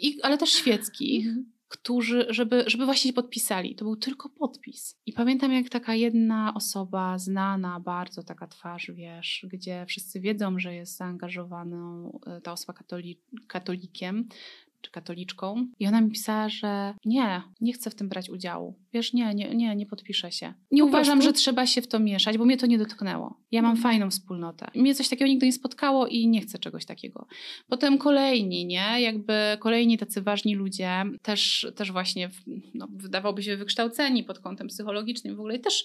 I, 0.00 0.22
ale 0.22 0.38
też 0.38 0.50
świeckich. 0.50 1.26
Mhm. 1.26 1.52
Którzy, 1.68 2.26
żeby, 2.28 2.64
żeby 2.66 2.84
właśnie 2.84 3.08
się 3.10 3.14
podpisali. 3.14 3.74
To 3.74 3.84
był 3.84 3.96
tylko 3.96 4.28
podpis. 4.28 5.00
I 5.06 5.12
pamiętam, 5.12 5.52
jak 5.52 5.68
taka 5.68 5.94
jedna 5.94 6.54
osoba, 6.54 7.18
znana 7.18 7.80
bardzo, 7.80 8.22
taka 8.22 8.46
twarz, 8.46 8.90
wiesz, 8.94 9.46
gdzie 9.52 9.84
wszyscy 9.88 10.20
wiedzą, 10.20 10.58
że 10.58 10.74
jest 10.74 10.96
zaangażowaną 10.96 12.12
e, 12.26 12.40
ta 12.40 12.52
osoba 12.52 12.72
katoli 12.72 13.20
katolikiem, 13.48 14.28
czy 14.82 14.90
katoliczką 14.90 15.66
i 15.78 15.86
ona 15.86 16.00
mi 16.00 16.10
pisała, 16.10 16.48
że 16.48 16.94
nie, 17.04 17.42
nie 17.60 17.72
chcę 17.72 17.90
w 17.90 17.94
tym 17.94 18.08
brać 18.08 18.30
udziału. 18.30 18.74
Wiesz, 18.92 19.12
nie, 19.12 19.34
nie, 19.34 19.54
nie, 19.54 19.76
nie 19.76 19.86
podpiszę 19.86 20.32
się. 20.32 20.54
Nie 20.70 20.82
po 20.82 20.88
uważam, 20.88 21.18
prostu? 21.18 21.28
że 21.28 21.42
trzeba 21.42 21.66
się 21.66 21.82
w 21.82 21.88
to 21.88 21.98
mieszać, 21.98 22.38
bo 22.38 22.44
mnie 22.44 22.56
to 22.56 22.66
nie 22.66 22.78
dotknęło. 22.78 23.40
Ja 23.50 23.62
mam 23.62 23.70
mhm. 23.70 23.82
fajną 23.82 24.10
wspólnotę. 24.10 24.70
Mnie 24.74 24.94
coś 24.94 25.08
takiego 25.08 25.28
nigdy 25.28 25.46
nie 25.46 25.52
spotkało 25.52 26.06
i 26.06 26.28
nie 26.28 26.40
chcę 26.40 26.58
czegoś 26.58 26.84
takiego. 26.84 27.26
Potem 27.68 27.98
kolejni, 27.98 28.66
nie? 28.66 29.00
Jakby 29.00 29.34
kolejni 29.60 29.98
tacy 29.98 30.22
ważni 30.22 30.54
ludzie, 30.54 31.04
też, 31.22 31.66
też 31.76 31.92
właśnie 31.92 32.30
no, 32.74 32.88
wydawałoby 32.96 33.42
się 33.42 33.56
wykształceni 33.56 34.24
pod 34.24 34.38
kątem 34.38 34.68
psychologicznym 34.68 35.36
w 35.36 35.38
ogóle 35.38 35.56
i 35.56 35.60
też 35.60 35.84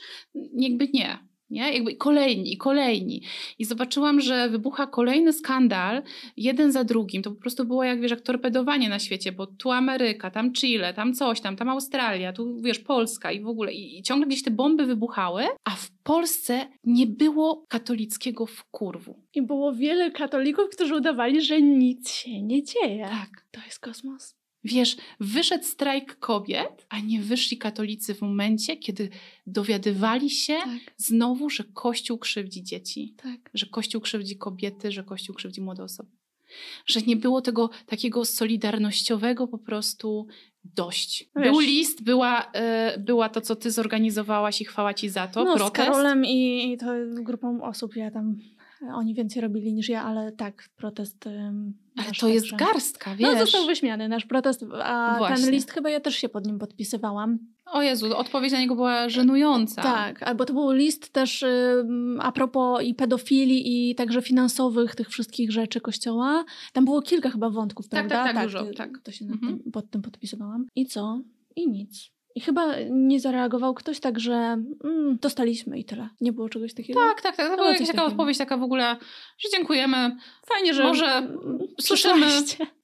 jakby 0.54 0.90
nie 0.94 1.20
nie? 1.50 1.74
Jakby 1.74 1.96
kolejni, 1.96 2.54
i 2.54 2.58
kolejni. 2.58 3.22
I 3.60 3.66
zobaczyłam, 3.66 4.22
że 4.22 4.50
wybucha 4.50 4.88
kolejny 4.88 5.34
skandal, 5.34 6.04
jeden 6.38 6.72
za 6.72 6.84
drugim. 6.84 7.22
To 7.22 7.32
po 7.32 7.42
prostu 7.42 7.66
było 7.66 7.84
jak, 7.84 8.02
wiesz, 8.02 8.12
jak 8.12 8.22
torpedowanie 8.22 8.90
na 8.90 9.00
świecie, 9.00 9.32
bo 9.32 9.48
tu 9.48 9.72
Ameryka, 9.72 10.32
tam 10.32 10.54
Chile, 10.54 10.94
tam 10.94 11.14
coś, 11.14 11.42
tam, 11.42 11.56
tam 11.56 11.70
Australia, 11.70 12.34
tu, 12.34 12.62
wiesz, 12.62 12.80
Polska 12.80 13.32
i 13.32 13.42
w 13.42 13.48
ogóle. 13.48 13.74
I, 13.74 14.00
i 14.00 14.04
ciągle 14.04 14.28
gdzieś 14.28 14.44
te 14.44 14.52
bomby 14.52 14.86
wybuchały, 14.86 15.44
a 15.64 15.70
w 15.70 15.92
Polsce 16.04 16.68
nie 16.84 17.08
było 17.08 17.66
katolickiego 17.68 18.46
wkurwu. 18.46 19.24
I 19.36 19.42
było 19.42 19.74
wiele 19.74 20.12
katolików, 20.12 20.70
którzy 20.70 20.96
udawali, 20.96 21.42
że 21.42 21.62
nic 21.62 22.12
się 22.12 22.42
nie 22.42 22.64
dzieje. 22.64 23.08
Tak. 23.10 23.48
To 23.52 23.62
jest 23.66 23.80
kosmos. 23.80 24.38
Wiesz, 24.68 24.98
wyszedł 25.20 25.64
strajk 25.64 26.20
kobiet, 26.20 26.86
a 26.90 27.00
nie 27.00 27.22
wyszli 27.22 27.58
katolicy 27.58 28.14
w 28.16 28.22
momencie, 28.22 28.78
kiedy 28.78 29.10
dowiadywali 29.48 30.30
się 30.30 30.54
tak. 30.54 30.94
znowu, 30.98 31.50
że 31.50 31.64
Kościół 31.64 32.18
krzywdzi 32.18 32.64
dzieci, 32.64 33.14
tak. 33.24 33.50
że 33.54 33.66
Kościół 33.66 34.02
krzywdzi 34.02 34.38
kobiety, 34.38 34.92
że 34.92 35.04
Kościół 35.04 35.36
krzywdzi 35.36 35.62
młode 35.62 35.84
osoby. 35.84 36.10
Że 36.86 37.02
nie 37.02 37.16
było 37.16 37.42
tego 37.42 37.70
takiego 37.86 38.26
solidarnościowego 38.26 39.48
po 39.48 39.58
prostu 39.58 40.28
dość. 40.64 41.30
Wiesz, 41.36 41.52
Był 41.52 41.60
list, 41.60 42.04
była, 42.04 42.52
y, 42.96 43.00
była 43.00 43.30
to, 43.30 43.42
co 43.42 43.56
ty 43.56 43.72
zorganizowałaś 43.72 44.62
i 44.62 44.66
chwała 44.66 44.94
ci 44.94 45.10
za 45.10 45.28
to, 45.28 45.44
no, 45.44 45.56
protest. 45.56 45.74
z 45.74 45.78
Karolem 45.78 46.26
i, 46.26 46.72
i 46.74 46.78
to 46.78 46.86
grupą 47.24 47.64
osób, 47.64 47.96
ja 47.96 48.12
tam 48.12 48.36
oni 48.94 49.14
więcej 49.14 49.42
robili 49.42 49.74
niż 49.74 49.90
ja, 49.90 50.04
ale 50.04 50.32
tak, 50.32 50.70
protest. 50.76 51.30
Ale 51.98 52.12
to 52.20 52.28
jest 52.28 52.50
także... 52.50 52.66
garstka, 52.66 53.16
wiesz. 53.16 53.34
No, 53.34 53.40
został 53.40 53.66
wyśmiany 53.66 54.10
nasz 54.10 54.26
protest, 54.26 54.66
a 54.84 55.16
Właśnie. 55.18 55.46
ten 55.46 55.54
list 55.54 55.72
chyba 55.72 55.90
ja 55.90 56.00
też 56.00 56.16
się 56.16 56.30
pod 56.30 56.46
nim 56.46 56.60
podpisywałam. 56.60 57.40
O 57.66 57.82
Jezu, 57.82 58.18
odpowiedź 58.18 58.52
na 58.52 58.60
niego 58.60 58.76
była 58.76 59.10
żenująca. 59.10 59.84
Tak, 59.84 60.24
albo 60.24 60.46
to 60.46 60.54
był 60.54 60.72
list 60.72 61.14
też 61.14 61.46
a 62.20 62.32
propos 62.32 62.84
i 62.84 62.96
pedofilii, 62.96 63.90
i 63.92 63.96
także 63.96 64.22
finansowych 64.22 64.96
tych 64.96 65.10
wszystkich 65.10 65.52
rzeczy 65.52 65.82
kościoła. 65.82 66.46
Tam 66.74 66.86
było 66.86 67.02
kilka 67.02 67.30
chyba 67.30 67.50
wątków, 67.50 67.90
tak, 67.90 68.08
prawda? 68.08 68.16
Tak, 68.16 68.26
tak, 68.26 68.36
tak, 68.36 68.44
dużo. 68.44 68.78
Tak. 68.78 69.00
To 69.04 69.12
się 69.12 69.26
mhm. 69.26 69.60
tym, 69.60 69.72
pod 69.72 69.90
tym 69.90 70.02
podpisywałam. 70.02 70.68
I 70.76 70.86
co? 70.86 71.22
I 71.56 71.70
nic. 71.70 72.17
I 72.38 72.40
chyba 72.40 72.76
nie 72.90 73.20
zareagował 73.20 73.74
ktoś 73.74 74.00
tak, 74.00 74.20
że 74.20 74.34
mm, 74.84 75.18
dostaliśmy 75.22 75.80
i 75.80 75.86
tyle. 75.86 76.10
Nie 76.22 76.34
było 76.34 76.50
czegoś 76.50 76.74
takiego. 76.74 77.00
Tak, 77.00 77.22
tak, 77.22 77.36
tak. 77.36 77.50
To 77.50 77.56
była 77.56 77.70
jakaś 77.70 77.88
taka 77.88 78.06
odpowiedź 78.06 78.38
taka 78.38 78.58
w 78.58 78.64
ogóle, 78.64 78.98
że 79.38 79.50
dziękujemy. 79.50 80.18
Fajnie, 80.54 80.74
że 80.74 80.84
może 80.84 81.28
słyszymy. 81.82 82.26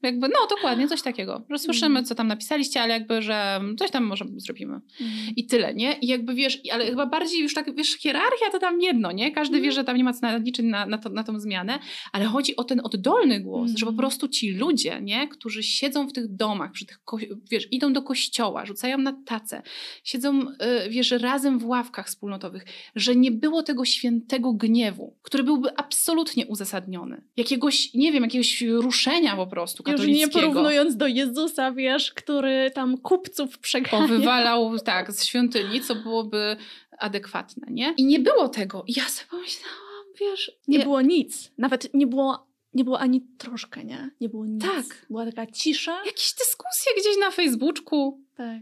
Jakby, 0.03 0.27
no 0.27 0.47
dokładnie, 0.49 0.87
coś 0.87 1.01
takiego. 1.01 1.45
Że 1.49 1.59
słyszymy, 1.59 1.99
mm. 1.99 2.05
co 2.05 2.15
tam 2.15 2.27
napisaliście, 2.27 2.81
ale 2.81 2.93
jakby, 2.93 3.21
że 3.21 3.61
coś 3.79 3.91
tam 3.91 4.03
może 4.03 4.25
zrobimy. 4.37 4.73
Mm. 4.73 5.11
I 5.35 5.47
tyle, 5.47 5.73
nie? 5.73 5.93
I 5.93 6.07
jakby 6.07 6.33
wiesz, 6.33 6.61
ale 6.71 6.85
chyba 6.85 7.05
bardziej 7.05 7.41
już 7.41 7.53
tak, 7.53 7.75
wiesz, 7.75 7.97
hierarchia 7.97 8.49
to 8.51 8.59
tam 8.59 8.81
jedno, 8.81 9.11
nie? 9.11 9.31
Każdy 9.31 9.55
mm. 9.55 9.63
wie, 9.63 9.71
że 9.71 9.83
tam 9.83 9.97
nie 9.97 10.03
ma 10.03 10.13
co 10.13 10.37
liczyć 10.37 10.65
na, 10.65 10.85
na, 10.85 10.97
to, 10.97 11.09
na 11.09 11.23
tą 11.23 11.39
zmianę, 11.39 11.79
ale 12.11 12.25
chodzi 12.25 12.55
o 12.55 12.63
ten 12.63 12.81
oddolny 12.83 13.39
głos, 13.39 13.71
że 13.75 13.85
po 13.85 13.91
mm. 13.91 13.97
prostu 13.97 14.27
ci 14.27 14.51
ludzie, 14.53 15.01
nie? 15.01 15.27
Którzy 15.27 15.63
siedzą 15.63 16.07
w 16.07 16.13
tych 16.13 16.35
domach, 16.35 16.71
przy 16.71 16.85
tych, 16.85 16.99
wiesz, 17.51 17.67
idą 17.71 17.93
do 17.93 18.01
kościoła, 18.01 18.65
rzucają 18.65 18.97
na 18.97 19.13
tacę, 19.43 19.61
siedzą, 20.03 20.41
y, 20.85 20.89
wiesz, 20.89 21.11
razem 21.11 21.59
w 21.59 21.65
ławkach 21.65 22.07
wspólnotowych, 22.07 22.65
że 22.95 23.15
nie 23.15 23.31
było 23.31 23.63
tego 23.63 23.85
świętego 23.85 24.53
gniewu, 24.53 25.17
który 25.21 25.43
byłby 25.43 25.77
absolutnie 25.77 26.47
uzasadniony. 26.47 27.21
Jakiegoś, 27.37 27.93
nie 27.93 28.11
wiem, 28.11 28.23
jakiegoś 28.23 28.61
ruszenia 28.61 29.35
po 29.35 29.47
prostu 29.47 29.83
katolickiego. 29.83 30.25
Już 30.25 30.35
nie 30.35 30.41
porównując 30.41 30.97
do 30.97 31.07
Jezusa, 31.07 31.71
wiesz, 31.71 32.13
który 32.13 32.71
tam 32.71 32.97
kupców 32.97 33.59
przegania. 33.59 34.07
Powywalał, 34.07 34.79
tak, 34.79 35.11
z 35.11 35.25
świątyni, 35.25 35.81
co 35.81 35.95
byłoby 35.95 36.57
adekwatne, 36.99 37.67
nie? 37.71 37.93
I 37.97 38.05
nie 38.05 38.19
było 38.19 38.49
tego. 38.49 38.83
I 38.87 38.93
ja 38.97 39.03
sobie 39.09 39.29
pomyślałam, 39.29 40.05
wiesz... 40.19 40.51
Nie 40.67 40.79
było 40.79 41.01
nic. 41.01 41.51
Nawet 41.57 41.93
nie 41.93 42.07
było 42.07 42.53
nie 42.73 42.83
było 42.83 42.99
ani 42.99 43.21
troszkę, 43.37 43.83
nie? 43.83 44.09
Nie 44.21 44.29
było 44.29 44.45
nic. 44.45 44.61
Tak. 44.61 45.05
Była 45.09 45.25
taka 45.25 45.51
cisza. 45.51 46.01
Jakieś 46.05 46.33
dyskusje 46.33 46.91
gdzieś 46.99 47.17
na 47.17 47.31
Facebooku. 47.31 48.22
Tak. 48.37 48.61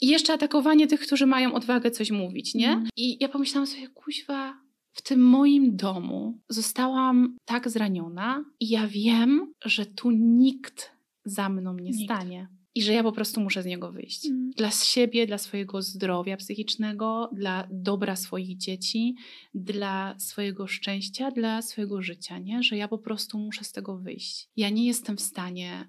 I 0.00 0.08
jeszcze 0.08 0.32
atakowanie 0.32 0.86
tych, 0.86 1.00
którzy 1.00 1.26
mają 1.26 1.54
odwagę 1.54 1.90
coś 1.90 2.10
mówić, 2.10 2.54
nie? 2.54 2.70
Mm. 2.70 2.88
I 2.96 3.16
ja 3.20 3.28
pomyślałam 3.28 3.66
sobie, 3.66 3.88
kuźwa, 3.88 4.60
w 4.92 5.02
tym 5.02 5.20
moim 5.20 5.76
domu 5.76 6.38
zostałam 6.48 7.36
tak 7.44 7.68
zraniona 7.68 8.44
i 8.60 8.68
ja 8.68 8.86
wiem, 8.86 9.52
że 9.64 9.86
tu 9.86 10.10
nikt 10.10 10.92
za 11.24 11.48
mną 11.48 11.74
nie 11.74 11.90
nikt. 11.90 12.04
stanie 12.12 12.48
i 12.74 12.82
że 12.82 12.92
ja 12.92 13.02
po 13.02 13.12
prostu 13.12 13.40
muszę 13.40 13.62
z 13.62 13.66
niego 13.66 13.92
wyjść. 13.92 14.26
Mm. 14.26 14.50
Dla 14.50 14.70
siebie, 14.70 15.26
dla 15.26 15.38
swojego 15.38 15.82
zdrowia 15.82 16.36
psychicznego, 16.36 17.30
dla 17.32 17.68
dobra 17.70 18.16
swoich 18.16 18.56
dzieci, 18.56 19.14
dla 19.54 20.14
swojego 20.18 20.66
szczęścia, 20.66 21.30
dla 21.30 21.62
swojego 21.62 22.02
życia, 22.02 22.38
nie? 22.38 22.62
Że 22.62 22.76
ja 22.76 22.88
po 22.88 22.98
prostu 22.98 23.38
muszę 23.38 23.64
z 23.64 23.72
tego 23.72 23.98
wyjść. 23.98 24.48
Ja 24.56 24.70
nie 24.70 24.86
jestem 24.86 25.16
w 25.16 25.20
stanie 25.20 25.88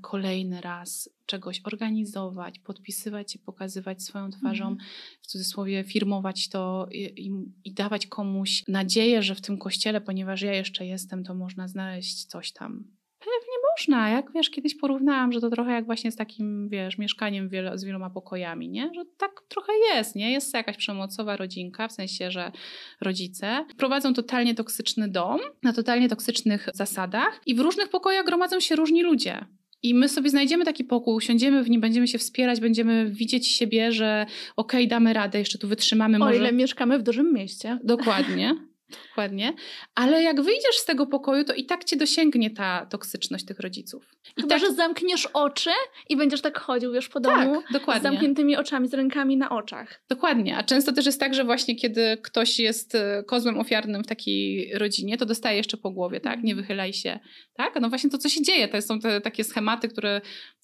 kolejny 0.00 0.60
raz 0.60 1.10
czegoś 1.26 1.60
organizować, 1.64 2.58
podpisywać 2.58 3.32
się, 3.32 3.38
pokazywać 3.38 4.02
swoją 4.02 4.30
twarzą, 4.30 4.66
mm. 4.66 4.78
w 5.22 5.26
cudzysłowie 5.26 5.84
firmować 5.84 6.48
to 6.48 6.88
i, 6.92 7.26
i, 7.26 7.30
i, 7.64 7.72
dawać 7.72 8.06
komuś 8.06 8.64
nadzieję, 8.68 9.22
że 9.22 9.34
w 9.34 9.40
tym 9.40 9.58
kościele, 9.58 10.00
ponieważ 10.00 10.42
ja 10.42 10.54
jeszcze 10.54 10.86
jestem, 10.86 11.24
to 11.24 11.34
można 11.34 11.68
znaleźć 11.68 12.24
coś 12.24 12.52
tam 12.52 12.84
Pewnie 13.20 13.54
można. 13.70 14.10
Jak 14.10 14.32
wiesz, 14.32 14.50
kiedyś 14.50 14.74
porównałam, 14.74 15.32
że 15.32 15.40
to 15.40 15.50
trochę 15.50 15.72
jak 15.72 15.86
właśnie 15.86 16.12
z 16.12 16.16
takim, 16.16 16.68
wiesz, 16.68 16.98
mieszkaniem 16.98 17.48
wielo, 17.48 17.78
z 17.78 17.84
wieloma 17.84 18.10
pokojami, 18.10 18.68
nie? 18.68 18.90
Że 18.94 19.04
tak 19.18 19.42
trochę 19.48 19.72
jest, 19.94 20.16
nie? 20.16 20.32
Jest 20.32 20.54
jakaś 20.54 20.76
przemocowa 20.76 21.36
rodzinka, 21.36 21.88
w 21.88 21.92
sensie, 21.92 22.30
że 22.30 22.52
rodzice 23.00 23.66
prowadzą 23.76 24.14
totalnie 24.14 24.54
toksyczny 24.54 25.08
dom 25.08 25.40
na 25.62 25.72
totalnie 25.72 26.08
toksycznych 26.08 26.68
zasadach 26.74 27.40
i 27.46 27.54
w 27.54 27.60
różnych 27.60 27.88
pokojach 27.88 28.26
gromadzą 28.26 28.60
się 28.60 28.76
różni 28.76 29.02
ludzie. 29.02 29.46
I 29.82 29.94
my 29.94 30.08
sobie 30.08 30.30
znajdziemy 30.30 30.64
taki 30.64 30.84
pokój, 30.84 31.14
usiądziemy 31.14 31.62
w 31.64 31.70
nim, 31.70 31.80
będziemy 31.80 32.08
się 32.08 32.18
wspierać, 32.18 32.60
będziemy 32.60 33.10
widzieć 33.10 33.48
siebie, 33.48 33.92
że 33.92 34.26
okej, 34.56 34.80
okay, 34.80 34.88
damy 34.88 35.12
radę, 35.12 35.38
jeszcze 35.38 35.58
tu 35.58 35.68
wytrzymamy. 35.68 36.16
O 36.16 36.20
może... 36.20 36.36
ile 36.36 36.52
mieszkamy 36.52 36.98
w 36.98 37.02
dużym 37.02 37.34
mieście. 37.34 37.78
Dokładnie. 37.84 38.54
Dokładnie. 39.08 39.52
Ale 39.94 40.22
jak 40.22 40.42
wyjdziesz 40.42 40.76
z 40.76 40.84
tego 40.84 41.06
pokoju, 41.06 41.44
to 41.44 41.54
i 41.54 41.64
tak 41.64 41.84
cię 41.84 41.96
dosięgnie 41.96 42.50
ta 42.50 42.86
toksyczność 42.86 43.44
tych 43.44 43.60
rodziców. 43.60 44.14
I 44.36 44.42
Chyba, 44.42 44.48
tak... 44.48 44.60
że 44.60 44.74
zamkniesz 44.74 45.26
oczy 45.26 45.70
i 46.08 46.16
będziesz 46.16 46.40
tak 46.40 46.58
chodził 46.58 46.94
już 46.94 47.08
po 47.08 47.20
domu 47.20 47.62
tak, 47.62 47.72
dokładnie. 47.72 48.00
z 48.00 48.02
zamkniętymi 48.02 48.56
oczami, 48.56 48.88
z 48.88 48.94
rękami 48.94 49.36
na 49.36 49.50
oczach. 49.50 50.02
Dokładnie. 50.08 50.56
A 50.56 50.62
często 50.62 50.92
też 50.92 51.06
jest 51.06 51.20
tak, 51.20 51.34
że 51.34 51.44
właśnie 51.44 51.76
kiedy 51.76 52.16
ktoś 52.22 52.58
jest 52.58 52.94
e, 52.94 53.22
kozłem 53.26 53.58
ofiarnym 53.58 54.04
w 54.04 54.06
takiej 54.06 54.70
rodzinie, 54.74 55.18
to 55.18 55.26
dostaje 55.26 55.56
jeszcze 55.56 55.76
po 55.76 55.90
głowie, 55.90 56.20
tak? 56.20 56.42
Nie 56.42 56.54
wychylaj 56.54 56.92
się. 56.92 57.18
Tak? 57.54 57.80
No 57.80 57.88
właśnie 57.88 58.10
to, 58.10 58.18
co 58.18 58.28
się 58.28 58.42
dzieje. 58.42 58.68
To 58.68 58.82
są 58.82 59.00
te 59.00 59.20
takie 59.20 59.44
schematy, 59.44 59.88
które 59.88 60.20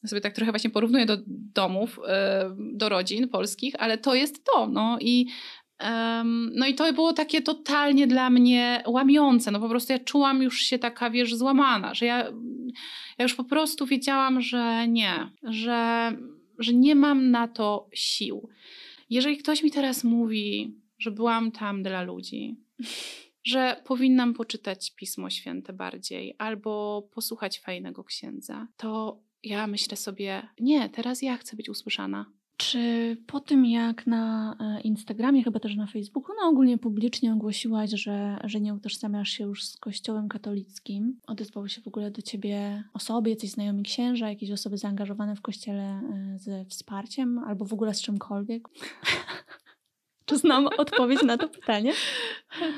sobie 0.06 0.20
tak 0.20 0.34
trochę 0.34 0.52
właśnie 0.52 0.70
porównuję 0.70 1.06
do 1.06 1.16
domów, 1.55 2.01
e, 2.09 2.56
do 2.59 2.88
rodzin 2.88 3.28
polskich, 3.28 3.74
ale 3.78 3.98
to 3.98 4.14
jest 4.14 4.44
to. 4.44 4.66
No 4.66 4.98
i 5.01 5.26
Um, 5.81 6.51
no 6.55 6.66
i 6.66 6.74
to 6.74 6.93
było 6.93 7.12
takie 7.12 7.43
totalnie 7.43 8.07
dla 8.07 8.31
mnie 8.31 8.82
łamiące. 8.86 9.51
No 9.51 9.61
po 9.61 9.69
prostu 9.69 9.93
ja 9.93 9.98
czułam 9.98 10.43
już 10.43 10.61
się 10.61 10.78
taka, 10.78 11.11
wiesz, 11.11 11.35
złamana, 11.35 11.94
że 11.94 12.07
ja, 12.07 12.19
ja 13.19 13.23
już 13.23 13.35
po 13.35 13.44
prostu 13.44 13.86
wiedziałam, 13.86 14.40
że 14.40 14.89
nie, 14.89 15.31
że, 15.43 16.12
że 16.59 16.73
nie 16.73 16.94
mam 16.94 17.31
na 17.31 17.48
to 17.48 17.89
sił. 17.94 18.48
Jeżeli 19.11 19.36
ktoś 19.36 19.62
mi 19.62 19.70
teraz 19.70 20.05
mówi, 20.05 20.74
że 20.98 21.11
byłam 21.11 21.53
tam 21.53 21.82
dla 21.82 22.03
ludzi, 22.03 22.57
że 23.44 23.82
powinnam 23.85 24.35
poczytać 24.35 24.94
Pismo 24.94 25.31
Święte 25.31 25.73
bardziej 25.73 26.35
albo 26.39 27.03
posłuchać 27.15 27.61
fajnego 27.61 28.05
księdza, 28.05 28.69
to 28.77 29.20
ja 29.43 29.66
myślę 29.66 29.97
sobie, 29.97 30.48
nie, 30.61 30.89
teraz 30.89 31.23
ja 31.23 31.36
chcę 31.36 31.57
być 31.57 31.69
usłyszana. 31.69 32.35
Czy 32.56 33.16
po 33.26 33.40
tym, 33.40 33.66
jak 33.66 34.06
na 34.06 34.56
e, 34.60 34.80
Instagramie, 34.80 35.44
chyba 35.44 35.60
też 35.60 35.76
na 35.76 35.86
Facebooku, 35.86 36.34
no 36.40 36.48
ogólnie 36.48 36.78
publicznie 36.78 37.32
ogłosiłaś, 37.32 37.90
że, 37.90 38.38
że 38.44 38.60
nie 38.60 38.74
utożsamiasz 38.74 39.28
się 39.28 39.44
już 39.44 39.64
z 39.64 39.76
Kościołem 39.76 40.28
katolickim, 40.28 41.20
odezwały 41.26 41.68
się 41.68 41.82
w 41.82 41.86
ogóle 41.86 42.10
do 42.10 42.22
ciebie 42.22 42.84
osoby, 42.94 43.30
jacyś 43.30 43.50
znajomi 43.50 43.82
księża, 43.82 44.28
jakieś 44.28 44.50
osoby 44.50 44.78
zaangażowane 44.78 45.36
w 45.36 45.40
Kościele 45.40 45.82
e, 45.82 46.38
ze 46.38 46.64
wsparciem 46.64 47.38
albo 47.38 47.64
w 47.64 47.72
ogóle 47.72 47.94
z 47.94 48.02
czymkolwiek? 48.02 48.68
Czy 50.26 50.38
znam 50.38 50.66
odpowiedź 50.78 51.22
na 51.22 51.38
to 51.38 51.48
pytanie? 51.48 51.92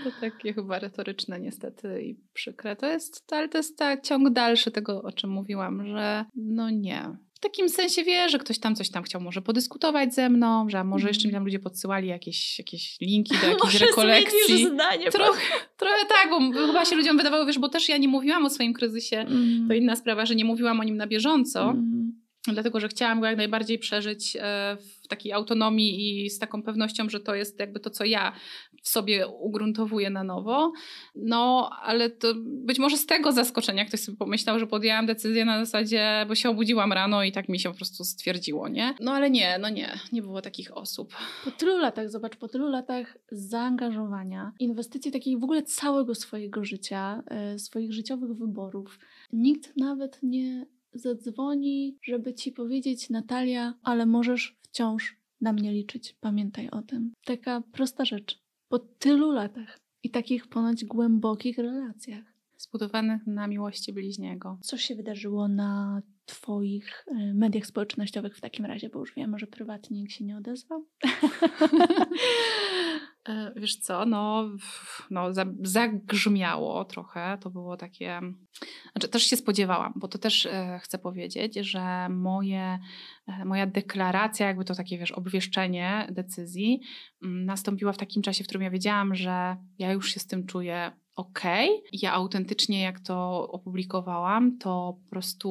To 0.04 0.10
takie 0.20 0.54
chyba 0.54 0.78
retoryczne 0.78 1.40
niestety 1.40 2.02
i 2.02 2.20
przykre. 2.32 2.76
To 2.76 2.86
jest, 2.86 3.32
ale 3.32 3.48
to 3.48 3.58
jest 3.58 3.78
ta 3.78 4.00
ciąg 4.00 4.30
dalszy 4.30 4.70
tego, 4.70 5.02
o 5.02 5.12
czym 5.12 5.30
mówiłam, 5.30 5.86
że 5.86 6.24
no 6.34 6.70
nie 6.70 7.16
w 7.38 7.40
takim 7.40 7.68
sensie 7.68 8.04
wie, 8.04 8.28
że 8.28 8.38
ktoś 8.38 8.58
tam 8.58 8.76
coś 8.76 8.90
tam 8.90 9.02
chciał 9.02 9.20
może 9.20 9.42
podyskutować 9.42 10.14
ze 10.14 10.28
mną, 10.28 10.70
że 10.70 10.84
może 10.84 11.08
jeszcze 11.08 11.28
mi 11.28 11.34
tam 11.34 11.44
ludzie 11.44 11.58
podsyłali 11.58 12.08
jakieś, 12.08 12.58
jakieś 12.58 13.00
linki 13.00 13.34
do 13.40 13.46
jakiejś 13.46 13.62
może 13.72 13.86
rekolekcji. 13.86 14.66
Zdanie, 14.66 15.10
trochę, 15.10 15.40
trochę 15.76 16.06
tak, 16.08 16.30
bo 16.30 16.66
chyba 16.66 16.84
się 16.84 16.96
ludziom 16.96 17.16
wydawało, 17.16 17.46
wiesz, 17.46 17.58
bo 17.58 17.68
też 17.68 17.88
ja 17.88 17.96
nie 17.96 18.08
mówiłam 18.08 18.44
o 18.44 18.50
swoim 18.50 18.72
kryzysie, 18.72 19.16
mm. 19.16 19.68
to 19.68 19.74
inna 19.74 19.96
sprawa, 19.96 20.26
że 20.26 20.34
nie 20.34 20.44
mówiłam 20.44 20.80
o 20.80 20.84
nim 20.84 20.96
na 20.96 21.06
bieżąco. 21.06 21.62
Mm 21.62 22.28
dlatego 22.52 22.80
że 22.80 22.88
chciałam 22.88 23.20
go 23.20 23.26
jak 23.26 23.36
najbardziej 23.36 23.78
przeżyć 23.78 24.36
e, 24.36 24.76
w 25.02 25.08
takiej 25.08 25.32
autonomii 25.32 26.24
i 26.24 26.30
z 26.30 26.38
taką 26.38 26.62
pewnością, 26.62 27.08
że 27.08 27.20
to 27.20 27.34
jest 27.34 27.58
jakby 27.58 27.80
to, 27.80 27.90
co 27.90 28.04
ja 28.04 28.32
w 28.82 28.88
sobie 28.88 29.28
ugruntowuję 29.28 30.10
na 30.10 30.24
nowo. 30.24 30.72
No, 31.14 31.70
ale 31.82 32.10
to 32.10 32.34
być 32.38 32.78
może 32.78 32.96
z 32.96 33.06
tego 33.06 33.32
zaskoczenia 33.32 33.84
ktoś 33.84 34.00
sobie 34.00 34.18
pomyślał, 34.18 34.58
że 34.58 34.66
podjęłam 34.66 35.06
decyzję 35.06 35.44
na 35.44 35.64
zasadzie, 35.64 36.24
bo 36.28 36.34
się 36.34 36.50
obudziłam 36.50 36.92
rano 36.92 37.24
i 37.24 37.32
tak 37.32 37.48
mi 37.48 37.60
się 37.60 37.70
po 37.70 37.76
prostu 37.76 38.04
stwierdziło, 38.04 38.68
nie? 38.68 38.94
No 39.00 39.12
ale 39.12 39.30
nie, 39.30 39.58
no 39.58 39.68
nie, 39.68 39.98
nie 40.12 40.22
było 40.22 40.42
takich 40.42 40.76
osób. 40.76 41.14
Po 41.44 41.50
tylu 41.50 41.78
latach, 41.78 42.10
zobacz, 42.10 42.36
po 42.36 42.48
tylu 42.48 42.68
latach 42.68 43.18
zaangażowania, 43.30 44.52
inwestycji 44.60 45.12
takiej 45.12 45.38
w 45.38 45.44
ogóle 45.44 45.62
całego 45.62 46.14
swojego 46.14 46.64
życia, 46.64 47.22
e, 47.26 47.58
swoich 47.58 47.92
życiowych 47.92 48.32
wyborów, 48.32 48.98
nikt 49.32 49.76
nawet 49.76 50.18
nie 50.22 50.66
zadzwoni, 50.94 51.98
żeby 52.02 52.34
ci 52.34 52.52
powiedzieć, 52.52 53.10
Natalia, 53.10 53.74
ale 53.82 54.06
możesz 54.06 54.56
wciąż 54.62 55.16
na 55.40 55.52
mnie 55.52 55.72
liczyć. 55.72 56.16
Pamiętaj 56.20 56.70
o 56.70 56.82
tym. 56.82 57.12
Taka 57.24 57.62
prosta 57.72 58.04
rzecz. 58.04 58.38
Po 58.68 58.78
tylu 58.78 59.30
latach 59.30 59.78
i 60.02 60.10
takich 60.10 60.46
ponoć 60.46 60.84
głębokich 60.84 61.58
relacjach. 61.58 62.24
Zbudowanych 62.56 63.26
na 63.26 63.46
miłości 63.46 63.92
bliźniego. 63.92 64.58
Co 64.62 64.76
się 64.76 64.94
wydarzyło 64.94 65.48
na 65.48 66.02
Twoich 66.28 67.04
e, 67.06 67.34
mediach 67.34 67.66
społecznościowych 67.66 68.36
w 68.36 68.40
takim 68.40 68.64
razie, 68.64 68.88
bo 68.88 68.98
już 68.98 69.14
wiemy, 69.14 69.38
że 69.38 69.46
prywatnie 69.46 70.00
nikt 70.00 70.12
się 70.12 70.24
nie 70.24 70.36
odezwał? 70.36 70.86
E, 73.28 73.52
wiesz 73.56 73.76
co, 73.76 74.06
no, 74.06 74.50
no 75.10 75.28
zagrzmiało 75.62 76.84
trochę, 76.84 77.38
to 77.40 77.50
było 77.50 77.76
takie, 77.76 78.20
znaczy 78.92 79.08
też 79.08 79.22
się 79.22 79.36
spodziewałam, 79.36 79.92
bo 79.96 80.08
to 80.08 80.18
też 80.18 80.46
e, 80.46 80.78
chcę 80.82 80.98
powiedzieć, 80.98 81.54
że 81.54 82.08
moje, 82.08 82.78
moja 83.44 83.66
deklaracja, 83.66 84.46
jakby 84.46 84.64
to 84.64 84.74
takie, 84.74 84.98
wiesz, 84.98 85.12
obwieszczenie 85.12 86.08
decyzji 86.10 86.80
m, 87.22 87.44
nastąpiła 87.44 87.92
w 87.92 87.98
takim 87.98 88.22
czasie, 88.22 88.44
w 88.44 88.46
którym 88.46 88.62
ja 88.62 88.70
wiedziałam, 88.70 89.14
że 89.14 89.56
ja 89.78 89.92
już 89.92 90.14
się 90.14 90.20
z 90.20 90.26
tym 90.26 90.46
czuję 90.46 90.92
ok. 91.18 91.40
Ja 91.92 92.12
autentycznie, 92.12 92.80
jak 92.80 93.00
to 93.00 93.48
opublikowałam, 93.52 94.58
to 94.58 94.98
po 95.04 95.10
prostu 95.10 95.48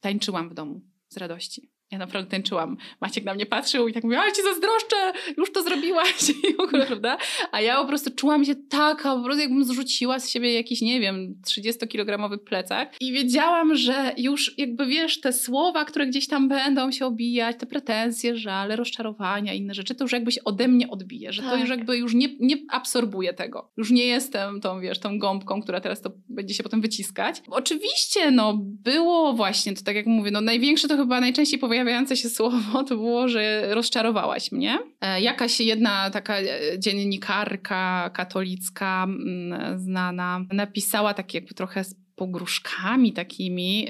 tańczyłam 0.00 0.48
w 0.48 0.54
domu 0.54 0.80
z 1.08 1.16
radości. 1.16 1.71
Ja 1.92 1.98
naprawdę 1.98 2.30
tańczyłam. 2.30 2.76
Maciek 3.00 3.24
na 3.24 3.34
mnie 3.34 3.46
patrzył 3.46 3.88
i 3.88 3.92
tak 3.92 4.04
mówił, 4.04 4.18
ale 4.18 4.32
ci 4.32 4.42
zazdroszczę, 4.42 5.12
już 5.36 5.52
to 5.52 5.62
zrobiłaś 5.62 6.30
i 6.50 6.54
w 6.54 6.60
ogóle, 6.60 6.86
prawda? 6.86 7.18
A 7.52 7.60
ja 7.60 7.76
po 7.76 7.86
prostu 7.86 8.10
czułam 8.10 8.44
się 8.44 8.54
taka, 8.54 9.16
po 9.16 9.22
prostu 9.22 9.40
jakbym 9.40 9.64
zrzuciła 9.64 10.20
z 10.20 10.30
siebie 10.30 10.54
jakiś, 10.54 10.80
nie 10.80 11.00
wiem, 11.00 11.34
30-kilogramowy 11.46 12.38
plecak 12.38 12.96
i 13.00 13.12
wiedziałam, 13.12 13.76
że 13.76 14.14
już 14.16 14.58
jakby, 14.58 14.86
wiesz, 14.86 15.20
te 15.20 15.32
słowa, 15.32 15.84
które 15.84 16.06
gdzieś 16.06 16.26
tam 16.26 16.48
będą 16.48 16.92
się 16.92 17.06
obijać, 17.06 17.56
te 17.58 17.66
pretensje, 17.66 18.36
żale, 18.36 18.76
rozczarowania, 18.76 19.52
inne 19.52 19.74
rzeczy, 19.74 19.94
to 19.94 20.04
już 20.04 20.12
jakby 20.12 20.32
się 20.32 20.44
ode 20.44 20.68
mnie 20.68 20.90
odbije, 20.90 21.32
że 21.32 21.42
tak. 21.42 21.50
to 21.50 21.56
już 21.56 21.70
jakby 21.70 21.96
już 21.96 22.14
nie, 22.14 22.28
nie 22.40 22.56
absorbuję 22.70 23.34
tego. 23.34 23.70
Już 23.76 23.90
nie 23.90 24.06
jestem 24.06 24.60
tą, 24.60 24.80
wiesz, 24.80 24.98
tą 24.98 25.18
gąbką, 25.18 25.62
która 25.62 25.80
teraz 25.80 26.00
to 26.00 26.12
będzie 26.28 26.54
się 26.54 26.62
potem 26.62 26.80
wyciskać. 26.80 27.42
Oczywiście, 27.50 28.30
no, 28.30 28.58
było 28.62 29.32
właśnie, 29.32 29.74
to 29.74 29.82
tak 29.82 29.96
jak 29.96 30.06
mówię, 30.06 30.30
no 30.30 30.40
największe 30.40 30.88
to 30.88 30.96
chyba 30.96 31.20
najczęściej 31.20 31.58
pojawiało 31.58 31.81
pojawiające 31.84 32.16
się 32.16 32.28
słowo 32.28 32.84
to 32.88 32.96
było, 32.96 33.28
że 33.28 33.74
rozczarowałaś 33.74 34.52
mnie. 34.52 34.78
E, 35.00 35.20
jakaś 35.20 35.60
jedna 35.60 36.10
taka 36.10 36.36
e, 36.38 36.78
dziennikarka 36.78 38.10
katolicka 38.14 39.04
mm, 39.04 39.78
znana 39.78 40.44
napisała 40.52 41.14
takie 41.14 41.38
jakby 41.38 41.54
trochę 41.54 41.84
z 41.84 41.94
pogróżkami 42.16 43.12
takimi 43.12 43.88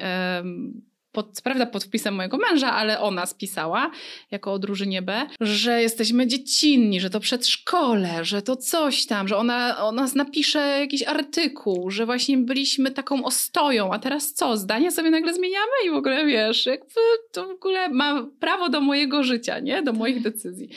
pod, 1.13 1.37
co 1.37 1.43
prawda 1.43 1.67
pod 1.67 1.85
wpisem 1.85 2.15
mojego 2.15 2.37
męża, 2.37 2.73
ale 2.73 3.01
ona 3.01 3.27
spisała 3.27 3.91
jako 4.31 4.53
o 4.53 4.59
drużynie 4.59 5.03
B, 5.03 5.27
że 5.41 5.83
jesteśmy 5.83 6.27
dziecinni, 6.27 7.01
że 7.01 7.11
to 7.11 7.21
przedszkole, 7.21 8.25
że 8.25 8.43
to 8.43 8.57
coś 8.57 9.07
tam, 9.07 9.29
że 9.29 9.37
ona 9.37 9.85
o 9.85 9.93
nas 9.93 10.15
napisze 10.15 10.59
jakiś 10.59 11.03
artykuł, 11.03 11.91
że 11.91 12.07
właśnie 12.07 12.39
byliśmy 12.39 12.91
taką 12.91 13.25
ostoją, 13.25 13.93
a 13.93 13.99
teraz 13.99 14.33
co? 14.33 14.57
Zdanie 14.57 14.93
sobie 14.93 15.11
nagle 15.11 15.35
zmieniamy 15.35 15.73
i 15.87 15.91
w 15.91 15.95
ogóle 15.95 16.27
wiesz, 16.27 16.67
jakby 16.67 17.01
to 17.33 17.47
w 17.47 17.51
ogóle 17.51 17.89
ma 17.89 18.27
prawo 18.41 18.69
do 18.69 18.81
mojego 18.81 19.23
życia, 19.23 19.59
nie? 19.59 19.83
Do 19.83 19.93
moich 19.93 20.23
tak. 20.23 20.33
decyzji. 20.33 20.69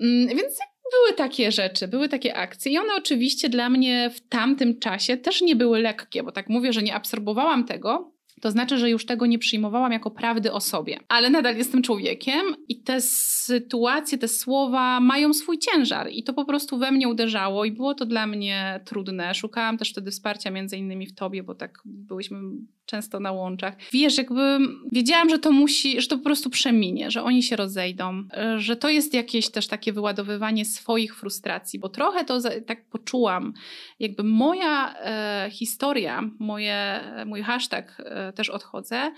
Mm, 0.00 0.28
więc 0.28 0.58
były 0.92 1.12
takie 1.16 1.52
rzeczy, 1.52 1.88
były 1.88 2.08
takie 2.08 2.36
akcje 2.36 2.72
i 2.72 2.78
one 2.78 2.94
oczywiście 2.94 3.48
dla 3.48 3.68
mnie 3.68 4.10
w 4.14 4.20
tamtym 4.28 4.78
czasie 4.78 5.16
też 5.16 5.42
nie 5.42 5.56
były 5.56 5.78
lekkie, 5.78 6.22
bo 6.22 6.32
tak 6.32 6.48
mówię, 6.48 6.72
że 6.72 6.82
nie 6.82 6.94
absorbowałam 6.94 7.64
tego, 7.64 8.12
to 8.40 8.50
znaczy, 8.50 8.78
że 8.78 8.90
już 8.90 9.06
tego 9.06 9.26
nie 9.26 9.38
przyjmowałam 9.38 9.92
jako 9.92 10.10
prawdy 10.10 10.52
o 10.52 10.60
sobie. 10.60 10.98
Ale 11.08 11.30
nadal 11.30 11.56
jestem 11.56 11.82
człowiekiem 11.82 12.42
i 12.68 12.82
te 12.82 13.00
sytuacje, 13.00 14.18
te 14.18 14.28
słowa 14.28 15.00
mają 15.00 15.32
swój 15.32 15.58
ciężar 15.58 16.10
i 16.10 16.24
to 16.24 16.34
po 16.34 16.44
prostu 16.44 16.78
we 16.78 16.92
mnie 16.92 17.08
uderzało 17.08 17.64
i 17.64 17.72
było 17.72 17.94
to 17.94 18.06
dla 18.06 18.26
mnie 18.26 18.80
trudne. 18.84 19.34
Szukałam 19.34 19.78
też 19.78 19.90
wtedy 19.90 20.10
wsparcia 20.10 20.50
między 20.50 20.76
innymi 20.76 21.06
w 21.06 21.14
tobie, 21.14 21.42
bo 21.42 21.54
tak 21.54 21.78
byłyśmy 21.84 22.38
często 22.86 23.20
na 23.20 23.32
łączach. 23.32 23.74
Wiesz, 23.92 24.18
jakby 24.18 24.58
wiedziałam, 24.92 25.28
że 25.28 25.38
to 25.38 25.52
musi, 25.52 26.00
że 26.00 26.08
to 26.08 26.18
po 26.18 26.24
prostu 26.24 26.50
przeminie, 26.50 27.10
że 27.10 27.22
oni 27.22 27.42
się 27.42 27.56
rozejdą, 27.56 28.24
że 28.56 28.76
to 28.76 28.88
jest 28.88 29.14
jakieś 29.14 29.50
też 29.50 29.66
takie 29.66 29.92
wyładowywanie 29.92 30.64
swoich 30.64 31.16
frustracji, 31.16 31.78
bo 31.78 31.88
trochę 31.88 32.24
to 32.24 32.40
tak 32.66 32.88
poczułam, 32.88 33.52
jakby 34.00 34.22
moja 34.22 34.94
e, 34.94 35.50
historia, 35.50 36.30
moje, 36.38 37.00
mój 37.26 37.42
hashtag 37.42 38.02
e, 38.04 38.32
też 38.32 38.50
odchodzę, 38.50 39.12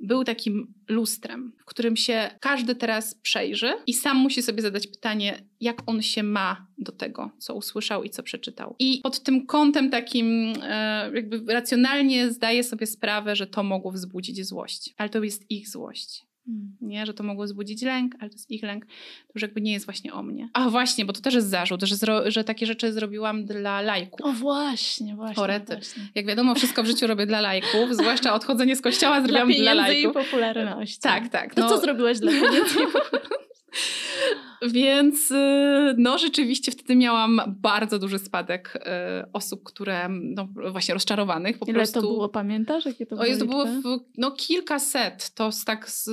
był 0.00 0.24
takim 0.24 0.74
lustrem, 0.88 1.52
w 1.58 1.64
którym 1.64 1.96
się 1.96 2.30
każdy 2.40 2.74
teraz 2.74 3.14
przejrzy 3.14 3.72
i 3.86 3.94
sam 3.94 4.16
musi 4.16 4.42
sobie 4.42 4.62
zadać 4.62 4.86
pytanie, 4.86 5.46
jak 5.60 5.82
on 5.86 6.02
się 6.02 6.22
ma 6.22 6.66
do 6.78 6.92
tego, 6.92 7.30
co 7.38 7.54
usłyszał 7.54 8.04
i 8.04 8.10
co 8.10 8.22
przeczytał. 8.22 8.76
I 8.78 9.00
pod 9.02 9.22
tym 9.22 9.46
kątem 9.46 9.90
takim 9.90 10.52
e, 10.62 11.10
jakby 11.14 11.52
racjonalnie 11.52 12.30
zdaje 12.30 12.64
sobie 12.64 12.86
sprawę, 12.86 13.36
że 13.36 13.46
to 13.46 13.62
mogło 13.62 13.92
wzbudzić 13.92 14.46
złość, 14.46 14.94
ale 14.96 15.08
to 15.08 15.22
jest 15.22 15.50
ich 15.50 15.68
złość. 15.68 16.29
Hmm. 16.50 16.76
Nie, 16.80 17.06
że 17.06 17.14
to 17.14 17.24
mogło 17.24 17.44
wzbudzić 17.44 17.82
lęk, 17.82 18.14
ale 18.20 18.30
to 18.30 18.34
jest 18.34 18.50
ich 18.50 18.62
lęk, 18.62 18.86
to 18.86 19.32
już 19.34 19.42
jakby 19.42 19.60
nie 19.60 19.72
jest 19.72 19.84
właśnie 19.84 20.12
o 20.12 20.22
mnie. 20.22 20.48
A 20.52 20.70
właśnie, 20.70 21.04
bo 21.04 21.12
to 21.12 21.20
też 21.20 21.34
jest 21.34 21.48
zarzut, 21.48 21.82
że, 21.82 21.96
zro, 21.96 22.30
że 22.30 22.44
takie 22.44 22.66
rzeczy 22.66 22.92
zrobiłam 22.92 23.44
dla 23.44 23.80
lajków. 23.80 24.26
O 24.26 24.32
właśnie, 24.32 25.14
właśnie. 25.14 25.42
Orety. 25.42 25.72
Właśnie. 25.72 26.02
Jak 26.14 26.26
wiadomo, 26.26 26.54
wszystko 26.54 26.82
w 26.82 26.86
życiu 26.86 27.06
robię 27.06 27.26
dla 27.26 27.40
lajków, 27.40 27.96
zwłaszcza 27.96 28.34
odchodzenie 28.34 28.76
z 28.76 28.80
kościoła 28.80 29.20
zrobiłam 29.20 29.48
dla, 29.48 29.56
dla 29.62 29.74
lajków. 29.74 30.10
i 30.10 30.14
popularności. 30.14 31.00
Tak, 31.00 31.28
tak. 31.28 31.54
To 31.54 31.60
no. 31.60 31.68
co 31.68 31.78
zrobiłaś 31.78 32.18
dla 32.18 32.32
pieniędzy 32.32 32.80
i 32.80 32.86
popularności? 32.92 33.49
Więc 34.72 35.30
y, 35.30 35.94
no 35.98 36.18
rzeczywiście 36.18 36.72
wtedy 36.72 36.96
miałam 36.96 37.40
bardzo 37.46 37.98
duży 37.98 38.18
spadek 38.18 38.76
y, 38.76 39.32
osób, 39.32 39.64
które 39.64 40.08
no 40.08 40.48
właśnie 40.72 40.94
rozczarowanych 40.94 41.58
po 41.58 41.66
Ile 41.66 41.74
prostu. 41.74 42.00
to 42.00 42.06
było, 42.06 42.28
pamiętasz? 42.28 42.86
Jakie 42.86 43.06
to 43.06 43.16
było? 43.16 43.36
to 43.38 43.46
było 43.46 43.66
w, 43.66 44.00
no 44.18 44.30
kilkaset. 44.30 45.30
To 45.34 45.50
tak 45.66 45.90
z, 45.90 46.10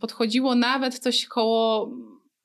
podchodziło 0.00 0.54
nawet 0.54 0.98
coś 0.98 1.26
koło 1.26 1.90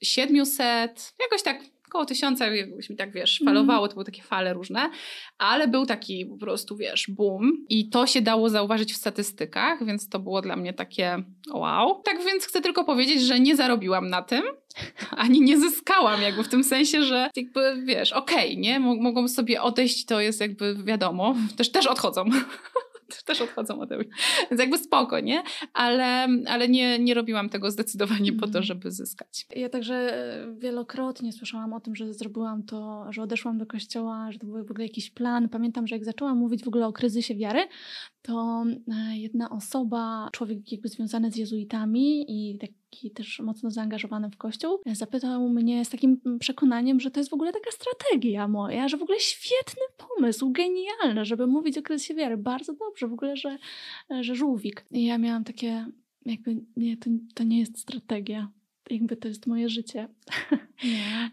700, 0.04 1.14
jakoś 1.20 1.44
tak 1.44 1.58
około 1.90 2.06
tysiąca, 2.06 2.48
jakbyś 2.48 2.90
mi 2.90 2.96
tak, 2.96 3.12
wiesz, 3.12 3.42
mhm. 3.42 3.56
falowało, 3.56 3.88
to 3.88 3.94
były 3.94 4.06
takie 4.06 4.22
fale 4.22 4.54
różne, 4.54 4.90
ale 5.38 5.68
był 5.68 5.86
taki 5.86 6.26
po 6.26 6.38
prostu, 6.38 6.78
wiesz, 6.78 7.06
boom 7.10 7.66
i 7.70 7.90
to 7.90 8.08
się 8.08 8.22
dało 8.22 8.50
zauważyć 8.50 8.94
w 8.94 8.98
statystykach, 8.98 9.86
więc 9.86 10.10
to 10.10 10.20
było 10.20 10.42
dla 10.42 10.56
mnie 10.56 10.74
takie 10.74 11.24
wow. 11.54 12.02
Tak 12.04 12.26
więc 12.26 12.46
chcę 12.46 12.62
tylko 12.62 12.84
powiedzieć, 12.84 13.22
że 13.22 13.40
nie 13.40 13.56
zarobiłam 13.56 14.10
na 14.10 14.22
tym, 14.22 14.44
ani 15.12 15.42
nie 15.42 15.60
zyskałam 15.60 16.22
jakby 16.22 16.44
w 16.44 16.50
tym 16.50 16.64
sensie, 16.64 17.04
że 17.04 17.30
jakby, 17.36 17.84
wiesz, 17.86 18.14
okej, 18.14 18.50
okay, 18.50 18.62
nie? 18.62 18.80
Mogą 18.80 19.28
sobie 19.28 19.62
odejść, 19.62 20.06
to 20.06 20.22
jest 20.22 20.42
jakby 20.42 20.76
wiadomo, 20.76 21.36
też, 21.58 21.72
też 21.72 21.88
odchodzą. 21.88 22.26
też 23.26 23.42
odchodzą 23.42 23.80
ode 23.80 23.98
mnie. 23.98 24.10
Więc 24.52 24.62
jakby 24.62 24.78
spoko, 24.78 25.20
nie? 25.20 25.44
Ale, 25.74 26.28
ale 26.48 26.70
nie, 26.70 27.00
nie 27.00 27.14
robiłam 27.14 27.50
tego 27.50 27.72
zdecydowanie 27.72 28.34
po 28.34 28.42
to, 28.42 28.48
mhm. 28.48 28.64
żeby 28.64 28.92
zyskać. 28.92 29.46
Ja 29.56 29.70
także 29.70 30.26
wielokrotnie 30.58 31.34
słyszałam 31.34 31.74
o 31.74 31.80
tym, 31.80 31.96
że 31.96 32.14
zrobiłam 32.14 32.64
to, 32.64 33.06
że 33.10 33.22
odeszłam 33.22 33.58
do 33.58 33.66
kościoła, 33.66 34.32
że 34.32 34.40
to 34.40 34.46
był 34.46 34.66
w 34.66 34.72
ogóle 34.72 34.86
jakiś 34.86 35.12
plan. 35.12 35.50
Pamiętam, 35.50 35.88
że 35.88 35.96
jak 35.96 36.06
zaczęłam 36.06 36.38
mówić 36.38 36.64
w 36.64 36.68
ogóle 36.68 36.88
o 36.88 36.94
kryzysie 36.94 37.36
wiary, 37.36 37.68
to 38.22 38.66
e, 38.88 39.18
jedna 39.18 39.50
osoba, 39.50 40.30
człowiek 40.32 40.72
jakby 40.72 40.90
związany 40.90 41.32
z 41.32 41.36
jezuitami 41.36 42.26
i 42.28 42.58
taki 42.58 43.12
też 43.12 43.40
mocno 43.40 43.72
zaangażowany 43.72 44.30
w 44.30 44.38
kościół, 44.38 44.80
e, 44.86 44.96
zapytał 44.96 45.50
mnie 45.50 45.86
z 45.86 45.90
takim 45.90 46.22
przekonaniem, 46.40 47.00
że 47.00 47.12
to 47.12 47.20
jest 47.20 47.30
w 47.30 47.34
ogóle 47.34 47.54
taka 47.54 47.72
strategia 47.72 48.48
moja, 48.48 48.88
że 48.88 48.98
w 48.98 49.04
ogóle 49.04 49.20
świetny 49.20 49.84
pomysł, 49.98 50.52
genialny, 50.52 51.26
żeby 51.26 51.48
mówić 51.48 51.78
o 51.78 51.82
kryzysie 51.82 52.14
wiary. 52.14 52.38
Bardzo 52.38 52.74
dobrze 52.74 53.08
w 53.08 53.14
ogóle, 53.14 53.38
że, 53.38 53.58
e, 54.12 54.24
że 54.24 54.36
żółwik. 54.36 54.86
I 54.92 55.06
ja 55.06 55.18
miałam 55.18 55.44
takie 55.44 55.86
jakby 56.26 56.62
nie, 56.78 56.98
to, 56.98 57.10
to 57.34 57.44
nie 57.44 57.60
jest 57.60 57.80
strategia 57.80 58.52
jakby 58.90 59.18
to 59.18 59.28
jest 59.28 59.48
moje 59.48 59.70
życie. 59.70 60.08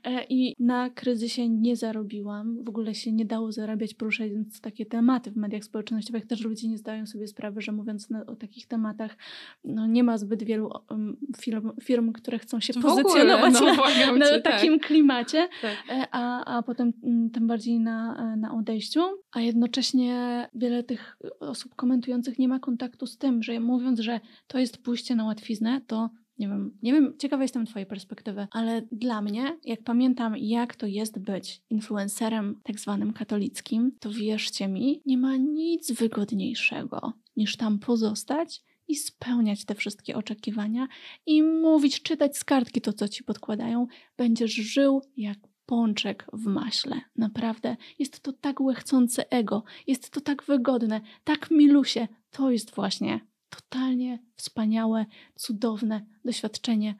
E, 0.04 0.24
I 0.28 0.54
na 0.58 0.90
kryzysie 0.90 1.48
nie 1.48 1.76
zarobiłam. 1.76 2.64
W 2.64 2.68
ogóle 2.68 2.94
się 2.94 3.12
nie 3.12 3.24
dało 3.24 3.52
zarabiać, 3.52 3.94
poruszając 3.94 4.60
takie 4.60 4.86
tematy 4.86 5.30
w 5.30 5.36
mediach 5.36 5.64
społecznościowych. 5.64 6.26
Też 6.26 6.44
ludzie 6.44 6.68
nie 6.68 6.78
zdają 6.78 7.06
sobie 7.06 7.26
sprawy, 7.26 7.60
że 7.60 7.72
mówiąc 7.72 8.10
na, 8.10 8.26
o 8.26 8.36
takich 8.36 8.66
tematach, 8.66 9.16
no 9.64 9.86
nie 9.86 10.04
ma 10.04 10.18
zbyt 10.18 10.42
wielu 10.42 10.70
um, 10.90 11.16
firm, 11.40 11.72
firm, 11.82 12.12
które 12.12 12.38
chcą 12.38 12.60
się 12.60 12.72
w 12.72 12.82
pozycjonować 12.82 13.54
ogóle, 13.54 13.76
no, 13.76 14.12
na, 14.12 14.18
na 14.18 14.26
cię, 14.26 14.40
takim 14.40 14.78
tak. 14.78 14.88
klimacie, 14.88 15.48
tak. 15.62 15.76
E, 15.90 16.06
a, 16.10 16.56
a 16.56 16.62
potem 16.62 16.92
mm, 17.02 17.30
tym 17.30 17.46
bardziej 17.46 17.80
na, 17.80 18.36
na 18.36 18.54
odejściu. 18.54 19.00
A 19.32 19.40
jednocześnie 19.40 20.48
wiele 20.54 20.82
tych 20.82 21.16
osób 21.40 21.74
komentujących 21.74 22.38
nie 22.38 22.48
ma 22.48 22.58
kontaktu 22.58 23.06
z 23.06 23.18
tym, 23.18 23.42
że 23.42 23.60
mówiąc, 23.60 24.00
że 24.00 24.20
to 24.46 24.58
jest 24.58 24.82
pójście 24.82 25.14
na 25.14 25.24
łatwiznę, 25.24 25.80
to 25.86 26.10
nie 26.38 26.48
wiem, 26.48 26.78
nie 26.82 26.92
wiem, 26.92 27.14
ciekawa 27.18 27.42
jestem 27.42 27.66
Twojej 27.66 27.86
perspektywy, 27.86 28.46
ale 28.50 28.82
dla 28.92 29.22
mnie, 29.22 29.58
jak 29.64 29.82
pamiętam, 29.82 30.36
jak 30.36 30.76
to 30.76 30.86
jest 30.86 31.18
być 31.18 31.62
influencerem 31.70 32.60
tak 32.62 32.80
zwanym 32.80 33.12
katolickim, 33.12 33.92
to 34.00 34.10
wierzcie 34.10 34.68
mi, 34.68 35.02
nie 35.06 35.18
ma 35.18 35.36
nic 35.36 35.92
wygodniejszego 35.92 37.12
niż 37.36 37.56
tam 37.56 37.78
pozostać 37.78 38.62
i 38.88 38.96
spełniać 38.96 39.64
te 39.64 39.74
wszystkie 39.74 40.16
oczekiwania 40.16 40.88
i 41.26 41.42
mówić, 41.42 42.02
czytać 42.02 42.36
z 42.36 42.44
kartki 42.44 42.80
to, 42.80 42.92
co 42.92 43.08
ci 43.08 43.24
podkładają. 43.24 43.86
Będziesz 44.16 44.52
żył 44.52 45.02
jak 45.16 45.38
pączek 45.66 46.26
w 46.32 46.46
maśle. 46.46 47.00
Naprawdę. 47.16 47.76
Jest 47.98 48.20
to 48.20 48.32
tak 48.32 48.60
łechcące 48.60 49.30
ego, 49.30 49.64
jest 49.86 50.10
to 50.10 50.20
tak 50.20 50.42
wygodne, 50.42 51.00
tak 51.24 51.50
milusie. 51.50 52.08
To 52.30 52.50
jest 52.50 52.74
właśnie 52.74 53.20
totalnie 53.48 54.18
wspaniałe, 54.36 55.06
cudowne 55.34 56.06
doświadczenie 56.24 56.94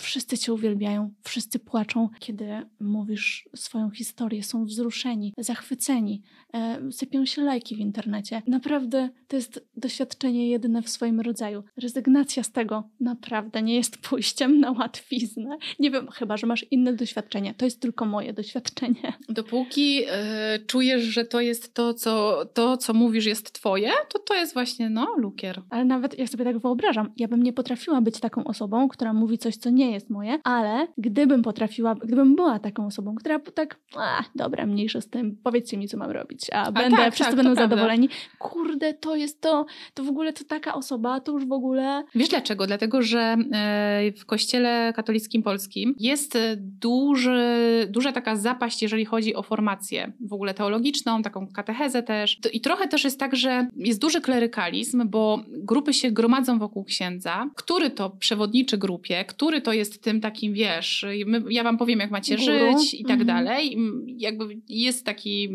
Wszyscy 0.00 0.38
cię 0.38 0.52
uwielbiają, 0.52 1.10
wszyscy 1.22 1.58
płaczą, 1.58 2.08
kiedy 2.20 2.46
mówisz 2.80 3.48
swoją 3.56 3.90
historię, 3.90 4.42
są 4.42 4.64
wzruszeni, 4.64 5.34
zachwyceni, 5.38 6.22
e, 6.54 6.92
sypią 6.92 7.26
się 7.26 7.42
lajki 7.42 7.76
w 7.76 7.78
internecie. 7.78 8.42
Naprawdę 8.46 9.08
to 9.28 9.36
jest 9.36 9.68
doświadczenie 9.76 10.50
jedyne 10.50 10.82
w 10.82 10.88
swoim 10.88 11.20
rodzaju. 11.20 11.62
Rezygnacja 11.76 12.42
z 12.42 12.52
tego 12.52 12.88
naprawdę 13.00 13.62
nie 13.62 13.76
jest 13.76 13.98
pójściem 13.98 14.60
na 14.60 14.70
łatwiznę. 14.70 15.58
Nie 15.78 15.90
wiem, 15.90 16.08
chyba, 16.10 16.36
że 16.36 16.46
masz 16.46 16.66
inne 16.70 16.92
doświadczenie. 16.92 17.54
To 17.54 17.64
jest 17.64 17.80
tylko 17.80 18.04
moje 18.04 18.32
doświadczenie. 18.32 19.12
Dopóki 19.28 20.02
e, 20.08 20.58
czujesz, 20.66 21.02
że 21.02 21.24
to 21.24 21.40
jest 21.40 21.74
to 21.74 21.94
co, 21.94 22.44
to, 22.54 22.76
co 22.76 22.94
mówisz, 22.94 23.26
jest 23.26 23.52
twoje, 23.52 23.90
to 24.08 24.18
to 24.18 24.34
jest 24.34 24.54
właśnie, 24.54 24.90
no, 24.90 25.14
lukier. 25.16 25.62
Ale 25.70 25.84
nawet, 25.84 26.18
jak 26.18 26.28
sobie 26.28 26.44
tak 26.44 26.58
wyobrażam, 26.58 27.12
ja 27.16 27.28
bym 27.28 27.42
nie 27.42 27.52
potrafiła 27.52 28.00
być 28.00 28.20
taką 28.20 28.44
osobą, 28.44 28.88
która 28.88 29.12
mówi 29.12 29.38
coś, 29.38 29.56
co 29.56 29.70
nie 29.70 29.87
jest 29.90 30.10
moje, 30.10 30.38
ale 30.44 30.86
gdybym 30.98 31.42
potrafiła, 31.42 31.94
gdybym 31.94 32.36
była 32.36 32.58
taką 32.58 32.86
osobą, 32.86 33.14
która 33.14 33.38
tak, 33.38 33.76
a, 33.96 34.24
dobra, 34.34 34.66
mniejsza 34.66 35.00
z 35.00 35.08
tym, 35.08 35.36
powiedzcie 35.42 35.76
mi, 35.76 35.88
co 35.88 35.96
mam 35.96 36.10
robić, 36.10 36.46
a, 36.52 36.64
a 36.64 36.72
będę, 36.72 36.96
tak, 36.96 37.14
wszyscy 37.14 37.36
tak, 37.36 37.44
będą 37.44 37.54
zadowoleni. 37.54 38.08
Prawda. 38.08 38.26
Kurde, 38.38 38.94
to 38.94 39.16
jest 39.16 39.40
to, 39.40 39.66
to 39.94 40.04
w 40.04 40.08
ogóle 40.08 40.32
to 40.32 40.44
taka 40.44 40.74
osoba, 40.74 41.20
to 41.20 41.32
już 41.32 41.46
w 41.46 41.52
ogóle... 41.52 42.04
Wiesz 42.14 42.28
dlaczego? 42.28 42.66
Dlatego, 42.66 43.02
że 43.02 43.36
e, 43.52 44.12
w 44.16 44.26
kościele 44.26 44.92
katolickim 44.96 45.42
polskim 45.42 45.94
jest 45.98 46.38
duży, 46.56 47.40
duża 47.90 48.12
taka 48.12 48.36
zapaść, 48.36 48.82
jeżeli 48.82 49.04
chodzi 49.04 49.34
o 49.34 49.42
formację 49.42 50.12
w 50.20 50.32
ogóle 50.32 50.54
teologiczną, 50.54 51.22
taką 51.22 51.46
katechezę 51.46 52.02
też. 52.02 52.38
I 52.52 52.60
trochę 52.60 52.88
też 52.88 53.04
jest 53.04 53.20
tak, 53.20 53.36
że 53.36 53.68
jest 53.76 54.00
duży 54.00 54.20
klerykalizm, 54.20 55.08
bo 55.08 55.40
grupy 55.48 55.92
się 55.92 56.10
gromadzą 56.10 56.58
wokół 56.58 56.84
księdza, 56.84 57.50
który 57.54 57.90
to 57.90 58.10
przewodniczy 58.10 58.78
grupie, 58.78 59.24
który 59.24 59.60
to 59.60 59.67
jest 59.72 60.02
tym 60.02 60.20
takim, 60.20 60.52
wiesz, 60.52 61.06
my, 61.26 61.42
ja 61.50 61.64
wam 61.64 61.78
powiem, 61.78 62.00
jak 62.00 62.10
macie 62.10 62.36
Guru. 62.36 62.78
żyć 62.78 62.94
i 62.94 63.04
tak 63.04 63.20
mhm. 63.20 63.26
dalej. 63.26 63.76
Jakby 64.06 64.60
jest 64.68 65.06
taki 65.06 65.48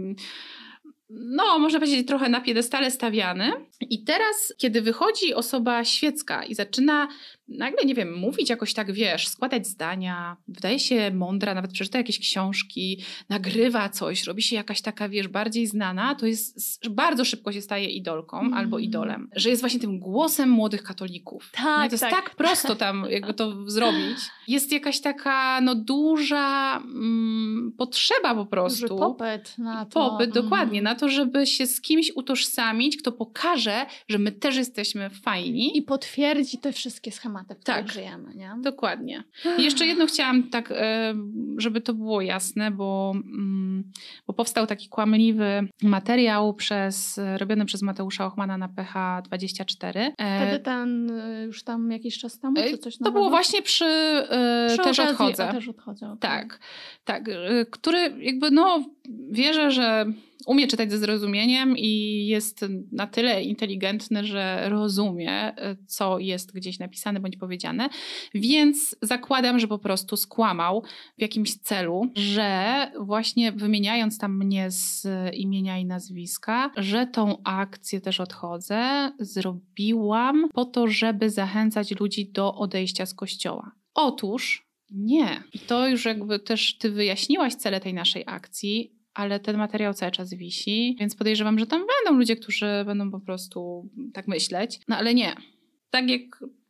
no, 1.10 1.60
można 1.60 1.80
powiedzieć, 1.80 2.08
trochę 2.08 2.30
na 2.30 2.42
piedestale 2.42 2.92
stawiany. 2.92 3.52
I 3.90 4.04
teraz, 4.04 4.54
kiedy 4.58 4.82
wychodzi 4.82 5.34
osoba 5.34 5.86
świecka 5.86 6.44
i 6.44 6.56
zaczyna 6.56 7.08
nagle, 7.48 7.86
nie 7.86 7.96
wiem, 7.96 8.18
mówić 8.18 8.50
jakoś 8.50 8.74
tak, 8.74 8.92
wiesz, 8.92 9.28
składać 9.28 9.68
zdania, 9.68 10.38
wydaje 10.48 10.80
się 10.80 11.12
mądra, 11.14 11.54
nawet 11.54 11.72
przeczyta 11.72 11.98
jakieś 11.98 12.20
książki, 12.20 13.04
nagrywa 13.30 13.90
coś, 13.90 14.24
robi 14.24 14.42
się 14.42 14.56
jakaś 14.56 14.82
taka, 14.82 15.10
wiesz, 15.10 15.28
bardziej 15.28 15.68
znana, 15.68 16.16
to 16.16 16.26
jest, 16.26 16.90
bardzo 16.90 17.26
szybko 17.26 17.52
się 17.52 17.62
staje 17.62 17.90
idolką 17.90 18.40
mm. 18.40 18.54
albo 18.54 18.80
idolem. 18.80 19.30
Że 19.36 19.50
jest 19.50 19.62
właśnie 19.62 19.80
tym 19.80 20.00
głosem 20.00 20.50
młodych 20.50 20.84
katolików. 20.84 21.52
Tak, 21.52 21.90
To 21.90 21.94
jest 21.94 22.04
tak. 22.04 22.12
tak 22.12 22.36
prosto 22.36 22.76
tam 22.76 23.06
jakby 23.10 23.34
to 23.34 23.54
zrobić. 23.72 24.18
Jest 24.48 24.72
jakaś 24.72 25.02
taka, 25.02 25.62
no 25.62 25.76
duża 25.76 26.78
mm, 26.78 27.74
potrzeba 27.78 28.36
po 28.36 28.46
prostu. 28.46 28.88
Duży 28.88 29.00
popyt 29.00 29.58
na 29.58 29.86
to. 29.86 30.10
Popyt, 30.10 30.38
mm. 30.38 30.44
dokładnie, 30.44 30.82
na 30.82 30.96
to, 30.96 31.10
żeby 31.10 31.48
się 31.48 31.68
z 31.68 31.82
kimś 31.82 32.12
utożsamić, 32.16 32.98
kto 32.98 33.12
pokaże, 33.12 33.73
że 34.08 34.18
my 34.18 34.32
też 34.32 34.56
jesteśmy 34.56 35.10
fajni. 35.10 35.78
I 35.78 35.82
potwierdzi 35.82 36.58
te 36.58 36.72
wszystkie 36.72 37.12
schematy 37.12 37.56
w 37.56 37.60
których 37.60 37.80
tak, 37.80 37.92
żyjemy. 37.92 38.36
Nie? 38.36 38.56
Dokładnie. 38.62 39.24
I 39.60 39.64
jeszcze 39.64 39.86
jedno 39.86 40.06
chciałam 40.06 40.44
tak, 40.50 40.72
e, 40.72 41.14
żeby 41.58 41.82
to 41.82 41.94
było 41.94 42.22
jasne, 42.22 42.72
bo, 42.72 43.14
mm, 43.16 43.84
bo 44.28 44.34
powstał 44.34 44.68
taki 44.68 44.90
kłamliwy 44.90 45.68
materiał 45.82 46.54
przez, 46.54 47.20
robiony 47.38 47.66
przez 47.66 47.82
Mateusza 47.82 48.26
Ochmana 48.26 48.58
na 48.58 48.68
PH24. 48.68 50.12
E, 50.18 50.48
Wtedy 50.48 50.64
ten 50.64 51.12
już 51.46 51.64
tam 51.64 51.92
jakiś 51.92 52.18
czas 52.18 52.40
temu, 52.40 52.56
czy 52.56 52.78
coś 52.78 52.98
To 52.98 53.12
było 53.12 53.30
właśnie 53.30 53.62
przy, 53.62 53.86
przy 54.68 54.84
też, 54.84 55.00
odchodzę. 55.00 55.48
też 55.52 55.68
odchodzę. 55.68 56.06
Okay. 56.06 56.18
Tak, 56.20 56.60
tak. 57.04 57.24
Który 57.72 58.16
jakby 58.20 58.52
no 58.52 58.86
wierzę, 59.32 59.72
że 59.72 60.06
umie 60.48 60.68
czytać 60.68 60.92
ze 60.92 60.98
zrozumieniem 60.98 61.78
i 61.78 62.26
jest 62.28 62.66
na 62.92 63.08
tyle 63.08 63.44
inteligentny, 63.44 64.26
że 64.26 64.70
rozumie, 64.70 65.56
co 65.88 66.20
jest 66.20 66.54
gdzieś 66.54 66.80
napisane 66.80 67.20
bądź 67.20 67.38
powiedziane. 67.38 67.90
Więc 68.34 68.96
zakładam, 69.02 69.60
że 69.60 69.68
po 69.68 69.80
prostu 69.80 70.18
skłamał 70.18 70.84
w 71.18 71.22
jakimś 71.22 71.56
celu, 71.56 72.02
że 72.16 72.92
właśnie 73.00 73.52
wymieniając 73.52 74.18
tam 74.18 74.38
mnie 74.38 74.72
z 74.72 75.08
imienia 75.34 75.78
i 75.78 75.86
nazwiska, 75.86 76.72
że 76.78 77.08
tą 77.08 77.44
akcję 77.44 78.02
też 78.02 78.20
odchodzę, 78.20 79.12
zrobiłam 79.20 80.50
po 80.54 80.66
to, 80.66 80.88
żeby 80.88 81.30
zachęcać 81.30 82.00
ludzi 82.00 82.32
do 82.32 82.56
odejścia 82.56 83.06
z 83.06 83.14
kościoła. 83.14 83.72
Otóż 83.94 84.63
nie. 84.92 85.44
I 85.54 85.60
to 85.60 85.88
już 85.88 86.06
jakby 86.06 86.40
też 86.40 86.78
ty 86.78 86.92
wyjaśniłaś 86.92 87.56
cele 87.56 87.80
tej 87.80 87.94
naszej 87.94 88.24
akcji, 88.28 88.96
ale 89.14 89.40
ten 89.40 89.58
materiał 89.58 89.94
cały 89.94 90.12
czas 90.12 90.34
wisi, 90.34 90.96
więc 91.00 91.16
podejrzewam, 91.16 91.60
że 91.60 91.68
tam 91.68 91.82
będą 91.82 92.20
ludzie, 92.20 92.36
którzy 92.36 92.84
będą 92.86 93.12
po 93.12 93.20
prostu 93.20 93.90
tak 94.14 94.28
myśleć. 94.28 94.80
No 94.88 94.98
ale 94.98 95.14
nie. 95.14 95.36
Tak 95.90 96.10
jak 96.10 96.22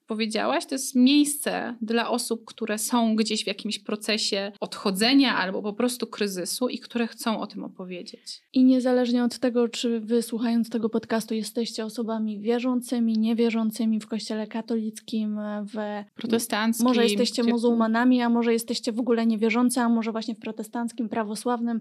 powiedziałaś, 0.07 0.65
to 0.65 0.75
jest 0.75 0.95
miejsce 0.95 1.75
dla 1.81 2.09
osób, 2.09 2.45
które 2.45 2.77
są 2.77 3.15
gdzieś 3.15 3.43
w 3.43 3.47
jakimś 3.47 3.79
procesie 3.79 4.51
odchodzenia 4.59 5.35
albo 5.35 5.61
po 5.61 5.73
prostu 5.73 6.07
kryzysu 6.07 6.69
i 6.69 6.79
które 6.79 7.07
chcą 7.07 7.39
o 7.39 7.47
tym 7.47 7.63
opowiedzieć. 7.63 8.41
I 8.53 8.63
niezależnie 8.63 9.23
od 9.23 9.39
tego, 9.39 9.67
czy 9.67 9.99
wy 9.99 10.21
słuchając 10.21 10.69
tego 10.69 10.89
podcastu 10.89 11.33
jesteście 11.33 11.85
osobami 11.85 12.39
wierzącymi, 12.39 13.17
niewierzącymi 13.17 13.99
w 13.99 14.07
kościele 14.07 14.47
katolickim, 14.47 15.39
w 15.73 16.03
protestanckim. 16.15 16.83
Może 16.85 17.03
jesteście 17.03 17.43
muzułmanami, 17.43 18.21
a 18.21 18.29
może 18.29 18.53
jesteście 18.53 18.91
w 18.91 18.99
ogóle 18.99 19.25
niewierzący, 19.25 19.79
a 19.79 19.89
może 19.89 20.11
właśnie 20.11 20.35
w 20.35 20.39
protestanckim, 20.39 21.09
prawosławnym. 21.09 21.79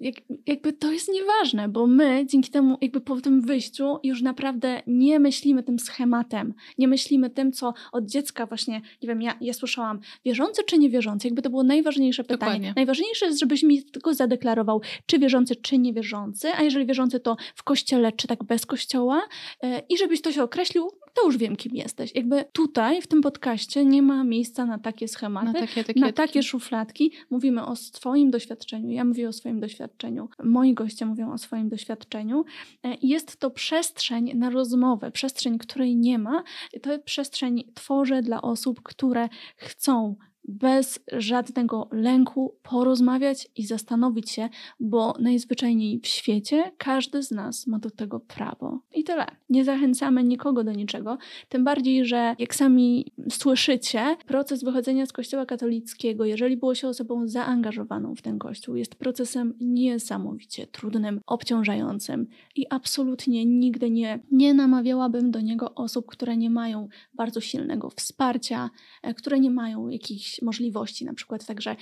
Jak, 0.00 0.14
jakby 0.46 0.72
to 0.72 0.92
jest 0.92 1.08
nieważne, 1.12 1.68
bo 1.68 1.86
my 1.86 2.26
dzięki 2.26 2.50
temu, 2.50 2.78
jakby 2.80 3.00
po 3.00 3.20
tym 3.20 3.40
wyjściu 3.40 3.98
już 4.02 4.22
naprawdę 4.22 4.82
nie 4.86 5.20
myślimy 5.20 5.62
tym 5.62 5.78
schematem, 5.78 6.54
nie 6.78 6.88
myślimy 6.88 7.30
tym, 7.30 7.43
co 7.52 7.74
od 7.92 8.04
dziecka 8.06 8.46
właśnie, 8.46 8.80
nie 9.02 9.08
wiem, 9.08 9.22
ja, 9.22 9.34
ja 9.40 9.52
słyszałam, 9.52 10.00
wierzący 10.24 10.62
czy 10.64 10.78
niewierzący, 10.78 11.28
jakby 11.28 11.42
to 11.42 11.50
było 11.50 11.62
najważniejsze 11.62 12.24
pytanie. 12.24 12.38
Dokładnie. 12.38 12.72
Najważniejsze 12.76 13.26
jest, 13.26 13.40
żebyś 13.40 13.62
mi 13.62 13.82
tylko 13.82 14.14
zadeklarował, 14.14 14.80
czy 15.06 15.18
wierzący, 15.18 15.56
czy 15.56 15.78
niewierzący, 15.78 16.48
a 16.54 16.62
jeżeli 16.62 16.86
wierzący, 16.86 17.20
to 17.20 17.36
w 17.54 17.62
kościele, 17.62 18.12
czy 18.12 18.26
tak 18.28 18.44
bez 18.44 18.66
kościoła 18.66 19.22
yy, 19.62 19.82
i 19.88 19.98
żebyś 19.98 20.22
to 20.22 20.32
się 20.32 20.42
określił, 20.42 20.90
to 21.14 21.26
już 21.26 21.36
wiem, 21.36 21.56
kim 21.56 21.76
jesteś. 21.76 22.14
Jakby 22.14 22.44
tutaj, 22.52 23.02
w 23.02 23.06
tym 23.06 23.20
podcaście 23.20 23.84
nie 23.84 24.02
ma 24.02 24.24
miejsca 24.24 24.66
na 24.66 24.78
takie 24.78 25.08
schematy, 25.08 25.46
na 25.46 25.52
takie, 25.52 25.84
na 25.96 26.12
takie 26.12 26.42
szufladki. 26.42 27.12
Mówimy 27.30 27.66
o 27.66 27.76
swoim 27.76 28.30
doświadczeniu. 28.30 28.90
Ja 28.90 29.04
mówię 29.04 29.28
o 29.28 29.32
swoim 29.32 29.60
doświadczeniu. 29.60 30.28
Moi 30.44 30.74
goście 30.74 31.06
mówią 31.06 31.32
o 31.32 31.38
swoim 31.38 31.68
doświadczeniu. 31.68 32.44
E, 32.84 32.96
jest 33.02 33.36
to 33.36 33.50
przestrzeń 33.50 34.32
na 34.34 34.50
rozmowę, 34.50 35.10
przestrzeń, 35.10 35.58
której 35.58 35.96
nie 35.96 36.18
ma. 36.18 36.42
To 36.82 36.98
przestrzeń 36.98 37.64
tworzę 37.74 38.22
dla 38.22 38.42
osób, 38.42 38.82
które 38.82 39.28
chcą 39.56 40.16
bez 40.48 41.00
żadnego 41.12 41.88
lęku 41.92 42.54
porozmawiać 42.62 43.48
i 43.56 43.66
zastanowić 43.66 44.30
się, 44.30 44.48
bo 44.80 45.14
najzwyczajniej 45.20 46.00
w 46.00 46.06
świecie 46.06 46.72
każdy 46.78 47.22
z 47.22 47.30
nas 47.30 47.66
ma 47.66 47.78
do 47.78 47.90
tego 47.90 48.20
prawo. 48.20 48.80
I 48.94 49.04
tyle. 49.04 49.26
Nie 49.48 49.64
zachęcamy 49.64 50.24
nikogo 50.24 50.64
do 50.64 50.72
niczego, 50.72 51.18
tym 51.48 51.64
bardziej, 51.64 52.04
że 52.04 52.36
jak 52.38 52.54
sami 52.54 53.12
słyszycie, 53.30 54.16
proces 54.26 54.64
wychodzenia 54.64 55.06
z 55.06 55.12
Kościoła 55.12 55.46
katolickiego, 55.46 56.24
jeżeli 56.24 56.56
było 56.56 56.74
się 56.74 56.88
osobą 56.88 57.28
zaangażowaną 57.28 58.14
w 58.14 58.22
ten 58.22 58.38
Kościół, 58.38 58.76
jest 58.76 58.94
procesem 58.94 59.54
niesamowicie 59.60 60.66
trudnym, 60.66 61.20
obciążającym 61.26 62.26
i 62.56 62.66
absolutnie 62.70 63.44
nigdy 63.44 63.90
nie, 63.90 64.20
nie 64.32 64.54
namawiałabym 64.54 65.30
do 65.30 65.40
niego 65.40 65.74
osób, 65.74 66.06
które 66.06 66.36
nie 66.36 66.50
mają 66.50 66.88
bardzo 67.14 67.40
silnego 67.40 67.90
wsparcia, 67.90 68.70
e, 69.02 69.14
które 69.14 69.40
nie 69.40 69.50
mają 69.50 69.88
jakichś 69.88 70.33
możliwości, 70.42 71.04
na 71.04 71.14
przykład 71.14 71.46
także 71.46 71.76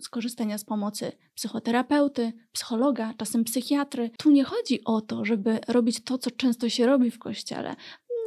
skorzystania 0.00 0.58
z 0.58 0.64
pomocy 0.64 1.12
psychoterapeuty, 1.34 2.32
psychologa, 2.52 3.14
czasem 3.18 3.44
psychiatry. 3.44 4.10
Tu 4.18 4.30
nie 4.30 4.44
chodzi 4.44 4.84
o 4.84 5.00
to, 5.00 5.24
żeby 5.24 5.58
robić 5.68 6.04
to, 6.04 6.18
co 6.18 6.30
często 6.30 6.68
się 6.68 6.86
robi 6.86 7.10
w 7.10 7.18
kościele, 7.18 7.76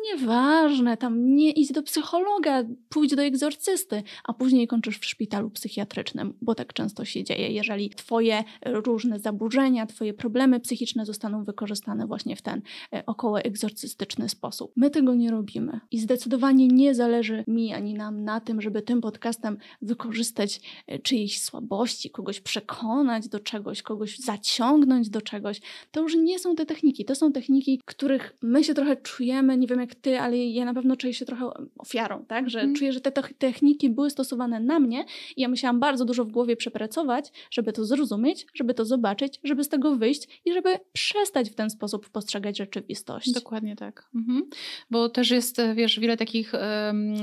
nieważne, 0.04 0.98
tam 0.98 1.36
nie 1.36 1.52
idź 1.52 1.72
do 1.72 1.84
psychologa, 1.84 2.64
pójdź 2.90 3.16
do 3.16 3.22
egzorcysty, 3.22 4.04
a 4.24 4.34
później 4.34 4.68
kończysz 4.68 5.00
w 5.00 5.06
szpitalu 5.06 5.50
psychiatrycznym, 5.50 6.34
bo 6.42 6.56
tak 6.56 6.74
często 6.74 7.06
się 7.06 7.24
dzieje, 7.24 7.52
jeżeli 7.52 7.90
twoje 7.90 8.44
różne 8.66 9.20
zaburzenia, 9.20 9.86
twoje 9.86 10.14
problemy 10.14 10.60
psychiczne 10.60 11.06
zostaną 11.06 11.44
wykorzystane 11.44 12.08
właśnie 12.08 12.36
w 12.36 12.42
ten 12.42 12.62
e, 12.94 13.04
około 13.06 13.40
egzorcystyczny 13.40 14.30
sposób. 14.30 14.72
My 14.76 14.90
tego 14.90 15.16
nie 15.16 15.32
robimy 15.32 15.80
i 15.92 16.00
zdecydowanie 16.00 16.68
nie 16.68 16.96
zależy 16.96 17.44
mi 17.48 17.74
ani 17.74 17.94
nam 17.94 18.24
na 18.24 18.42
tym, 18.42 18.62
żeby 18.62 18.82
tym 18.82 19.02
podcastem 19.02 19.58
wykorzystać 19.82 20.62
e, 20.88 21.00
czyjeś 21.00 21.42
słabości, 21.42 22.10
kogoś 22.10 22.40
przekonać 22.40 23.28
do 23.28 23.40
czegoś, 23.40 23.82
kogoś 23.82 24.18
zaciągnąć 24.18 25.10
do 25.10 25.22
czegoś. 25.22 25.62
To 25.92 26.02
już 26.02 26.16
nie 26.16 26.40
są 26.40 26.56
te 26.56 26.66
techniki, 26.66 27.06
to 27.06 27.16
są 27.16 27.32
techniki, 27.32 27.82
których 27.86 28.36
my 28.42 28.64
się 28.64 28.74
trochę 28.74 28.96
czujemy, 28.96 29.58
nie 29.58 29.68
wiem 29.68 29.80
jak 29.80 29.87
ty, 29.96 30.20
ale 30.20 30.38
ja 30.38 30.66
na 30.66 30.74
pewno 30.74 30.96
czuję 30.96 31.14
się 31.14 31.26
trochę 31.26 31.50
ofiarą, 31.78 32.26
tak? 32.26 32.50
Że 32.50 32.62
mm. 32.62 32.76
czuję, 32.76 32.94
że 32.94 33.02
te 33.02 33.12
techniki 33.38 33.90
były 33.90 34.10
stosowane 34.10 34.60
na 34.60 34.80
mnie 34.80 35.06
i 35.36 35.42
ja 35.42 35.48
musiałam 35.48 35.80
bardzo 35.80 36.06
dużo 36.06 36.26
w 36.26 36.32
głowie 36.32 36.56
przepracować, 36.56 37.32
żeby 37.52 37.74
to 37.74 37.86
zrozumieć, 37.86 38.46
żeby 38.54 38.74
to 38.74 38.86
zobaczyć, 38.86 39.40
żeby 39.44 39.64
z 39.64 39.70
tego 39.70 39.96
wyjść 39.96 40.42
i 40.46 40.54
żeby 40.54 40.70
przestać 40.94 41.50
w 41.50 41.56
ten 41.56 41.70
sposób 41.70 42.10
postrzegać 42.10 42.58
rzeczywistość. 42.58 43.32
Dokładnie 43.32 43.76
tak. 43.76 44.10
Mhm. 44.16 44.50
Bo 44.92 45.10
też 45.10 45.32
jest, 45.32 45.62
wiesz, 45.76 46.00
wiele 46.00 46.18
takich, 46.18 46.54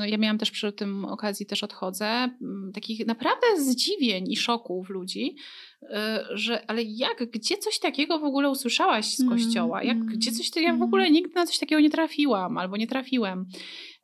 ja 0.06 0.18
miałam 0.18 0.38
też 0.38 0.50
przy 0.50 0.72
tym 0.72 1.04
okazji, 1.04 1.46
też 1.46 1.64
odchodzę, 1.64 2.28
takich 2.74 3.06
naprawdę 3.06 3.46
zdziwień 3.56 4.32
i 4.32 4.36
szoków 4.36 4.88
ludzi, 4.90 5.36
że 6.30 6.70
ale 6.70 6.82
jak, 6.82 7.30
gdzie 7.30 7.56
coś 7.56 7.78
takiego 7.78 8.18
w 8.18 8.24
ogóle 8.24 8.50
usłyszałaś 8.50 9.06
z 9.06 9.20
mm, 9.20 9.32
kościoła? 9.32 9.82
Jak, 9.82 9.96
mm, 9.96 10.06
gdzie 10.06 10.32
coś, 10.32 10.50
ja 10.56 10.74
w 10.74 10.82
ogóle 10.82 11.02
mm. 11.02 11.14
nigdy 11.14 11.34
na 11.34 11.46
coś 11.46 11.58
takiego 11.58 11.80
nie 11.80 11.90
trafiłam 11.90 12.58
albo 12.58 12.76
nie 12.76 12.86
trafiłem. 12.86 13.46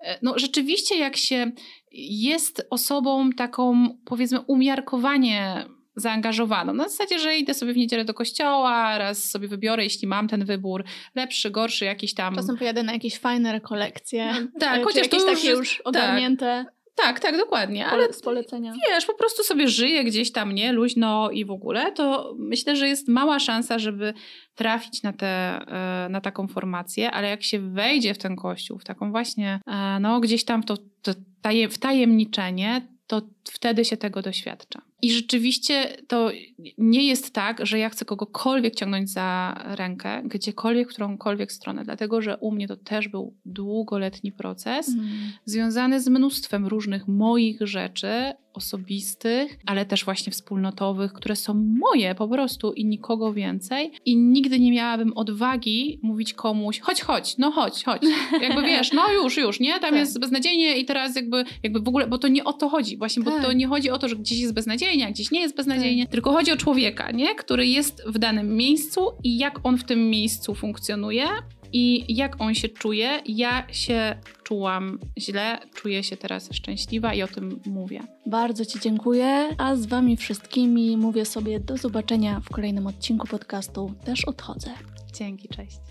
E, 0.00 0.18
no 0.22 0.38
rzeczywiście 0.38 0.98
jak 0.98 1.16
się 1.16 1.52
jest 1.92 2.66
osobą 2.70 3.30
taką 3.32 3.88
powiedzmy 4.04 4.40
umiarkowanie 4.40 5.66
zaangażowaną. 5.96 6.74
Na 6.74 6.88
zasadzie, 6.88 7.18
że 7.18 7.36
idę 7.36 7.54
sobie 7.54 7.72
w 7.72 7.76
niedzielę 7.76 8.04
do 8.04 8.14
kościoła, 8.14 8.98
raz 8.98 9.24
sobie 9.24 9.48
wybiorę, 9.48 9.84
jeśli 9.84 10.08
mam 10.08 10.28
ten 10.28 10.44
wybór, 10.44 10.84
lepszy, 11.14 11.50
gorszy, 11.50 11.84
jakiś 11.84 12.14
tam. 12.14 12.34
Czasem 12.34 12.56
pojadę 12.56 12.82
na 12.82 12.92
jakieś 12.92 13.18
fajne 13.18 13.52
rekolekcje. 13.52 14.34
Tak, 14.60 14.84
chociaż 14.84 15.08
to 15.08 15.16
już, 15.16 15.24
takie 15.24 15.50
już 15.50 15.76
tak. 15.76 15.86
ogarnięte. 15.86 16.64
Tak. 16.66 16.79
Tak, 16.94 17.20
tak, 17.20 17.36
dokładnie. 17.36 17.86
Ale 17.86 18.12
z 18.12 18.20
polecenia. 18.20 18.72
Wiesz, 18.88 19.06
po 19.06 19.14
prostu 19.14 19.42
sobie 19.42 19.68
żyje 19.68 20.04
gdzieś 20.04 20.32
tam, 20.32 20.52
nie, 20.52 20.72
luźno 20.72 21.30
i 21.30 21.44
w 21.44 21.50
ogóle, 21.50 21.92
to 21.92 22.34
myślę, 22.38 22.76
że 22.76 22.88
jest 22.88 23.08
mała 23.08 23.38
szansa, 23.38 23.78
żeby 23.78 24.14
trafić 24.54 25.02
na, 25.02 25.12
te, 25.12 25.26
e, 25.26 26.08
na 26.08 26.20
taką 26.20 26.48
formację, 26.48 27.10
ale 27.10 27.28
jak 27.28 27.42
się 27.42 27.60
wejdzie 27.60 28.14
w 28.14 28.18
ten 28.18 28.36
kościół, 28.36 28.78
w 28.78 28.84
taką 28.84 29.10
właśnie, 29.10 29.60
e, 29.66 30.00
no 30.00 30.20
gdzieś 30.20 30.44
tam 30.44 30.62
w 30.62 30.66
to, 30.66 30.76
to 31.02 31.12
taje, 31.42 31.68
wtajemniczenie, 31.68 32.88
to 33.06 33.22
wtedy 33.44 33.84
się 33.84 33.96
tego 33.96 34.22
doświadcza. 34.22 34.82
I 35.02 35.12
rzeczywiście 35.12 35.96
to 36.08 36.30
nie 36.78 37.06
jest 37.06 37.34
tak, 37.34 37.66
że 37.66 37.78
ja 37.78 37.88
chcę 37.88 38.04
kogokolwiek 38.04 38.74
ciągnąć 38.74 39.10
za 39.10 39.60
rękę, 39.64 40.22
gdziekolwiek, 40.24 40.88
w 40.88 40.90
którąkolwiek 40.90 41.52
stronę, 41.52 41.84
dlatego 41.84 42.22
że 42.22 42.36
u 42.36 42.52
mnie 42.52 42.68
to 42.68 42.76
też 42.76 43.08
był 43.08 43.34
długoletni 43.44 44.32
proces 44.32 44.88
mm. 44.88 45.08
związany 45.44 46.00
z 46.00 46.08
mnóstwem 46.08 46.66
różnych 46.66 47.08
moich 47.08 47.60
rzeczy, 47.60 48.32
osobistych, 48.54 49.58
ale 49.66 49.86
też 49.86 50.04
właśnie 50.04 50.32
wspólnotowych, 50.32 51.12
które 51.12 51.36
są 51.36 51.54
moje 51.54 52.14
po 52.14 52.28
prostu 52.28 52.72
i 52.72 52.84
nikogo 52.84 53.32
więcej. 53.32 53.92
I 54.04 54.16
nigdy 54.16 54.60
nie 54.60 54.72
miałabym 54.72 55.12
odwagi 55.16 56.00
mówić 56.02 56.34
komuś, 56.34 56.80
chodź, 56.80 57.00
chodź, 57.00 57.38
no 57.38 57.50
chodź, 57.50 57.84
chodź. 57.84 58.02
Jakby 58.42 58.62
wiesz, 58.62 58.92
no 58.92 59.12
już, 59.12 59.36
już, 59.36 59.60
nie? 59.60 59.72
Tam 59.72 59.80
tak. 59.80 59.94
jest 59.94 60.20
beznadziejnie 60.20 60.78
i 60.78 60.84
teraz 60.84 61.16
jakby, 61.16 61.44
jakby 61.62 61.80
w 61.80 61.88
ogóle, 61.88 62.06
bo 62.06 62.18
to 62.18 62.28
nie 62.28 62.44
o 62.44 62.52
to 62.52 62.68
chodzi, 62.68 62.96
właśnie, 62.96 63.24
tak. 63.24 63.34
bo 63.34 63.46
to 63.46 63.52
nie 63.52 63.66
chodzi 63.66 63.90
o 63.90 63.98
to, 63.98 64.08
że 64.08 64.16
gdzieś 64.16 64.40
jest 64.40 64.54
beznadziejnie, 64.54 64.89
a 65.06 65.10
gdzieś 65.10 65.30
nie 65.30 65.40
jest 65.40 65.56
beznadziejnie, 65.56 66.04
tak. 66.04 66.12
tylko 66.12 66.32
chodzi 66.32 66.52
o 66.52 66.56
człowieka, 66.56 67.10
nie? 67.10 67.34
Który 67.34 67.66
jest 67.66 68.02
w 68.06 68.18
danym 68.18 68.56
miejscu 68.56 69.00
i 69.24 69.38
jak 69.38 69.60
on 69.62 69.78
w 69.78 69.84
tym 69.84 70.10
miejscu 70.10 70.54
funkcjonuje 70.54 71.24
i 71.72 72.14
jak 72.16 72.40
on 72.40 72.54
się 72.54 72.68
czuje. 72.68 73.22
Ja 73.26 73.66
się 73.72 74.16
czułam 74.42 74.98
źle, 75.18 75.58
czuję 75.74 76.02
się 76.02 76.16
teraz 76.16 76.48
szczęśliwa 76.52 77.14
i 77.14 77.22
o 77.22 77.28
tym 77.28 77.60
mówię. 77.66 78.00
Bardzo 78.26 78.64
Ci 78.64 78.80
dziękuję, 78.80 79.48
a 79.58 79.76
z 79.76 79.86
Wami 79.86 80.16
wszystkimi 80.16 80.96
mówię 80.96 81.24
sobie 81.24 81.60
do 81.60 81.76
zobaczenia 81.76 82.40
w 82.40 82.48
kolejnym 82.48 82.86
odcinku 82.86 83.26
podcastu. 83.26 83.94
Też 84.04 84.24
odchodzę. 84.24 84.70
Dzięki, 85.12 85.48
cześć. 85.48 85.89